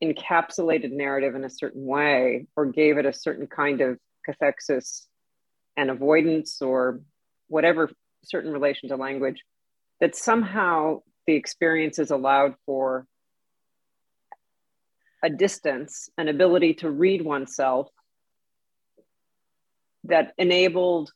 encapsulated 0.02 0.92
narrative 0.92 1.34
in 1.34 1.44
a 1.44 1.50
certain 1.50 1.84
way 1.84 2.46
or 2.56 2.66
gave 2.66 2.96
it 2.98 3.04
a 3.06 3.12
certain 3.12 3.46
kind 3.46 3.80
of 3.80 3.98
cathexis 4.26 5.06
and 5.76 5.90
avoidance 5.90 6.62
or 6.62 7.00
whatever 7.50 7.90
certain 8.24 8.52
relation 8.52 8.88
to 8.88 8.96
language, 8.96 9.42
that 10.00 10.16
somehow 10.16 11.00
the 11.26 11.34
experience 11.34 11.98
is 11.98 12.10
allowed 12.10 12.54
for 12.64 13.06
a 15.22 15.28
distance, 15.28 16.08
an 16.16 16.28
ability 16.28 16.74
to 16.74 16.90
read 16.90 17.22
oneself 17.22 17.88
that 20.04 20.32
enabled 20.38 21.12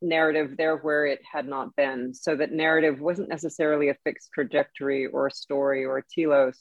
narrative 0.00 0.56
there 0.56 0.76
where 0.76 1.06
it 1.06 1.20
had 1.32 1.48
not 1.48 1.74
been, 1.74 2.14
so 2.14 2.36
that 2.36 2.52
narrative 2.52 3.00
wasn't 3.00 3.28
necessarily 3.28 3.88
a 3.88 3.96
fixed 4.04 4.30
trajectory 4.32 5.06
or 5.06 5.26
a 5.26 5.32
story 5.32 5.84
or 5.84 5.98
a 5.98 6.02
telos, 6.14 6.60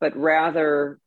but 0.00 0.16
rather 0.16 0.98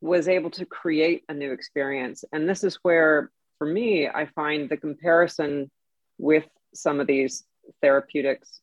was 0.00 0.28
able 0.28 0.50
to 0.50 0.64
create 0.64 1.24
a 1.28 1.34
new 1.34 1.52
experience. 1.52 2.24
And 2.32 2.48
this 2.48 2.64
is 2.64 2.78
where, 2.82 3.30
for 3.60 3.66
me, 3.66 4.08
I 4.08 4.24
find 4.24 4.70
the 4.70 4.78
comparison 4.78 5.70
with 6.16 6.46
some 6.72 6.98
of 6.98 7.06
these 7.06 7.44
therapeutics 7.82 8.60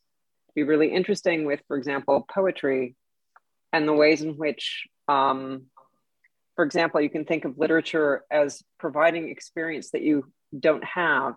be 0.56 0.64
really 0.64 0.91
interesting 0.91 1.45
with, 1.45 1.61
for 1.68 1.78
example, 1.78 2.26
poetry 2.34 2.95
and 3.72 3.88
the 3.88 3.94
ways 3.94 4.24
in 4.24 4.38
which, 4.38 4.88
um, 5.07 5.68
for 6.56 6.65
example, 6.65 6.99
you 6.99 7.11
can 7.11 7.26
think 7.26 7.45
of 7.45 7.60
literature 7.60 8.24
as 8.32 8.64
providing 8.80 9.30
experience 9.30 9.91
that 9.91 10.02
you 10.02 10.26
don't 10.60 10.84
have 10.84 11.36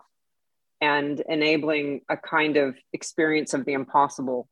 and 0.81 1.21
enabling 1.29 2.01
a 2.09 2.17
kind 2.17 2.57
of 2.57 2.75
experience 2.93 3.53
of 3.53 3.63
the 3.65 3.73
impossible. 3.73 4.49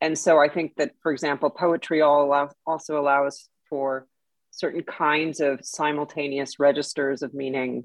And 0.00 0.18
so 0.18 0.40
I 0.40 0.48
think 0.48 0.74
that, 0.78 0.90
for 1.00 1.12
example, 1.12 1.48
poetry 1.48 2.00
all 2.02 2.24
allow, 2.24 2.50
also 2.66 2.98
allows 2.98 3.48
for 3.70 4.08
certain 4.50 4.82
kinds 4.82 5.38
of 5.38 5.60
simultaneous 5.62 6.58
registers 6.58 7.22
of 7.22 7.34
meaning 7.34 7.84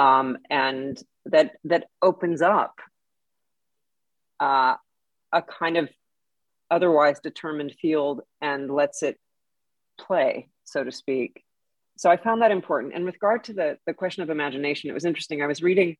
um, 0.00 0.38
and 0.48 1.02
that 1.26 1.52
that 1.64 1.84
opens 2.00 2.40
up 2.40 2.74
uh, 4.40 4.74
a 5.32 5.42
kind 5.42 5.76
of 5.76 5.90
otherwise 6.70 7.20
determined 7.20 7.74
field 7.80 8.22
and 8.40 8.70
lets 8.70 9.02
it 9.02 9.18
play, 9.98 10.48
so 10.64 10.82
to 10.82 10.90
speak. 10.90 11.44
So 11.98 12.10
I 12.10 12.16
found 12.16 12.40
that 12.40 12.50
important. 12.50 12.94
And 12.94 13.04
with 13.04 13.16
regard 13.16 13.44
to 13.44 13.52
the, 13.52 13.76
the 13.86 13.92
question 13.92 14.22
of 14.22 14.30
imagination, 14.30 14.88
it 14.88 14.94
was 14.94 15.04
interesting. 15.04 15.42
I 15.42 15.46
was 15.46 15.62
reading 15.62 15.96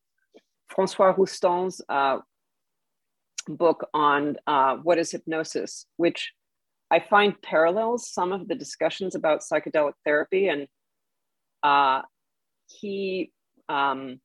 Francois 0.68 1.12
Roustang's 1.12 1.82
uh, 1.89 2.18
book 3.47 3.86
on 3.93 4.36
uh, 4.47 4.77
what 4.77 4.97
is 4.98 5.10
hypnosis, 5.10 5.85
which 5.98 6.32
I 6.90 7.01
find 7.01 7.40
parallels 7.43 8.09
some 8.09 8.32
of 8.32 8.48
the 8.48 8.55
discussions 8.55 9.14
about 9.14 9.43
psychedelic 9.43 9.93
therapy. 10.06 10.48
And 10.48 10.66
uh, 11.62 12.02
he 12.68 13.32
um, 13.71 14.21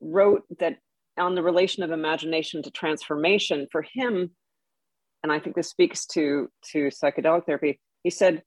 wrote 0.00 0.44
that 0.58 0.76
on 1.18 1.34
the 1.34 1.42
relation 1.42 1.82
of 1.82 1.90
imagination 1.90 2.62
to 2.62 2.70
transformation, 2.70 3.66
for 3.72 3.82
him, 3.82 4.30
and 5.22 5.32
I 5.32 5.38
think 5.38 5.56
this 5.56 5.70
speaks 5.70 6.06
to, 6.06 6.48
to 6.72 6.88
psychedelic 6.88 7.46
therapy, 7.46 7.80
he 8.02 8.10
said, 8.10 8.42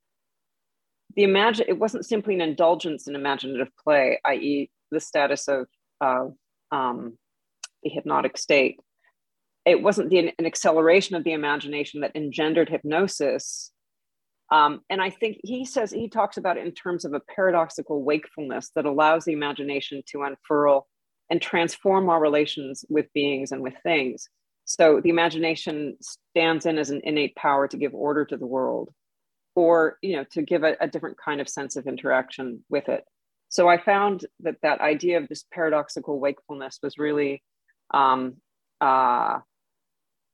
the 1.15 1.23
imagine 1.23 1.65
it 1.69 1.79
wasn't 1.79 2.05
simply 2.05 2.35
an 2.35 2.41
indulgence 2.41 3.07
in 3.07 3.15
imaginative 3.15 3.69
play, 3.83 4.19
i.e., 4.25 4.69
the 4.91 4.99
status 4.99 5.47
of 5.47 5.67
uh, 6.01 6.25
um, 6.71 7.17
the 7.83 7.89
hypnotic 7.89 8.37
state. 8.37 8.79
It 9.65 9.81
wasn't 9.81 10.09
the, 10.09 10.33
an 10.37 10.45
acceleration 10.45 11.15
of 11.15 11.23
the 11.23 11.33
imagination 11.33 12.01
that 12.01 12.15
engendered 12.15 12.69
hypnosis. 12.69 13.71
Um, 14.51 14.81
and 14.89 15.01
I 15.01 15.09
think 15.09 15.37
he 15.43 15.65
says 15.65 15.91
he 15.91 16.07
talks 16.07 16.37
about 16.37 16.57
it 16.57 16.65
in 16.65 16.71
terms 16.71 17.03
of 17.03 17.13
a 17.13 17.19
paradoxical 17.19 18.03
wakefulness 18.03 18.71
that 18.75 18.85
allows 18.85 19.25
the 19.25 19.33
imagination 19.33 20.03
to 20.07 20.23
unfurl 20.23 20.87
and 21.29 21.41
transform 21.41 22.09
our 22.09 22.19
relations 22.19 22.85
with 22.89 23.11
beings 23.13 23.51
and 23.51 23.61
with 23.61 23.73
things. 23.81 24.29
So 24.65 25.01
the 25.01 25.09
imagination 25.09 25.97
stands 26.01 26.65
in 26.65 26.77
as 26.77 26.91
an 26.91 27.01
innate 27.03 27.35
power 27.35 27.67
to 27.67 27.77
give 27.77 27.93
order 27.93 28.25
to 28.25 28.37
the 28.37 28.45
world 28.45 28.91
or 29.55 29.97
you 30.01 30.17
know 30.17 30.25
to 30.31 30.41
give 30.41 30.63
a, 30.63 30.75
a 30.79 30.87
different 30.87 31.17
kind 31.17 31.41
of 31.41 31.49
sense 31.49 31.75
of 31.75 31.87
interaction 31.87 32.63
with 32.69 32.87
it 32.89 33.03
so 33.49 33.67
i 33.67 33.77
found 33.77 34.25
that 34.41 34.57
that 34.61 34.81
idea 34.81 35.17
of 35.17 35.27
this 35.27 35.45
paradoxical 35.51 36.19
wakefulness 36.19 36.79
was 36.83 36.97
really 36.97 37.41
um, 37.93 38.35
uh, 38.81 39.39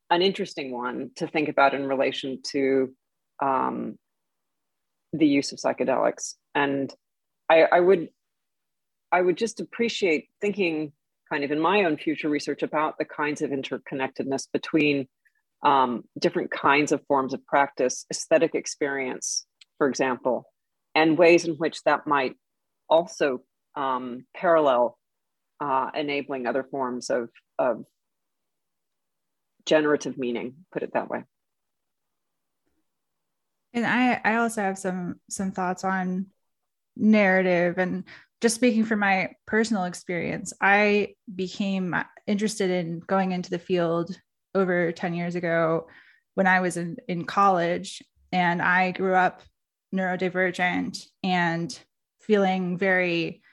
an 0.10 0.22
interesting 0.22 0.72
one 0.72 1.12
to 1.16 1.28
think 1.28 1.48
about 1.48 1.74
in 1.74 1.86
relation 1.86 2.40
to 2.44 2.94
um, 3.42 3.98
the 5.14 5.28
use 5.28 5.52
of 5.52 5.60
psychedelics 5.60 6.36
and 6.56 6.94
I, 7.50 7.64
I 7.64 7.80
would 7.80 8.10
i 9.12 9.22
would 9.22 9.38
just 9.38 9.60
appreciate 9.60 10.30
thinking 10.40 10.94
kind 11.32 11.44
of 11.44 11.52
in 11.52 11.60
my 11.60 11.84
own 11.84 11.98
future 11.98 12.30
research 12.30 12.62
about 12.62 12.98
the 12.98 13.06
kinds 13.06 13.42
of 13.42 13.52
interconnectedness 13.52 14.48
between 14.52 15.08
um, 15.64 16.04
different 16.20 16.52
kinds 16.52 16.92
of 16.92 17.06
forms 17.08 17.34
of 17.34 17.46
practice, 17.46 18.06
aesthetic 18.12 18.56
experience, 18.56 19.46
for 19.78 19.88
example, 19.88 20.46
and 20.96 21.18
ways 21.18 21.46
in 21.46 21.54
which 21.56 21.84
that 21.84 22.08
might 22.08 22.36
also 22.90 23.42
um, 23.76 24.26
parallel 24.36 24.98
uh, 25.62 25.90
enabling 25.94 26.48
other 26.48 26.64
forms 26.64 27.10
of, 27.10 27.30
of 27.60 27.86
generative 29.66 30.18
meaning, 30.18 30.56
put 30.74 30.84
it 30.84 30.92
that 30.94 31.10
way. 31.10 31.24
And 33.74 33.86
I, 33.86 34.20
I 34.24 34.36
also 34.36 34.62
have 34.62 34.78
some 34.78 35.20
some 35.30 35.52
thoughts 35.52 35.84
on 35.84 36.28
narrative 36.96 37.78
and 37.78 38.04
just 38.42 38.56
speaking 38.56 38.84
from 38.84 39.00
my 39.00 39.30
personal 39.46 39.84
experience, 39.84 40.52
I 40.60 41.16
became 41.34 41.96
interested 42.26 42.72
in 42.72 43.00
going 43.00 43.32
into 43.32 43.52
the 43.52 43.60
field 43.60 44.20
over 44.56 44.92
10 44.92 45.14
years 45.14 45.36
ago 45.36 45.88
when 46.34 46.48
I 46.48 46.60
was 46.60 46.76
in, 46.76 46.98
in 47.08 47.26
college. 47.26 48.02
And 48.32 48.62
I 48.62 48.92
grew 48.92 49.14
up 49.14 49.44
neurodivergent 49.94 51.06
and 51.24 51.80
feeling 52.22 52.78
very 52.78 53.44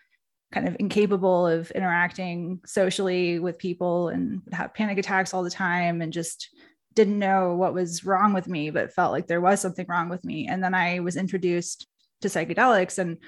kind 0.53 0.67
of 0.67 0.77
incapable 0.79 1.47
of 1.47 1.71
interacting 1.73 2.61
socially 2.65 3.39
with 3.39 3.59
people 3.59 4.09
and 4.09 4.41
have 4.53 4.73
panic 4.73 4.97
attacks 4.97 5.35
all 5.35 5.43
the 5.43 5.51
time 5.51 6.01
and 6.01 6.13
just 6.13 6.49
didn't 6.95 7.19
know 7.19 7.55
what 7.55 7.75
was 7.75 8.05
wrong 8.05 8.33
with 8.33 8.49
me, 8.49 8.71
but 8.71 8.93
felt 8.93 9.13
like 9.13 9.27
there 9.27 9.41
was 9.41 9.61
something 9.61 9.87
wrong 9.89 10.09
with 10.09 10.25
me. 10.25 10.47
And 10.49 10.63
then 10.63 10.75
I 10.75 11.01
was 11.01 11.17
introduced 11.17 11.87
to 12.21 12.29
psychedelics 12.29 12.99
and 12.99 13.19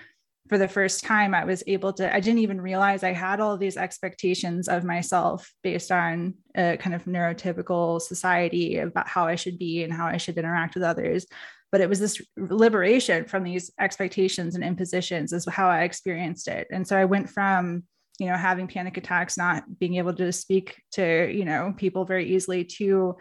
for 0.49 0.59
the 0.59 0.69
first 0.69 1.05
time 1.05 1.33
i 1.33 1.45
was 1.45 1.63
able 1.69 1.93
to 1.93 2.13
i 2.15 2.19
didn't 2.19 2.41
even 2.41 2.61
realize 2.61 3.05
i 3.05 3.13
had 3.13 3.41
all 3.41 3.57
these 3.57 3.77
expectations 3.77 4.69
of 4.69 4.85
myself 4.85 5.53
based 5.63 5.93
on 5.93 6.35
a 6.57 6.77
kind 6.79 6.95
of 6.95 7.05
neurotypical 7.05 8.01
society 8.01 8.79
about 8.79 9.07
how 9.07 9.27
i 9.27 9.37
should 9.37 9.59
be 9.59 9.85
and 9.85 9.93
how 9.93 10.07
i 10.07 10.17
should 10.17 10.37
interact 10.37 10.75
with 10.75 10.83
others 10.83 11.27
but 11.71 11.81
it 11.81 11.89
was 11.89 12.01
this 12.01 12.21
liberation 12.37 13.25
from 13.27 13.45
these 13.45 13.71
expectations 13.79 14.57
and 14.57 14.65
impositions 14.65 15.33
is 15.33 15.47
how 15.47 15.69
i 15.69 15.83
experienced 15.83 16.49
it 16.49 16.67
and 16.73 16.87
so 16.87 16.97
i 16.97 17.05
went 17.05 17.31
from 17.31 17.85
you 18.19 18.27
know 18.27 18.37
having 18.37 18.67
panic 18.67 18.97
attacks 18.97 19.39
not 19.39 19.63
being 19.79 19.95
able 19.95 20.13
to 20.13 20.33
speak 20.33 20.83
to 20.91 21.31
you 21.33 21.45
know 21.45 21.73
people 21.77 22.05
very 22.05 22.35
easily 22.35 22.65
to 22.65 23.17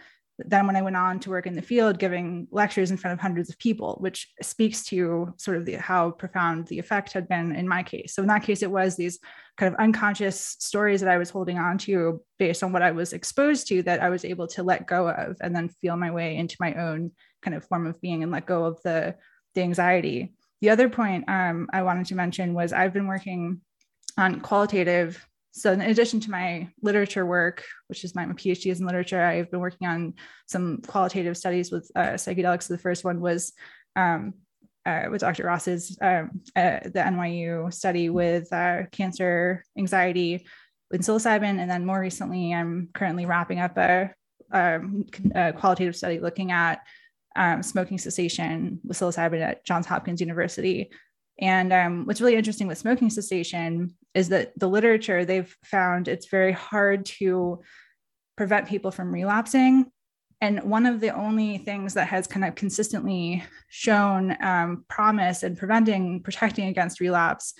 then 0.45 0.67
when 0.67 0.75
I 0.75 0.81
went 0.81 0.95
on 0.95 1.19
to 1.21 1.29
work 1.29 1.47
in 1.47 1.55
the 1.55 1.61
field, 1.61 1.99
giving 1.99 2.47
lectures 2.51 2.91
in 2.91 2.97
front 2.97 3.13
of 3.13 3.19
hundreds 3.19 3.49
of 3.49 3.57
people, 3.59 3.97
which 3.99 4.31
speaks 4.41 4.83
to 4.85 5.33
sort 5.37 5.57
of 5.57 5.65
the, 5.65 5.73
how 5.73 6.11
profound 6.11 6.67
the 6.67 6.79
effect 6.79 7.13
had 7.13 7.27
been 7.27 7.55
in 7.55 7.67
my 7.67 7.83
case. 7.83 8.13
So 8.13 8.21
in 8.21 8.27
that 8.27 8.43
case, 8.43 8.63
it 8.63 8.71
was 8.71 8.95
these 8.95 9.19
kind 9.57 9.73
of 9.73 9.79
unconscious 9.79 10.55
stories 10.59 11.01
that 11.01 11.09
I 11.09 11.17
was 11.17 11.29
holding 11.29 11.57
on 11.57 11.77
to 11.79 12.21
based 12.37 12.63
on 12.63 12.71
what 12.71 12.81
I 12.81 12.91
was 12.91 13.13
exposed 13.13 13.67
to 13.67 13.83
that 13.83 14.01
I 14.01 14.09
was 14.09 14.23
able 14.23 14.47
to 14.47 14.63
let 14.63 14.87
go 14.87 15.09
of 15.09 15.37
and 15.41 15.55
then 15.55 15.69
feel 15.69 15.97
my 15.97 16.11
way 16.11 16.37
into 16.37 16.55
my 16.59 16.73
own 16.75 17.11
kind 17.41 17.55
of 17.55 17.65
form 17.65 17.85
of 17.85 17.99
being 18.01 18.23
and 18.23 18.31
let 18.31 18.45
go 18.45 18.65
of 18.65 18.81
the, 18.83 19.15
the 19.55 19.61
anxiety. 19.61 20.33
The 20.61 20.69
other 20.69 20.89
point 20.89 21.25
um, 21.27 21.67
I 21.73 21.83
wanted 21.83 22.07
to 22.07 22.15
mention 22.15 22.53
was 22.53 22.73
I've 22.73 22.93
been 22.93 23.07
working 23.07 23.61
on 24.17 24.41
qualitative 24.41 25.25
so 25.51 25.71
in 25.71 25.81
addition 25.81 26.19
to 26.19 26.31
my 26.31 26.69
literature 26.81 27.25
work 27.25 27.63
which 27.87 28.03
is 28.03 28.15
my, 28.15 28.25
my 28.25 28.33
phd 28.33 28.71
is 28.71 28.79
in 28.79 28.85
literature 28.85 29.23
i've 29.23 29.49
been 29.49 29.59
working 29.59 29.87
on 29.87 30.13
some 30.47 30.81
qualitative 30.87 31.37
studies 31.37 31.71
with 31.71 31.89
uh, 31.95 32.13
psychedelics. 32.13 32.67
The 32.67 32.77
first 32.77 33.03
one 33.03 33.19
was 33.19 33.53
um, 33.95 34.33
uh, 34.85 35.05
with 35.09 35.21
dr 35.21 35.43
ross's 35.43 35.97
um, 36.01 36.41
uh, 36.55 36.79
the 36.83 37.03
nyu 37.05 37.73
study 37.73 38.09
with 38.09 38.51
uh, 38.53 38.83
cancer 38.91 39.63
anxiety 39.77 40.45
with 40.91 41.01
psilocybin. 41.01 41.59
And 41.59 41.69
then 41.69 41.85
more 41.85 41.99
recently 41.99 42.53
i'm 42.53 42.89
currently 42.93 43.25
wrapping 43.25 43.59
up 43.59 43.77
a, 43.77 44.11
um, 44.51 45.05
a 45.35 45.53
qualitative 45.53 45.95
study 45.95 46.19
looking 46.19 46.51
at 46.51 46.81
um, 47.35 47.63
smoking 47.63 47.97
cessation 47.97 48.79
with 48.83 48.97
psilocybin 48.97 49.41
at 49.41 49.65
johns 49.65 49.85
hopkins 49.85 50.21
university 50.21 50.89
and 51.39 51.71
um, 51.73 52.05
what's 52.05 52.21
really 52.21 52.35
interesting 52.35 52.67
with 52.67 52.77
smoking 52.77 53.09
cessation 53.09 53.95
is 54.13 54.29
that 54.29 54.51
the 54.57 54.67
literature 54.67 55.25
they've 55.25 55.55
found 55.63 56.07
it's 56.07 56.27
very 56.27 56.51
hard 56.51 57.05
to 57.05 57.61
prevent 58.35 58.67
people 58.67 58.91
from 58.91 59.13
relapsing 59.13 59.91
And 60.41 60.63
one 60.63 60.85
of 60.85 61.01
the 61.01 61.09
only 61.09 61.57
things 61.57 61.93
that 61.95 62.07
has 62.07 62.27
kind 62.27 62.45
of 62.45 62.55
consistently 62.55 63.43
shown 63.67 64.41
um, 64.41 64.85
promise 64.87 65.43
in 65.43 65.55
preventing, 65.55 66.23
protecting 66.23 66.67
against 66.67 67.01
relapse 67.01 67.53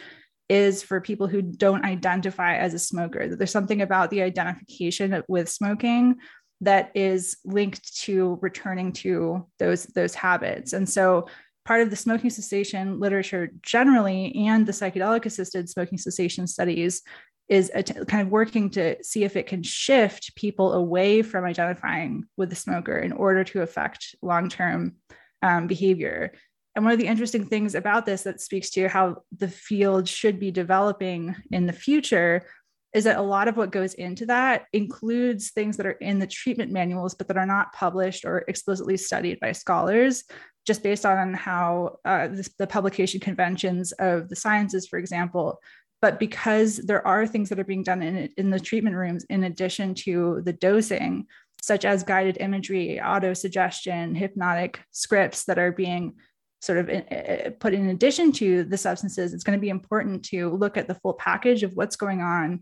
is 0.47 0.81
for 0.81 1.01
people 1.01 1.27
who 1.27 1.41
don't 1.41 1.85
identify 1.85 2.56
as 2.56 2.73
a 2.73 2.80
smoker. 2.80 3.27
That 3.27 3.38
there's 3.38 3.51
something 3.51 3.81
about 3.81 4.10
the 4.10 4.22
identification 4.22 5.22
with 5.27 5.49
smoking 5.49 6.15
that 6.61 6.91
is 6.95 7.38
linked 7.45 7.97
to 8.01 8.39
returning 8.41 8.91
to 8.91 9.45
those 9.60 9.84
those 9.84 10.15
habits. 10.15 10.73
And 10.73 10.88
so 10.89 11.27
part 11.65 11.81
of 11.81 11.90
the 11.90 11.95
smoking 11.95 12.30
cessation 12.30 12.99
literature 12.99 13.52
generally 13.61 14.34
and 14.48 14.65
the 14.65 14.72
psychedelic 14.72 15.26
assisted 15.26 15.69
smoking 15.69 15.98
cessation 15.98 16.48
studies 16.48 17.02
is 17.49 17.72
kind 18.07 18.22
of 18.22 18.30
working 18.30 18.69
to 18.69 18.95
see 19.03 19.23
if 19.23 19.36
it 19.36 19.48
can 19.48 19.64
shift 19.64 20.36
people 20.36 20.73
away 20.73 21.23
from 21.23 21.45
identifying 21.45 22.26
with 22.38 22.49
the 22.49 22.56
smoker 22.56 22.98
in 22.98 23.11
order 23.11 23.44
to 23.44 23.61
affect 23.61 24.15
long-term 24.22 24.95
um, 25.41 25.65
behavior. 25.65 26.31
And 26.76 26.86
one 26.86 26.94
of 26.94 26.99
the 26.99 27.07
interesting 27.07 27.45
things 27.45 27.73
about 27.73 28.06
this 28.06 28.22
that 28.23 28.40
speaks 28.40 28.69
to 28.72 28.88
how 28.88 29.23
the 29.36 29.48
field 29.48 30.07
should 30.07 30.40
be 30.40 30.52
developing 30.52 31.36
in 31.52 31.65
the 31.65 31.73
future 31.73 32.45
is 32.94 33.03
that 33.03 33.18
a 33.18 33.22
lot 33.22 33.48
of 33.48 33.57
what 33.57 33.72
goes 33.72 33.94
into 33.95 34.26
that 34.27 34.65
includes 34.73 35.52
things 35.52 35.77
that 35.77 35.86
are 35.86 35.91
in 35.91 36.19
the 36.19 36.27
treatment 36.27 36.72
manuals, 36.72 37.14
but 37.14 37.27
that 37.27 37.38
are 37.38 37.45
not 37.45 37.73
published 37.73 38.26
or 38.26 38.45
explicitly 38.48 38.98
studied 38.98 39.40
by 39.40 39.52
scholars, 39.52 40.23
just 40.65 40.84
based 40.84 41.06
on 41.06 41.34
how 41.34 41.98
uh, 42.06 42.27
this, 42.27 42.49
the 42.57 42.68
publication 42.68 43.19
conventions 43.19 43.91
of 43.94 44.30
the 44.30 44.36
sciences, 44.36 44.88
for 44.88 44.99
example. 44.99 45.60
But 46.02 46.19
because 46.19 46.77
there 46.77 47.06
are 47.06 47.27
things 47.27 47.49
that 47.49 47.60
are 47.60 47.65
being 47.65 47.84
done 47.84 48.02
in, 48.02 48.30
in 48.38 48.49
the 48.49 48.60
treatment 48.60 48.95
rooms 48.95 49.26
in 49.30 49.44
addition 49.44 49.94
to 49.95 50.41
the 50.45 50.53
dosing, 50.53 51.27
such 51.61 51.86
as 51.86 52.03
guided 52.03 52.38
imagery, 52.40 53.02
auto 53.02 53.34
suggestion, 53.34 54.15
hypnotic 54.15 54.80
scripts 54.91 55.44
that 55.45 55.60
are 55.60 55.72
being 55.72 56.15
sort 56.61 56.77
of 56.77 56.90
in, 56.90 57.02
uh, 57.03 57.52
put 57.60 57.73
in 57.73 57.90
addition 57.90 58.31
to 58.34 58.64
the 58.64 58.77
substances, 58.77 59.34
it's 59.34 59.44
going 59.44 59.57
to 59.57 59.61
be 59.61 59.69
important 59.69 60.23
to 60.26 60.52
look 60.52 60.77
at 60.77 60.88
the 60.88 60.95
full 60.95 61.14
package 61.14 61.64
of 61.64 61.73
what's 61.73 61.95
going 61.95 62.22
on. 62.22 62.61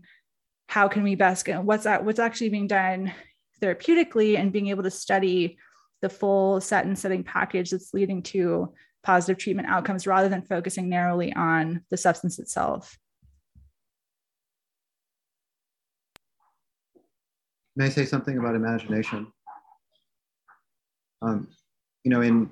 How 0.68 0.88
can 0.88 1.02
we 1.02 1.14
best 1.14 1.44
get 1.44 1.62
what's 1.62 1.84
that, 1.84 2.04
what's 2.04 2.18
actually 2.18 2.50
being 2.50 2.66
done 2.66 3.12
therapeutically 3.60 4.38
and 4.38 4.52
being 4.52 4.68
able 4.68 4.82
to 4.82 4.90
study 4.90 5.58
the 6.00 6.08
full 6.08 6.60
set 6.60 6.84
and 6.84 6.98
setting 6.98 7.24
package 7.24 7.70
that's 7.70 7.94
leading 7.94 8.22
to 8.22 8.72
positive 9.02 9.38
treatment 9.38 9.68
outcomes 9.68 10.06
rather 10.06 10.28
than 10.28 10.42
focusing 10.42 10.88
narrowly 10.88 11.32
on 11.32 11.82
the 11.90 11.96
substance 11.96 12.38
itself. 12.38 12.98
May 17.76 17.86
I 17.86 17.88
say 17.90 18.04
something 18.04 18.38
about 18.38 18.56
imagination? 18.56 19.28
Um, 21.22 21.48
you 22.04 22.10
know, 22.10 22.22
in 22.22 22.50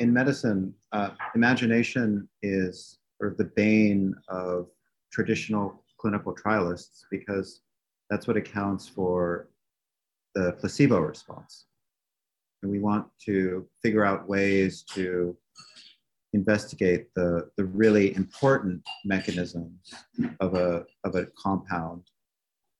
in 0.00 0.12
medicine, 0.12 0.74
uh, 0.92 1.10
imagination 1.36 2.28
is 2.42 2.98
sort 3.18 3.32
of 3.32 3.38
the 3.38 3.50
bane 3.56 4.14
of 4.28 4.66
traditional 5.12 5.84
clinical 5.98 6.34
trialists 6.34 7.02
because 7.10 7.60
that's 8.10 8.26
what 8.26 8.36
accounts 8.36 8.88
for 8.88 9.48
the 10.34 10.52
placebo 10.58 10.98
response. 10.98 11.66
And 12.64 12.72
we 12.72 12.80
want 12.80 13.06
to 13.26 13.68
figure 13.82 14.06
out 14.06 14.26
ways 14.26 14.84
to 14.94 15.36
investigate 16.32 17.08
the, 17.14 17.50
the 17.58 17.66
really 17.66 18.16
important 18.16 18.82
mechanisms 19.04 19.92
of 20.40 20.54
a, 20.54 20.86
of 21.04 21.14
a 21.14 21.26
compound, 21.38 22.04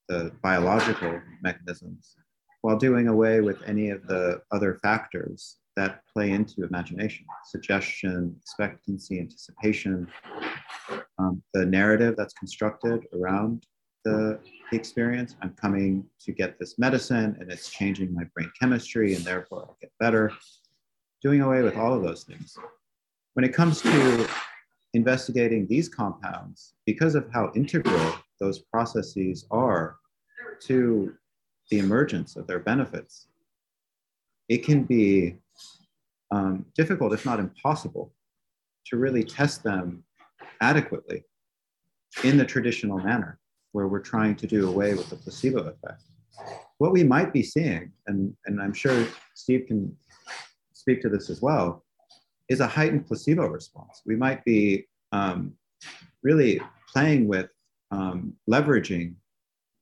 the 0.08 0.32
biological 0.42 1.20
mechanisms, 1.42 2.16
while 2.62 2.78
doing 2.78 3.08
away 3.08 3.42
with 3.42 3.58
any 3.66 3.90
of 3.90 4.06
the 4.06 4.40
other 4.52 4.78
factors 4.82 5.58
that 5.76 6.00
play 6.10 6.30
into 6.30 6.64
imagination 6.64 7.26
suggestion, 7.50 8.34
expectancy, 8.40 9.20
anticipation, 9.20 10.08
um, 11.18 11.42
the 11.52 11.66
narrative 11.66 12.14
that's 12.16 12.32
constructed 12.32 13.04
around 13.12 13.66
the, 14.04 14.38
the 14.70 14.76
experience. 14.76 15.36
I'm 15.42 15.54
coming 15.54 16.04
to 16.20 16.32
get 16.32 16.58
this 16.58 16.78
medicine 16.78 17.36
and 17.40 17.50
it's 17.50 17.70
changing 17.70 18.14
my 18.14 18.24
brain 18.34 18.50
chemistry 18.58 19.14
and 19.14 19.24
therefore 19.24 19.60
I'll 19.60 19.76
get 19.80 19.92
better. 19.98 20.32
Doing 21.22 21.40
away 21.40 21.62
with 21.62 21.76
all 21.76 21.94
of 21.94 22.02
those 22.02 22.24
things. 22.24 22.56
When 23.32 23.44
it 23.44 23.54
comes 23.54 23.80
to 23.82 24.28
investigating 24.92 25.66
these 25.66 25.88
compounds, 25.88 26.74
because 26.86 27.14
of 27.14 27.26
how 27.32 27.50
integral 27.56 28.14
those 28.40 28.60
processes 28.60 29.46
are 29.50 29.96
to 30.60 31.14
the 31.70 31.78
emergence 31.78 32.36
of 32.36 32.46
their 32.46 32.58
benefits, 32.58 33.28
it 34.48 34.58
can 34.58 34.84
be 34.84 35.36
um, 36.30 36.66
difficult, 36.76 37.14
if 37.14 37.24
not 37.24 37.40
impossible, 37.40 38.12
to 38.86 38.98
really 38.98 39.24
test 39.24 39.62
them 39.62 40.04
adequately 40.60 41.24
in 42.22 42.36
the 42.36 42.44
traditional 42.44 42.98
manner 42.98 43.38
where 43.74 43.88
we're 43.88 43.98
trying 43.98 44.36
to 44.36 44.46
do 44.46 44.68
away 44.68 44.94
with 44.94 45.10
the 45.10 45.16
placebo 45.16 45.58
effect. 45.62 46.04
What 46.78 46.92
we 46.92 47.02
might 47.02 47.32
be 47.32 47.42
seeing, 47.42 47.90
and, 48.06 48.32
and 48.46 48.62
I'm 48.62 48.72
sure 48.72 49.04
Steve 49.34 49.64
can 49.66 49.94
speak 50.72 51.02
to 51.02 51.08
this 51.08 51.28
as 51.28 51.42
well, 51.42 51.84
is 52.48 52.60
a 52.60 52.68
heightened 52.68 53.08
placebo 53.08 53.46
response. 53.48 54.00
We 54.06 54.14
might 54.14 54.44
be 54.44 54.86
um, 55.10 55.54
really 56.22 56.60
playing 56.92 57.26
with 57.26 57.50
um, 57.90 58.34
leveraging 58.48 59.14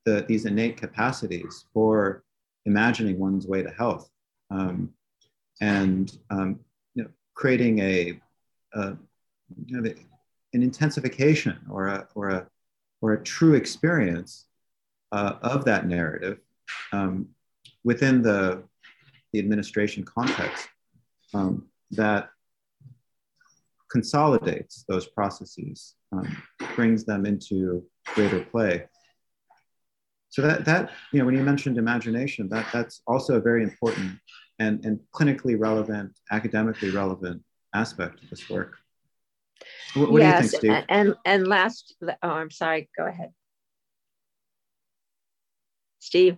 the, 0.06 0.24
these 0.26 0.46
innate 0.46 0.78
capacities 0.78 1.66
for 1.74 2.24
imagining 2.64 3.18
one's 3.18 3.46
way 3.46 3.62
to 3.62 3.70
health. 3.70 4.08
Um, 4.50 4.94
and 5.60 6.16
um, 6.30 6.60
you 6.94 7.02
know, 7.02 7.10
creating 7.34 7.78
a, 7.80 8.18
a 8.72 8.96
you 9.66 9.80
know, 9.80 9.90
an 10.54 10.62
intensification 10.62 11.58
or 11.70 11.88
a, 11.88 12.08
or 12.14 12.30
a, 12.30 12.46
or 13.02 13.12
a 13.12 13.22
true 13.22 13.54
experience 13.54 14.46
uh, 15.10 15.34
of 15.42 15.64
that 15.66 15.86
narrative 15.86 16.38
um, 16.92 17.28
within 17.84 18.22
the, 18.22 18.62
the 19.32 19.38
administration 19.38 20.04
context 20.04 20.68
um, 21.34 21.66
that 21.90 22.30
consolidates 23.90 24.84
those 24.88 25.06
processes, 25.06 25.94
um, 26.12 26.42
brings 26.74 27.04
them 27.04 27.26
into 27.26 27.84
greater 28.14 28.40
play. 28.40 28.84
So 30.30 30.40
that, 30.40 30.64
that, 30.64 30.90
you 31.12 31.18
know, 31.18 31.26
when 31.26 31.34
you 31.34 31.42
mentioned 31.42 31.76
imagination, 31.76 32.48
that, 32.48 32.66
that's 32.72 33.02
also 33.06 33.36
a 33.36 33.40
very 33.40 33.62
important 33.62 34.12
and, 34.58 34.82
and 34.86 34.98
clinically 35.14 35.60
relevant, 35.60 36.12
academically 36.30 36.90
relevant 36.90 37.42
aspect 37.74 38.22
of 38.22 38.30
this 38.30 38.48
work. 38.48 38.78
What, 39.94 40.12
what 40.12 40.22
yes, 40.22 40.38
do 40.38 40.44
you 40.44 40.50
think, 40.50 40.60
Steve? 40.60 40.84
And, 40.88 41.14
and 41.24 41.46
last, 41.46 41.94
oh, 42.02 42.16
I'm 42.22 42.50
sorry, 42.50 42.88
go 42.96 43.06
ahead. 43.06 43.30
Steve. 45.98 46.36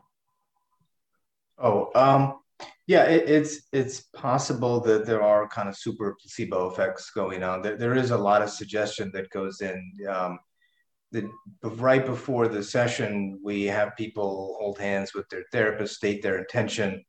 Oh, 1.58 1.90
um, 1.94 2.40
yeah, 2.86 3.04
it, 3.04 3.28
it's 3.28 3.62
it's 3.72 4.00
possible 4.12 4.80
that 4.80 5.06
there 5.06 5.22
are 5.22 5.48
kind 5.48 5.68
of 5.68 5.76
super 5.76 6.16
placebo 6.20 6.70
effects 6.70 7.10
going 7.10 7.42
on. 7.42 7.62
There, 7.62 7.76
there 7.76 7.94
is 7.94 8.10
a 8.10 8.18
lot 8.18 8.42
of 8.42 8.50
suggestion 8.50 9.10
that 9.14 9.30
goes 9.30 9.60
in. 9.60 9.92
Um, 10.08 10.38
the, 11.12 11.30
right 11.62 12.04
before 12.04 12.48
the 12.48 12.62
session, 12.62 13.40
we 13.42 13.64
have 13.64 13.96
people 13.96 14.56
hold 14.58 14.78
hands 14.78 15.14
with 15.14 15.28
their 15.28 15.44
therapist, 15.52 15.94
state 15.94 16.22
their 16.22 16.38
intention, 16.38 17.04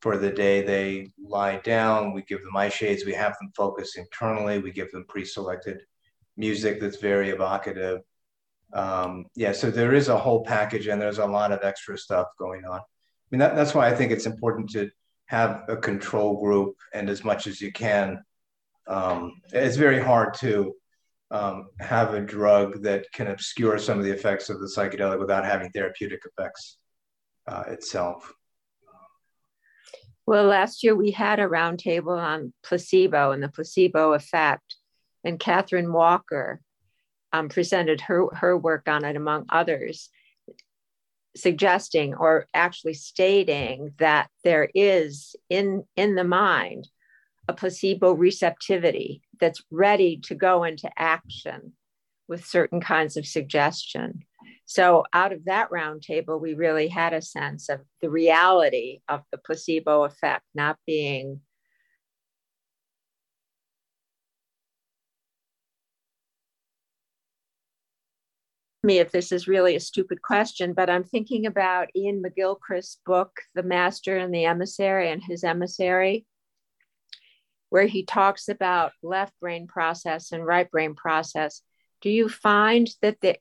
for 0.00 0.16
the 0.16 0.30
day 0.30 0.62
they 0.62 1.12
lie 1.22 1.58
down. 1.58 2.12
We 2.12 2.22
give 2.22 2.42
them 2.42 2.56
eye 2.56 2.70
shades. 2.70 3.04
We 3.04 3.12
have 3.14 3.36
them 3.38 3.52
focus 3.54 3.96
internally. 3.96 4.58
We 4.58 4.72
give 4.72 4.90
them 4.92 5.04
pre-selected 5.08 5.82
music 6.36 6.80
that's 6.80 6.96
very 6.96 7.30
evocative. 7.30 8.00
Um, 8.72 9.26
yeah, 9.34 9.52
so 9.52 9.70
there 9.70 9.94
is 9.94 10.08
a 10.08 10.18
whole 10.18 10.44
package, 10.44 10.86
and 10.86 11.00
there's 11.00 11.18
a 11.18 11.26
lot 11.26 11.52
of 11.52 11.60
extra 11.62 11.98
stuff 11.98 12.28
going 12.38 12.64
on. 12.64 12.80
I 12.80 13.28
mean, 13.30 13.40
that, 13.40 13.54
that's 13.54 13.74
why 13.74 13.88
I 13.88 13.94
think 13.94 14.12
it's 14.12 14.26
important 14.26 14.70
to 14.70 14.90
have 15.26 15.64
a 15.68 15.76
control 15.76 16.40
group, 16.40 16.76
and 16.94 17.10
as 17.10 17.24
much 17.24 17.46
as 17.46 17.60
you 17.60 17.72
can. 17.72 18.22
Um, 18.86 19.40
it's 19.52 19.76
very 19.76 20.02
hard 20.02 20.34
to 20.34 20.74
um, 21.30 21.68
have 21.78 22.14
a 22.14 22.20
drug 22.20 22.82
that 22.82 23.06
can 23.12 23.28
obscure 23.28 23.78
some 23.78 23.98
of 23.98 24.04
the 24.04 24.10
effects 24.12 24.50
of 24.50 24.58
the 24.60 24.66
psychedelic 24.66 25.20
without 25.20 25.44
having 25.44 25.70
therapeutic 25.70 26.20
effects 26.24 26.78
uh, 27.46 27.64
itself. 27.68 28.32
Well, 30.26 30.44
last 30.44 30.84
year 30.84 30.94
we 30.94 31.10
had 31.10 31.40
a 31.40 31.48
roundtable 31.48 32.18
on 32.18 32.52
placebo 32.62 33.32
and 33.32 33.42
the 33.42 33.48
placebo 33.48 34.12
effect, 34.12 34.76
and 35.24 35.40
Catherine 35.40 35.92
Walker 35.92 36.60
um, 37.32 37.48
presented 37.48 38.00
her, 38.02 38.26
her 38.34 38.56
work 38.56 38.88
on 38.88 39.04
it, 39.04 39.16
among 39.16 39.46
others, 39.48 40.08
suggesting 41.36 42.14
or 42.14 42.46
actually 42.54 42.94
stating 42.94 43.92
that 43.98 44.28
there 44.44 44.68
is 44.74 45.36
in, 45.48 45.84
in 45.96 46.14
the 46.14 46.24
mind 46.24 46.88
a 47.48 47.52
placebo 47.52 48.12
receptivity 48.12 49.22
that's 49.40 49.62
ready 49.70 50.18
to 50.24 50.34
go 50.34 50.64
into 50.64 50.90
action 50.96 51.72
with 52.28 52.44
certain 52.44 52.80
kinds 52.80 53.16
of 53.16 53.26
suggestion. 53.26 54.24
So 54.64 55.04
out 55.12 55.32
of 55.32 55.44
that 55.46 55.70
roundtable, 55.70 56.40
we 56.40 56.54
really 56.54 56.88
had 56.88 57.12
a 57.12 57.22
sense 57.22 57.68
of 57.68 57.80
the 58.00 58.10
reality 58.10 59.00
of 59.08 59.22
the 59.32 59.38
placebo 59.38 60.04
effect 60.04 60.44
not 60.54 60.78
being 60.86 61.40
me 68.82 68.98
if 68.98 69.12
this 69.12 69.30
is 69.30 69.48
really 69.48 69.76
a 69.76 69.80
stupid 69.80 70.22
question, 70.22 70.72
but 70.72 70.88
I'm 70.88 71.04
thinking 71.04 71.46
about 71.46 71.88
Iain 71.96 72.22
McGilchrist's 72.22 72.98
book, 73.04 73.32
The 73.54 73.62
Master 73.62 74.16
and 74.16 74.32
the 74.32 74.46
Emissary 74.46 75.10
and 75.10 75.22
his 75.22 75.44
emissary, 75.44 76.26
where 77.68 77.86
he 77.86 78.04
talks 78.04 78.48
about 78.48 78.92
left 79.02 79.38
brain 79.40 79.66
process 79.66 80.32
and 80.32 80.44
right 80.44 80.70
brain 80.70 80.94
process. 80.94 81.62
Do 82.00 82.10
you 82.10 82.28
find 82.28 82.88
that 83.02 83.20
the, 83.20 83.36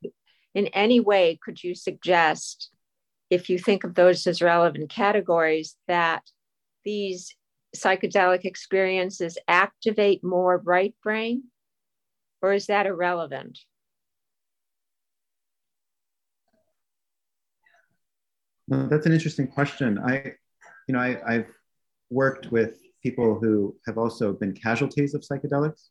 in 0.55 0.67
any 0.67 0.99
way 0.99 1.39
could 1.41 1.63
you 1.63 1.75
suggest, 1.75 2.69
if 3.29 3.49
you 3.49 3.59
think 3.59 3.83
of 3.83 3.95
those 3.95 4.25
as 4.27 4.41
relevant 4.41 4.89
categories, 4.89 5.75
that 5.87 6.23
these 6.83 7.35
psychedelic 7.75 8.45
experiences 8.45 9.37
activate 9.47 10.23
more 10.23 10.57
right 10.57 10.95
brain? 11.03 11.43
Or 12.41 12.53
is 12.53 12.67
that 12.67 12.87
irrelevant? 12.87 13.59
That's 18.67 19.05
an 19.05 19.13
interesting 19.13 19.47
question. 19.47 19.99
I, 19.99 20.33
you 20.87 20.93
know, 20.93 20.99
I, 20.99 21.19
I've 21.27 21.47
worked 22.09 22.51
with 22.51 22.77
people 23.01 23.39
who 23.39 23.75
have 23.85 23.97
also 23.97 24.33
been 24.33 24.53
casualties 24.53 25.13
of 25.13 25.21
psychedelics 25.21 25.89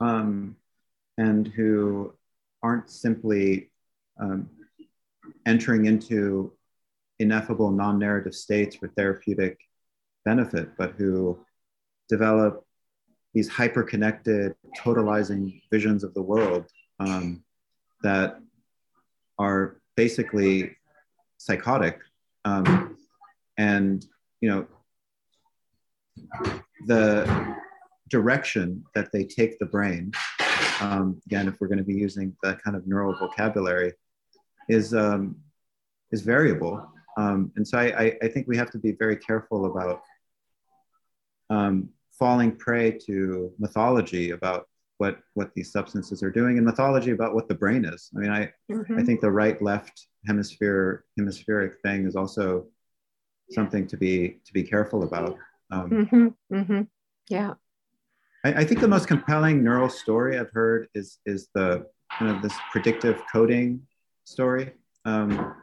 um, 0.00 0.56
and 1.16 1.48
who 1.48 2.14
aren't 2.62 2.90
simply 2.90 3.70
um, 4.20 4.48
entering 5.46 5.86
into 5.86 6.52
ineffable 7.18 7.70
non-narrative 7.70 8.34
states 8.34 8.76
for 8.76 8.88
therapeutic 8.88 9.58
benefit, 10.24 10.70
but 10.76 10.92
who 10.92 11.38
develop 12.08 12.64
these 13.34 13.48
hyper-connected, 13.48 14.54
totalizing 14.78 15.60
visions 15.70 16.02
of 16.02 16.14
the 16.14 16.22
world 16.22 16.64
um, 17.00 17.42
that 18.02 18.38
are 19.38 19.80
basically 19.96 20.76
psychotic. 21.36 22.00
Um, 22.44 22.96
and, 23.56 24.04
you 24.40 24.48
know, 24.50 24.66
the 26.86 27.56
direction 28.08 28.84
that 28.94 29.12
they 29.12 29.24
take 29.24 29.58
the 29.58 29.66
brain, 29.66 30.12
um, 30.80 31.20
again, 31.26 31.48
if 31.48 31.60
we're 31.60 31.68
going 31.68 31.78
to 31.78 31.84
be 31.84 31.94
using 31.94 32.36
that 32.42 32.62
kind 32.62 32.76
of 32.76 32.86
neural 32.86 33.14
vocabulary, 33.18 33.92
is, 34.68 34.94
um, 34.94 35.36
is 36.10 36.22
variable. 36.22 36.86
Um, 37.16 37.52
and 37.56 37.66
so 37.66 37.78
I, 37.78 37.84
I, 37.84 38.18
I, 38.22 38.28
think 38.28 38.46
we 38.46 38.56
have 38.56 38.70
to 38.70 38.78
be 38.78 38.92
very 38.92 39.16
careful 39.16 39.66
about 39.66 40.02
um, 41.50 41.88
falling 42.18 42.54
prey 42.54 42.92
to 43.06 43.52
mythology 43.58 44.30
about 44.30 44.68
what 44.98 45.18
what 45.34 45.54
these 45.54 45.72
substances 45.72 46.22
are 46.22 46.30
doing 46.30 46.58
and 46.58 46.66
mythology 46.66 47.12
about 47.12 47.34
what 47.34 47.48
the 47.48 47.54
brain 47.54 47.84
is. 47.84 48.10
I 48.16 48.20
mean, 48.20 48.30
I 48.30 48.52
mm-hmm. 48.70 48.98
I 48.98 49.04
think 49.04 49.20
the 49.20 49.30
right 49.30 49.60
left 49.62 50.06
hemisphere 50.26 51.04
hemispheric 51.16 51.80
thing 51.82 52.06
is 52.06 52.16
also 52.16 52.66
something 53.50 53.86
to 53.86 53.96
be 53.96 54.40
to 54.44 54.52
be 54.52 54.62
careful 54.62 55.04
about. 55.04 55.36
Um, 55.70 55.90
mm-hmm. 55.90 56.54
Mm-hmm. 56.54 56.82
Yeah. 57.28 57.54
I, 58.48 58.60
I, 58.60 58.64
think 58.64 58.80
the 58.80 58.88
most 58.88 59.08
compelling 59.08 59.62
neural 59.62 59.88
story 59.88 60.38
I've 60.38 60.50
heard 60.50 60.88
is 60.94 61.18
is 61.26 61.48
the 61.54 61.86
kind 62.18 62.34
of 62.34 62.42
this 62.42 62.54
predictive 62.72 63.22
coding 63.30 63.82
story. 64.24 64.72
Um, 65.04 65.54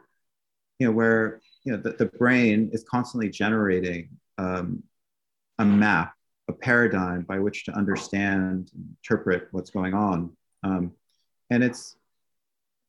you 0.78 0.86
know, 0.86 0.92
where 0.92 1.40
you 1.64 1.72
know 1.72 1.78
the, 1.78 1.90
the 1.90 2.06
brain 2.06 2.70
is 2.72 2.84
constantly 2.84 3.30
generating 3.30 4.10
um, 4.38 4.82
a 5.58 5.64
map 5.64 6.16
a 6.48 6.52
paradigm 6.52 7.22
by 7.22 7.38
which 7.38 7.64
to 7.64 7.72
understand, 7.72 8.70
interpret 8.74 9.48
what's 9.50 9.70
going 9.70 9.94
on. 9.94 10.30
Um, 10.62 10.92
and 11.50 11.62
it's, 11.62 11.96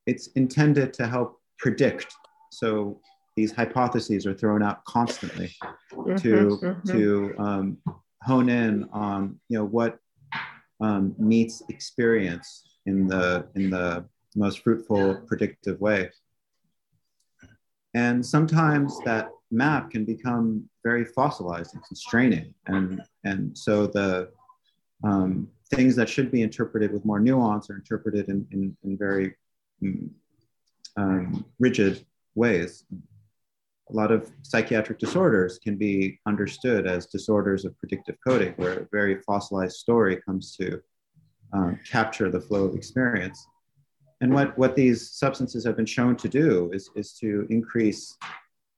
it's 0.05 0.27
intended 0.27 0.93
to 0.93 1.07
help 1.07 1.41
predict. 1.57 2.13
So 2.51 3.01
these 3.35 3.51
hypotheses 3.51 4.25
are 4.25 4.33
thrown 4.33 4.63
out 4.63 4.83
constantly 4.85 5.55
mm-hmm, 5.91 6.15
to, 6.15 6.59
mm-hmm. 6.61 6.91
to 6.91 7.35
um, 7.39 7.77
hone 8.23 8.49
in 8.49 8.87
on 8.91 9.39
you 9.49 9.57
know, 9.57 9.65
what 9.65 9.99
um, 10.79 11.15
meets 11.17 11.63
experience 11.69 12.77
in 12.85 13.07
the, 13.07 13.47
in 13.55 13.69
the 13.69 14.05
most 14.35 14.59
fruitful, 14.59 15.15
predictive 15.27 15.79
way. 15.81 16.09
And 17.93 18.25
sometimes 18.25 18.99
that 19.05 19.29
map 19.49 19.91
can 19.91 20.05
become 20.05 20.69
very 20.83 21.05
fossilized 21.05 21.73
and 21.73 21.83
constraining. 21.85 22.53
And, 22.67 23.01
and 23.23 23.57
so 23.57 23.87
the 23.87 24.29
um, 25.03 25.49
things 25.69 25.95
that 25.95 26.09
should 26.09 26.31
be 26.31 26.41
interpreted 26.41 26.91
with 26.91 27.05
more 27.05 27.19
nuance 27.19 27.69
are 27.69 27.75
interpreted 27.75 28.29
in, 28.29 28.47
in, 28.51 28.77
in 28.83 28.97
very 28.97 29.35
mm, 29.83 30.09
um, 30.95 31.45
rigid 31.59 32.05
ways. 32.35 32.83
A 33.89 33.93
lot 33.93 34.11
of 34.11 34.29
psychiatric 34.41 34.99
disorders 34.99 35.59
can 35.59 35.77
be 35.77 36.19
understood 36.25 36.85
as 36.85 37.05
disorders 37.05 37.63
of 37.63 37.77
predictive 37.77 38.17
coding, 38.25 38.53
where 38.57 38.79
a 38.79 38.87
very 38.91 39.21
fossilized 39.21 39.77
story 39.77 40.19
comes 40.25 40.55
to 40.57 40.81
um, 41.53 41.79
capture 41.89 42.29
the 42.29 42.41
flow 42.41 42.65
of 42.65 42.75
experience. 42.75 43.47
And 44.19 44.33
what, 44.33 44.57
what 44.57 44.75
these 44.75 45.11
substances 45.11 45.63
have 45.65 45.77
been 45.77 45.85
shown 45.85 46.17
to 46.17 46.27
do 46.27 46.69
is, 46.73 46.89
is 46.95 47.13
to 47.19 47.47
increase 47.49 48.17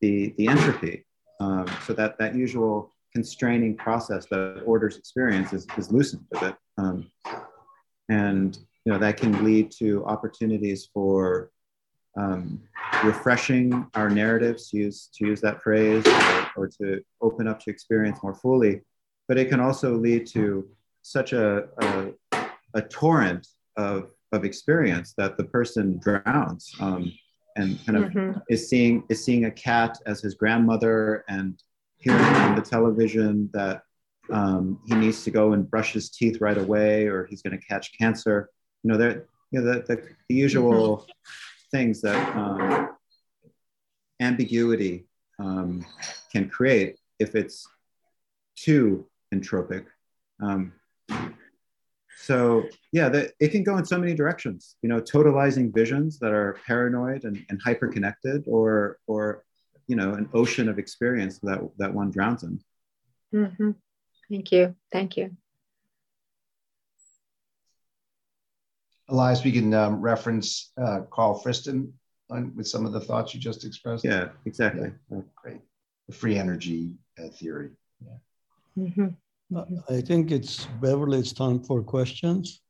the, 0.01 0.33
the 0.37 0.47
entropy. 0.47 1.05
Um, 1.39 1.65
so 1.87 1.93
that, 1.93 2.19
that 2.19 2.35
usual 2.35 2.93
constraining 3.13 3.75
process 3.75 4.27
that 4.27 4.61
orders 4.65 4.97
experience 4.97 5.53
is, 5.53 5.65
is 5.77 5.91
loosened 5.91 6.25
a 6.35 6.39
bit. 6.39 6.55
Um, 6.77 7.09
and 8.09 8.57
you 8.85 8.91
know, 8.91 8.99
that 8.99 9.17
can 9.17 9.43
lead 9.43 9.71
to 9.79 10.05
opportunities 10.05 10.89
for 10.93 11.51
um, 12.17 12.61
refreshing 13.03 13.87
our 13.93 14.09
narratives, 14.09 14.69
to 14.69 14.77
use, 14.77 15.09
to 15.15 15.25
use 15.25 15.41
that 15.41 15.61
phrase, 15.61 16.05
or, 16.05 16.63
or 16.63 16.67
to 16.67 17.01
open 17.21 17.47
up 17.47 17.59
to 17.61 17.69
experience 17.69 18.19
more 18.23 18.33
fully. 18.33 18.81
But 19.27 19.37
it 19.37 19.49
can 19.49 19.59
also 19.59 19.95
lead 19.95 20.27
to 20.27 20.67
such 21.01 21.33
a, 21.33 21.69
a, 21.79 22.11
a 22.73 22.81
torrent 22.81 23.47
of, 23.77 24.11
of 24.31 24.43
experience 24.43 25.13
that 25.17 25.37
the 25.37 25.43
person 25.43 25.99
drowns. 25.99 26.73
Um, 26.79 27.11
and 27.55 27.85
kind 27.85 27.97
of 27.97 28.11
mm-hmm. 28.11 28.39
is 28.49 28.69
seeing 28.69 29.03
is 29.09 29.23
seeing 29.23 29.45
a 29.45 29.51
cat 29.51 29.97
as 30.05 30.21
his 30.21 30.35
grandmother 30.35 31.25
and 31.27 31.61
hearing 31.97 32.21
on 32.21 32.55
the 32.55 32.61
television 32.61 33.49
that 33.53 33.81
um, 34.31 34.79
he 34.87 34.95
needs 34.95 35.23
to 35.23 35.31
go 35.31 35.53
and 35.53 35.69
brush 35.69 35.93
his 35.93 36.09
teeth 36.09 36.39
right 36.39 36.57
away 36.57 37.07
or 37.07 37.25
he's 37.25 37.41
going 37.41 37.57
to 37.59 37.65
catch 37.65 37.97
cancer. 37.97 38.49
You 38.83 38.91
know, 38.91 38.97
there 38.97 39.25
you 39.51 39.61
know 39.61 39.73
the, 39.73 39.81
the, 39.81 40.07
the 40.29 40.35
usual 40.35 40.97
mm-hmm. 40.97 41.11
Things 41.71 42.01
that 42.01 42.35
um, 42.35 42.89
ambiguity 44.19 45.07
um, 45.39 45.85
can 46.31 46.49
create 46.49 46.97
if 47.19 47.35
it's 47.35 47.67
too 48.55 49.07
entropic. 49.33 49.85
Um, 50.41 50.73
so 52.21 52.65
yeah, 52.91 53.09
the, 53.09 53.31
it 53.39 53.49
can 53.49 53.63
go 53.63 53.77
in 53.77 53.85
so 53.85 53.97
many 53.97 54.13
directions. 54.13 54.75
You 54.81 54.89
know, 54.89 55.01
totalizing 55.01 55.73
visions 55.73 56.19
that 56.19 56.31
are 56.31 56.57
paranoid 56.65 57.23
and, 57.23 57.45
and 57.49 57.61
hyper 57.63 57.87
connected, 57.87 58.43
or 58.45 58.97
or 59.07 59.43
you 59.87 59.95
know, 59.95 60.13
an 60.13 60.29
ocean 60.33 60.69
of 60.69 60.77
experience 60.77 61.39
that 61.39 61.59
that 61.77 61.93
one 61.93 62.11
drowns 62.11 62.43
in. 62.43 62.61
Mm-hmm. 63.33 63.71
Thank 64.29 64.51
you. 64.51 64.75
Thank 64.91 65.17
you. 65.17 65.35
Elias, 69.09 69.43
we 69.43 69.51
can 69.51 69.73
um, 69.73 70.01
reference 70.01 70.71
uh, 70.81 71.01
Karl 71.11 71.41
Friston 71.41 71.91
on, 72.29 72.55
with 72.55 72.67
some 72.67 72.85
of 72.85 72.93
the 72.93 72.99
thoughts 72.99 73.33
you 73.33 73.39
just 73.39 73.65
expressed. 73.65 74.05
Yeah, 74.05 74.29
exactly. 74.45 74.91
Yeah. 75.11 75.21
Great. 75.35 75.61
The 76.07 76.15
free 76.15 76.37
energy 76.37 76.95
uh, 77.19 77.29
theory. 77.29 77.71
Yeah. 78.03 78.83
Mm-hmm. 78.85 79.07
I 79.89 80.01
think 80.01 80.31
it's 80.31 80.65
Beverly, 80.79 81.19
it's 81.19 81.33
time 81.33 81.63
for 81.63 81.81
questions. 81.81 82.61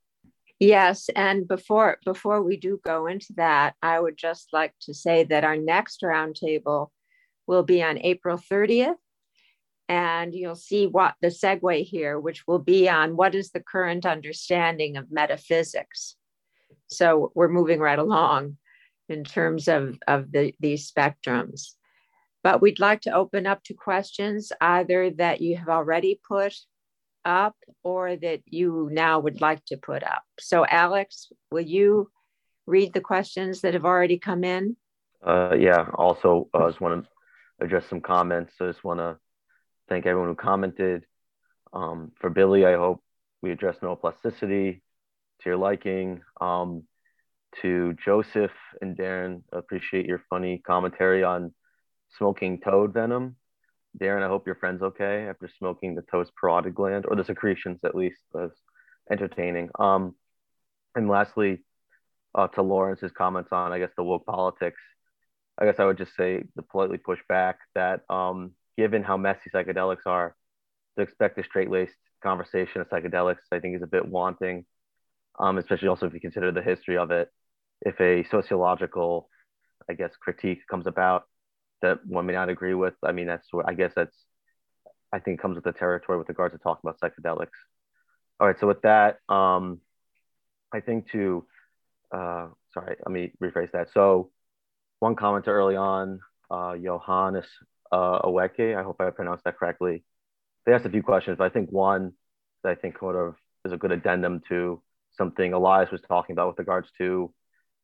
Yes, 0.60 1.10
and 1.16 1.48
before 1.48 1.98
before 2.06 2.42
we 2.42 2.58
do 2.58 2.80
go 2.84 3.08
into 3.08 3.34
that, 3.38 3.76
I 3.82 4.00
would 4.00 4.18
just 4.18 4.50
like 4.52 4.74
to 4.82 4.94
say 4.94 5.24
that 5.26 5.46
our 5.46 5.56
next 5.56 6.02
roundtable 6.02 6.90
will 7.48 7.64
be 7.64 7.82
on 7.82 7.98
April 8.00 8.38
30th. 8.38 8.96
And 9.88 10.36
you'll 10.36 10.56
see 10.56 10.86
what 10.86 11.16
the 11.20 11.30
segue 11.30 11.84
here, 11.84 12.20
which 12.20 12.46
will 12.46 12.60
be 12.60 12.88
on 12.88 13.16
what 13.16 13.34
is 13.34 13.52
the 13.52 13.60
current 13.60 14.06
understanding 14.06 14.98
of 14.98 15.12
metaphysics. 15.12 16.16
So 16.90 17.32
we're 17.36 17.48
moving 17.48 17.80
right 17.80 18.00
along 18.00 18.58
in 19.08 19.24
terms 19.24 19.68
of, 19.68 19.98
of 20.08 20.32
the, 20.32 20.54
these 20.60 20.92
spectrums. 20.92 21.74
But 22.44 22.62
we'd 22.62 22.80
like 22.80 23.02
to 23.02 23.14
open 23.14 23.46
up 23.48 23.64
to 23.66 23.74
questions 23.74 24.52
either 24.62 25.10
that 25.12 25.42
you 25.42 25.58
have 25.58 25.70
already 25.70 26.20
put 26.28 26.56
up 27.26 27.56
or 27.84 28.16
that 28.16 28.42
you 28.46 28.90
now 28.92 29.20
would 29.20 29.42
like 29.42 29.64
to 29.66 29.78
put 29.78 30.04
up. 30.04 30.24
So 30.40 30.66
Alex, 30.66 31.32
will 31.52 31.62
you 31.62 32.10
read 32.66 32.94
the 32.94 33.02
questions 33.02 33.62
that 33.62 33.74
have 33.74 33.86
already 33.86 34.18
come 34.18 34.44
in? 34.44 34.78
Uh, 35.26 35.56
yeah, 35.60 35.88
also, 35.96 36.48
I 36.54 36.60
uh, 36.60 36.70
just 36.70 36.80
want 36.80 37.04
to 37.04 37.66
address 37.66 37.86
some 37.90 38.00
comments. 38.00 38.54
So, 38.58 38.66
I 38.66 38.70
just 38.70 38.86
want 38.86 39.00
to 39.00 39.18
thank 39.90 40.06
everyone 40.06 40.30
who 40.30 40.36
commented. 40.36 41.06
Um, 41.74 42.14
for 42.22 42.30
Billy, 42.30 42.66
I 42.66 42.76
hope 42.76 43.04
we 43.42 43.52
address 43.52 43.78
neuroplasticity 43.82 44.82
to 45.42 45.50
your 45.50 45.58
liking. 45.58 46.22
Um, 46.40 46.84
to 47.62 47.96
Joseph 48.06 48.52
and 48.82 48.96
Darren, 48.96 49.42
appreciate 49.52 50.06
your 50.06 50.24
funny 50.30 50.62
commentary 50.66 51.24
on 51.24 51.54
smoking 52.18 52.60
toad 52.60 52.94
venom. 52.94 53.36
Darren, 54.00 54.24
I 54.24 54.28
hope 54.28 54.46
your 54.46 54.56
friend's 54.56 54.84
okay 54.84 55.28
after 55.28 55.50
smoking 55.58 55.96
the 55.96 56.04
toad's 56.04 56.32
parotid 56.42 56.76
gland, 56.76 57.06
or 57.08 57.16
the 57.16 57.24
secretions 57.24 57.84
at 57.84 57.96
least. 57.96 58.20
That's 58.34 58.56
entertaining. 59.12 59.70
Um, 59.80 60.16
and 60.96 61.10
lastly, 61.10 61.64
uh, 62.36 62.48
to 62.50 62.62
Lawrence's 62.62 63.12
comments 63.12 63.50
on, 63.52 63.72
I 63.72 63.80
guess, 63.80 63.92
the 63.98 64.04
woke 64.04 64.26
politics. 64.26 64.82
I 65.58 65.66
guess 65.66 65.80
I 65.80 65.86
would 65.86 65.98
just 65.98 66.16
say 66.16 66.44
to 66.56 66.62
politely 66.62 66.98
push 66.98 67.20
back 67.28 67.60
that 67.76 68.02
um, 68.10 68.52
given 68.78 69.04
how 69.04 69.18
messy 69.18 69.50
psychedelics 69.54 70.06
are, 70.06 70.36
to 70.96 71.04
expect 71.04 71.38
a 71.38 71.44
straight 71.44 71.70
laced 71.70 71.96
conversation 72.22 72.82
of 72.82 72.90
psychedelics, 72.90 73.38
I 73.52 73.60
think 73.60 73.76
is 73.76 73.82
a 73.82 73.88
bit 73.88 74.08
wanting, 74.08 74.66
um, 75.40 75.58
especially 75.58 75.88
also 75.88 76.06
if 76.06 76.14
you 76.14 76.20
consider 76.20 76.52
the 76.52 76.62
history 76.62 76.98
of 76.98 77.12
it. 77.12 77.30
If 77.82 78.00
a 78.02 78.24
sociological, 78.30 79.30
I 79.90 79.94
guess, 79.94 80.12
critique 80.20 80.60
comes 80.70 80.86
about 80.86 81.24
that 81.82 82.06
one 82.06 82.26
may 82.26 82.34
not 82.34 82.50
agree 82.50 82.74
with, 82.74 82.96
I 83.04 83.14
mean, 83.14 83.28
that's 83.28 83.48
what 83.52 83.68
I 83.68 83.74
guess 83.74 83.94
that's, 83.96 84.16
I 85.14 85.20
think 85.20 85.42
comes 85.42 85.56
with 85.56 85.64
the 85.64 85.72
territory 85.72 86.18
with 86.18 86.30
regards 86.30 86.54
to 86.54 86.60
talking 86.60 86.82
about 86.84 87.00
psychedelics. 87.00 87.58
All 88.40 88.48
right, 88.48 88.60
so 88.60 88.68
with 88.68 88.82
that, 88.82 89.20
um, 89.30 89.80
I 90.74 90.82
think 90.82 91.10
to, 91.12 91.46
uh, 92.14 92.48
sorry, 92.74 92.96
let 93.06 93.12
me 93.12 93.32
rephrase 93.42 93.72
that. 93.72 93.88
So 93.94 94.30
one 95.00 95.16
commenter 95.16 95.48
early 95.48 95.78
on, 95.78 96.20
uh, 96.52 96.76
Johannes 96.78 97.46
uh, 97.92 98.20
Oweke, 98.24 98.78
I 98.78 98.84
hope 98.84 98.98
I 99.00 99.10
pronounced 99.10 99.46
that 99.46 99.58
correctly. 99.58 100.04
They 100.66 100.74
asked 100.74 100.86
a 100.86 100.90
few 100.90 101.02
questions, 101.02 101.38
but 101.38 101.46
I 101.46 101.50
think 101.50 101.72
one 101.72 102.12
that 102.64 102.72
I 102.72 102.76
think 102.76 103.00
sort 103.00 103.16
of 103.16 103.36
is 103.66 103.72
a 103.72 103.78
good 103.78 103.92
addendum 103.92 104.42
to 104.50 104.82
something 105.20 105.54
Elias 105.54 105.92
was 105.92 106.02
talking 106.08 106.34
about 106.34 106.48
with 106.48 106.60
regards 106.60 106.88
to 106.98 107.32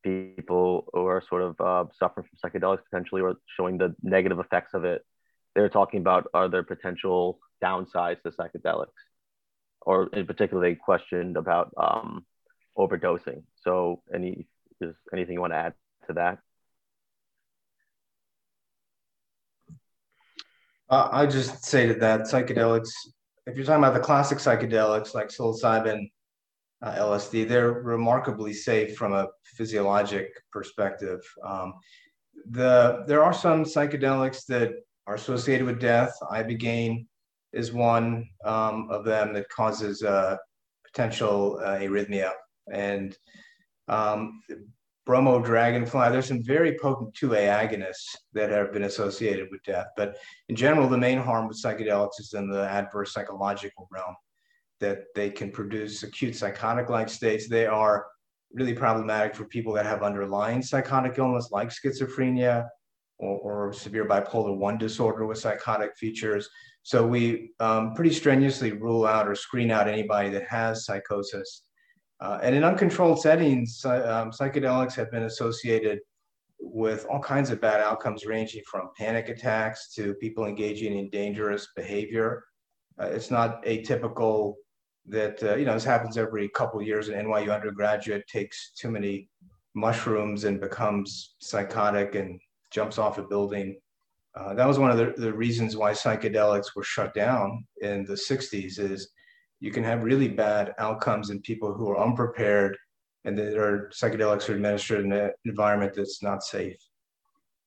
people 0.04 0.88
who 0.94 1.06
are 1.06 1.22
sort 1.30 1.42
of 1.44 1.62
uh, 1.62 1.86
suffering 2.00 2.26
from 2.28 2.50
psychedelics 2.50 2.84
potentially 2.90 3.22
or 3.22 3.36
showing 3.58 3.78
the 3.78 3.94
negative 4.02 4.40
effects 4.40 4.74
of 4.74 4.86
it. 4.86 5.06
They 5.54 5.62
were 5.62 5.70
talking 5.70 6.00
about 6.00 6.28
are 6.34 6.48
there 6.48 6.64
potential 6.64 7.40
downsides 7.64 8.22
to 8.24 8.32
psychedelics? 8.32 8.88
Or 9.82 10.08
in 10.14 10.26
particular, 10.26 10.62
they 10.62 10.76
questioned 10.76 11.38
about 11.38 11.72
um, 11.78 12.26
overdosing. 12.78 13.44
So, 13.64 14.02
any 14.14 14.48
is 14.82 14.96
anything 15.14 15.36
you 15.36 15.42
want 15.42 15.54
to 15.54 15.58
add 15.58 15.74
to 16.08 16.14
that? 16.14 16.40
Uh, 20.90 21.10
I 21.12 21.26
just 21.26 21.66
say 21.66 21.88
to 21.88 21.94
that 21.96 22.22
psychedelics, 22.22 22.90
if 23.48 23.56
you're 23.56 23.66
talking 23.66 23.84
about 23.84 23.94
the 23.94 24.00
classic 24.00 24.40
psychedelics 24.40 25.14
like 25.14 25.30
psilocybin, 25.30 26.10
uh, 26.86 26.96
LSD, 27.00 27.48
they're 27.48 27.82
remarkably 27.82 28.54
safe 28.54 28.96
from 28.96 29.14
a 29.14 29.28
physiologic 29.44 30.30
perspective. 30.52 31.20
Um, 31.44 31.74
the 32.52 33.04
there 33.08 33.24
are 33.24 33.34
some 33.34 33.64
psychedelics 33.64 34.46
that 34.46 34.72
are 35.08 35.16
associated 35.16 35.66
with 35.66 35.80
death. 35.80 36.14
Ibogaine 36.32 37.08
is 37.54 37.74
one 37.74 38.30
um, 38.46 38.88
of 38.92 39.04
them 39.04 39.34
that 39.34 39.50
causes 39.50 40.04
uh, 40.04 40.38
potential 40.86 41.60
uh, 41.64 41.78
arrhythmia, 41.80 42.32
and 42.72 43.18
um, 43.88 44.42
bromo 45.06 45.40
dragonfly. 45.40 46.12
There's 46.12 46.28
some 46.28 46.44
very 46.44 46.78
potent 46.80 47.16
2A 47.16 47.48
agonists 47.48 48.16
that 48.34 48.52
have 48.52 48.74
been 48.74 48.84
associated 48.84 49.48
with 49.52 49.64
death. 49.64 49.88
But 49.98 50.18
in 50.50 50.56
general, 50.56 50.88
the 50.88 50.98
main 50.98 51.18
harm 51.18 51.48
with 51.48 51.62
psychedelics 51.62 52.20
is 52.20 52.34
in 52.34 52.50
the 52.50 52.68
adverse 52.68 53.14
psychological 53.14 53.88
realm, 53.92 54.16
that 54.80 55.06
they 55.16 55.30
can 55.30 55.52
produce 55.52 56.04
acute 56.04 56.36
psychotic 56.36 56.90
like 56.90 57.10
states. 57.10 57.48
They 57.48 57.66
are 57.66 58.06
really 58.54 58.74
problematic 58.74 59.36
for 59.36 59.46
people 59.46 59.74
that 59.74 59.86
have 59.86 60.04
underlying 60.04 60.62
psychotic 60.62 61.18
illness 61.18 61.50
like 61.52 61.70
schizophrenia 61.70 62.68
or, 63.18 63.68
or 63.68 63.74
severe 63.74 64.08
bipolar 64.08 64.56
1 64.56 64.78
disorder 64.78 65.26
with 65.26 65.38
psychotic 65.38 65.96
features. 65.98 66.50
So 66.84 67.06
we 67.06 67.52
um, 67.60 67.94
pretty 67.94 68.14
strenuously 68.14 68.74
rule 68.74 69.06
out 69.06 69.28
or 69.28 69.36
screen 69.36 69.72
out 69.72 69.88
anybody 69.88 70.30
that 70.30 70.48
has 70.48 70.86
psychosis 70.86 71.64
uh, 72.22 72.40
and 72.42 72.56
in 72.56 72.64
uncontrolled 72.64 73.22
settings, 73.22 73.84
um, 73.86 74.32
psychedelics 74.32 74.94
have 74.96 75.12
been 75.12 75.24
associated 75.24 76.00
with 76.60 77.06
all 77.10 77.20
kinds 77.20 77.50
of 77.52 77.60
bad 77.60 77.82
outcomes, 77.82 78.26
ranging 78.26 78.64
from 78.70 78.90
panic 78.98 79.28
attacks 79.28 79.94
to 79.94 80.14
people 80.16 80.46
engaging 80.46 80.98
in 80.98 81.10
dangerous 81.10 81.68
behavior. 81.76 82.44
Uh, 83.00 83.08
it's 83.08 83.30
not 83.30 83.64
atypical 83.66 84.54
that 85.08 85.42
uh, 85.44 85.56
you 85.56 85.66
know 85.66 85.74
this 85.74 85.84
happens 85.84 86.18
every 86.18 86.50
couple 86.50 86.82
years. 86.82 87.10
An 87.10 87.26
NYU 87.26 87.54
undergraduate 87.54 88.28
takes 88.28 88.72
too 88.72 88.90
many 88.90 89.30
mushrooms 89.74 90.46
and 90.46 90.60
becomes 90.60 91.36
psychotic 91.40 92.16
and 92.16 92.40
jumps 92.72 92.98
off 92.98 93.18
a 93.18 93.24
building. 93.24 93.78
Uh, 94.36 94.54
that 94.54 94.68
was 94.68 94.80
one 94.80 94.92
of 94.92 94.98
the, 94.98 95.14
the 95.18 95.32
reasons 95.32 95.78
why 95.78 95.92
psychedelics 95.92 96.76
were 96.76 96.84
shut 96.84 97.14
down 97.14 97.66
in 97.82 98.06
the 98.06 98.14
60s. 98.14 98.80
Is 98.80 99.10
you 99.60 99.72
can 99.72 99.84
have 99.84 100.04
really 100.04 100.28
bad 100.28 100.74
outcomes 100.80 101.30
in 101.30 101.42
people 101.42 101.74
who 101.74 101.90
are 101.90 102.00
unprepared 102.00 102.78
and 103.24 103.38
that 103.38 103.58
are 103.58 103.90
psychedelics 103.94 104.50
are 104.50 104.56
administered 104.56 105.04
in 105.04 105.12
an 105.12 105.32
environment 105.46 105.94
that's 105.96 106.22
not 106.22 106.44
safe. 106.44 106.78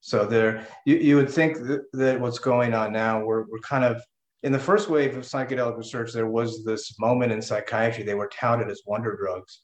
So 0.00 0.24
there, 0.24 0.66
you, 0.84 0.96
you 0.96 1.16
would 1.16 1.30
think 1.30 1.58
that, 1.66 1.82
that 1.92 2.20
what's 2.20 2.38
going 2.38 2.72
on 2.72 2.92
now, 2.92 3.24
we're, 3.24 3.42
we're 3.48 3.58
kind 3.58 3.84
of 3.84 4.00
in 4.42 4.52
the 4.52 4.58
first 4.58 4.88
wave 4.88 5.16
of 5.16 5.24
psychedelic 5.24 5.76
research, 5.76 6.12
there 6.12 6.28
was 6.28 6.64
this 6.64 6.98
moment 6.98 7.32
in 7.32 7.42
psychiatry, 7.42 8.04
they 8.04 8.14
were 8.14 8.28
touted 8.28 8.70
as 8.70 8.82
wonder 8.86 9.16
drugs 9.16 9.62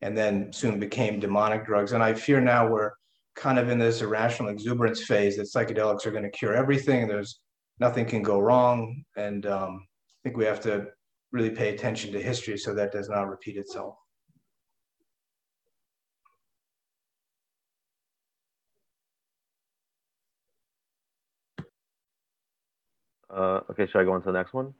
and 0.00 0.16
then 0.16 0.52
soon 0.52 0.78
became 0.78 1.20
demonic 1.20 1.66
drugs. 1.66 1.92
And 1.92 2.02
I 2.02 2.14
fear 2.14 2.40
now 2.40 2.66
we're 2.66 2.92
kind 3.36 3.58
of 3.58 3.68
in 3.68 3.78
this 3.78 4.00
irrational 4.00 4.50
exuberance 4.50 5.04
phase 5.04 5.36
that 5.36 5.46
psychedelics 5.46 6.06
are 6.06 6.10
going 6.10 6.24
to 6.24 6.30
cure 6.30 6.54
everything. 6.54 7.06
There's 7.06 7.40
nothing 7.80 8.06
can 8.06 8.22
go 8.22 8.38
wrong. 8.38 9.04
And 9.16 9.46
um, 9.46 9.80
I 9.82 10.16
think 10.22 10.36
we 10.36 10.44
have 10.44 10.60
to 10.60 10.86
really 11.32 11.50
pay 11.50 11.74
attention 11.74 12.12
to 12.12 12.22
history 12.22 12.56
so 12.56 12.74
that 12.74 12.92
does 12.92 13.08
not 13.08 13.28
repeat 13.28 13.56
itself. 13.56 13.96
Uh, 23.34 23.60
okay, 23.70 23.86
should 23.86 24.00
I 24.00 24.04
go 24.04 24.12
on 24.12 24.20
to 24.22 24.26
the 24.26 24.32
next 24.32 24.52
one? 24.52 24.72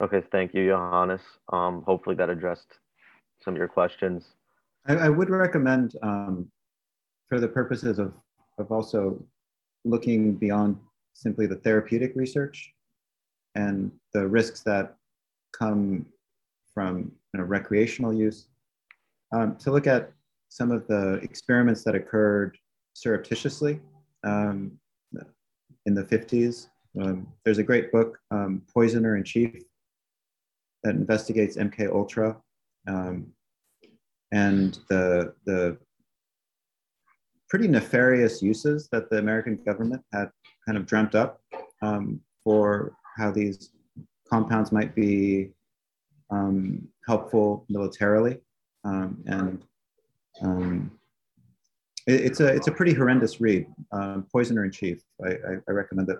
Okay, 0.00 0.22
thank 0.32 0.54
you, 0.54 0.68
Johannes. 0.68 1.20
Um, 1.52 1.82
hopefully 1.82 2.16
that 2.16 2.30
addressed 2.30 2.78
some 3.42 3.54
of 3.54 3.58
your 3.58 3.68
questions. 3.68 4.24
I, 4.86 4.94
I 4.94 5.08
would 5.08 5.28
recommend, 5.28 5.96
um, 6.02 6.50
for 7.28 7.40
the 7.40 7.48
purposes 7.48 7.98
of, 7.98 8.14
of 8.58 8.72
also 8.72 9.22
looking 9.84 10.34
beyond 10.34 10.78
simply 11.12 11.46
the 11.46 11.56
therapeutic 11.56 12.12
research, 12.14 12.72
and 13.54 13.90
the 14.14 14.26
risks 14.26 14.60
that 14.60 14.96
come 15.52 16.06
from 16.72 17.10
you 17.34 17.40
know, 17.40 17.44
recreational 17.44 18.12
use, 18.12 18.46
um, 19.32 19.56
to 19.56 19.70
look 19.70 19.86
at 19.86 20.12
some 20.48 20.70
of 20.70 20.86
the 20.86 21.14
experiments 21.14 21.82
that 21.84 21.94
occurred 21.94 22.56
surreptitiously 22.94 23.80
um, 24.24 24.72
in 25.86 25.94
the 25.94 26.04
50s. 26.04 26.68
Um, 27.00 27.28
there's 27.44 27.58
a 27.58 27.62
great 27.62 27.92
book, 27.92 28.18
um, 28.30 28.62
Poisoner 28.72 29.16
in 29.16 29.24
Chief, 29.24 29.62
that 30.82 30.94
investigates 30.94 31.56
MK 31.56 31.92
Ultra 31.92 32.36
um, 32.86 33.26
and 34.32 34.78
the, 34.88 35.34
the 35.44 35.78
pretty 37.48 37.68
nefarious 37.68 38.42
uses 38.42 38.88
that 38.92 39.10
the 39.10 39.18
American 39.18 39.56
government 39.64 40.02
had 40.12 40.30
kind 40.66 40.76
of 40.76 40.86
dreamt 40.86 41.14
up 41.14 41.40
um, 41.82 42.20
for 42.44 42.92
how 43.16 43.30
these 43.30 43.70
compounds 44.30 44.70
might 44.72 44.94
be 44.94 45.50
um, 46.30 46.86
helpful 47.06 47.64
militarily. 47.68 48.38
Um, 48.84 49.22
and 49.26 49.64
it, 52.06 52.20
it's, 52.24 52.40
a, 52.40 52.46
it's 52.46 52.68
a 52.68 52.72
pretty 52.72 52.92
horrendous 52.92 53.40
read, 53.40 53.66
um, 53.92 54.26
Poisoner 54.30 54.64
in 54.64 54.70
Chief. 54.70 55.02
I, 55.24 55.28
I, 55.28 55.52
I, 55.68 55.72
recommend 55.72 56.08
it. 56.08 56.18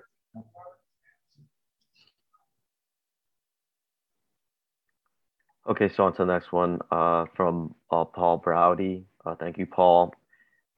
Okay, 5.69 5.89
so 5.95 6.05
on 6.05 6.12
to 6.15 6.24
the 6.24 6.32
next 6.32 6.53
one 6.53 6.81
uh, 6.90 7.27
from 7.36 7.74
uh, 7.90 8.05
Paul 8.05 8.43
Browdy. 8.45 9.05
Uh, 9.24 9.35
thank 9.36 9.59
you, 9.59 9.66
Paul. 9.66 10.12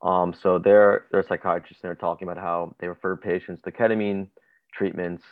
Um, 0.03 0.35
so 0.43 0.59
they're, 0.59 1.07
they're 1.13 1.25
psychiatrists 1.29 1.83
and 1.85 1.89
they're 1.89 1.95
talking 1.97 2.29
about 2.29 2.43
how 2.43 2.75
they 2.81 2.89
refer 2.89 3.17
patients 3.17 3.63
to 3.65 3.73
ketamine 3.73 4.29
treatments 4.75 5.23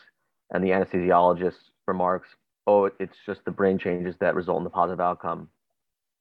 and 0.52 0.64
the 0.64 0.70
anesthesiologist 0.70 1.56
remarks, 1.86 2.28
oh, 2.66 2.90
it's 3.00 3.16
just 3.26 3.44
the 3.44 3.50
brain 3.50 3.78
changes 3.78 4.16
that 4.20 4.34
result 4.34 4.58
in 4.58 4.64
the 4.64 4.70
positive 4.70 5.00
outcome. 5.00 5.48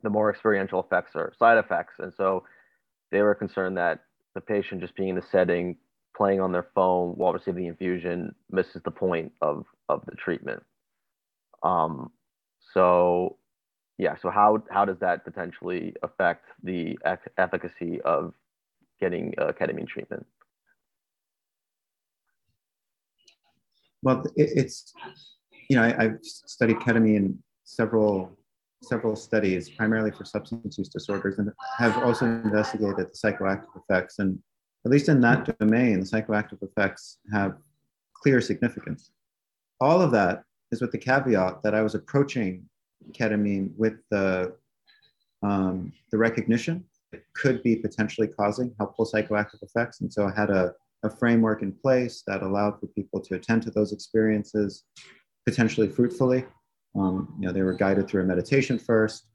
the 0.03 0.09
more 0.09 0.30
experiential 0.31 0.80
effects 0.81 1.11
or 1.15 1.34
side 1.39 1.57
effects. 1.57 1.95
And 1.99 2.14
so 2.18 2.43
they 3.11 3.22
were 3.22 3.35
concerned 3.35 3.77
that 3.77 4.01
the 4.35 4.41
patient 4.41 4.81
just 4.81 4.95
being 4.95 5.09
in 5.09 5.15
the 5.15 5.23
setting, 5.31 5.77
playing 6.15 6.41
on 6.41 6.51
their 6.51 6.68
phone 6.76 7.11
while 7.11 7.34
receiving 7.34 7.64
the 7.64 7.69
infusion 7.69 8.35
misses 8.51 8.81
the 8.84 8.91
point 8.91 9.34
of, 9.41 9.65
of 9.89 10.03
the 10.05 10.15
treatment. 10.15 10.64
Um, 11.64 12.11
so 12.73 13.38
yeah, 13.98 14.15
so 14.15 14.30
how, 14.30 14.64
how 14.69 14.85
does 14.85 14.99
that 14.99 15.26
potentially 15.26 15.95
affect 16.03 16.45
the 16.64 16.98
efficacy 17.38 17.99
of 18.02 18.34
getting 18.99 19.34
uh, 19.39 19.52
ketamine 19.60 19.88
treatment? 19.88 20.26
Well, 24.03 24.23
it, 24.35 24.49
it's, 24.56 24.94
you 25.69 25.77
know, 25.77 25.84
I, 25.84 26.03
have 26.03 26.19
studied 26.22 26.77
ketamine 26.77 27.15
in 27.15 27.39
several 27.64 28.38
several 28.84 29.15
studies, 29.15 29.72
primarily 29.72 30.11
for 30.11 30.23
substance 30.23 30.77
use 30.77 30.89
disorders, 30.89 31.39
and 31.39 31.52
have 31.80 31.98
also 32.03 32.26
investigated 32.26 32.98
the 32.98 33.06
psychoactive 33.06 33.65
effects. 33.76 34.19
And 34.19 34.38
at 34.85 34.91
least 34.91 35.10
in 35.10 35.19
that 35.22 35.57
domain, 35.57 36.02
the 36.02 36.06
psychoactive 36.06 36.61
effects 36.61 37.18
have 37.34 37.57
clear 38.14 38.39
significance. 38.39 39.10
All 39.81 39.99
of 39.99 40.11
that 40.11 40.44
is 40.72 40.81
with 40.81 40.91
the 40.91 40.98
caveat 40.98 41.61
that 41.64 41.73
I 41.73 41.81
was 41.81 41.95
approaching 41.95 42.68
ketamine 43.11 43.72
with 43.77 43.95
the 44.11 44.56
um, 45.44 45.94
the 46.11 46.18
recognition 46.18 46.84
it 47.14 47.23
could 47.35 47.64
be 47.64 47.76
potentially 47.76 48.27
causing 48.27 48.73
helpful 48.77 49.06
psychoactive 49.06 49.61
effects, 49.61 50.02
and 50.02 50.11
so 50.11 50.26
I 50.26 50.34
had 50.35 50.49
a, 50.49 50.73
a 51.03 51.10
framework 51.10 51.61
in 51.61 51.72
place 51.72 52.23
that 52.27 52.44
allowed 52.44 52.80
for 52.80 52.88
people 52.88 53.22
to 53.22 53.35
attend 53.35 53.64
to 53.64 53.72
those 53.72 53.94
experiences 53.94 54.84
potentially 55.45 55.88
fruitfully 55.88 56.44
um, 56.98 57.34
you 57.39 57.48
know, 57.48 57.53
they 57.53 57.61
were 57.61 57.73
guided 57.73 58.07
through 58.07 58.23
a 58.23 58.26
meditation 58.26 58.80
first. 58.80 59.27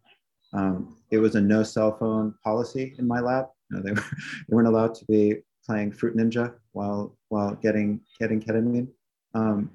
Um, 0.53 0.97
it 1.11 1.19
was 1.19 1.35
a 1.35 1.41
no 1.41 1.63
cell 1.63 1.97
phone 1.97 2.35
policy 2.45 2.95
in 2.99 3.07
my 3.07 3.21
lab. 3.21 3.47
You 3.71 3.77
know, 3.77 3.83
they, 3.83 3.93
were, 3.93 4.05
they 4.49 4.55
weren't 4.55 4.69
allowed 4.69 4.95
to 4.97 5.05
be 5.07 5.37
playing 5.65 5.93
Fruit 5.93 6.17
Ninja 6.17 6.55
while 6.73 7.17
while 7.29 7.55
getting 7.55 8.01
getting 8.19 8.41
ketamine. 8.41 8.89
Um, 9.35 9.71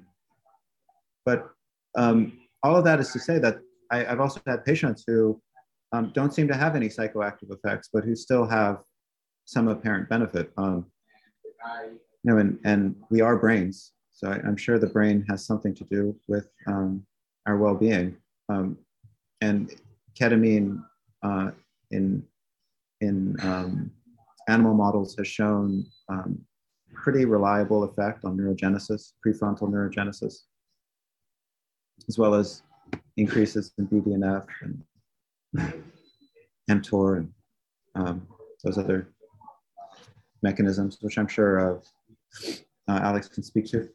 but 1.28 1.50
um, 1.94 2.38
all 2.62 2.74
of 2.74 2.84
that 2.84 3.00
is 3.00 3.12
to 3.12 3.18
say 3.18 3.38
that 3.38 3.58
I, 3.90 3.98
have 4.04 4.18
also 4.18 4.40
had 4.46 4.64
patients 4.64 5.04
who 5.06 5.38
um, 5.92 6.10
don't 6.14 6.32
seem 6.32 6.48
to 6.48 6.54
have 6.54 6.74
any 6.74 6.88
psychoactive 6.88 7.50
effects, 7.50 7.90
but 7.92 8.02
who 8.02 8.16
still 8.16 8.46
have 8.46 8.78
some 9.44 9.68
apparent 9.68 10.08
benefit. 10.08 10.50
Um, 10.56 10.86
you 12.22 12.24
know, 12.24 12.38
and, 12.38 12.58
and 12.64 12.96
we 13.10 13.20
are 13.20 13.36
brains, 13.36 13.92
so 14.10 14.30
I, 14.30 14.36
am 14.36 14.56
sure 14.56 14.78
the 14.78 14.86
brain 14.86 15.22
has 15.28 15.44
something 15.44 15.74
to 15.74 15.84
do 15.90 16.16
with 16.28 16.48
um, 16.66 17.04
our 17.46 17.58
well-being. 17.58 18.16
Um, 18.48 18.78
and 19.42 19.70
ketamine 20.18 20.82
uh, 21.22 21.50
in 21.90 22.24
in 23.02 23.36
um, 23.42 23.90
animal 24.48 24.72
models 24.72 25.14
has 25.18 25.28
shown 25.28 25.84
pretty 26.94 27.24
reliable 27.24 27.84
effect 27.84 28.24
on 28.24 28.36
neurogenesis, 28.36 29.12
prefrontal 29.24 29.70
neurogenesis, 29.70 30.34
as 32.06 32.18
well 32.18 32.34
as 32.34 32.62
increases 33.16 33.72
in 33.78 33.86
BDNF 33.86 34.46
and 34.62 34.82
mTOR 36.70 37.16
and 37.18 37.32
um, 37.94 38.26
those 38.64 38.78
other 38.78 39.08
mechanisms, 40.42 40.98
which 41.00 41.18
I'm 41.18 41.28
sure 41.28 41.58
uh, 41.60 41.78
uh, 42.88 43.00
Alex 43.02 43.28
can 43.28 43.42
speak 43.42 43.66
to. 43.66 43.88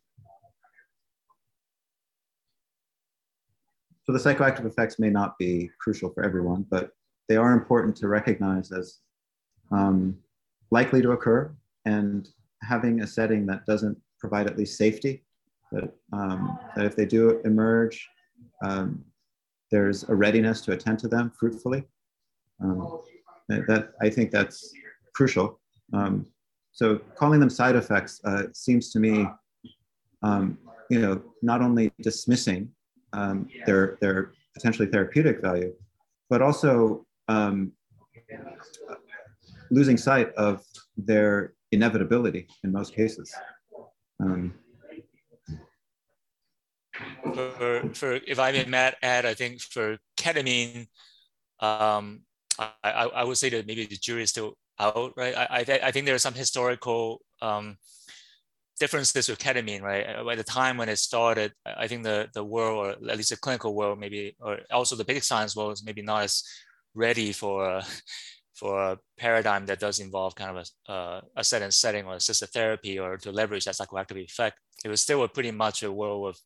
So 4.03 4.11
the 4.11 4.19
psychoactive 4.19 4.65
effects 4.65 4.99
may 4.99 5.09
not 5.09 5.37
be 5.37 5.69
crucial 5.79 6.09
for 6.09 6.23
everyone, 6.23 6.65
but 6.69 6.91
they 7.29 7.37
are 7.37 7.53
important 7.53 7.95
to 7.97 8.09
recognize 8.09 8.71
as 8.71 8.99
um, 9.71 10.17
likely 10.71 11.01
to 11.01 11.11
occur 11.11 11.55
and 11.85 12.27
having 12.61 13.01
a 13.01 13.07
setting 13.07 13.45
that 13.45 13.65
doesn't 13.65 13.97
provide 14.19 14.47
at 14.47 14.57
least 14.57 14.77
safety, 14.77 15.22
that, 15.73 15.93
um, 16.11 16.57
that 16.75 16.85
if 16.85 16.95
they 16.95 17.05
do 17.05 17.41
emerge, 17.41 18.07
um, 18.63 19.03
there's 19.71 20.07
a 20.09 20.15
readiness 20.15 20.61
to 20.61 20.71
attend 20.71 20.99
to 20.99 21.07
them 21.07 21.31
fruitfully. 21.37 21.83
Um, 22.63 23.01
that 23.49 23.93
I 24.01 24.09
think 24.09 24.31
that's 24.31 24.73
crucial. 25.13 25.59
Um, 25.93 26.25
so 26.71 26.99
calling 27.15 27.39
them 27.39 27.49
side 27.49 27.75
effects 27.75 28.21
uh, 28.23 28.43
seems 28.53 28.91
to 28.91 28.99
me, 28.99 29.27
um, 30.21 30.57
you 30.89 30.99
know, 30.99 31.21
not 31.41 31.61
only 31.61 31.91
dismissing 32.01 32.69
um, 33.11 33.47
their 33.65 33.97
their 34.01 34.31
potentially 34.53 34.87
therapeutic 34.87 35.41
value, 35.41 35.73
but 36.29 36.41
also 36.41 37.05
losing 39.71 39.97
sight 39.97 40.31
of 40.35 40.63
their 40.97 41.53
inevitability 41.71 42.47
in 42.63 42.71
most 42.71 42.93
cases. 42.93 43.33
Um, 44.21 44.53
for, 47.33 47.89
for 47.93 48.13
if 48.27 48.39
I 48.39 48.51
may 48.51 48.93
add, 49.01 49.25
I 49.25 49.33
think 49.33 49.61
for 49.61 49.97
ketamine, 50.17 50.87
um, 51.59 52.21
I, 52.59 53.09
I 53.15 53.23
would 53.23 53.37
say 53.37 53.49
that 53.49 53.65
maybe 53.67 53.85
the 53.85 53.95
jury 53.95 54.23
is 54.23 54.29
still 54.29 54.53
out, 54.79 55.13
right? 55.17 55.35
I, 55.35 55.47
I, 55.49 55.79
I 55.87 55.91
think 55.91 56.05
there 56.05 56.15
are 56.15 56.19
some 56.19 56.33
historical 56.33 57.21
um, 57.41 57.77
differences 58.79 59.29
with 59.29 59.39
ketamine, 59.39 59.81
right? 59.81 60.05
Uh, 60.07 60.29
at 60.29 60.37
the 60.37 60.43
time 60.43 60.77
when 60.77 60.89
it 60.89 60.97
started, 60.97 61.53
I 61.65 61.87
think 61.87 62.03
the, 62.03 62.29
the 62.33 62.43
world, 62.43 62.77
or 62.77 62.89
at 63.09 63.17
least 63.17 63.29
the 63.29 63.37
clinical 63.37 63.75
world, 63.75 63.99
maybe, 63.99 64.35
or 64.39 64.59
also 64.71 64.95
the 64.95 65.05
basic 65.05 65.23
science 65.23 65.55
world, 65.55 65.73
is 65.73 65.85
maybe 65.85 66.01
not 66.01 66.23
as 66.23 66.43
ready 66.93 67.31
for 67.31 67.67
a, 67.67 67.85
for 68.53 68.91
a 68.91 68.97
paradigm 69.17 69.65
that 69.65 69.79
does 69.79 69.99
involve 69.99 70.35
kind 70.35 70.57
of 70.57 70.67
a, 70.87 70.91
uh, 70.91 71.21
a 71.37 71.43
certain 71.43 71.71
setting 71.71 72.05
or 72.05 72.15
assisted 72.15 72.49
therapy 72.49 72.99
or 72.99 73.17
to 73.17 73.31
leverage 73.31 73.65
that 73.65 73.75
psychoactive 73.75 74.23
effect. 74.23 74.59
It 74.85 74.89
was 74.89 75.01
still 75.01 75.23
a 75.23 75.27
pretty 75.27 75.51
much 75.51 75.81
a 75.83 75.91
world 75.91 76.27
of 76.27 76.37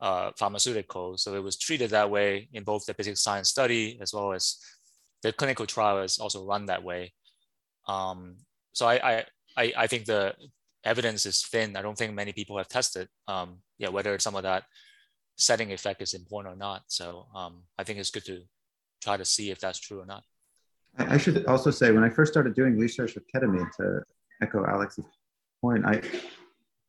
uh, 0.00 0.30
pharmaceuticals. 0.32 1.20
So 1.20 1.34
it 1.34 1.42
was 1.42 1.58
treated 1.58 1.90
that 1.90 2.10
way 2.10 2.48
in 2.52 2.64
both 2.64 2.86
the 2.86 2.94
basic 2.94 3.16
science 3.16 3.50
study 3.50 3.98
as 4.00 4.12
well 4.14 4.32
as 4.32 4.56
the 5.22 5.32
clinical 5.32 5.66
trial 5.66 5.98
is 6.02 6.18
also 6.18 6.46
run 6.46 6.66
that 6.66 6.82
way. 6.82 7.12
Um, 7.86 8.36
so 8.72 8.86
I, 8.88 9.24
I, 9.56 9.72
I 9.76 9.86
think 9.86 10.06
the 10.06 10.34
evidence 10.84 11.26
is 11.26 11.42
thin. 11.42 11.76
I 11.76 11.82
don't 11.82 11.98
think 11.98 12.14
many 12.14 12.32
people 12.32 12.56
have 12.56 12.68
tested, 12.68 13.08
um, 13.28 13.58
yeah, 13.78 13.90
whether 13.90 14.18
some 14.18 14.34
of 14.36 14.44
that 14.44 14.64
setting 15.36 15.72
effect 15.72 16.02
is 16.02 16.14
important 16.14 16.54
or 16.54 16.56
not. 16.56 16.82
So 16.88 17.26
um, 17.34 17.64
I 17.78 17.84
think 17.84 17.98
it's 17.98 18.10
good 18.10 18.24
to 18.26 18.42
try 19.02 19.16
to 19.16 19.24
see 19.24 19.50
if 19.50 19.60
that's 19.60 19.78
true 19.78 20.00
or 20.00 20.06
not. 20.06 20.22
I 20.98 21.18
should 21.18 21.46
also 21.46 21.70
say 21.70 21.92
when 21.92 22.04
I 22.04 22.10
first 22.10 22.32
started 22.32 22.54
doing 22.54 22.78
research 22.78 23.14
with 23.14 23.24
ketamine, 23.32 23.70
to 23.76 24.02
echo 24.42 24.66
Alex's 24.66 25.04
point, 25.60 25.84
I 25.84 26.00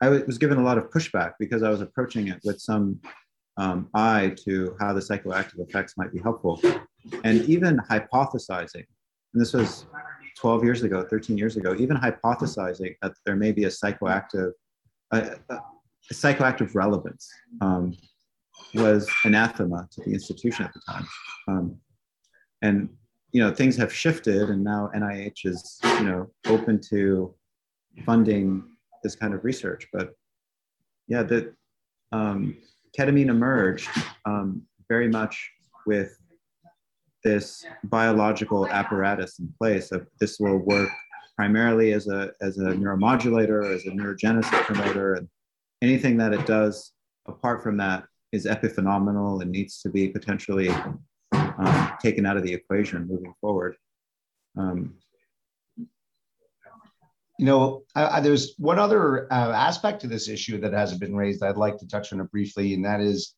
I 0.01 0.09
was 0.09 0.37
given 0.37 0.57
a 0.57 0.63
lot 0.63 0.77
of 0.77 0.89
pushback 0.89 1.33
because 1.39 1.61
I 1.61 1.69
was 1.69 1.81
approaching 1.81 2.27
it 2.27 2.39
with 2.43 2.59
some 2.59 2.99
um, 3.57 3.89
eye 3.93 4.33
to 4.45 4.75
how 4.79 4.93
the 4.93 4.99
psychoactive 4.99 5.59
effects 5.59 5.95
might 5.95 6.11
be 6.11 6.19
helpful, 6.19 6.59
and 7.23 7.41
even 7.43 7.77
hypothesizing. 7.89 8.85
And 9.33 9.41
this 9.41 9.53
was 9.53 9.85
12 10.39 10.63
years 10.63 10.83
ago, 10.83 11.03
13 11.03 11.37
years 11.37 11.57
ago, 11.57 11.75
even 11.77 11.97
hypothesizing 11.97 12.95
that 13.01 13.13
there 13.25 13.35
may 13.35 13.51
be 13.51 13.65
a 13.65 13.69
psychoactive, 13.69 14.51
a, 15.11 15.35
psychoactive 16.11 16.73
relevance 16.73 17.29
um, 17.61 17.95
was 18.73 19.07
anathema 19.25 19.87
to 19.91 20.01
the 20.01 20.11
institution 20.13 20.65
at 20.65 20.73
the 20.73 20.81
time. 20.89 21.07
Um, 21.47 21.77
and 22.63 22.89
you 23.31 23.41
know 23.41 23.53
things 23.53 23.77
have 23.77 23.93
shifted, 23.93 24.49
and 24.49 24.63
now 24.63 24.89
NIH 24.95 25.45
is 25.45 25.79
you 25.83 26.03
know 26.03 26.31
open 26.47 26.81
to 26.89 27.33
funding 28.05 28.63
this 29.03 29.15
kind 29.15 29.33
of 29.33 29.43
research. 29.43 29.87
But 29.91 30.13
yeah, 31.07 31.23
the 31.23 31.53
um, 32.11 32.57
ketamine 32.97 33.29
emerged 33.29 33.89
um, 34.25 34.63
very 34.89 35.07
much 35.07 35.51
with 35.85 36.17
this 37.23 37.65
biological 37.85 38.67
apparatus 38.67 39.39
in 39.39 39.53
place 39.57 39.89
that 39.89 40.05
this 40.19 40.39
will 40.39 40.57
work 40.57 40.89
primarily 41.35 41.93
as 41.93 42.07
a, 42.07 42.31
as 42.41 42.57
a 42.57 42.71
neuromodulator, 42.73 43.73
as 43.73 43.85
a 43.85 43.91
neurogenesis 43.91 44.63
promoter, 44.63 45.15
and 45.15 45.27
anything 45.81 46.17
that 46.17 46.33
it 46.33 46.45
does 46.45 46.93
apart 47.27 47.63
from 47.63 47.77
that 47.77 48.03
is 48.31 48.45
epiphenomenal 48.45 49.41
and 49.41 49.51
needs 49.51 49.81
to 49.81 49.89
be 49.89 50.07
potentially 50.07 50.69
um, 51.31 51.91
taken 52.01 52.25
out 52.25 52.37
of 52.37 52.43
the 52.43 52.53
equation 52.53 53.07
moving 53.07 53.33
forward. 53.41 53.75
Um, 54.57 54.95
you 57.41 57.47
know, 57.47 57.81
I, 57.95 58.05
I, 58.05 58.19
there's 58.19 58.53
one 58.59 58.77
other 58.77 59.25
uh, 59.33 59.51
aspect 59.51 60.01
to 60.01 60.07
this 60.07 60.29
issue 60.29 60.59
that 60.59 60.73
hasn't 60.73 61.01
been 61.01 61.15
raised. 61.15 61.41
I'd 61.41 61.57
like 61.57 61.79
to 61.79 61.87
touch 61.87 62.13
on 62.13 62.19
it 62.19 62.29
briefly, 62.29 62.75
and 62.75 62.85
that 62.85 63.01
is 63.01 63.33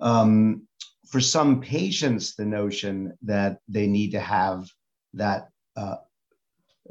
um, 0.00 0.66
for 1.10 1.20
some 1.20 1.60
patients 1.60 2.36
the 2.36 2.46
notion 2.46 3.12
that 3.20 3.58
they 3.68 3.86
need 3.86 4.12
to 4.12 4.20
have 4.20 4.66
that 5.12 5.50
uh, 5.76 5.96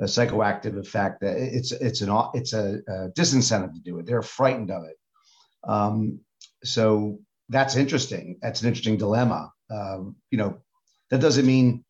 psychoactive 0.01 0.77
effect 0.77 1.21
that 1.21 1.37
it's 1.37 1.71
it's 1.71 2.01
an 2.01 2.15
it's 2.35 2.53
a, 2.53 2.81
a, 2.87 3.09
disincentive 3.17 3.73
to 3.73 3.79
do 3.79 3.97
it. 3.97 4.05
They're 4.05 4.21
frightened 4.21 4.69
of 4.69 4.83
it. 4.83 4.97
Um, 5.63 6.19
so 6.63 7.17
that's 7.49 7.75
interesting. 7.75 8.37
That's 8.43 8.61
an 8.61 8.67
interesting 8.67 8.97
dilemma. 8.97 9.51
Um, 9.71 10.17
you 10.29 10.37
know 10.37 10.61
that 11.09 11.19
doesn't 11.19 11.47
mean 11.47 11.83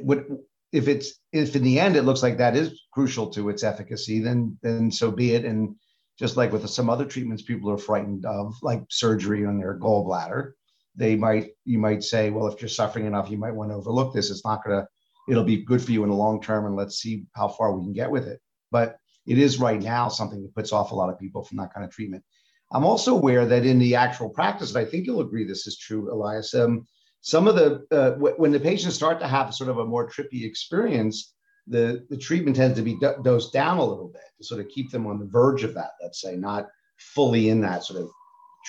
what 0.00 0.26
if 0.72 0.88
it's 0.88 1.14
if 1.32 1.56
in 1.56 1.62
the 1.62 1.80
end 1.80 1.96
it 1.96 2.02
looks 2.02 2.22
like 2.22 2.38
that 2.38 2.56
is 2.56 2.80
crucial 2.92 3.28
to 3.30 3.48
its 3.48 3.62
efficacy, 3.62 4.20
then 4.20 4.58
then 4.62 4.90
so 4.90 5.10
be 5.10 5.34
it. 5.34 5.44
And 5.44 5.76
just 6.18 6.36
like 6.36 6.52
with 6.52 6.68
some 6.68 6.90
other 6.90 7.04
treatments 7.04 7.42
people 7.42 7.70
are 7.70 7.78
frightened 7.78 8.24
of, 8.26 8.54
like 8.62 8.82
surgery 8.90 9.46
on 9.46 9.58
their 9.58 9.78
gallbladder, 9.78 10.52
they 10.94 11.16
might 11.16 11.50
you 11.64 11.78
might 11.78 12.02
say, 12.02 12.30
well, 12.30 12.46
if 12.46 12.60
you're 12.60 12.68
suffering 12.68 13.06
enough, 13.06 13.30
you 13.30 13.38
might 13.38 13.54
want 13.54 13.70
to 13.70 13.76
overlook 13.76 14.14
this. 14.14 14.30
It's 14.30 14.44
not 14.44 14.64
gonna 14.64 14.86
it'll 15.28 15.44
be 15.44 15.64
good 15.64 15.82
for 15.82 15.92
you 15.92 16.02
in 16.04 16.10
the 16.10 16.16
long 16.16 16.40
term, 16.40 16.66
and 16.66 16.76
let's 16.76 16.98
see 16.98 17.24
how 17.34 17.48
far 17.48 17.72
we 17.72 17.84
can 17.84 17.92
get 17.92 18.10
with 18.10 18.26
it. 18.26 18.40
But 18.70 18.96
it 19.26 19.38
is 19.38 19.60
right 19.60 19.80
now 19.80 20.08
something 20.08 20.42
that 20.42 20.54
puts 20.54 20.72
off 20.72 20.92
a 20.92 20.94
lot 20.94 21.10
of 21.10 21.18
people 21.18 21.44
from 21.44 21.58
that 21.58 21.72
kind 21.74 21.84
of 21.84 21.92
treatment. 21.92 22.24
I'm 22.72 22.84
also 22.84 23.16
aware 23.16 23.46
that 23.46 23.66
in 23.66 23.78
the 23.78 23.96
actual 23.96 24.28
practice, 24.30 24.74
and 24.74 24.78
I 24.78 24.88
think 24.88 25.06
you'll 25.06 25.20
agree 25.20 25.44
this 25.44 25.66
is 25.66 25.76
true, 25.76 26.12
Elias. 26.12 26.54
Um, 26.54 26.86
some 27.22 27.46
of 27.46 27.54
the 27.54 27.86
uh, 27.90 28.10
w- 28.10 28.34
when 28.36 28.52
the 28.52 28.60
patients 28.60 28.94
start 28.94 29.20
to 29.20 29.28
have 29.28 29.54
sort 29.54 29.70
of 29.70 29.78
a 29.78 29.84
more 29.84 30.08
trippy 30.08 30.44
experience, 30.44 31.34
the 31.66 32.06
the 32.08 32.16
treatment 32.16 32.56
tends 32.56 32.76
to 32.76 32.82
be 32.82 32.96
do- 32.98 33.20
dosed 33.22 33.52
down 33.52 33.78
a 33.78 33.84
little 33.84 34.08
bit 34.08 34.22
to 34.38 34.44
sort 34.44 34.60
of 34.60 34.68
keep 34.68 34.90
them 34.90 35.06
on 35.06 35.18
the 35.18 35.26
verge 35.26 35.62
of 35.62 35.74
that. 35.74 35.90
Let's 36.02 36.20
say 36.20 36.36
not 36.36 36.68
fully 36.98 37.48
in 37.48 37.60
that 37.62 37.84
sort 37.84 38.00
of 38.00 38.10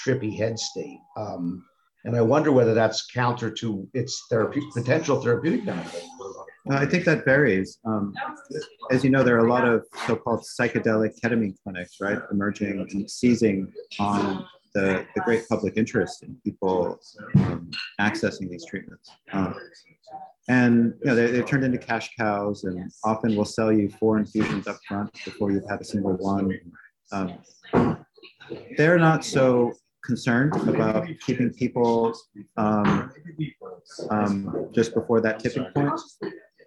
trippy 0.05 0.35
head 0.37 0.59
state. 0.59 0.99
Um, 1.17 1.63
and 2.03 2.15
I 2.15 2.21
wonder 2.21 2.51
whether 2.51 2.73
that's 2.73 3.05
counter 3.07 3.51
to 3.51 3.87
its 3.93 4.25
therapeutic 4.29 4.71
potential 4.73 5.21
therapeutic 5.21 5.65
benefit. 5.65 6.03
Uh, 6.69 6.75
I 6.75 6.85
think 6.85 7.05
that 7.05 7.25
varies. 7.25 7.79
Um, 7.85 8.13
as 8.91 9.03
you 9.03 9.09
know, 9.09 9.23
there 9.23 9.35
are 9.35 9.45
a 9.45 9.49
lot 9.49 9.67
of 9.67 9.85
so-called 10.07 10.43
psychedelic 10.59 11.19
ketamine 11.23 11.55
clinics, 11.63 11.97
right, 11.99 12.19
emerging 12.31 12.87
and 12.91 13.09
seizing 13.09 13.71
on 13.99 14.45
the, 14.73 15.05
the 15.15 15.21
great 15.21 15.47
public 15.49 15.77
interest 15.77 16.23
in 16.23 16.35
people 16.43 16.99
um, 17.35 17.69
accessing 17.99 18.49
these 18.49 18.65
treatments. 18.65 19.09
Um, 19.33 19.55
and 20.49 20.93
you 21.01 21.05
know 21.05 21.15
they, 21.15 21.27
they've 21.27 21.45
turned 21.45 21.63
into 21.63 21.77
cash 21.77 22.09
cows 22.17 22.63
and 22.63 22.91
often 23.03 23.35
will 23.35 23.45
sell 23.45 23.71
you 23.71 23.89
four 23.89 24.17
infusions 24.17 24.67
up 24.67 24.77
front 24.87 25.11
before 25.23 25.51
you've 25.51 25.69
had 25.69 25.81
a 25.81 25.85
single 25.85 26.13
one. 26.13 26.59
Um, 27.11 27.37
they're 28.77 28.97
not 28.97 29.23
so 29.23 29.73
concerned 30.03 30.55
about 30.67 31.07
keeping 31.25 31.51
people 31.51 32.13
um, 32.57 33.11
um, 34.09 34.69
just 34.73 34.93
before 34.93 35.21
that 35.21 35.39
tipping 35.39 35.65
point. 35.75 35.99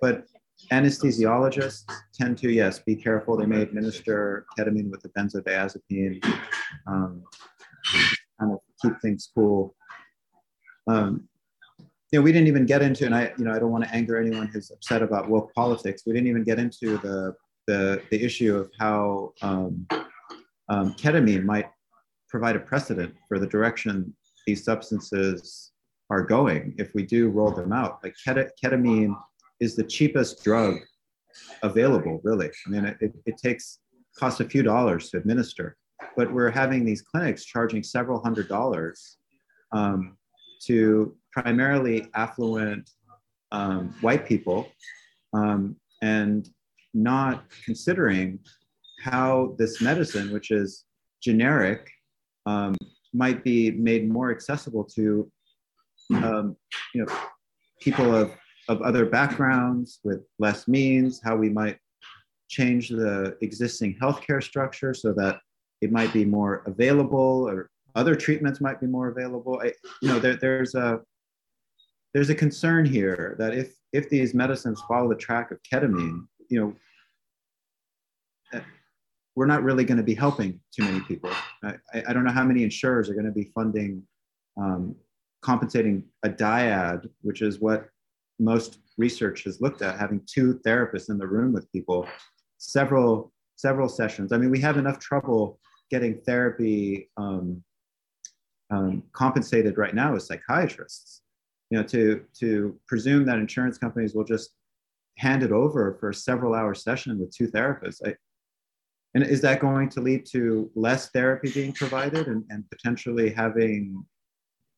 But 0.00 0.24
anesthesiologists 0.70 1.84
tend 2.14 2.38
to, 2.38 2.50
yes, 2.50 2.78
be 2.78 2.96
careful. 2.96 3.36
They 3.36 3.46
may 3.46 3.62
administer 3.62 4.46
ketamine 4.56 4.90
with 4.90 5.04
a 5.04 5.08
benzodiazepine, 5.10 6.24
um, 6.86 7.22
kind 8.40 8.52
of 8.52 8.58
keep 8.82 9.00
things 9.00 9.30
cool. 9.34 9.74
Um, 10.86 11.28
you 12.12 12.20
know, 12.20 12.22
we 12.22 12.32
didn't 12.32 12.48
even 12.48 12.66
get 12.66 12.82
into, 12.82 13.06
and 13.06 13.14
I, 13.14 13.32
you 13.38 13.44
know, 13.44 13.52
I 13.52 13.58
don't 13.58 13.72
want 13.72 13.84
to 13.84 13.94
anger 13.94 14.18
anyone 14.18 14.46
who's 14.46 14.70
upset 14.70 15.02
about 15.02 15.28
woke 15.28 15.52
politics. 15.54 16.02
We 16.06 16.12
didn't 16.12 16.28
even 16.28 16.44
get 16.44 16.58
into 16.58 16.98
the 16.98 17.34
the, 17.66 18.02
the 18.10 18.22
issue 18.22 18.56
of 18.56 18.70
how 18.78 19.32
um, 19.42 19.86
um, 20.68 20.94
ketamine 20.94 21.44
might 21.44 21.70
provide 22.28 22.56
a 22.56 22.60
precedent 22.60 23.14
for 23.28 23.38
the 23.38 23.46
direction 23.46 24.14
these 24.46 24.64
substances 24.64 25.72
are 26.10 26.22
going 26.22 26.74
if 26.78 26.94
we 26.94 27.02
do 27.04 27.30
roll 27.30 27.50
them 27.50 27.72
out. 27.72 28.00
Like 28.02 28.14
ket- 28.24 28.52
ketamine 28.62 29.16
is 29.60 29.76
the 29.76 29.84
cheapest 29.84 30.44
drug 30.44 30.76
available, 31.62 32.20
really. 32.22 32.50
I 32.66 32.70
mean, 32.70 32.84
it, 32.84 33.12
it 33.24 33.36
takes 33.42 33.78
costs 34.18 34.40
a 34.40 34.44
few 34.44 34.62
dollars 34.62 35.10
to 35.10 35.16
administer, 35.16 35.76
but 36.16 36.32
we're 36.32 36.50
having 36.50 36.84
these 36.84 37.02
clinics 37.02 37.44
charging 37.44 37.82
several 37.82 38.20
hundred 38.20 38.48
dollars 38.48 39.18
um, 39.72 40.16
to 40.66 41.16
primarily 41.32 42.06
affluent 42.14 42.88
um, 43.52 43.94
white 44.00 44.26
people 44.26 44.68
um, 45.32 45.76
and 46.02 46.48
not 46.92 47.44
considering 47.64 48.38
how 49.02 49.54
this 49.58 49.80
medicine, 49.80 50.32
which 50.32 50.50
is 50.50 50.84
generic 51.22 51.90
um, 52.46 52.74
might 53.12 53.42
be 53.44 53.70
made 53.72 54.08
more 54.10 54.30
accessible 54.30 54.84
to 54.84 55.30
um, 56.14 56.56
you 56.94 57.04
know 57.04 57.12
people 57.80 58.14
of 58.14 58.32
of 58.68 58.80
other 58.82 59.04
backgrounds 59.04 60.00
with 60.04 60.24
less 60.38 60.66
means 60.68 61.20
how 61.22 61.36
we 61.36 61.50
might 61.50 61.78
change 62.48 62.88
the 62.88 63.36
existing 63.42 63.96
healthcare 64.00 64.42
structure 64.42 64.94
so 64.94 65.12
that 65.12 65.38
it 65.84 65.92
might 65.92 66.12
be 66.12 66.24
more 66.24 66.62
available 66.66 67.48
or 67.48 67.70
other 67.94 68.16
treatments 68.16 68.60
might 68.60 68.80
be 68.80 68.86
more 68.86 69.08
available 69.08 69.60
I, 69.62 69.72
you 70.02 70.08
know 70.08 70.18
there, 70.18 70.36
there's 70.36 70.74
a 70.74 71.00
there's 72.12 72.30
a 72.30 72.34
concern 72.34 72.84
here 72.84 73.36
that 73.38 73.54
if 73.54 73.74
if 73.92 74.08
these 74.08 74.34
medicines 74.34 74.82
follow 74.88 75.08
the 75.08 75.16
track 75.16 75.50
of 75.50 75.58
ketamine 75.62 76.26
you 76.48 76.60
know 76.60 76.74
we're 79.36 79.46
not 79.46 79.62
really 79.62 79.84
going 79.84 79.96
to 79.96 80.04
be 80.04 80.14
helping 80.14 80.60
too 80.72 80.84
many 80.84 81.00
people. 81.00 81.30
I, 81.62 81.74
I 82.08 82.12
don't 82.12 82.24
know 82.24 82.30
how 82.30 82.44
many 82.44 82.62
insurers 82.62 83.10
are 83.10 83.14
going 83.14 83.26
to 83.26 83.32
be 83.32 83.50
funding 83.54 84.02
um, 84.56 84.94
compensating 85.42 86.04
a 86.22 86.28
dyad, 86.28 87.08
which 87.22 87.42
is 87.42 87.60
what 87.60 87.88
most 88.38 88.78
research 88.96 89.44
has 89.44 89.60
looked 89.60 89.82
at, 89.82 89.98
having 89.98 90.20
two 90.26 90.60
therapists 90.64 91.10
in 91.10 91.18
the 91.18 91.26
room 91.26 91.52
with 91.52 91.70
people, 91.72 92.08
several 92.58 93.32
several 93.56 93.88
sessions. 93.88 94.32
I 94.32 94.36
mean, 94.36 94.50
we 94.50 94.60
have 94.60 94.76
enough 94.76 94.98
trouble 94.98 95.58
getting 95.90 96.20
therapy 96.20 97.10
um, 97.16 97.62
um, 98.70 99.02
compensated 99.12 99.78
right 99.78 99.94
now 99.94 100.14
as 100.14 100.26
psychiatrists. 100.26 101.22
You 101.70 101.78
know, 101.78 101.84
to 101.84 102.24
to 102.40 102.78
presume 102.86 103.24
that 103.26 103.38
insurance 103.38 103.78
companies 103.78 104.14
will 104.14 104.24
just 104.24 104.50
hand 105.18 105.42
it 105.42 105.52
over 105.52 105.96
for 105.98 106.10
a 106.10 106.14
several 106.14 106.54
hour 106.54 106.74
session 106.74 107.18
with 107.18 107.34
two 107.34 107.48
therapists. 107.48 108.00
I, 108.06 108.14
and 109.14 109.24
is 109.24 109.40
that 109.42 109.60
going 109.60 109.88
to 109.90 110.00
lead 110.00 110.26
to 110.32 110.70
less 110.74 111.10
therapy 111.10 111.50
being 111.52 111.72
provided 111.72 112.26
and, 112.26 112.44
and 112.50 112.68
potentially 112.68 113.30
having 113.30 114.04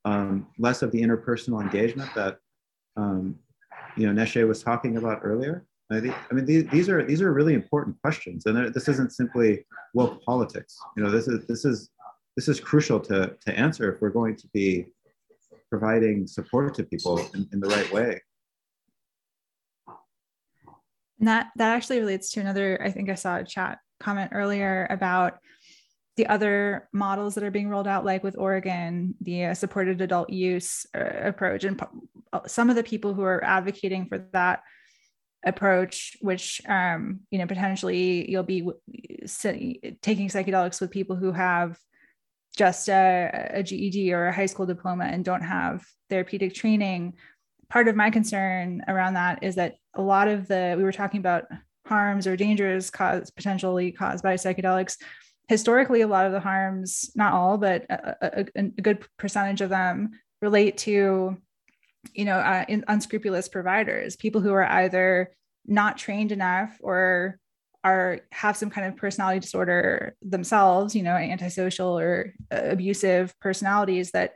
um, 0.05 0.47
less 0.59 0.83
of 0.83 0.93
the 0.93 1.03
interpersonal 1.03 1.63
engagement 1.63 2.11
that 2.15 2.39
um, 2.97 3.37
you 3.97 4.11
know 4.11 4.23
Neşe 4.23 4.47
was 4.47 4.63
talking 4.63 4.97
about 4.97 5.21
earlier? 5.23 5.67
I, 5.91 6.01
mean, 6.33 6.45
these, 6.45 6.67
these 6.67 6.89
are 6.89 7.05
these 7.05 7.23
are 7.23 7.33
really 7.33 7.55
important 7.55 8.01
questions, 8.03 8.47
and 8.47 8.75
this 8.75 8.89
isn't 8.89 9.13
simply 9.13 9.65
woke 9.95 10.21
politics. 10.25 10.77
You 10.97 11.05
know, 11.05 11.11
this 11.11 11.29
is 11.29 11.47
this 11.47 11.65
is 11.65 11.91
this 12.37 12.49
is 12.49 12.59
crucial 12.59 12.99
to 13.01 13.37
to 13.41 13.59
answer 13.59 13.93
if 13.93 14.01
we're 14.01 14.11
going 14.11 14.37
to 14.37 14.49
be 14.53 14.87
providing 15.71 16.27
support 16.27 16.75
to 16.75 16.85
people 16.85 17.19
in, 17.35 17.49
in 17.53 17.61
the 17.61 17.69
right 17.69 17.93
way. 17.93 18.21
And 21.21 21.29
that 21.29 21.49
that 21.57 21.75
actually 21.75 22.01
relates 22.01 22.31
to 22.33 22.41
another. 22.41 22.81
I 22.83 22.91
think 22.91 23.09
I 23.09 23.15
saw 23.15 23.37
a 23.37 23.45
chat 23.45 23.79
comment 24.01 24.33
earlier 24.35 24.89
about 24.91 25.39
the 26.17 26.27
other 26.27 26.89
models 26.93 27.35
that 27.35 27.45
are 27.45 27.51
being 27.51 27.69
rolled 27.69 27.87
out, 27.87 28.05
like 28.05 28.25
with 28.25 28.37
Oregon, 28.39 29.15
the 29.21 29.47
uh, 29.47 29.55
supported 29.55 30.01
adult 30.01 30.31
use 30.31 30.85
uh, 30.97 31.29
approach, 31.29 31.63
and 31.63 31.81
uh, 32.33 32.41
some 32.47 32.71
of 32.71 32.77
the 32.77 32.83
people 32.83 33.15
who 33.15 33.23
are 33.23 33.45
advocating 33.45 34.07
for 34.07 34.19
that 34.33 34.63
approach, 35.45 36.17
which 36.21 36.61
um, 36.69 37.21
you 37.31 37.39
know 37.39 37.47
potentially 37.47 38.31
you'll 38.31 38.43
be 38.43 38.69
taking 40.03 40.29
psychedelics 40.29 40.81
with 40.81 40.91
people 40.91 41.17
who 41.17 41.33
have 41.33 41.79
just 42.57 42.89
a, 42.89 43.51
a 43.53 43.63
GED 43.63 44.13
or 44.13 44.27
a 44.27 44.33
high 44.33 44.47
school 44.47 44.67
diploma 44.67 45.05
and 45.05 45.25
don't 45.25 45.43
have 45.43 45.85
therapeutic 46.09 46.55
training. 46.55 47.15
Part 47.69 47.89
of 47.89 47.97
my 47.97 48.11
concern 48.11 48.83
around 48.89 49.15
that 49.15 49.43
is 49.43 49.57
that 49.57 49.75
a 49.95 50.03
lot 50.03 50.29
of 50.29 50.49
the 50.49 50.75
we 50.77 50.85
were 50.85 50.93
talking 50.93 51.21
about 51.21 51.45
harms 51.87 52.27
or 52.27 52.37
dangers 52.37 52.91
caused 52.91 53.35
potentially 53.37 53.93
caused 53.93 54.23
by 54.23 54.35
psychedelics 54.35 54.97
historically 55.49 56.01
a 56.01 56.09
lot 56.09 56.27
of 56.27 56.33
the 56.33 56.41
harms 56.41 57.11
not 57.15 57.33
all 57.33 57.57
but 57.57 57.85
a, 57.89 58.17
a, 58.23 58.47
a 58.57 58.63
good 58.63 59.07
percentage 59.17 59.61
of 59.61 59.71
them 59.71 60.11
relate 60.43 60.77
to 60.77 61.37
you 62.15 62.25
know 62.25 62.37
uh, 62.37 62.65
unscrupulous 62.89 63.49
providers 63.49 64.17
people 64.17 64.41
who 64.41 64.53
are 64.53 64.65
either 64.65 65.35
not 65.67 65.99
trained 65.99 66.33
enough 66.33 66.77
or 66.81 67.39
are 67.85 68.21
have 68.33 68.57
some 68.57 68.71
kind 68.71 68.87
of 68.87 68.97
personality 68.97 69.41
disorder 69.41 70.17
themselves 70.23 70.95
you 70.95 71.03
know 71.03 71.15
antisocial 71.15 71.99
or 71.99 72.35
uh, 72.53 72.61
abusive 72.65 73.35
personalities 73.41 74.11
that 74.11 74.35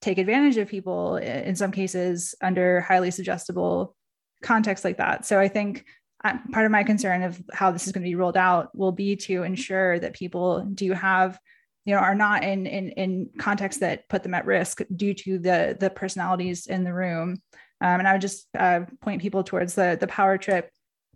take 0.00 0.18
advantage 0.18 0.56
of 0.56 0.68
people 0.68 1.16
in 1.16 1.54
some 1.54 1.70
cases 1.70 2.34
under 2.42 2.80
highly 2.80 3.10
suggestible 3.10 3.94
contexts 4.42 4.84
like 4.84 4.96
that. 4.96 5.26
So 5.26 5.38
i 5.38 5.48
think 5.48 5.84
part 6.22 6.66
of 6.66 6.70
my 6.70 6.84
concern 6.84 7.22
of 7.22 7.42
how 7.52 7.70
this 7.70 7.86
is 7.86 7.92
going 7.92 8.02
to 8.02 8.10
be 8.10 8.14
rolled 8.14 8.36
out 8.36 8.76
will 8.76 8.92
be 8.92 9.16
to 9.16 9.42
ensure 9.42 9.98
that 9.98 10.12
people 10.12 10.60
do 10.74 10.92
have 10.92 11.38
you 11.84 11.94
know 11.94 12.00
are 12.00 12.14
not 12.14 12.44
in 12.44 12.66
in 12.66 12.90
in 12.90 13.30
contexts 13.38 13.80
that 13.80 14.08
put 14.08 14.22
them 14.22 14.34
at 14.34 14.46
risk 14.46 14.80
due 14.94 15.14
to 15.14 15.38
the 15.38 15.76
the 15.78 15.90
personalities 15.90 16.66
in 16.66 16.84
the 16.84 16.92
room. 16.92 17.40
Um, 17.82 17.98
and 17.98 18.06
i 18.06 18.12
would 18.12 18.20
just 18.20 18.46
uh, 18.58 18.80
point 19.00 19.22
people 19.22 19.42
towards 19.42 19.74
the 19.74 19.96
the 19.98 20.06
power 20.06 20.36
trip 20.36 20.70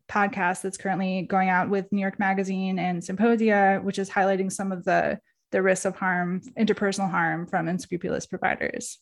podcast 0.09 0.63
that's 0.63 0.79
currently 0.79 1.23
going 1.23 1.49
out 1.49 1.69
with 1.69 1.91
new 1.93 2.01
york 2.01 2.19
magazine 2.19 2.79
and 2.79 3.03
Psymposia 3.03 3.83
which 3.83 3.99
is 3.99 4.09
highlighting 4.11 4.51
some 4.53 4.73
of 4.73 4.85
the 4.85 5.19
the 5.51 5.63
risks 5.63 5.85
of 5.85 5.95
harm 5.97 6.41
interpersonal 6.59 7.11
harm 7.11 7.47
from 7.47 7.69
unscrupulous 7.69 8.27
providers. 8.27 8.99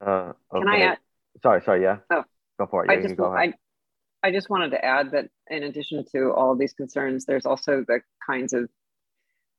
Uh, 0.00 0.32
okay. 0.52 0.64
can 0.64 0.68
i 0.68 0.80
add? 0.80 0.98
Sorry 1.42 1.62
sorry 1.62 1.82
yeah. 1.82 1.98
Oh, 2.10 2.24
go 2.58 2.66
for 2.66 2.84
it. 2.84 2.90
Yeah, 2.92 2.98
i 2.98 3.02
just 3.02 3.16
go 3.16 3.24
ahead. 3.34 3.50
I, 3.50 3.54
I 4.22 4.32
just 4.32 4.50
wanted 4.50 4.70
to 4.70 4.84
add 4.84 5.12
that 5.12 5.28
in 5.48 5.62
addition 5.62 6.04
to 6.12 6.32
all 6.32 6.52
of 6.52 6.58
these 6.58 6.72
concerns, 6.72 7.24
there's 7.24 7.46
also 7.46 7.84
the 7.86 8.00
kinds 8.28 8.52
of, 8.52 8.68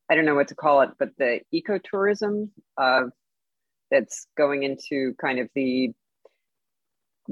I 0.10 0.16
don't 0.16 0.26
know 0.26 0.36
what 0.36 0.50
to 0.50 0.56
call 0.56 0.82
it, 0.82 0.90
but 1.00 1.10
the 1.18 1.42
ecotourism 1.54 2.50
of 2.78 3.12
that's 3.90 4.28
going 4.38 4.64
into 4.64 5.14
kind 5.20 5.40
of 5.40 5.50
the 5.56 5.92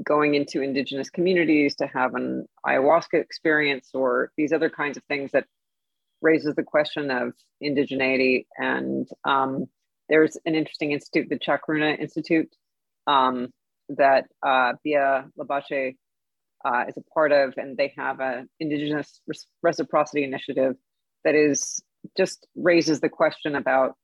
going 0.02 0.34
into 0.34 0.62
indigenous 0.62 1.10
communities 1.10 1.76
to 1.76 1.86
have 1.86 2.14
an 2.14 2.46
ayahuasca 2.64 3.20
experience 3.20 3.90
or 3.94 4.30
these 4.36 4.52
other 4.52 4.70
kinds 4.70 4.96
of 4.96 5.02
things 5.04 5.32
that 5.32 5.44
raises 6.22 6.54
the 6.54 6.62
question 6.62 7.10
of 7.10 7.32
indigeneity. 7.62 8.46
And 8.56 9.08
um, 9.24 9.66
there's 10.08 10.36
an 10.46 10.54
interesting 10.54 10.92
institute 10.92 11.28
the 11.28 11.38
Chacruna 11.38 11.98
institute 11.98 12.54
um, 13.06 13.48
that 13.90 14.26
uh, 14.44 14.74
Bia 14.84 15.26
Labate 15.38 15.96
uh, 16.64 16.84
is 16.88 16.96
a 16.96 17.02
part 17.12 17.32
of, 17.32 17.54
and 17.56 17.76
they 17.76 17.92
have 17.96 18.20
an 18.20 18.48
indigenous 18.60 19.20
reciprocity 19.62 20.24
initiative 20.24 20.76
that 21.24 21.34
is 21.34 21.80
just 22.16 22.46
raises 22.54 23.00
the 23.00 23.08
question 23.08 23.54
about 23.54 23.94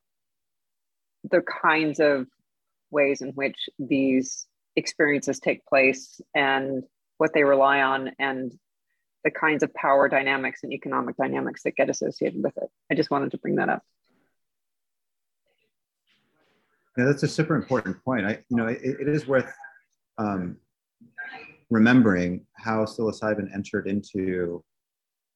the 1.30 1.42
kinds 1.42 2.00
of 2.00 2.26
ways 2.90 3.22
in 3.22 3.30
which 3.30 3.68
these 3.78 4.46
experiences 4.76 5.38
take 5.38 5.64
place 5.66 6.20
and 6.34 6.84
what 7.18 7.32
they 7.32 7.44
rely 7.44 7.80
on 7.80 8.10
and 8.18 8.52
the 9.24 9.30
kinds 9.30 9.62
of 9.62 9.72
power 9.74 10.08
dynamics 10.08 10.60
and 10.62 10.72
economic 10.72 11.16
dynamics 11.16 11.62
that 11.62 11.74
get 11.76 11.88
associated 11.88 12.42
with 12.42 12.56
it. 12.58 12.68
I 12.90 12.94
just 12.94 13.10
wanted 13.10 13.30
to 13.30 13.38
bring 13.38 13.56
that 13.56 13.68
up. 13.68 13.82
Yeah, 16.96 17.06
that's 17.06 17.22
a 17.22 17.28
super 17.28 17.56
important 17.56 18.04
point. 18.04 18.26
I, 18.26 18.38
you 18.48 18.56
know, 18.56 18.66
it, 18.66 18.80
it 18.82 19.08
is 19.08 19.26
worth 19.26 19.52
um, 20.18 20.58
remembering 21.74 22.46
how 22.52 22.84
psilocybin 22.84 23.52
entered 23.52 23.88
into 23.88 24.62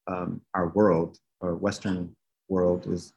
um, 0.07 0.41
our 0.55 0.69
world, 0.69 1.17
or 1.41 1.55
Western 1.55 2.15
world, 2.47 2.87
is, 2.87 3.13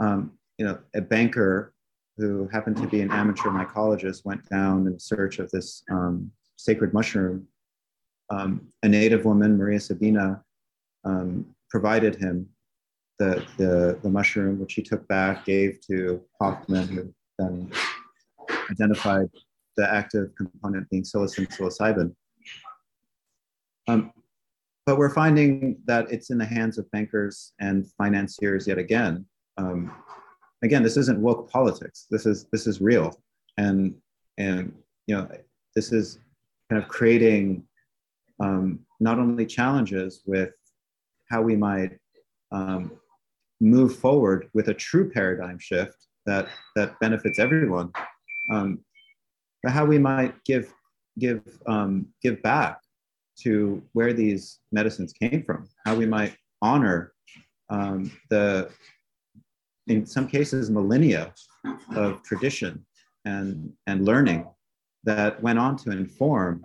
um, 0.00 0.32
you 0.58 0.66
know, 0.66 0.78
a 0.94 1.00
banker 1.00 1.72
who 2.18 2.46
happened 2.52 2.76
to 2.76 2.86
be 2.86 3.00
an 3.00 3.10
amateur 3.10 3.48
mycologist 3.48 4.24
went 4.24 4.46
down 4.50 4.86
in 4.86 4.98
search 4.98 5.38
of 5.38 5.50
this 5.50 5.82
um, 5.90 6.30
sacred 6.56 6.92
mushroom. 6.92 7.48
Um, 8.30 8.68
a 8.82 8.88
native 8.88 9.24
woman, 9.24 9.56
Maria 9.56 9.80
Sabina, 9.80 10.44
um, 11.04 11.46
provided 11.70 12.14
him 12.16 12.46
the, 13.18 13.44
the, 13.56 13.98
the 14.02 14.10
mushroom, 14.10 14.60
which 14.60 14.74
he 14.74 14.82
took 14.82 15.08
back, 15.08 15.46
gave 15.46 15.80
to 15.88 16.20
Hofmann, 16.40 16.88
who 16.88 17.14
then 17.38 17.72
identified 18.70 19.28
the 19.76 19.92
active 19.92 20.34
component 20.36 20.88
being 20.90 21.02
psilocin 21.02 21.48
psilocybin. 21.48 22.14
Um, 23.88 24.12
but 24.86 24.98
we're 24.98 25.10
finding 25.10 25.78
that 25.86 26.10
it's 26.10 26.30
in 26.30 26.38
the 26.38 26.44
hands 26.44 26.78
of 26.78 26.90
bankers 26.90 27.52
and 27.60 27.90
financiers 27.92 28.66
yet 28.66 28.78
again. 28.78 29.24
Um, 29.56 29.90
again, 30.62 30.82
this 30.82 30.96
isn't 30.96 31.18
woke 31.18 31.50
politics. 31.50 32.06
This 32.10 32.26
is 32.26 32.46
this 32.52 32.66
is 32.66 32.80
real, 32.80 33.18
and 33.56 33.94
and 34.36 34.74
you 35.06 35.16
know 35.16 35.28
this 35.74 35.92
is 35.92 36.18
kind 36.68 36.82
of 36.82 36.88
creating 36.88 37.64
um, 38.40 38.80
not 39.00 39.18
only 39.18 39.46
challenges 39.46 40.22
with 40.26 40.52
how 41.30 41.40
we 41.40 41.56
might 41.56 41.98
um, 42.52 42.90
move 43.60 43.96
forward 43.96 44.50
with 44.52 44.68
a 44.68 44.74
true 44.74 45.10
paradigm 45.10 45.58
shift 45.58 46.08
that 46.26 46.48
that 46.76 46.98
benefits 47.00 47.38
everyone, 47.38 47.90
um, 48.50 48.80
but 49.64 49.72
how 49.72 49.84
we 49.84 49.98
might 49.98 50.32
give 50.44 50.72
give 51.18 51.42
um, 51.66 52.06
give 52.22 52.40
back 52.42 52.80
to 53.40 53.82
where 53.94 54.12
these 54.12 54.60
medicines 54.70 55.12
came 55.12 55.42
from, 55.42 55.68
how 55.84 55.94
we 55.96 56.06
might 56.06 56.36
honor 56.62 57.12
um, 57.70 58.12
the 58.30 58.70
in 59.86 60.06
some 60.06 60.28
cases 60.28 60.70
millennia 60.70 61.32
of 61.96 62.22
tradition 62.22 62.84
and, 63.24 63.72
and 63.86 64.04
learning 64.04 64.46
that 65.04 65.42
went 65.42 65.58
on 65.58 65.76
to 65.76 65.90
inform 65.90 66.62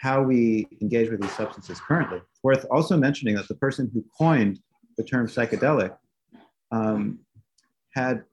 how 0.00 0.22
we 0.22 0.66
engage 0.82 1.10
with 1.10 1.20
these 1.20 1.32
substances 1.32 1.80
currently. 1.80 2.20
Worth 2.42 2.66
also 2.70 2.96
mentioning 2.96 3.34
that 3.36 3.48
the 3.48 3.54
person 3.56 3.90
who 3.92 4.04
coined 4.18 4.60
the 4.96 5.04
term 5.04 5.26
psychedelic 5.26 5.96
um, 6.70 7.20
had 7.94 8.24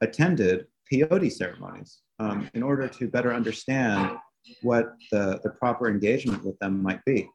attended 0.00 0.66
peyote 0.90 1.30
ceremonies 1.32 2.00
um, 2.18 2.50
in 2.54 2.62
order 2.62 2.88
to 2.88 3.08
better 3.08 3.32
understand 3.32 4.16
what 4.62 4.94
the, 5.10 5.40
the 5.42 5.50
proper 5.50 5.88
engagement 5.88 6.44
with 6.44 6.58
them 6.58 6.82
might 6.82 7.04
be. 7.04 7.28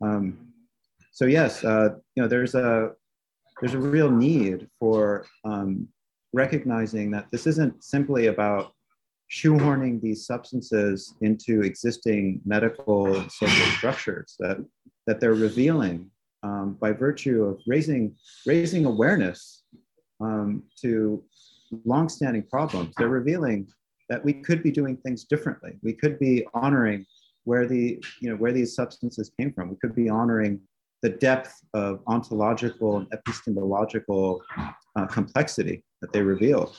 Um, 0.00 0.52
so 1.12 1.24
yes, 1.24 1.64
uh, 1.64 1.90
you 2.14 2.22
know, 2.22 2.28
there's 2.28 2.54
a 2.54 2.92
there's 3.60 3.74
a 3.74 3.78
real 3.78 4.10
need 4.10 4.68
for 4.78 5.26
um, 5.44 5.88
recognizing 6.34 7.10
that 7.12 7.26
this 7.32 7.46
isn't 7.46 7.82
simply 7.82 8.26
about 8.26 8.72
shoehorning 9.32 10.00
these 10.00 10.26
substances 10.26 11.14
into 11.20 11.62
existing 11.62 12.40
medical 12.44 13.14
social 13.30 13.66
structures 13.78 14.36
that, 14.38 14.58
that 15.06 15.20
they're 15.20 15.34
revealing 15.34 16.10
um, 16.42 16.76
by 16.80 16.92
virtue 16.92 17.44
of 17.44 17.60
raising, 17.66 18.14
raising 18.46 18.84
awareness 18.84 19.64
um, 20.20 20.62
to 20.80 21.24
longstanding 21.84 22.42
problems. 22.42 22.94
They're 22.96 23.08
revealing 23.08 23.66
that 24.08 24.24
we 24.24 24.32
could 24.32 24.62
be 24.62 24.70
doing 24.70 24.96
things 24.98 25.24
differently. 25.24 25.78
We 25.82 25.92
could 25.92 26.18
be 26.18 26.46
honoring 26.54 27.06
where 27.44 27.66
the 27.66 28.02
you 28.20 28.30
know 28.30 28.36
where 28.36 28.52
these 28.52 28.74
substances 28.74 29.30
came 29.38 29.52
from. 29.52 29.70
We 29.70 29.76
could 29.76 29.94
be 29.94 30.08
honoring 30.08 30.60
the 31.02 31.10
depth 31.10 31.60
of 31.74 32.00
ontological 32.06 32.96
and 32.98 33.06
epistemological 33.12 34.42
uh, 34.96 35.06
complexity 35.06 35.84
that 36.00 36.12
they 36.12 36.22
reveal. 36.22 36.74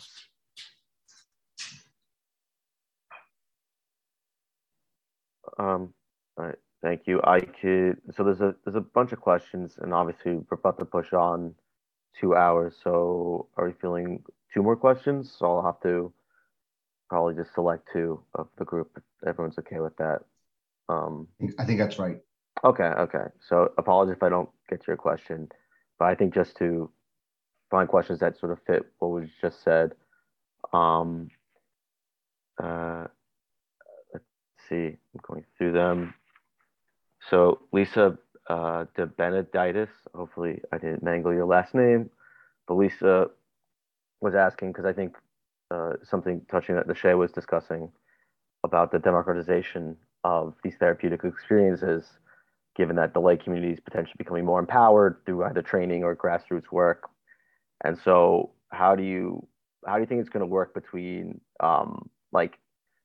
Um, 5.60 5.94
all 6.38 6.46
right, 6.46 6.56
thank 6.84 7.08
you. 7.08 7.20
I 7.24 7.40
could, 7.40 7.98
so 8.16 8.24
there's 8.24 8.42
a, 8.42 8.56
there's 8.64 8.76
a 8.76 8.82
bunch 8.82 9.12
of 9.12 9.20
questions 9.20 9.78
and 9.80 9.94
obviously 9.94 10.34
we're 10.34 10.58
about 10.58 10.78
to 10.80 10.86
push 10.86 11.14
on 11.14 11.56
two 12.20 12.36
hours. 12.36 12.76
So 12.84 13.48
are 13.58 13.68
we 13.68 13.74
feeling 13.82 14.24
two 14.54 14.62
more 14.62 14.76
questions? 14.76 15.34
So 15.38 15.46
I'll 15.46 15.66
have 15.66 15.82
to 15.82 16.14
probably 17.10 17.36
just 17.36 17.54
select 17.54 17.88
two 17.92 18.22
of 18.36 18.48
the 18.58 18.66
group 18.66 18.92
if 18.98 19.28
everyone's 19.28 19.58
okay 19.60 19.80
with 19.80 19.96
that. 19.98 20.22
Um, 20.90 21.28
I 21.60 21.66
think 21.66 21.80
that's 21.80 22.00
right. 22.00 22.20
Okay, 22.64 22.84
okay. 22.84 23.26
So 23.48 23.72
apologies 23.78 24.16
if 24.16 24.24
I 24.24 24.30
don't 24.30 24.50
get 24.70 24.82
to 24.82 24.88
your 24.88 24.98
question, 24.98 25.50
but 26.00 26.06
I 26.06 26.16
think 26.16 26.34
just 26.34 26.56
to 26.58 26.90
find 27.70 27.88
questions 27.88 28.20
that 28.20 28.40
sort 28.40 28.52
of 28.52 28.60
fit 28.66 28.86
what 29.00 29.12
was 29.12 29.30
just 29.42 29.64
said. 29.64 29.94
Um, 30.74 31.30
uh, 32.62 33.06
let's 34.14 34.26
see, 34.68 34.98
I'm 35.14 35.22
going 35.22 35.46
through 35.58 35.74
them. 35.74 36.14
So 37.30 37.60
Lisa 37.72 38.18
uh, 38.50 38.86
De 38.96 39.06
Beneditis, 39.06 39.90
hopefully 40.16 40.62
I 40.72 40.78
didn't 40.78 41.04
mangle 41.04 41.34
your 41.34 41.46
last 41.46 41.76
name, 41.76 42.10
but 42.68 42.76
Lisa 42.76 43.28
was 44.22 44.34
asking 44.34 44.70
because 44.70 44.86
I 44.86 44.94
think 44.94 45.16
uh, 45.72 45.94
something 46.04 46.42
touching 46.50 46.76
that 46.76 46.88
Neşe 46.88 47.18
was 47.18 47.32
discussing 47.32 47.92
about 48.64 48.92
the 48.92 49.00
democratization 49.00 49.96
of 50.24 50.56
these 50.64 50.76
therapeutic 50.80 51.24
experiences 51.24 52.06
given 52.78 52.96
that 52.96 53.14
the 53.14 53.20
lay 53.20 53.36
community 53.36 53.74
is 53.74 53.80
potentially 53.80 54.16
becoming 54.18 54.46
more 54.46 54.60
empowered 54.60 55.18
through 55.26 55.44
either 55.44 55.62
training 55.62 56.04
or 56.04 56.16
grassroots 56.16 56.72
work. 56.72 57.10
And 57.84 57.98
so, 57.98 58.52
how 58.70 58.96
do 58.96 59.04
you 59.04 59.46
how 59.86 59.96
do 59.96 60.02
you 60.02 60.06
think 60.06 60.22
it's 60.22 60.30
going 60.30 60.42
to 60.42 60.48
work 60.48 60.74
between 60.74 61.42
um, 61.60 62.10
like 62.32 62.58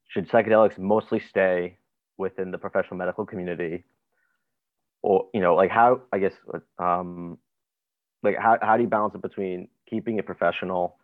should 0.08 0.28
psychedelics 0.28 0.78
mostly 0.78 1.20
stay 1.20 1.78
within 2.18 2.50
the 2.50 2.58
professional 2.58 2.98
medical 2.98 3.24
community, 3.24 3.84
or 5.02 5.28
you 5.32 5.40
know 5.40 5.54
like 5.54 5.70
how 5.70 6.02
I 6.12 6.18
guess 6.18 6.34
um, 6.78 7.38
like 8.22 8.36
how 8.36 8.58
how 8.60 8.76
do 8.76 8.82
you 8.82 8.88
balance 8.88 9.14
it 9.14 9.22
between 9.22 9.68
keeping 9.88 10.18
it 10.18 10.26
professional 10.26 10.96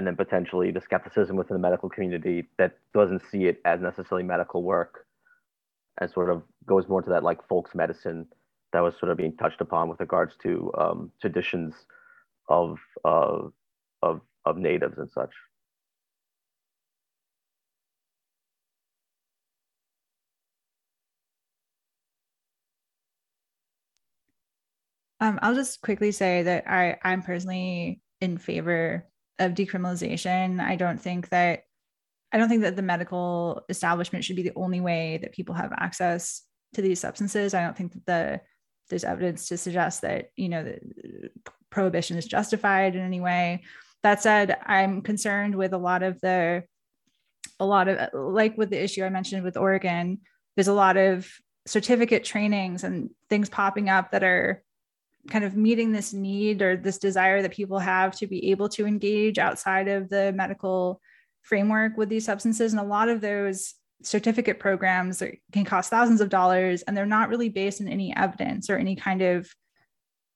and 0.00 0.06
then 0.06 0.16
potentially 0.16 0.70
the 0.70 0.80
skepticism 0.80 1.36
within 1.36 1.54
the 1.54 1.60
medical 1.60 1.90
community 1.90 2.48
that 2.56 2.78
doesn't 2.94 3.20
see 3.30 3.44
it 3.44 3.60
as 3.66 3.82
necessarily 3.82 4.26
medical 4.26 4.62
work 4.62 5.04
and 6.00 6.10
sort 6.10 6.30
of 6.30 6.42
goes 6.64 6.88
more 6.88 7.02
to 7.02 7.10
that 7.10 7.22
like 7.22 7.46
folks 7.46 7.74
medicine 7.74 8.26
that 8.72 8.80
was 8.80 8.94
sort 8.98 9.12
of 9.12 9.18
being 9.18 9.36
touched 9.36 9.60
upon 9.60 9.90
with 9.90 10.00
regards 10.00 10.32
to 10.42 10.72
um, 10.78 11.12
traditions 11.20 11.74
of, 12.48 12.78
uh, 13.04 13.40
of, 14.00 14.22
of 14.46 14.56
natives 14.56 14.96
and 14.96 15.10
such. 15.10 15.34
Um, 25.20 25.38
I'll 25.42 25.54
just 25.54 25.82
quickly 25.82 26.10
say 26.10 26.42
that 26.44 26.64
I, 26.66 26.96
I'm 27.04 27.20
personally 27.20 28.00
in 28.22 28.38
favor 28.38 29.04
of 29.40 29.54
decriminalization. 29.54 30.60
I 30.60 30.76
don't 30.76 31.00
think 31.00 31.30
that 31.30 31.64
I 32.32 32.38
don't 32.38 32.48
think 32.48 32.62
that 32.62 32.76
the 32.76 32.82
medical 32.82 33.62
establishment 33.68 34.24
should 34.24 34.36
be 34.36 34.44
the 34.44 34.52
only 34.54 34.80
way 34.80 35.18
that 35.20 35.32
people 35.32 35.56
have 35.56 35.72
access 35.76 36.42
to 36.74 36.82
these 36.82 37.00
substances. 37.00 37.54
I 37.54 37.64
don't 37.64 37.76
think 37.76 37.92
that 37.94 38.06
the 38.06 38.40
there's 38.88 39.04
evidence 39.04 39.48
to 39.48 39.56
suggest 39.56 40.02
that 40.02 40.30
you 40.36 40.48
know 40.48 40.62
the 40.62 40.74
uh, 40.74 41.50
prohibition 41.70 42.16
is 42.16 42.26
justified 42.26 42.94
in 42.94 43.02
any 43.02 43.20
way. 43.20 43.64
That 44.02 44.22
said, 44.22 44.56
I'm 44.64 45.02
concerned 45.02 45.54
with 45.54 45.72
a 45.72 45.78
lot 45.78 46.02
of 46.02 46.20
the 46.20 46.64
a 47.58 47.66
lot 47.66 47.88
of 47.88 48.10
like 48.14 48.56
with 48.56 48.70
the 48.70 48.82
issue 48.82 49.04
I 49.04 49.08
mentioned 49.08 49.42
with 49.42 49.56
Oregon, 49.56 50.20
there's 50.54 50.68
a 50.68 50.74
lot 50.74 50.96
of 50.96 51.28
certificate 51.66 52.24
trainings 52.24 52.84
and 52.84 53.10
things 53.28 53.48
popping 53.48 53.88
up 53.88 54.12
that 54.12 54.24
are 54.24 54.62
kind 55.28 55.44
of 55.44 55.56
meeting 55.56 55.92
this 55.92 56.12
need 56.12 56.62
or 56.62 56.76
this 56.76 56.98
desire 56.98 57.42
that 57.42 57.52
people 57.52 57.78
have 57.78 58.16
to 58.16 58.26
be 58.26 58.50
able 58.50 58.68
to 58.70 58.86
engage 58.86 59.38
outside 59.38 59.88
of 59.88 60.08
the 60.08 60.32
medical 60.32 61.00
framework 61.42 61.96
with 61.96 62.08
these 62.08 62.24
substances. 62.24 62.72
And 62.72 62.80
a 62.80 62.84
lot 62.84 63.08
of 63.08 63.20
those 63.20 63.74
certificate 64.02 64.58
programs 64.58 65.22
can 65.52 65.64
cost 65.64 65.90
thousands 65.90 66.20
of 66.20 66.30
dollars 66.30 66.82
and 66.82 66.96
they're 66.96 67.06
not 67.06 67.28
really 67.28 67.48
based 67.48 67.80
in 67.80 67.88
any 67.88 68.14
evidence 68.16 68.70
or 68.70 68.76
any 68.76 68.96
kind 68.96 69.22
of 69.22 69.48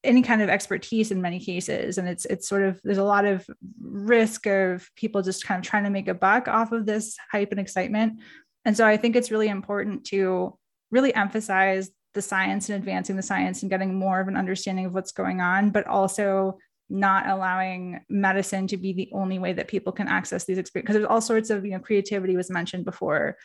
any 0.03 0.21
kind 0.21 0.43
of 0.43 0.51
expertise 0.51 1.11
in 1.11 1.23
many 1.23 1.41
cases 1.41 1.97
and 1.97 2.07
it's 2.07 2.27
it's 2.27 2.47
sort 2.47 2.63
of 2.63 2.79
there's 2.85 2.99
a 2.99 3.05
lot 3.05 3.25
of 3.25 3.47
risk 3.81 4.47
of 4.47 4.87
people 4.97 5.23
just 5.23 5.47
kind 5.47 5.59
of 5.59 5.67
trying 5.67 5.85
to 5.85 5.89
make 5.89 6.09
a 6.09 6.15
buck 6.15 6.47
off 6.47 6.73
of 6.73 6.85
this 6.85 7.17
hype 7.33 7.51
and 7.53 7.61
excitement 7.61 8.21
and 8.67 8.77
so 8.77 8.87
i 8.87 8.99
think 8.99 9.17
it's 9.17 9.31
really 9.31 9.49
important 9.49 10.05
to 10.05 10.55
really 10.91 11.15
emphasize 11.15 11.91
the 12.15 12.23
science 12.23 12.69
and 12.69 12.79
advancing 12.79 13.17
the 13.17 13.23
science 13.23 13.63
and 13.63 13.71
getting 13.71 13.95
more 13.95 14.21
of 14.21 14.29
an 14.29 14.37
understanding 14.37 14.87
of 14.87 14.95
what's 14.95 15.13
going 15.13 15.41
on 15.41 15.71
but 15.71 15.87
also 15.87 16.59
not 16.91 17.29
allowing 17.29 18.01
medicine 18.09 18.67
to 18.67 18.77
be 18.77 18.93
the 18.93 19.09
only 19.13 19.39
way 19.39 19.53
that 19.53 19.69
people 19.69 19.93
can 19.93 20.07
access 20.07 20.45
these 20.45 20.59
experiences 20.59 20.87
because 20.87 20.95
there's 20.95 21.11
all 21.11 21.21
sorts 21.21 21.51
of 21.51 21.65
you 21.65 21.73
know 21.73 21.79
creativity 21.79 22.37
was 22.37 22.51
mentioned 22.51 22.85
before 22.85 23.37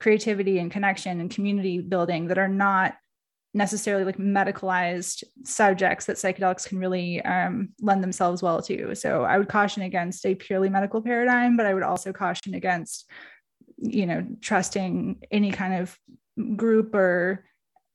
creativity 0.00 0.58
and 0.58 0.70
connection 0.70 1.20
and 1.20 1.30
community 1.30 1.80
building 1.80 2.26
that 2.28 2.38
are 2.38 2.48
not 2.48 2.94
necessarily 3.56 4.04
like 4.04 4.18
medicalized 4.18 5.24
subjects 5.44 6.04
that 6.04 6.16
psychedelics 6.16 6.68
can 6.68 6.78
really 6.78 7.22
um, 7.22 7.70
lend 7.80 8.02
themselves 8.02 8.42
well 8.42 8.60
to. 8.60 8.94
So 8.94 9.24
I 9.24 9.38
would 9.38 9.48
caution 9.48 9.82
against 9.82 10.26
a 10.26 10.34
purely 10.34 10.68
medical 10.68 11.00
paradigm, 11.00 11.56
but 11.56 11.64
I 11.64 11.72
would 11.72 11.82
also 11.82 12.12
caution 12.12 12.54
against, 12.54 13.10
you 13.78 14.04
know, 14.04 14.26
trusting 14.42 15.22
any 15.30 15.50
kind 15.50 15.74
of 15.74 15.98
group 16.56 16.94
or 16.94 17.46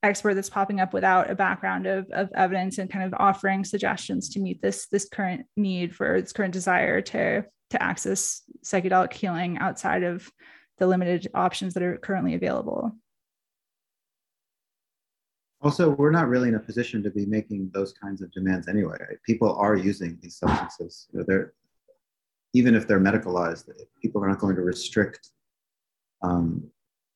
expert 0.03 0.33
that's 0.33 0.49
popping 0.49 0.79
up 0.79 0.93
without 0.93 1.29
a 1.29 1.35
background 1.35 1.85
of, 1.85 2.09
of 2.11 2.29
evidence 2.35 2.77
and 2.77 2.89
kind 2.89 3.05
of 3.05 3.19
offering 3.19 3.63
suggestions 3.63 4.29
to 4.29 4.39
meet 4.39 4.61
this 4.61 4.87
this 4.87 5.07
current 5.07 5.45
need 5.55 5.95
for 5.95 6.15
its 6.15 6.33
current 6.33 6.53
desire 6.53 7.01
to 7.01 7.45
to 7.69 7.81
access 7.81 8.41
psychedelic 8.65 9.13
healing 9.13 9.57
outside 9.59 10.03
of 10.03 10.29
the 10.79 10.87
limited 10.87 11.27
options 11.33 11.73
that 11.73 11.83
are 11.83 11.97
currently 11.97 12.33
available. 12.33 12.91
Also, 15.61 15.91
we're 15.91 16.11
not 16.11 16.27
really 16.27 16.49
in 16.49 16.55
a 16.55 16.59
position 16.59 17.03
to 17.03 17.11
be 17.11 17.25
making 17.27 17.69
those 17.71 17.93
kinds 17.93 18.21
of 18.21 18.31
demands 18.31 18.67
anyway. 18.67 18.97
People 19.25 19.55
are 19.55 19.75
using 19.75 20.17
these 20.21 20.37
substances. 20.37 21.07
You 21.13 21.19
know, 21.19 21.25
they're, 21.27 21.53
even 22.53 22.73
if 22.73 22.87
they're 22.87 22.99
medicalized, 22.99 23.69
people 24.01 24.23
are 24.23 24.27
not 24.27 24.39
going 24.39 24.55
to 24.55 24.63
restrict 24.63 25.29
um, 26.23 26.67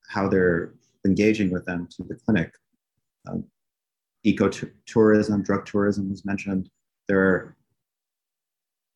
how 0.08 0.30
they're 0.30 0.76
engaging 1.06 1.50
with 1.50 1.66
them 1.66 1.88
to 1.98 2.04
the 2.04 2.16
clinic. 2.16 2.54
Um, 3.28 3.46
ecotourism, 4.26 5.44
drug 5.44 5.66
tourism 5.66 6.10
was 6.10 6.26
mentioned. 6.26 6.70
There 7.08 7.22
are 7.22 7.56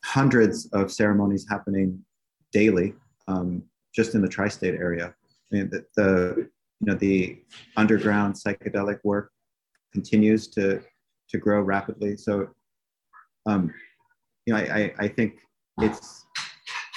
hundreds 0.03 0.67
of 0.67 0.91
ceremonies 0.91 1.45
happening 1.49 2.03
daily 2.51 2.93
um, 3.27 3.63
just 3.93 4.15
in 4.15 4.21
the 4.21 4.27
tri-state 4.27 4.75
area. 4.75 5.13
I 5.51 5.55
mean, 5.55 5.69
the, 5.69 5.85
the 5.95 6.49
you 6.81 6.85
know 6.85 6.95
the 6.95 7.37
underground 7.75 8.35
psychedelic 8.35 8.99
work 9.03 9.31
continues 9.93 10.47
to 10.49 10.81
to 11.29 11.37
grow 11.37 11.61
rapidly. 11.61 12.17
So, 12.17 12.47
um, 13.45 13.71
you 14.45 14.53
know, 14.53 14.59
I, 14.59 14.93
I 14.97 15.07
think 15.07 15.35
it's 15.79 16.25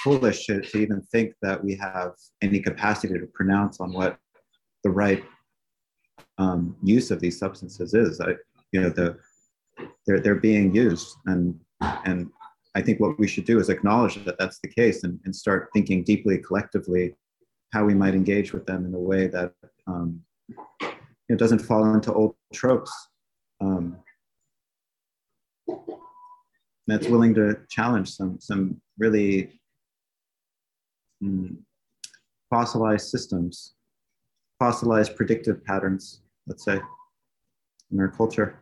foolish 0.03 0.47
to, 0.47 0.61
to 0.61 0.77
even 0.79 1.01
think 1.11 1.33
that 1.41 1.63
we 1.63 1.75
have 1.75 2.11
any 2.41 2.59
capacity 2.59 3.13
to 3.13 3.27
pronounce 3.33 3.79
on 3.79 3.93
what 3.93 4.17
the 4.83 4.89
right 4.89 5.23
um, 6.37 6.75
use 6.83 7.11
of 7.11 7.19
these 7.19 7.37
substances 7.37 7.93
is. 7.93 8.19
I, 8.19 8.35
you 8.71 8.81
know, 8.81 8.89
the 8.89 9.17
they're 10.05 10.19
they're 10.19 10.35
being 10.35 10.73
used, 10.75 11.15
and 11.25 11.59
and 12.05 12.29
I 12.75 12.81
think 12.81 12.99
what 12.99 13.19
we 13.19 13.27
should 13.27 13.45
do 13.45 13.59
is 13.59 13.69
acknowledge 13.69 14.23
that 14.25 14.37
that's 14.37 14.59
the 14.59 14.69
case, 14.69 15.03
and, 15.03 15.19
and 15.25 15.35
start 15.35 15.69
thinking 15.73 16.03
deeply 16.03 16.37
collectively 16.39 17.15
how 17.71 17.85
we 17.85 17.93
might 17.93 18.13
engage 18.13 18.53
with 18.53 18.65
them 18.65 18.85
in 18.85 18.93
a 18.93 18.99
way 18.99 19.27
that 19.27 19.53
um, 19.87 20.21
it 21.29 21.37
doesn't 21.37 21.59
fall 21.59 21.93
into 21.93 22.13
old 22.13 22.35
tropes. 22.53 22.91
Um, 23.61 23.97
that's 26.85 27.07
willing 27.07 27.33
to 27.35 27.59
challenge 27.69 28.09
some 28.11 28.39
some 28.39 28.81
really 28.97 29.59
mm, 31.23 31.55
fossilized 32.49 33.09
systems, 33.09 33.75
fossilized 34.59 35.15
predictive 35.15 35.63
patterns, 35.63 36.22
let's 36.47 36.63
say, 36.63 36.79
in 37.91 37.99
our 37.99 38.09
culture. 38.09 38.59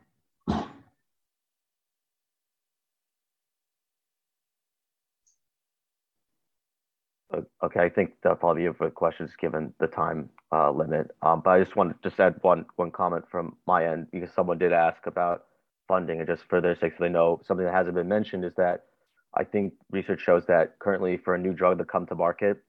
Okay, 7.63 7.79
I 7.79 7.89
think 7.89 8.11
that'll 8.21 8.35
probably 8.35 8.67
be 8.67 8.73
for 8.73 8.89
questions 8.89 9.31
given 9.39 9.73
the 9.79 9.87
time 9.87 10.29
uh, 10.51 10.69
limit. 10.69 11.11
Um, 11.21 11.41
but 11.43 11.51
I 11.51 11.63
just 11.63 11.77
want 11.77 12.01
to 12.01 12.09
just 12.09 12.19
add 12.19 12.35
one 12.41 12.65
one 12.75 12.91
comment 12.91 13.23
from 13.31 13.55
my 13.65 13.87
end 13.87 14.07
because 14.11 14.29
someone 14.35 14.57
did 14.57 14.73
ask 14.73 15.05
about 15.05 15.45
funding, 15.87 16.19
and 16.19 16.27
just 16.27 16.43
for 16.49 16.59
their 16.59 16.75
sake, 16.75 16.93
so 16.97 17.03
they 17.03 17.09
know 17.09 17.41
something 17.45 17.65
that 17.65 17.73
hasn't 17.73 17.95
been 17.95 18.09
mentioned 18.09 18.43
is 18.43 18.53
that 18.57 18.85
I 19.33 19.45
think 19.45 19.73
research 19.91 20.19
shows 20.19 20.45
that 20.47 20.77
currently 20.79 21.17
for 21.17 21.35
a 21.35 21.37
new 21.37 21.53
drug 21.53 21.77
to 21.77 21.85
come 21.85 22.05
to 22.07 22.15
market, 22.15 22.63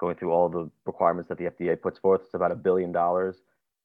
going 0.00 0.16
through 0.16 0.32
all 0.32 0.48
the 0.48 0.68
requirements 0.84 1.28
that 1.28 1.38
the 1.38 1.44
FDA 1.44 1.80
puts 1.80 2.00
forth, 2.00 2.22
it's 2.24 2.34
about 2.34 2.50
a 2.50 2.56
billion 2.56 2.90
dollars, 2.90 3.36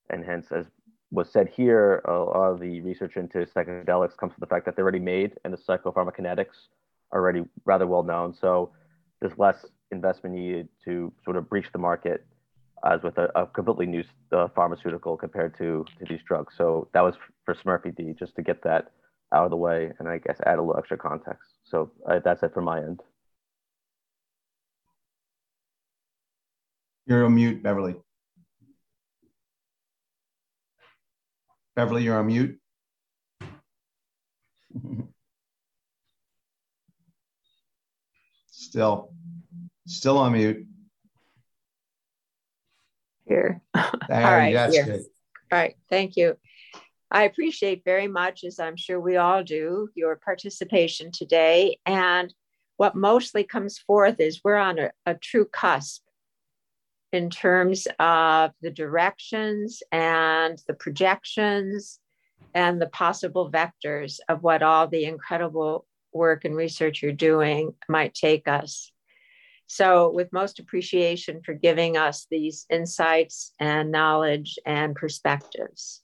and 0.10 0.24
hence, 0.24 0.48
as 0.52 0.66
was 1.12 1.30
said 1.32 1.48
here, 1.48 2.02
a 2.06 2.12
lot 2.12 2.52
of 2.52 2.60
the 2.60 2.82
research 2.82 3.18
into 3.18 3.46
psychedelics 3.46 4.18
comes 4.18 4.34
from 4.34 4.40
the 4.40 4.48
fact 4.48 4.66
that 4.66 4.76
they're 4.76 4.84
already 4.84 5.00
made 5.00 5.34
and 5.44 5.54
the 5.54 5.58
psychopharmacokinetics 5.58 6.70
are 7.12 7.22
already 7.22 7.44
rather 7.66 7.86
well 7.86 8.04
known. 8.04 8.34
So 8.34 8.72
there's 9.22 9.38
less 9.38 9.66
investment 9.92 10.36
needed 10.36 10.70
to 10.86 11.14
sort 11.24 11.38
of 11.38 11.48
breach 11.50 11.68
the 11.72 11.78
market 11.78 12.26
as 12.84 13.02
with 13.04 13.18
a, 13.18 13.30
a 13.40 13.46
completely 13.46 13.86
new 13.86 14.04
uh, 14.32 14.48
pharmaceutical 14.56 15.16
compared 15.16 15.58
to, 15.58 15.86
to 16.00 16.06
these 16.10 16.22
drugs. 16.28 16.56
So 16.58 16.90
that 16.94 17.02
was 17.02 17.16
for 17.46 17.56
Smurfy 17.56 17.96
D, 17.96 18.14
just 18.18 18.36
to 18.36 18.42
get 18.42 18.64
that 18.64 18.92
out 19.34 19.46
of 19.46 19.52
the 19.52 19.58
way 19.58 19.92
and 20.00 20.10
I 20.10 20.18
guess 20.18 20.38
add 20.46 20.58
a 20.58 20.62
little 20.62 20.78
extra 20.78 20.98
context. 20.98 21.50
So 21.64 21.92
uh, 22.10 22.20
that's 22.24 22.44
it 22.44 22.54
from 22.54 22.66
my 22.66 22.80
end. 22.80 23.02
You're 27.06 27.26
on 27.26 27.36
mute, 27.36 27.62
Beverly. 27.62 27.96
Beverly, 31.76 32.04
you're 32.04 32.18
on 32.18 32.28
mute. 32.28 32.60
Still, 38.52 39.12
still 39.88 40.18
on 40.20 40.34
mute. 40.34 40.68
Here. 43.26 43.62
All 43.74 43.92
right. 44.10 44.52
Good. 44.52 45.06
All 45.52 45.60
right. 45.60 45.76
Thank 45.90 46.16
you. 46.16 46.38
I 47.10 47.24
appreciate 47.24 47.84
very 47.86 48.08
much, 48.08 48.44
as 48.44 48.60
I'm 48.60 48.76
sure 48.76 49.00
we 49.00 49.18
all 49.18 49.44
do, 49.44 49.90
your 49.96 50.16
participation 50.16 51.12
today. 51.12 51.78
And 51.86 52.34
what 52.78 52.96
mostly 52.96 53.44
comes 53.44 53.78
forth 53.78 54.20
is 54.20 54.42
we're 54.44 54.56
on 54.56 54.80
a, 54.80 54.92
a 55.06 55.16
true 55.16 55.46
cusp 55.46 56.03
in 57.14 57.30
terms 57.30 57.88
of 58.00 58.52
the 58.62 58.72
directions 58.72 59.84
and 59.92 60.60
the 60.68 60.74
projections 60.74 62.00
and 62.56 62.82
the 62.82 62.88
possible 62.88 63.52
vectors 63.52 64.18
of 64.28 64.42
what 64.42 64.64
all 64.64 64.88
the 64.88 65.06
incredible 65.06 65.86
work 66.12 66.44
and 66.44 66.56
research 66.56 67.04
you're 67.04 67.12
doing 67.12 67.74
might 67.88 68.16
take 68.16 68.48
us. 68.48 68.92
So, 69.68 70.12
with 70.12 70.34
most 70.34 70.60
appreciation 70.60 71.42
for 71.44 71.54
giving 71.54 71.98
us 71.98 72.28
these 72.30 72.66
insights 72.70 73.54
and 73.60 73.92
knowledge 73.92 74.58
and 74.66 74.96
perspectives. 74.96 76.02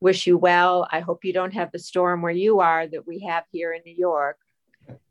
Wish 0.00 0.26
you 0.26 0.36
well. 0.38 0.88
I 0.90 1.00
hope 1.00 1.24
you 1.24 1.32
don't 1.32 1.54
have 1.54 1.72
the 1.72 1.78
storm 1.78 2.20
where 2.22 2.32
you 2.32 2.60
are 2.60 2.86
that 2.86 3.06
we 3.06 3.20
have 3.20 3.44
here 3.52 3.72
in 3.72 3.82
New 3.84 3.96
York, 3.96 4.38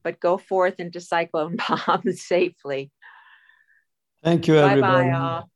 but 0.03 0.19
go 0.19 0.37
forth 0.37 0.79
into 0.79 0.99
Cyclone 0.99 1.57
Bomb 1.57 2.11
safely. 2.13 2.91
Thank 4.23 4.47
you, 4.47 4.57
everybody. 4.57 5.09
bye, 5.09 5.17
all. 5.17 5.49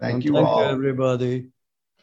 Thank 0.00 0.24
you 0.24 0.34
Thank 0.34 0.48
all. 0.48 0.60
you, 0.60 0.64
everybody. 0.70 1.48